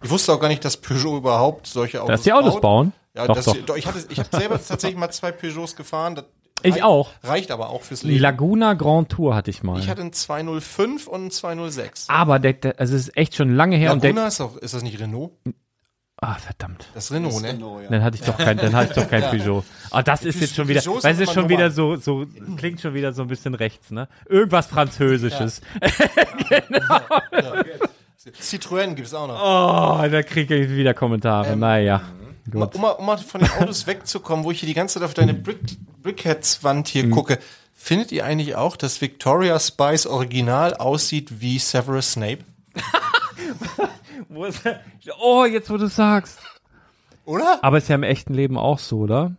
Ich 0.03 0.09
wusste 0.09 0.33
auch 0.33 0.39
gar 0.39 0.47
nicht, 0.47 0.63
dass 0.65 0.77
Peugeot 0.77 1.17
überhaupt 1.17 1.67
solche 1.67 2.01
Autos 2.01 2.11
Dass 2.15 2.21
die 2.23 2.33
Autos 2.33 2.53
baut. 2.55 2.61
bauen? 2.61 2.93
Ja, 3.15 3.25
Doch, 3.27 3.35
das, 3.35 3.45
doch. 3.45 3.75
Ich, 3.77 3.87
hatte, 3.87 3.99
ich 4.09 4.19
habe 4.19 4.29
selber 4.31 4.59
tatsächlich 4.63 4.97
mal 4.99 5.09
zwei 5.09 5.31
Peugeots 5.31 5.75
gefahren. 5.75 6.15
Das 6.15 6.25
Ich 6.61 6.73
reicht- 6.73 6.83
auch. 6.83 7.09
Reicht 7.23 7.49
aber 7.51 7.69
auch 7.69 7.81
fürs 7.81 8.01
Die 8.01 8.07
Leben. 8.09 8.21
Laguna 8.21 8.73
Grand 8.75 9.09
Tour 9.09 9.33
hatte 9.35 9.49
ich 9.49 9.63
mal. 9.63 9.79
Ich 9.79 9.89
hatte 9.89 10.01
einen 10.01 10.13
205 10.13 11.07
und 11.07 11.21
einen 11.21 11.31
206. 11.31 12.05
aber 12.09 12.37
der, 12.39 12.53
der, 12.53 12.79
also 12.79 12.95
es 12.95 13.07
ist 13.07 13.17
echt 13.17 13.35
schon 13.35 13.55
lange 13.55 13.75
her 13.75 13.91
und 13.91 14.03
der, 14.03 14.11
Laguna 14.11 14.27
ist, 14.27 14.39
auch, 14.41 14.55
ist 14.57 14.73
das 14.75 14.83
nicht 14.83 14.99
Renault? 14.99 15.31
Ah, 16.17 16.35
verdammt. 16.35 16.85
Das 16.93 17.05
ist 17.05 17.11
Renault, 17.11 17.41
ne? 17.41 17.87
Dann 17.89 18.03
hatte 18.03 18.17
ich 18.17 18.23
doch 18.23 18.37
kein, 18.37 18.57
dann 18.57 18.75
hatte 18.75 18.91
ich 18.91 18.95
doch 19.03 19.09
kein 19.09 19.23
Peugeot. 19.23 19.63
Ah, 19.91 20.03
das 20.03 20.23
ist 20.23 20.39
jetzt 20.41 20.55
schon 20.55 20.67
wieder, 20.67 20.81
Peugeots 20.81 21.03
weil 21.03 21.11
es 21.11 21.17
sind 21.17 21.23
ist 21.29 21.33
immer 21.35 21.41
schon 21.41 21.49
wieder 21.49 21.71
so, 21.71 21.95
so, 21.95 22.25
klingt 22.57 22.81
schon 22.81 22.93
wieder 22.93 23.13
so 23.13 23.21
ein 23.21 23.27
bisschen 23.27 23.53
rechts, 23.55 23.91
ne? 23.91 24.07
Irgendwas 24.27 24.67
Französisches. 24.67 25.61
Citroën 28.41 28.93
gibt 28.95 29.07
es 29.07 29.13
auch 29.13 29.27
noch. 29.27 29.39
Oh, 29.39 30.07
da 30.09 30.23
kriege 30.23 30.55
ich 30.55 30.69
wieder 30.69 30.93
Kommentare. 30.93 31.55
naja. 31.55 32.01
Um, 32.51 32.59
mal- 32.59 32.69
um, 32.73 32.83
um 32.83 33.05
mal 33.05 33.17
von 33.17 33.41
den 33.41 33.49
Autos 33.51 33.87
wegzukommen, 33.87 34.45
wo 34.45 34.51
ich 34.51 34.59
hier 34.59 34.67
die 34.67 34.73
ganze 34.73 34.95
Zeit 34.95 35.03
auf 35.03 35.13
deine 35.13 35.33
Brick, 35.33 35.59
Brickheads-Wand 36.01 36.87
hier 36.87 37.09
gucke, 37.09 37.39
findet 37.73 38.11
ihr 38.11 38.25
eigentlich 38.25 38.55
auch, 38.55 38.77
dass 38.77 39.01
Victoria 39.01 39.59
Spice 39.59 40.07
original 40.07 40.73
aussieht 40.75 41.41
wie 41.41 41.59
Severus 41.59 42.13
Snape? 42.13 42.39
Wo 44.29 44.45
ist 44.45 44.65
er? 44.65 44.81
Oh, 45.19 45.45
jetzt 45.45 45.69
wo 45.69 45.77
du 45.77 45.87
sagst. 45.87 46.39
Oder? 47.25 47.59
Aber 47.61 47.77
ist 47.77 47.89
ja 47.89 47.95
im 47.95 48.03
echten 48.03 48.33
Leben 48.33 48.57
auch 48.57 48.79
so, 48.79 48.99
oder? 48.99 49.35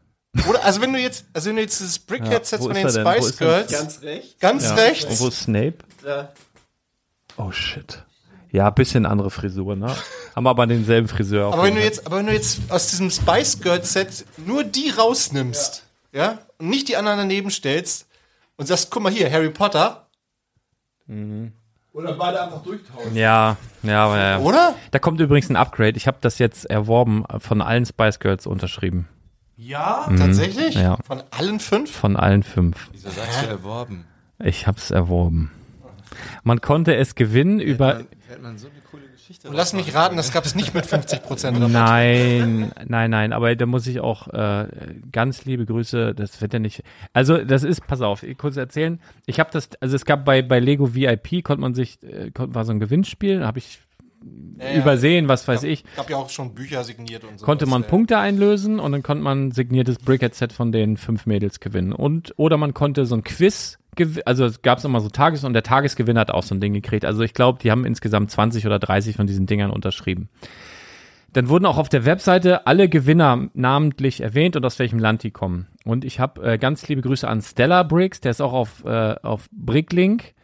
Oder? 0.49 0.63
Also 0.65 0.81
wenn 0.81 0.93
du 0.93 1.01
jetzt, 1.01 1.25
also 1.33 1.49
wenn 1.49 1.57
du 1.57 1.63
jetzt 1.63 1.81
das 1.81 1.99
Brickhead 1.99 2.45
setzt 2.47 2.65
von 2.65 2.75
den 2.75 2.89
Spice? 2.89 3.39
Girls, 3.39 3.73
Ganz 3.73 4.03
recht. 4.03 4.41
ganz 4.41 4.71
Und 4.71 4.79
rechts, 4.79 5.21
wo 5.21 5.29
ist 5.29 5.41
Snape? 5.41 5.79
Oh 7.37 7.51
shit. 7.51 8.05
Ja, 8.51 8.71
bisschen 8.71 9.05
andere 9.07 9.31
Frisur, 9.31 9.77
ne? 9.77 9.95
Haben 10.35 10.47
aber 10.47 10.67
denselben 10.67 11.09
Friseur. 11.09 11.49
auf 11.49 11.55
aber 11.55 11.65
wenn 11.65 11.75
du 11.75 11.83
jetzt, 11.83 12.07
aber 12.07 12.19
wenn 12.19 12.27
du 12.27 12.33
jetzt 12.33 12.61
aus 12.71 12.89
diesem 12.89 13.11
Spice 13.11 13.61
Girls 13.61 13.93
Set 13.93 14.25
nur 14.39 14.65
die 14.65 14.91
rausnimmst, 14.91 15.85
ja, 16.13 16.39
und 16.59 16.69
nicht 16.69 16.89
die 16.89 16.97
anderen 16.97 17.19
daneben 17.19 17.51
stellst 17.51 18.07
und 18.57 18.67
sagst, 18.67 18.91
guck 18.91 19.03
mal 19.03 19.13
hier, 19.13 19.31
Harry 19.31 19.51
Potter, 19.51 20.07
Oder 21.99 22.13
beide 22.13 22.41
einfach 22.41 22.63
durchtauschen. 22.63 23.17
Ja, 23.17 23.57
ja, 23.83 24.05
aber 24.05 24.19
ja. 24.19 24.39
oder? 24.39 24.77
Da 24.93 25.01
kommt 25.01 25.19
übrigens 25.21 25.51
ein 25.51 25.57
Upgrade. 25.57 25.97
Ich 25.97 26.07
habe 26.07 26.19
das 26.21 26.39
jetzt 26.39 26.65
erworben, 26.67 27.25
von 27.41 27.61
allen 27.61 27.87
Spice 27.87 28.21
Girls 28.21 28.47
unterschrieben. 28.47 29.09
Ja, 29.57 30.09
tatsächlich? 30.17 30.77
Mhm. 30.77 30.81
ja. 30.81 30.99
Von 31.05 31.25
allen 31.33 31.59
fünf? 31.59 31.91
Von 31.91 32.17
allen 32.17 32.45
fünf. 32.45 32.89
Wieso 32.93 33.11
sagst 33.11 33.43
du 33.43 33.49
erworben? 33.49 34.05
Ich 34.39 34.69
hab's 34.69 34.93
erworben. 34.93 35.51
Man 36.45 36.61
konnte 36.61 36.95
es 36.95 37.17
gewinnen 37.17 37.59
über. 37.59 38.05
Hätte 38.29 38.43
man 38.43 38.59
so 38.59 38.69
eine 38.69 38.79
coole 38.93 39.03
Geschichte 39.29 39.49
Und 39.49 39.55
lass 39.55 39.75
mich 39.75 39.95
raten, 39.95 40.17
das 40.17 40.33
gab 40.33 40.47
es 40.47 40.55
nicht 40.55 40.75
mit 40.75 40.87
50 40.87 41.23
Prozent. 41.23 41.61
Nein, 41.71 42.73
nein, 42.87 43.11
nein, 43.11 43.33
aber 43.35 43.55
da 43.55 43.67
muss 43.67 43.87
ich 43.87 44.01
auch 44.01 44.27
äh, 44.29 44.67
ganz 45.13 45.45
liebe 45.45 45.67
Grüße, 45.67 46.15
das 46.15 46.41
wird 46.41 46.55
ja 46.55 46.59
nicht. 46.59 46.83
Also, 47.13 47.37
das 47.45 47.63
ist, 47.63 47.87
pass 47.87 48.01
auf, 48.01 48.23
ich 48.23 48.39
kurz 48.39 48.57
erzählen. 48.57 49.01
Ich 49.27 49.39
habe 49.39 49.51
das, 49.53 49.69
also 49.81 49.95
es 49.97 50.07
gab 50.07 50.25
bei, 50.25 50.41
bei 50.41 50.61
Lego 50.61 50.95
VIP, 50.95 51.45
konnte 51.45 51.61
man 51.61 51.75
sich, 51.75 52.03
äh, 52.03 52.31
war 52.35 52.65
so 52.65 52.73
ein 52.73 52.81
Gewinnspiel, 52.81 53.45
habe 53.45 53.59
ich 53.59 53.81
Ja, 54.59 54.71
ja. 54.71 54.81
übersehen, 54.81 55.29
was 55.29 55.47
weiß 55.47 55.63
ich. 55.65 55.85
Gab 55.95 56.09
ja 56.09 56.17
auch 56.17 56.31
schon 56.31 56.55
Bücher 56.55 56.83
signiert 56.85 57.25
und 57.25 57.39
so. 57.39 57.45
konnte 57.45 57.67
man 57.67 57.83
äh, 57.83 57.87
Punkte 57.87 58.19
einlösen 58.19 58.81
und 58.81 58.93
dann 58.93 59.03
konnte 59.03 59.23
man 59.23 59.49
ein 59.49 59.51
signiertes 59.53 59.99
Brickhead-Set 59.99 60.53
von 60.55 60.73
den 60.73 60.97
fünf 60.97 61.27
Mädels 61.27 61.61
gewinnen. 61.61 61.93
Und, 61.93 62.33
oder 62.39 62.57
man 62.57 62.73
konnte 62.73 63.05
so 63.05 63.15
ein 63.15 63.25
Quiz, 63.25 63.78
also 64.25 64.45
es 64.45 64.63
gab 64.63 64.79
es 64.79 64.85
immer 64.85 65.01
so 65.01 65.09
Tages- 65.09 65.45
und 65.45 65.53
der 65.53 65.63
Tagesgewinner 65.63 66.21
hat 66.21 66.31
auch 66.31 66.43
so 66.43 66.55
ein 66.55 66.61
Ding 66.61 66.73
gekriegt. 66.73 67.05
Also 67.05 67.23
ich 67.23 67.35
glaube, 67.35 67.59
die 67.63 67.71
haben 67.71 67.85
insgesamt 67.85 68.31
20 68.31 68.67
oder 68.67 68.79
30 68.79 69.17
von 69.17 69.27
diesen 69.27 69.47
Dingern 69.47 69.71
unterschrieben. 69.71 70.29
Dann 71.33 71.49
wurden 71.49 71.67
auch 71.67 71.77
auf 71.77 71.89
der 71.89 72.05
Webseite 72.07 72.67
alle 72.67 72.89
Gewinner 72.89 73.49
namentlich 73.53 74.23
erwähnt 74.23 74.57
und 74.57 74.65
aus 74.65 74.79
welchem 74.79 74.99
Land 74.99 75.23
die 75.23 75.31
kommen. 75.31 75.69
Und 75.85 76.05
ich 76.05 76.21
habe 76.21 76.43
äh, 76.43 76.59
ganz 76.59 76.89
liebe 76.89 77.03
Grüße 77.03 77.29
an 77.29 77.43
Stella 77.43 77.83
Briggs, 77.83 78.21
der 78.21 78.31
ist 78.31 78.41
auch 78.41 78.55
auf, 78.55 78.85
äh, 78.85 79.15
auf 79.23 79.49
Bricklink. 79.53 80.35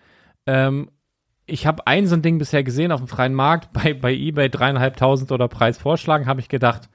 Ähm, 0.46 0.90
ich 1.46 1.66
habe 1.66 1.86
ein 1.86 2.06
so 2.06 2.14
ein 2.14 2.22
Ding 2.22 2.38
bisher 2.38 2.62
gesehen 2.62 2.92
auf 2.92 3.00
dem 3.00 3.08
freien 3.08 3.34
Markt, 3.34 3.72
bei, 3.72 3.94
bei 3.94 4.12
eBay 4.12 4.50
dreieinhalbtausend 4.50 5.32
oder 5.32 5.48
Preis 5.48 5.78
vorschlagen, 5.78 6.26
habe 6.26 6.40
ich 6.40 6.48
gedacht, 6.48 6.88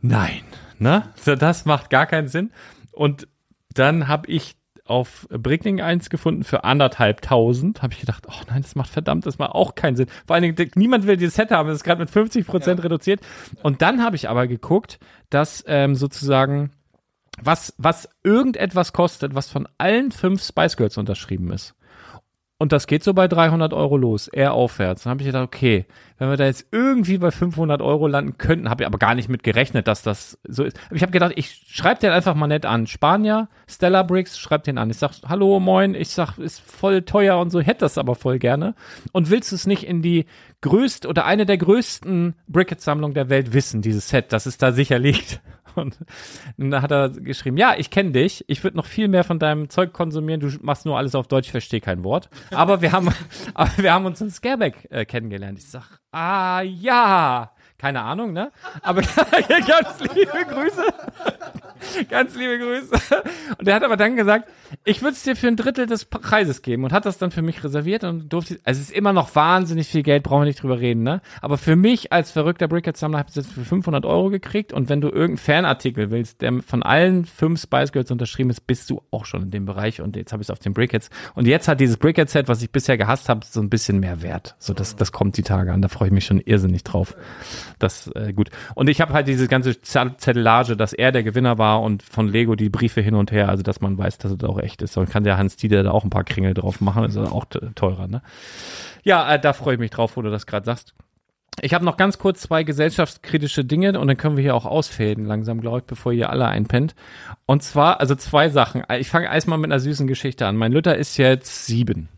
nein, 0.00 0.42
ne? 0.78 1.10
Das 1.24 1.66
macht 1.66 1.90
gar 1.90 2.06
keinen 2.06 2.28
Sinn. 2.28 2.52
Und 2.92 3.28
dann 3.74 4.08
habe 4.08 4.30
ich 4.30 4.56
auf 4.84 5.26
Bricklink 5.30 5.80
eins 5.80 6.10
gefunden 6.10 6.44
für 6.44 6.64
anderthalbtausend. 6.64 7.82
Habe 7.82 7.94
ich 7.94 8.00
gedacht, 8.00 8.26
oh 8.28 8.42
nein, 8.48 8.62
das 8.62 8.74
macht 8.74 8.90
verdammt, 8.90 9.26
das 9.26 9.38
macht 9.38 9.52
auch 9.52 9.74
keinen 9.74 9.96
Sinn. 9.96 10.08
Vor 10.26 10.36
allen 10.36 10.54
Dingen, 10.54 10.70
niemand 10.74 11.06
will 11.06 11.16
dieses 11.16 11.34
Set 11.34 11.50
haben, 11.50 11.68
das 11.68 11.76
ist 11.76 11.84
gerade 11.84 12.00
mit 12.00 12.10
50 12.10 12.46
Prozent 12.46 12.82
reduziert. 12.84 13.20
Und 13.62 13.82
dann 13.82 14.02
habe 14.02 14.16
ich 14.16 14.28
aber 14.28 14.46
geguckt, 14.46 14.98
dass 15.30 15.64
ähm, 15.66 15.94
sozusagen 15.94 16.70
was, 17.40 17.74
was 17.78 18.08
irgendetwas 18.22 18.92
kostet, 18.92 19.34
was 19.34 19.50
von 19.50 19.66
allen 19.78 20.12
fünf 20.12 20.42
Spice 20.42 20.76
Girls 20.76 20.98
unterschrieben 20.98 21.50
ist. 21.50 21.74
Und 22.56 22.70
das 22.70 22.86
geht 22.86 23.02
so 23.02 23.14
bei 23.14 23.26
300 23.26 23.72
Euro 23.72 23.96
los, 23.96 24.28
eher 24.28 24.52
aufwärts. 24.52 25.02
Dann 25.02 25.10
habe 25.10 25.22
ich 25.22 25.26
gedacht, 25.26 25.44
okay, 25.44 25.86
wenn 26.18 26.30
wir 26.30 26.36
da 26.36 26.44
jetzt 26.44 26.68
irgendwie 26.70 27.18
bei 27.18 27.32
500 27.32 27.82
Euro 27.82 28.06
landen 28.06 28.38
könnten, 28.38 28.70
habe 28.70 28.84
ich 28.84 28.86
aber 28.86 28.98
gar 28.98 29.16
nicht 29.16 29.28
mit 29.28 29.42
gerechnet, 29.42 29.88
dass 29.88 30.02
das 30.02 30.38
so 30.46 30.62
ist. 30.62 30.78
Ich 30.92 31.02
habe 31.02 31.10
gedacht, 31.10 31.32
ich 31.34 31.64
schreibe 31.68 32.00
den 32.00 32.12
einfach 32.12 32.36
mal 32.36 32.46
nett 32.46 32.64
an. 32.64 32.86
Spanier, 32.86 33.48
Stella 33.66 34.04
Briggs, 34.04 34.38
schreib 34.38 34.62
den 34.62 34.78
an. 34.78 34.88
Ich 34.88 34.98
sag, 34.98 35.10
hallo, 35.26 35.58
moin, 35.58 35.96
ich 35.96 36.10
sag, 36.10 36.38
ist 36.38 36.60
voll 36.60 37.02
teuer 37.02 37.38
und 37.38 37.50
so, 37.50 37.60
hätte 37.60 37.80
das 37.80 37.98
aber 37.98 38.14
voll 38.14 38.38
gerne. 38.38 38.76
Und 39.10 39.30
willst 39.30 39.50
du 39.50 39.56
es 39.56 39.66
nicht 39.66 39.82
in 39.82 40.00
die 40.00 40.26
größte 40.60 41.08
oder 41.08 41.24
eine 41.24 41.46
der 41.46 41.58
größten 41.58 42.34
Bricket-Sammlungen 42.46 43.14
der 43.14 43.30
Welt 43.30 43.52
wissen, 43.52 43.82
dieses 43.82 44.08
Set, 44.08 44.32
dass 44.32 44.46
es 44.46 44.58
da 44.58 44.70
sicher 44.70 45.00
liegt? 45.00 45.40
Und 45.74 45.98
dann 46.56 46.82
hat 46.82 46.90
er 46.90 47.08
geschrieben, 47.10 47.56
ja, 47.56 47.74
ich 47.76 47.90
kenne 47.90 48.12
dich, 48.12 48.44
ich 48.48 48.62
würde 48.62 48.76
noch 48.76 48.86
viel 48.86 49.08
mehr 49.08 49.24
von 49.24 49.38
deinem 49.38 49.70
Zeug 49.70 49.92
konsumieren, 49.92 50.40
du 50.40 50.48
machst 50.62 50.86
nur 50.86 50.96
alles 50.96 51.14
auf 51.14 51.26
Deutsch, 51.28 51.46
ich 51.46 51.52
verstehe 51.52 51.80
kein 51.80 52.04
Wort. 52.04 52.28
Aber 52.50 52.80
wir 52.82 52.92
haben, 52.92 53.08
aber 53.54 53.70
wir 53.76 53.92
haben 53.92 54.06
uns 54.06 54.20
in 54.20 54.30
Scareback 54.30 54.88
äh, 54.90 55.04
kennengelernt. 55.04 55.58
Ich 55.58 55.68
sag, 55.68 56.00
ah 56.12 56.62
ja, 56.62 57.53
keine 57.84 58.00
Ahnung, 58.00 58.32
ne? 58.32 58.50
Aber 58.80 59.02
ganz 59.66 60.00
liebe 60.00 60.46
Grüße. 60.48 60.84
Ganz 62.08 62.34
liebe 62.34 62.58
Grüße. 62.58 63.22
Und 63.58 63.68
er 63.68 63.74
hat 63.74 63.82
aber 63.82 63.98
dann 63.98 64.16
gesagt, 64.16 64.48
ich 64.84 65.02
würde 65.02 65.12
es 65.12 65.22
dir 65.22 65.36
für 65.36 65.48
ein 65.48 65.56
Drittel 65.56 65.86
des 65.86 66.06
Preises 66.06 66.62
geben 66.62 66.84
und 66.84 66.92
hat 66.92 67.04
das 67.04 67.18
dann 67.18 67.30
für 67.30 67.42
mich 67.42 67.62
reserviert 67.62 68.04
und 68.04 68.32
durfte, 68.32 68.58
also 68.64 68.80
es 68.80 68.88
ist 68.88 68.96
immer 68.96 69.12
noch 69.12 69.34
wahnsinnig 69.34 69.88
viel 69.88 70.02
Geld, 70.02 70.22
brauchen 70.22 70.42
wir 70.42 70.46
nicht 70.46 70.62
drüber 70.62 70.80
reden, 70.80 71.02
ne? 71.02 71.20
Aber 71.42 71.58
für 71.58 71.76
mich 71.76 72.12
als 72.12 72.30
verrückter 72.30 72.68
Brickhead-Sammler 72.68 73.18
habe 73.18 73.28
ich 73.28 73.36
es 73.36 73.44
jetzt 73.44 73.54
für 73.54 73.64
500 73.64 74.06
Euro 74.06 74.30
gekriegt 74.30 74.72
und 74.72 74.88
wenn 74.88 75.00
du 75.00 75.08
irgendeinen 75.08 75.36
Fanartikel 75.36 76.10
willst, 76.10 76.40
der 76.40 76.62
von 76.62 76.82
allen 76.82 77.26
fünf 77.26 77.60
Spice 77.60 77.92
Girls 77.92 78.10
unterschrieben 78.10 78.50
ist, 78.50 78.66
bist 78.66 78.88
du 78.90 79.02
auch 79.10 79.26
schon 79.26 79.42
in 79.42 79.50
dem 79.50 79.66
Bereich 79.66 80.00
und 80.00 80.16
jetzt 80.16 80.32
habe 80.32 80.42
ich 80.42 80.46
es 80.46 80.50
auf 80.50 80.58
den 80.58 80.72
Brickheads 80.72 81.10
und 81.34 81.46
jetzt 81.46 81.68
hat 81.68 81.80
dieses 81.80 81.98
Brickhead-Set, 81.98 82.48
was 82.48 82.62
ich 82.62 82.70
bisher 82.70 82.96
gehasst 82.96 83.28
habe, 83.28 83.44
so 83.44 83.60
ein 83.60 83.68
bisschen 83.68 84.00
mehr 84.00 84.22
Wert. 84.22 84.56
So, 84.58 84.72
das, 84.72 84.96
das 84.96 85.12
kommt 85.12 85.36
die 85.36 85.42
Tage 85.42 85.72
an, 85.72 85.82
da 85.82 85.88
freue 85.88 86.08
ich 86.08 86.14
mich 86.14 86.24
schon 86.24 86.40
irrsinnig 86.40 86.82
drauf. 86.82 87.14
Das, 87.78 88.08
äh, 88.14 88.32
gut. 88.32 88.50
Und 88.74 88.88
ich 88.88 89.00
habe 89.00 89.12
halt 89.12 89.28
diese 89.28 89.48
ganze 89.48 89.80
Zettelage, 89.80 90.76
dass 90.76 90.92
er 90.92 91.12
der 91.12 91.22
Gewinner 91.22 91.58
war 91.58 91.82
und 91.82 92.02
von 92.02 92.28
Lego 92.28 92.54
die 92.54 92.68
Briefe 92.68 93.00
hin 93.00 93.14
und 93.14 93.32
her, 93.32 93.48
also 93.48 93.62
dass 93.62 93.80
man 93.80 93.98
weiß, 93.98 94.18
dass 94.18 94.32
es 94.32 94.44
auch 94.44 94.58
echt 94.58 94.82
ist. 94.82 94.96
Und 94.96 95.10
kann 95.10 95.24
der 95.24 95.38
Hans 95.38 95.56
Dieter 95.56 95.82
da 95.82 95.90
auch 95.90 96.04
ein 96.04 96.10
paar 96.10 96.24
Kringel 96.24 96.54
drauf 96.54 96.80
machen, 96.80 97.04
ist 97.04 97.16
auch 97.16 97.46
teurer, 97.74 98.06
ne? 98.06 98.22
Ja, 99.02 99.34
äh, 99.34 99.40
da 99.40 99.52
freue 99.52 99.74
ich 99.74 99.80
mich 99.80 99.90
drauf, 99.90 100.16
wo 100.16 100.22
du 100.22 100.30
das 100.30 100.46
gerade 100.46 100.64
sagst. 100.64 100.94
Ich 101.60 101.72
habe 101.72 101.84
noch 101.84 101.96
ganz 101.96 102.18
kurz 102.18 102.40
zwei 102.40 102.64
gesellschaftskritische 102.64 103.64
Dinge 103.64 103.98
und 103.98 104.08
dann 104.08 104.16
können 104.16 104.36
wir 104.36 104.42
hier 104.42 104.56
auch 104.56 104.66
ausfäden 104.66 105.24
langsam, 105.24 105.60
glaube 105.60 105.78
ich, 105.78 105.84
bevor 105.84 106.12
ihr 106.12 106.30
alle 106.30 106.48
einpennt. 106.48 106.94
Und 107.46 107.62
zwar, 107.62 108.00
also 108.00 108.16
zwei 108.16 108.48
Sachen. 108.48 108.82
Ich 108.98 109.08
fange 109.08 109.26
erstmal 109.26 109.58
mit 109.58 109.70
einer 109.70 109.78
süßen 109.78 110.06
Geschichte 110.06 110.46
an. 110.46 110.56
Mein 110.56 110.72
Lütter 110.72 110.96
ist 110.96 111.16
jetzt 111.16 111.66
sieben. 111.66 112.08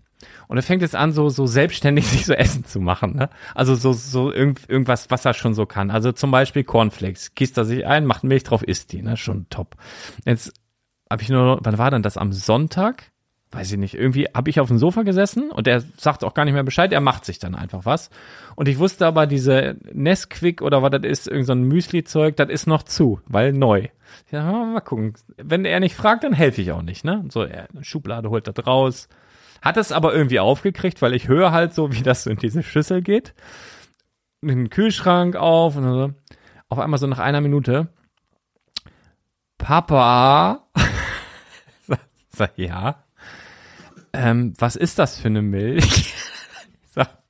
Und 0.48 0.56
er 0.56 0.62
fängt 0.62 0.82
jetzt 0.82 0.94
an, 0.94 1.12
so, 1.12 1.28
so 1.28 1.46
selbstständig 1.46 2.06
sich 2.08 2.26
so 2.26 2.34
Essen 2.34 2.64
zu 2.64 2.80
machen. 2.80 3.16
Ne? 3.16 3.28
Also 3.54 3.74
so, 3.74 3.92
so 3.92 4.32
irgend, 4.32 4.68
irgendwas, 4.68 5.10
was 5.10 5.24
er 5.24 5.34
schon 5.34 5.54
so 5.54 5.66
kann. 5.66 5.90
Also 5.90 6.12
zum 6.12 6.30
Beispiel 6.30 6.64
Cornflakes. 6.64 7.34
Gießt 7.34 7.56
er 7.58 7.64
sich 7.64 7.86
ein, 7.86 8.06
macht 8.06 8.24
Milch 8.24 8.44
drauf, 8.44 8.62
isst 8.62 8.92
die. 8.92 9.02
Ne? 9.02 9.16
Schon 9.16 9.46
top. 9.50 9.76
Jetzt 10.24 10.52
habe 11.10 11.22
ich 11.22 11.28
nur, 11.28 11.58
wann 11.62 11.78
war 11.78 11.90
denn 11.90 12.02
das? 12.02 12.16
Am 12.16 12.32
Sonntag? 12.32 13.10
Weiß 13.52 13.70
ich 13.70 13.78
nicht. 13.78 13.94
Irgendwie 13.94 14.26
habe 14.34 14.50
ich 14.50 14.58
auf 14.58 14.68
dem 14.68 14.78
Sofa 14.78 15.02
gesessen 15.02 15.50
und 15.50 15.68
er 15.68 15.80
sagt 15.80 16.24
auch 16.24 16.34
gar 16.34 16.44
nicht 16.44 16.54
mehr 16.54 16.64
Bescheid. 16.64 16.92
Er 16.92 17.00
macht 17.00 17.24
sich 17.24 17.38
dann 17.38 17.54
einfach 17.54 17.84
was. 17.84 18.10
Und 18.56 18.68
ich 18.68 18.78
wusste 18.78 19.06
aber, 19.06 19.26
diese 19.26 19.76
Nesquik 19.92 20.62
oder 20.62 20.82
was 20.82 20.90
das 20.90 21.04
ist, 21.04 21.28
irgend 21.28 21.46
so 21.46 21.54
Müsli-Zeug, 21.54 22.36
das 22.36 22.48
ist 22.48 22.66
noch 22.66 22.82
zu, 22.82 23.20
weil 23.26 23.52
neu. 23.52 23.88
Ja, 24.32 24.50
mal 24.50 24.80
gucken. 24.80 25.14
Wenn 25.36 25.64
er 25.64 25.78
nicht 25.78 25.94
fragt, 25.94 26.24
dann 26.24 26.32
helfe 26.32 26.60
ich 26.60 26.72
auch 26.72 26.82
nicht. 26.82 27.04
Ne? 27.04 27.24
So, 27.30 27.44
er 27.44 27.68
Schublade 27.82 28.30
holt 28.30 28.48
das 28.48 28.66
raus. 28.66 29.08
Hat 29.66 29.76
es 29.76 29.90
aber 29.90 30.14
irgendwie 30.14 30.38
aufgekriegt, 30.38 31.02
weil 31.02 31.12
ich 31.12 31.26
höre 31.26 31.50
halt 31.50 31.74
so, 31.74 31.90
wie 31.92 32.02
das 32.02 32.22
so 32.22 32.30
in 32.30 32.36
diese 32.36 32.62
Schüssel 32.62 33.02
geht. 33.02 33.34
Den 34.40 34.70
Kühlschrank 34.70 35.34
auf 35.34 35.74
und 35.74 35.82
so. 35.82 36.12
Auf 36.68 36.78
einmal 36.78 37.00
so 37.00 37.08
nach 37.08 37.18
einer 37.18 37.40
Minute. 37.40 37.88
Papa. 39.58 40.68
Sag, 41.88 41.98
sag 42.28 42.56
ja. 42.56 43.02
ähm, 44.12 44.54
was 44.56 44.76
ist 44.76 45.00
das 45.00 45.18
für 45.18 45.26
eine 45.26 45.42
Milch? 45.42 46.14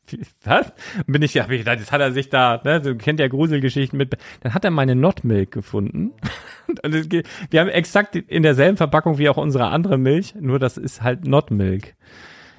was? 0.44 0.72
Bin 1.06 1.22
ich 1.22 1.34
ja, 1.34 1.44
ich 1.48 1.58
gedacht, 1.58 1.78
jetzt 1.78 1.92
hat 1.92 2.00
er 2.00 2.12
sich 2.12 2.28
da, 2.28 2.60
ne, 2.64 2.80
du 2.80 2.96
kennt 2.96 3.20
ja 3.20 3.28
Gruselgeschichten 3.28 3.96
mit, 3.96 4.16
dann 4.40 4.54
hat 4.54 4.64
er 4.64 4.70
meine 4.70 4.94
Not 4.94 5.24
Milk 5.24 5.50
gefunden. 5.50 6.12
Und 6.82 6.94
es 6.94 7.08
geht, 7.08 7.28
wir 7.50 7.60
haben 7.60 7.68
exakt 7.68 8.16
in 8.16 8.42
derselben 8.42 8.76
Verpackung 8.76 9.18
wie 9.18 9.28
auch 9.28 9.36
unsere 9.36 9.68
andere 9.68 9.98
Milch, 9.98 10.34
nur 10.38 10.58
das 10.58 10.76
ist 10.76 11.02
halt 11.02 11.26
Not 11.26 11.50
Milk. 11.50 11.94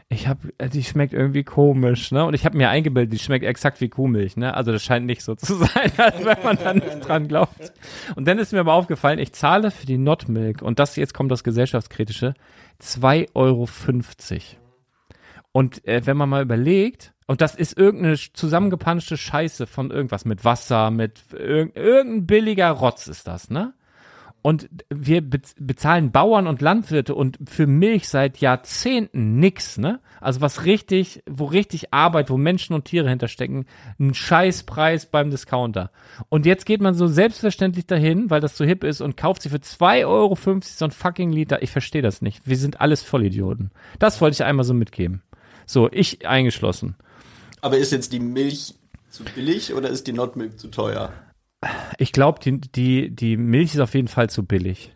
Ich 0.09 0.29
hab, 0.29 0.37
äh, 0.57 0.69
die 0.69 0.83
schmeckt 0.83 1.13
irgendwie 1.13 1.43
komisch, 1.43 2.11
ne? 2.11 2.23
Und 2.23 2.33
ich 2.33 2.45
habe 2.45 2.55
mir 2.55 2.69
eingebildet, 2.69 3.11
die 3.11 3.19
schmeckt 3.19 3.43
exakt 3.43 3.81
wie 3.81 3.89
Kuhmilch, 3.89 4.37
ne? 4.37 4.53
Also 4.53 4.71
das 4.71 4.81
scheint 4.81 5.05
nicht 5.05 5.21
so 5.21 5.35
zu 5.35 5.55
sein, 5.55 5.91
als 5.97 6.23
wenn 6.23 6.43
man 6.43 6.57
da 6.57 6.73
nicht 6.73 7.05
dran 7.05 7.27
glaubt. 7.27 7.73
Und 8.15 8.25
dann 8.25 8.39
ist 8.39 8.53
mir 8.53 8.61
aber 8.61 8.73
aufgefallen, 8.73 9.19
ich 9.19 9.33
zahle 9.33 9.69
für 9.69 9.85
die 9.85 9.97
Not 9.97 10.29
Milk, 10.29 10.61
und 10.61 10.79
das 10.79 10.95
jetzt 10.95 11.13
kommt 11.13 11.29
das 11.29 11.43
gesellschaftskritische, 11.43 12.35
2,50 12.81 13.25
Euro. 13.35 13.67
Und 15.57 15.87
äh, 15.87 16.05
wenn 16.05 16.17
man 16.17 16.29
mal 16.29 16.43
überlegt, 16.43 17.15
und 17.25 17.41
das 17.41 17.55
ist 17.55 17.75
irgendeine 17.75 18.13
sch- 18.13 18.29
zusammengepanschte 18.35 19.17
Scheiße 19.17 19.65
von 19.65 19.89
irgendwas 19.89 20.23
mit 20.23 20.45
Wasser, 20.45 20.91
mit 20.91 21.19
irg 21.33 21.75
irgendein 21.75 22.27
billiger 22.27 22.69
Rotz 22.69 23.07
ist 23.07 23.25
das, 23.25 23.49
ne? 23.49 23.73
Und 24.43 24.69
wir 24.93 25.27
be 25.27 25.41
bezahlen 25.57 26.11
Bauern 26.11 26.45
und 26.45 26.61
Landwirte 26.61 27.15
und 27.15 27.39
für 27.49 27.65
Milch 27.65 28.07
seit 28.07 28.37
Jahrzehnten 28.37 29.39
nix, 29.39 29.79
ne? 29.79 29.99
Also 30.21 30.41
was 30.41 30.63
richtig, 30.65 31.23
wo 31.27 31.45
richtig 31.45 31.91
Arbeit, 31.91 32.29
wo 32.29 32.37
Menschen 32.37 32.75
und 32.75 32.85
Tiere 32.85 33.09
hinterstecken, 33.09 33.65
ein 33.99 34.13
Scheißpreis 34.13 35.07
beim 35.07 35.31
Discounter. 35.31 35.89
Und 36.29 36.45
jetzt 36.45 36.67
geht 36.67 36.81
man 36.81 36.93
so 36.93 37.07
selbstverständlich 37.07 37.87
dahin, 37.87 38.29
weil 38.29 38.41
das 38.41 38.57
so 38.57 38.63
hip 38.63 38.83
ist 38.83 39.01
und 39.01 39.17
kauft 39.17 39.41
sie 39.41 39.49
für 39.49 39.57
2,50 39.57 40.05
Euro 40.05 40.37
so 40.61 40.85
ein 40.85 40.91
fucking 40.91 41.31
Liter. 41.31 41.63
Ich 41.63 41.71
verstehe 41.71 42.03
das 42.03 42.21
nicht. 42.21 42.47
Wir 42.47 42.57
sind 42.57 42.79
alles 42.79 43.01
Vollidioten. 43.01 43.71
Das 43.97 44.21
wollte 44.21 44.35
ich 44.35 44.43
einmal 44.43 44.63
so 44.63 44.75
mitgeben. 44.75 45.23
So, 45.67 45.89
ich 45.91 46.25
eingeschlossen. 46.25 46.95
Aber 47.61 47.77
ist 47.77 47.91
jetzt 47.91 48.13
die 48.13 48.19
Milch 48.19 48.73
zu 49.09 49.23
billig 49.23 49.73
oder 49.73 49.89
ist 49.89 50.07
die 50.07 50.13
Notmilk 50.13 50.59
zu 50.59 50.69
teuer? 50.69 51.11
Ich 51.97 52.11
glaube, 52.11 52.39
die, 52.39 52.59
die, 52.59 53.13
die 53.13 53.35
Milch 53.35 53.73
ist 53.73 53.79
auf 53.81 53.93
jeden 53.93 54.07
Fall 54.07 54.29
zu 54.29 54.45
billig. 54.45 54.93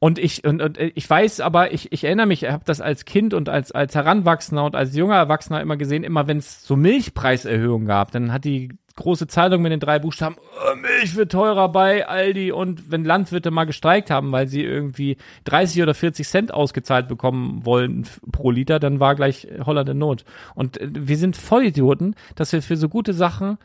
Und 0.00 0.18
ich, 0.18 0.44
und, 0.44 0.60
und 0.60 0.78
ich 0.78 1.08
weiß 1.08 1.38
aber, 1.38 1.72
ich, 1.72 1.92
ich 1.92 2.02
erinnere 2.02 2.26
mich, 2.26 2.42
ich 2.42 2.50
habe 2.50 2.64
das 2.66 2.80
als 2.80 3.04
Kind 3.04 3.34
und 3.34 3.48
als, 3.48 3.70
als 3.70 3.94
Heranwachsender 3.94 4.64
und 4.64 4.74
als 4.74 4.96
junger 4.96 5.14
Erwachsener 5.14 5.60
immer 5.60 5.76
gesehen, 5.76 6.02
immer 6.02 6.26
wenn 6.26 6.38
es 6.38 6.64
so 6.64 6.74
Milchpreiserhöhungen 6.74 7.86
gab, 7.86 8.10
dann 8.10 8.32
hat 8.32 8.44
die 8.44 8.72
große 8.96 9.26
Zeitung 9.26 9.62
mit 9.62 9.72
den 9.72 9.80
drei 9.80 9.98
Buchstaben, 9.98 10.36
"Oh, 10.38 10.76
Milch 10.76 11.16
wird 11.16 11.32
teurer 11.32 11.70
bei 11.70 12.06
Aldi 12.06 12.52
und 12.52 12.90
wenn 12.90 13.04
Landwirte 13.04 13.50
mal 13.50 13.64
gestreikt 13.64 14.10
haben, 14.10 14.32
weil 14.32 14.48
sie 14.48 14.62
irgendwie 14.62 15.16
30 15.44 15.82
oder 15.82 15.94
40 15.94 16.28
Cent 16.28 16.54
ausgezahlt 16.54 17.08
bekommen 17.08 17.64
wollen 17.64 18.06
pro 18.30 18.50
Liter, 18.50 18.78
dann 18.78 19.00
war 19.00 19.14
gleich 19.14 19.48
Holland 19.64 19.88
in 19.88 19.98
Not. 19.98 20.24
Und 20.54 20.80
äh, 20.80 20.88
wir 20.92 21.16
sind 21.16 21.36
Vollidioten, 21.36 22.14
dass 22.34 22.52
wir 22.52 22.62
für 22.62 22.76
so 22.76 22.88
gute 22.88 23.14
Sachen 23.14 23.58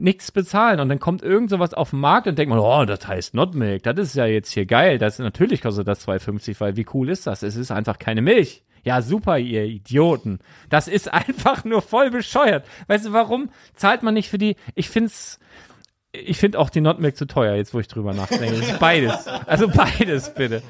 nichts 0.00 0.32
bezahlen 0.32 0.80
und 0.80 0.88
dann 0.88 0.98
kommt 0.98 1.22
irgend 1.22 1.50
sowas 1.50 1.74
auf 1.74 1.90
den 1.90 2.00
Markt 2.00 2.26
und 2.26 2.38
denkt 2.38 2.50
man, 2.50 2.58
oh, 2.58 2.84
das 2.84 3.06
heißt 3.06 3.34
Not 3.34 3.54
Milk, 3.54 3.82
das 3.82 3.98
ist 3.98 4.14
ja 4.14 4.26
jetzt 4.26 4.52
hier 4.52 4.66
geil, 4.66 4.98
das 4.98 5.18
natürlich 5.18 5.62
kostet 5.62 5.88
das 5.88 6.06
2,50, 6.06 6.60
weil 6.60 6.76
wie 6.76 6.86
cool 6.94 7.08
ist 7.08 7.26
das? 7.26 7.42
Es 7.42 7.56
ist 7.56 7.70
einfach 7.70 7.98
keine 7.98 8.22
Milch. 8.22 8.62
Ja, 8.82 9.02
super, 9.02 9.38
ihr 9.38 9.64
Idioten. 9.64 10.38
Das 10.68 10.86
ist 10.86 11.12
einfach 11.12 11.64
nur 11.64 11.82
voll 11.82 12.10
bescheuert. 12.10 12.64
Weißt 12.86 13.06
du, 13.06 13.12
warum 13.12 13.50
zahlt 13.74 14.02
man 14.02 14.14
nicht 14.14 14.30
für 14.30 14.38
die, 14.38 14.56
ich 14.74 14.88
find's, 14.88 15.40
ich 16.12 16.38
finde 16.38 16.58
auch 16.58 16.70
die 16.70 16.80
Not 16.80 17.00
Milk 17.00 17.16
zu 17.16 17.26
teuer, 17.26 17.56
jetzt 17.56 17.74
wo 17.74 17.80
ich 17.80 17.88
drüber 17.88 18.14
nachdenke. 18.14 18.76
Beides. 18.80 19.26
Also 19.26 19.68
beides, 19.68 20.32
bitte. 20.34 20.62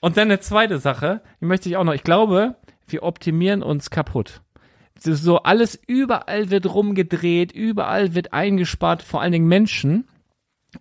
Und 0.00 0.16
dann 0.16 0.28
eine 0.28 0.40
zweite 0.40 0.78
Sache, 0.78 1.22
die 1.40 1.46
möchte 1.46 1.68
ich 1.68 1.76
auch 1.76 1.84
noch, 1.84 1.94
ich 1.94 2.04
glaube, 2.04 2.56
wir 2.86 3.02
optimieren 3.02 3.62
uns 3.62 3.90
kaputt 3.90 4.42
so- 4.98 5.38
alles 5.38 5.78
überall 5.86 6.50
wird 6.50 6.72
rumgedreht, 6.72 7.52
überall 7.52 8.14
wird 8.14 8.32
eingespart, 8.32 9.02
vor 9.02 9.20
allen 9.20 9.32
Dingen 9.32 9.48
Menschen. 9.48 10.08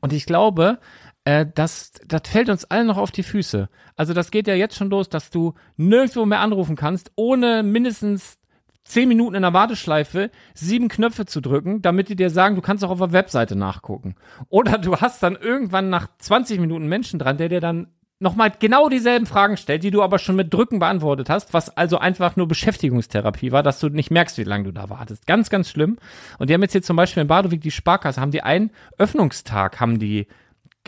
Und 0.02 0.14
ich 0.14 0.26
glaube, 0.26 0.80
äh, 1.26 1.46
das, 1.54 1.94
das 2.08 2.22
fällt 2.26 2.50
uns 2.50 2.66
allen 2.66 2.88
noch 2.88 2.98
auf 2.98 3.12
die 3.12 3.24
Füße. 3.24 3.70
Also 3.96 4.14
das 4.14 4.32
geht 4.32 4.48
ja 4.48 4.56
jetzt 4.56 4.76
schon 4.76 4.90
los, 4.90 5.10
dass 5.10 5.30
du 5.30 5.54
nirgendwo 5.78 6.26
mehr 6.26 6.40
anrufen 6.40 6.76
kannst, 6.76 7.12
ohne 7.16 7.64
mindestens 7.64 8.38
zehn 8.84 9.08
Minuten 9.10 9.36
in 9.36 9.42
der 9.42 9.54
Warteschleife 9.54 10.30
sieben 10.54 10.90
Knöpfe 10.90 11.26
zu 11.26 11.42
drücken, 11.42 11.82
damit 11.82 12.10
die 12.10 12.16
dir 12.16 12.30
sagen, 12.30 12.56
du 12.56 12.62
kannst 12.62 12.84
auch 12.84 12.92
auf 12.92 13.00
der 13.00 13.14
Webseite 13.14 13.56
nachgucken. 13.56 14.16
Oder 14.50 14.78
du 14.78 14.98
hast 14.98 15.24
dann 15.24 15.36
irgendwann 15.36 15.90
nach 15.90 16.08
20 16.20 16.60
Minuten 16.60 16.88
Menschen 16.88 17.18
dran, 17.18 17.38
der 17.38 17.50
dir 17.50 17.62
dann 17.62 17.88
nochmal 18.20 18.52
genau 18.58 18.90
dieselben 18.90 19.26
Fragen 19.26 19.58
stellt, 19.58 19.84
die 19.84 19.92
du 19.92 20.02
aber 20.02 20.20
schon 20.20 20.36
mit 20.36 20.54
Drücken 20.54 20.80
beantwortet 20.80 21.30
hast, 21.30 21.54
was 21.54 21.76
also 21.76 21.98
einfach 21.98 22.36
nur 22.36 22.48
Beschäftigungstherapie 22.48 23.52
war, 23.52 23.64
dass 23.64 23.80
du 23.80 23.90
nicht 23.90 24.12
merkst, 24.12 24.38
wie 24.38 24.44
lange 24.44 24.66
du 24.66 24.72
da 24.72 24.90
wartest. 24.90 25.28
Ganz, 25.28 25.50
ganz 25.50 25.70
schlimm. 25.70 25.98
Und 26.40 26.50
die 26.50 26.54
haben 26.54 26.62
jetzt 26.62 26.72
hier 26.72 26.82
zum 26.82 26.96
Beispiel 26.96 27.22
in 27.22 27.28
Badewig 27.28 27.62
die 27.62 27.72
Sparkasse, 27.72 28.22
haben 28.22 28.32
die 28.32 28.44
einen 28.44 28.72
Öffnungstag, 28.98 29.80
haben 29.80 30.00
die, 30.00 30.28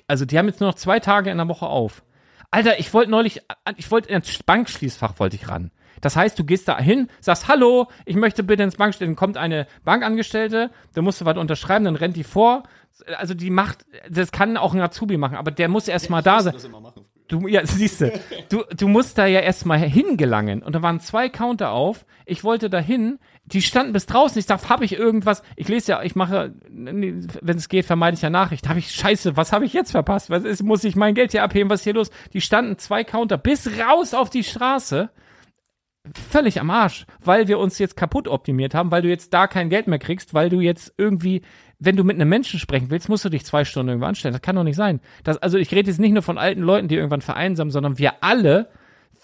also 0.07 0.25
die 0.25 0.37
haben 0.37 0.47
jetzt 0.47 0.61
nur 0.61 0.69
noch 0.69 0.77
zwei 0.77 0.99
Tage 0.99 1.29
in 1.29 1.37
der 1.37 1.47
Woche 1.47 1.67
auf. 1.67 2.03
Alter, 2.49 2.79
ich 2.79 2.93
wollte 2.93 3.11
neulich, 3.11 3.41
ich 3.75 3.91
wollte 3.91 4.09
ins 4.09 4.41
Bankschließfach 4.43 5.19
wollte 5.19 5.35
ich 5.35 5.49
ran. 5.49 5.71
Das 5.99 6.15
heißt, 6.15 6.37
du 6.37 6.43
gehst 6.43 6.67
da 6.67 6.79
hin, 6.79 7.09
sagst 7.19 7.47
Hallo, 7.47 7.87
ich 8.05 8.15
möchte 8.15 8.43
bitte 8.43 8.63
ins 8.63 8.75
Bankstellen. 8.75 9.11
Dann 9.11 9.15
kommt 9.17 9.37
eine 9.37 9.67
Bankangestellte, 9.83 10.69
da 10.93 11.01
musst 11.01 11.21
du 11.21 11.25
was 11.25 11.37
unterschreiben, 11.37 11.85
dann 11.85 11.95
rennt 11.95 12.15
die 12.15 12.23
vor. 12.23 12.63
Also 13.17 13.33
die 13.33 13.49
macht, 13.49 13.85
das 14.09 14.31
kann 14.31 14.57
auch 14.57 14.73
ein 14.73 14.81
Azubi 14.81 15.17
machen, 15.17 15.37
aber 15.37 15.51
der 15.51 15.67
muss 15.69 15.87
erst 15.87 16.09
mal 16.09 16.21
da 16.21 16.41
sein. 16.41 16.55
Du, 17.27 17.47
ja, 17.47 17.65
siehst 17.65 18.01
du, 18.01 18.65
du, 18.75 18.87
musst 18.87 19.17
da 19.17 19.25
ja 19.25 19.39
erstmal 19.39 19.79
hingelangen. 19.79 20.63
Und 20.63 20.73
da 20.73 20.81
waren 20.81 20.99
zwei 20.99 21.29
Counter 21.29 21.71
auf. 21.71 22.05
Ich 22.25 22.43
wollte 22.43 22.69
da 22.69 22.79
hin. 22.79 23.19
Die 23.45 23.61
standen 23.61 23.93
bis 23.93 24.05
draußen. 24.05 24.37
Ich 24.39 24.45
sag, 24.45 24.69
habe 24.69 24.85
ich 24.85 24.97
irgendwas? 24.97 25.43
Ich 25.55 25.67
lese 25.67 25.93
ja, 25.93 26.03
ich 26.03 26.15
mache, 26.15 26.53
wenn 26.69 27.57
es 27.57 27.69
geht, 27.69 27.85
vermeide 27.85 28.15
ich 28.15 28.21
ja 28.21 28.29
Nachrichten. 28.29 28.69
Habe 28.69 28.79
ich, 28.79 28.91
scheiße, 28.91 29.37
was 29.37 29.51
habe 29.51 29.65
ich 29.65 29.73
jetzt 29.73 29.91
verpasst? 29.91 30.29
Was 30.29 30.43
ist, 30.43 30.63
muss 30.63 30.83
ich 30.83 30.95
mein 30.95 31.15
Geld 31.15 31.31
hier 31.31 31.43
abheben? 31.43 31.69
Was 31.69 31.81
ist 31.81 31.85
hier 31.85 31.93
los? 31.93 32.11
Die 32.33 32.41
standen 32.41 32.77
zwei 32.77 33.03
Counter 33.03 33.37
bis 33.37 33.69
raus 33.79 34.13
auf 34.13 34.29
die 34.29 34.43
Straße. 34.43 35.09
Völlig 36.29 36.59
am 36.59 36.69
Arsch, 36.69 37.05
weil 37.23 37.47
wir 37.47 37.59
uns 37.59 37.79
jetzt 37.79 37.97
kaputt 37.97 38.27
optimiert 38.27 38.73
haben, 38.73 38.91
weil 38.91 39.01
du 39.01 39.09
jetzt 39.09 39.33
da 39.33 39.47
kein 39.47 39.69
Geld 39.69 39.87
mehr 39.87 39.99
kriegst, 39.99 40.33
weil 40.33 40.49
du 40.49 40.61
jetzt 40.61 40.93
irgendwie, 40.97 41.41
wenn 41.79 41.95
du 41.95 42.03
mit 42.03 42.15
einem 42.15 42.29
Menschen 42.29 42.59
sprechen 42.59 42.89
willst, 42.89 43.07
musst 43.09 43.23
du 43.25 43.29
dich 43.29 43.45
zwei 43.45 43.63
Stunden 43.65 43.89
irgendwo 43.89 44.07
anstellen. 44.07 44.33
Das 44.33 44.41
kann 44.41 44.55
doch 44.55 44.63
nicht 44.63 44.75
sein. 44.75 44.99
Das, 45.23 45.37
also 45.37 45.57
ich 45.57 45.71
rede 45.71 45.89
jetzt 45.89 45.99
nicht 45.99 46.11
nur 46.13 46.23
von 46.23 46.37
alten 46.37 46.61
Leuten, 46.61 46.87
die 46.87 46.95
irgendwann 46.95 47.21
vereinsamen, 47.21 47.71
sondern 47.71 47.97
wir 47.97 48.23
alle, 48.23 48.69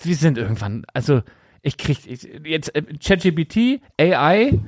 wir 0.02 0.16
sind 0.16 0.38
irgendwann, 0.38 0.86
also 0.94 1.22
ich 1.62 1.78
krieg 1.78 2.00
ich, 2.06 2.28
jetzt 2.46 2.76
äh, 2.76 2.84
ChatGPT, 3.04 3.82
AI, 4.00 4.60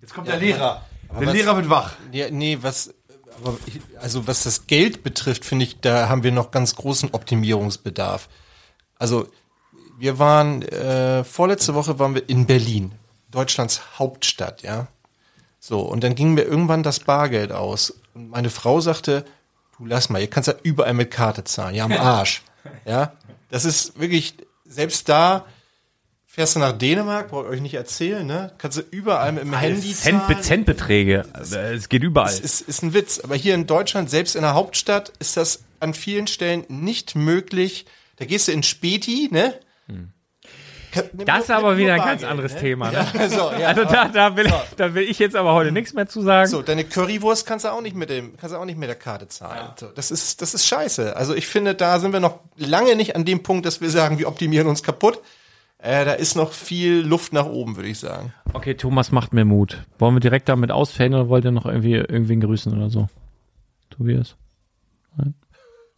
Jetzt 0.00 0.14
kommt 0.14 0.28
der 0.28 0.38
Lehrer. 0.38 0.84
Der 1.20 1.26
was- 1.26 1.34
Lehrer 1.34 1.56
wird 1.56 1.68
wach. 1.70 1.94
Ja, 2.12 2.30
nee, 2.30 2.58
was, 2.62 2.94
aber 3.42 3.56
ich- 3.66 3.80
also 4.00 4.26
was 4.26 4.44
das 4.44 4.66
Geld 4.66 5.02
betrifft, 5.02 5.44
finde 5.44 5.64
ich, 5.66 5.80
da 5.80 6.08
haben 6.08 6.22
wir 6.22 6.32
noch 6.32 6.50
ganz 6.50 6.74
großen 6.76 7.10
Optimierungsbedarf. 7.12 8.28
Also 8.98 9.28
wir 9.98 10.18
waren, 10.18 10.62
äh, 10.62 11.22
vorletzte 11.24 11.74
Woche 11.74 11.98
waren 11.98 12.14
wir 12.14 12.28
in 12.28 12.46
Berlin, 12.46 12.92
Deutschlands 13.30 13.98
Hauptstadt, 13.98 14.62
ja. 14.62 14.88
So, 15.60 15.80
und 15.80 16.02
dann 16.02 16.14
ging 16.14 16.34
mir 16.34 16.42
irgendwann 16.42 16.82
das 16.82 17.00
Bargeld 17.00 17.52
aus. 17.52 17.94
Und 18.14 18.30
meine 18.30 18.50
Frau 18.50 18.80
sagte, 18.80 19.24
du 19.78 19.84
lass 19.86 20.08
mal, 20.08 20.20
ihr 20.20 20.30
kannst 20.30 20.48
ja 20.48 20.54
überall 20.62 20.94
mit 20.94 21.10
Karte 21.10 21.44
zahlen, 21.44 21.74
ja, 21.74 21.84
am 21.84 21.92
Arsch. 21.98 22.42
ja, 22.86 23.12
das 23.50 23.64
ist 23.64 24.00
wirklich, 24.00 24.34
selbst 24.64 25.08
da, 25.08 25.44
fährst 26.26 26.56
du 26.56 26.60
nach 26.60 26.72
Dänemark, 26.72 27.28
brauche 27.28 27.44
ich 27.44 27.50
euch 27.50 27.60
nicht 27.60 27.74
erzählen, 27.74 28.26
ne? 28.26 28.52
Kannst 28.56 28.78
du 28.78 28.82
überall 28.90 29.32
mit 29.32 29.42
dem 29.42 29.52
Handy 29.52 29.92
zahlen. 29.92 30.22
Cent, 30.26 30.44
Centbeträge. 30.44 31.26
Also, 31.32 31.58
es 31.58 31.88
geht 31.88 32.02
überall. 32.04 32.30
Das 32.30 32.40
ist, 32.40 32.62
ist 32.62 32.82
ein 32.82 32.94
Witz. 32.94 33.18
Aber 33.18 33.34
hier 33.34 33.54
in 33.54 33.66
Deutschland, 33.66 34.08
selbst 34.08 34.36
in 34.36 34.42
der 34.42 34.54
Hauptstadt, 34.54 35.12
ist 35.18 35.36
das 35.36 35.64
an 35.80 35.92
vielen 35.92 36.28
Stellen 36.28 36.64
nicht 36.68 37.16
möglich. 37.16 37.84
Da 38.16 38.24
gehst 38.24 38.48
du 38.48 38.52
in 38.52 38.62
Späti, 38.62 39.28
ne? 39.32 39.58
Das 41.12 41.44
ist 41.44 41.50
aber 41.50 41.76
wieder 41.76 41.94
ein 41.94 41.98
ganz 41.98 42.22
Bargeld, 42.22 42.30
anderes 42.30 42.54
ne? 42.54 42.60
Thema. 42.60 42.90
Ne? 42.90 43.06
Ja, 43.14 43.28
so, 43.28 43.50
ja, 43.58 43.68
Also 43.68 43.84
da, 43.84 44.08
da, 44.08 44.36
will, 44.36 44.52
da 44.76 44.94
will 44.94 45.04
ich 45.04 45.18
jetzt 45.18 45.36
aber 45.36 45.54
heute 45.54 45.72
nichts 45.72 45.92
mehr 45.94 46.08
zu 46.08 46.22
sagen. 46.22 46.48
So, 46.48 46.62
deine 46.62 46.84
Currywurst 46.84 47.46
kannst 47.46 47.64
du 47.64 47.70
auch 47.70 47.80
nicht 47.80 47.96
mit 47.96 48.10
dem, 48.10 48.36
kannst 48.36 48.54
du 48.54 48.58
auch 48.58 48.64
nicht 48.64 48.78
mit 48.78 48.88
der 48.88 48.96
Karte 48.96 49.28
zahlen. 49.28 49.68
So, 49.78 49.86
das 49.94 50.10
ist, 50.10 50.42
das 50.42 50.54
ist 50.54 50.66
scheiße. 50.66 51.16
Also 51.16 51.34
ich 51.34 51.46
finde, 51.46 51.74
da 51.74 51.98
sind 51.98 52.12
wir 52.12 52.20
noch 52.20 52.40
lange 52.56 52.96
nicht 52.96 53.16
an 53.16 53.24
dem 53.24 53.42
Punkt, 53.42 53.66
dass 53.66 53.80
wir 53.80 53.90
sagen, 53.90 54.18
wir 54.18 54.28
optimieren 54.28 54.66
uns 54.66 54.82
kaputt. 54.82 55.20
Äh, 55.78 56.04
da 56.04 56.12
ist 56.12 56.36
noch 56.36 56.52
viel 56.52 57.00
Luft 57.00 57.32
nach 57.32 57.46
oben, 57.46 57.76
würde 57.76 57.88
ich 57.88 57.98
sagen. 57.98 58.34
Okay, 58.52 58.74
Thomas 58.74 59.12
macht 59.12 59.32
mir 59.32 59.44
Mut. 59.44 59.82
Wollen 59.98 60.14
wir 60.14 60.20
direkt 60.20 60.48
damit 60.48 60.70
ausfällen 60.70 61.14
oder 61.14 61.28
wollt 61.28 61.44
ihr 61.44 61.52
noch 61.52 61.64
irgendwie 61.64 61.94
irgendwen 61.94 62.40
grüßen 62.40 62.76
oder 62.76 62.90
so? 62.90 63.08
Tobias? 63.88 64.36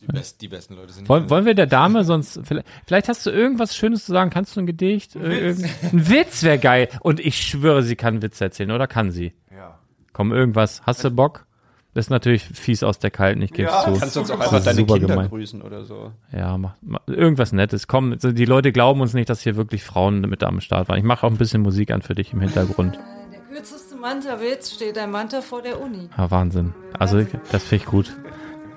Die, 0.02 0.06
best, 0.08 0.42
die 0.42 0.48
besten 0.48 0.74
Leute 0.74 0.92
sind 0.92 1.08
Wollen, 1.08 1.30
wollen 1.30 1.44
wir 1.44 1.54
der 1.54 1.66
Dame 1.66 2.02
sonst, 2.02 2.40
vielleicht, 2.42 2.66
vielleicht 2.86 3.08
hast 3.08 3.24
du 3.24 3.30
irgendwas 3.30 3.76
Schönes 3.76 4.04
zu 4.04 4.12
sagen, 4.12 4.30
kannst 4.30 4.56
du 4.56 4.60
ein 4.60 4.66
Gedicht? 4.66 5.14
Ein 5.14 5.30
Witz, 5.30 5.64
ein 5.92 6.08
Witz 6.10 6.42
wäre 6.42 6.58
geil. 6.58 6.88
Und 7.00 7.20
ich 7.20 7.40
schwöre, 7.40 7.84
sie 7.84 7.94
kann 7.94 8.20
Witze 8.20 8.44
erzählen, 8.44 8.72
oder 8.72 8.88
kann 8.88 9.12
sie? 9.12 9.32
Ja. 9.54 9.78
Komm, 10.12 10.32
irgendwas. 10.32 10.82
Hast 10.84 11.04
du 11.04 11.10
Bock? 11.10 11.46
Das 11.94 12.06
ist 12.06 12.10
natürlich 12.10 12.42
fies 12.44 12.82
aus 12.82 12.98
der 12.98 13.10
Kalten, 13.10 13.42
ich 13.42 13.52
gebe 13.52 13.68
es 13.68 13.84
zu. 13.84 13.92
Kannst 13.98 14.16
du 14.16 14.20
uns 14.20 14.30
auch 14.30 14.40
einfach 14.40 14.64
deine 14.64 14.84
Kinder 14.84 15.08
gemein. 15.08 15.28
grüßen 15.28 15.60
oder 15.60 15.84
so. 15.84 16.12
Ja, 16.32 16.56
mach, 16.56 16.74
mach 16.80 17.00
irgendwas 17.06 17.52
Nettes. 17.52 17.86
Komm, 17.86 18.16
die 18.18 18.44
Leute 18.46 18.72
glauben 18.72 19.02
uns 19.02 19.12
nicht, 19.12 19.28
dass 19.28 19.42
hier 19.42 19.56
wirklich 19.56 19.84
Frauen 19.84 20.22
mit 20.22 20.42
am 20.42 20.60
Start 20.60 20.88
waren. 20.88 20.98
Ich 20.98 21.04
mache 21.04 21.26
auch 21.26 21.30
ein 21.30 21.36
bisschen 21.36 21.60
Musik 21.62 21.90
an 21.90 22.00
für 22.00 22.14
dich 22.14 22.32
im 22.32 22.40
Hintergrund. 22.40 22.98
Der 23.30 23.40
kürzeste 23.40 23.94
Manta-Witz 23.96 24.72
steht 24.72 24.96
ein 24.96 25.10
Manta 25.10 25.42
vor 25.42 25.60
der 25.60 25.80
Uni. 25.82 26.08
Ah, 26.16 26.30
Wahnsinn. 26.30 26.72
Also, 26.98 27.26
das 27.50 27.62
finde 27.62 27.84
ich 27.84 27.90
gut. 27.90 28.16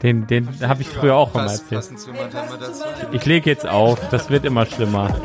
Den, 0.05 0.27
den 0.27 0.47
habe 0.61 0.83
ich 0.83 0.87
früher 0.87 1.15
auch 1.15 1.33
immer 1.33 1.45
erzählt. 1.45 1.81
Passend 1.81 1.99
zu 1.99 2.11
Manta 2.11 2.45
Mata 2.45 2.71
2. 2.71 3.07
Ich 3.13 3.25
lege 3.25 3.49
jetzt 3.49 3.67
auf, 3.67 3.99
das 4.09 4.29
wird 4.29 4.45
immer 4.45 4.67
schlimmer. 4.67 5.19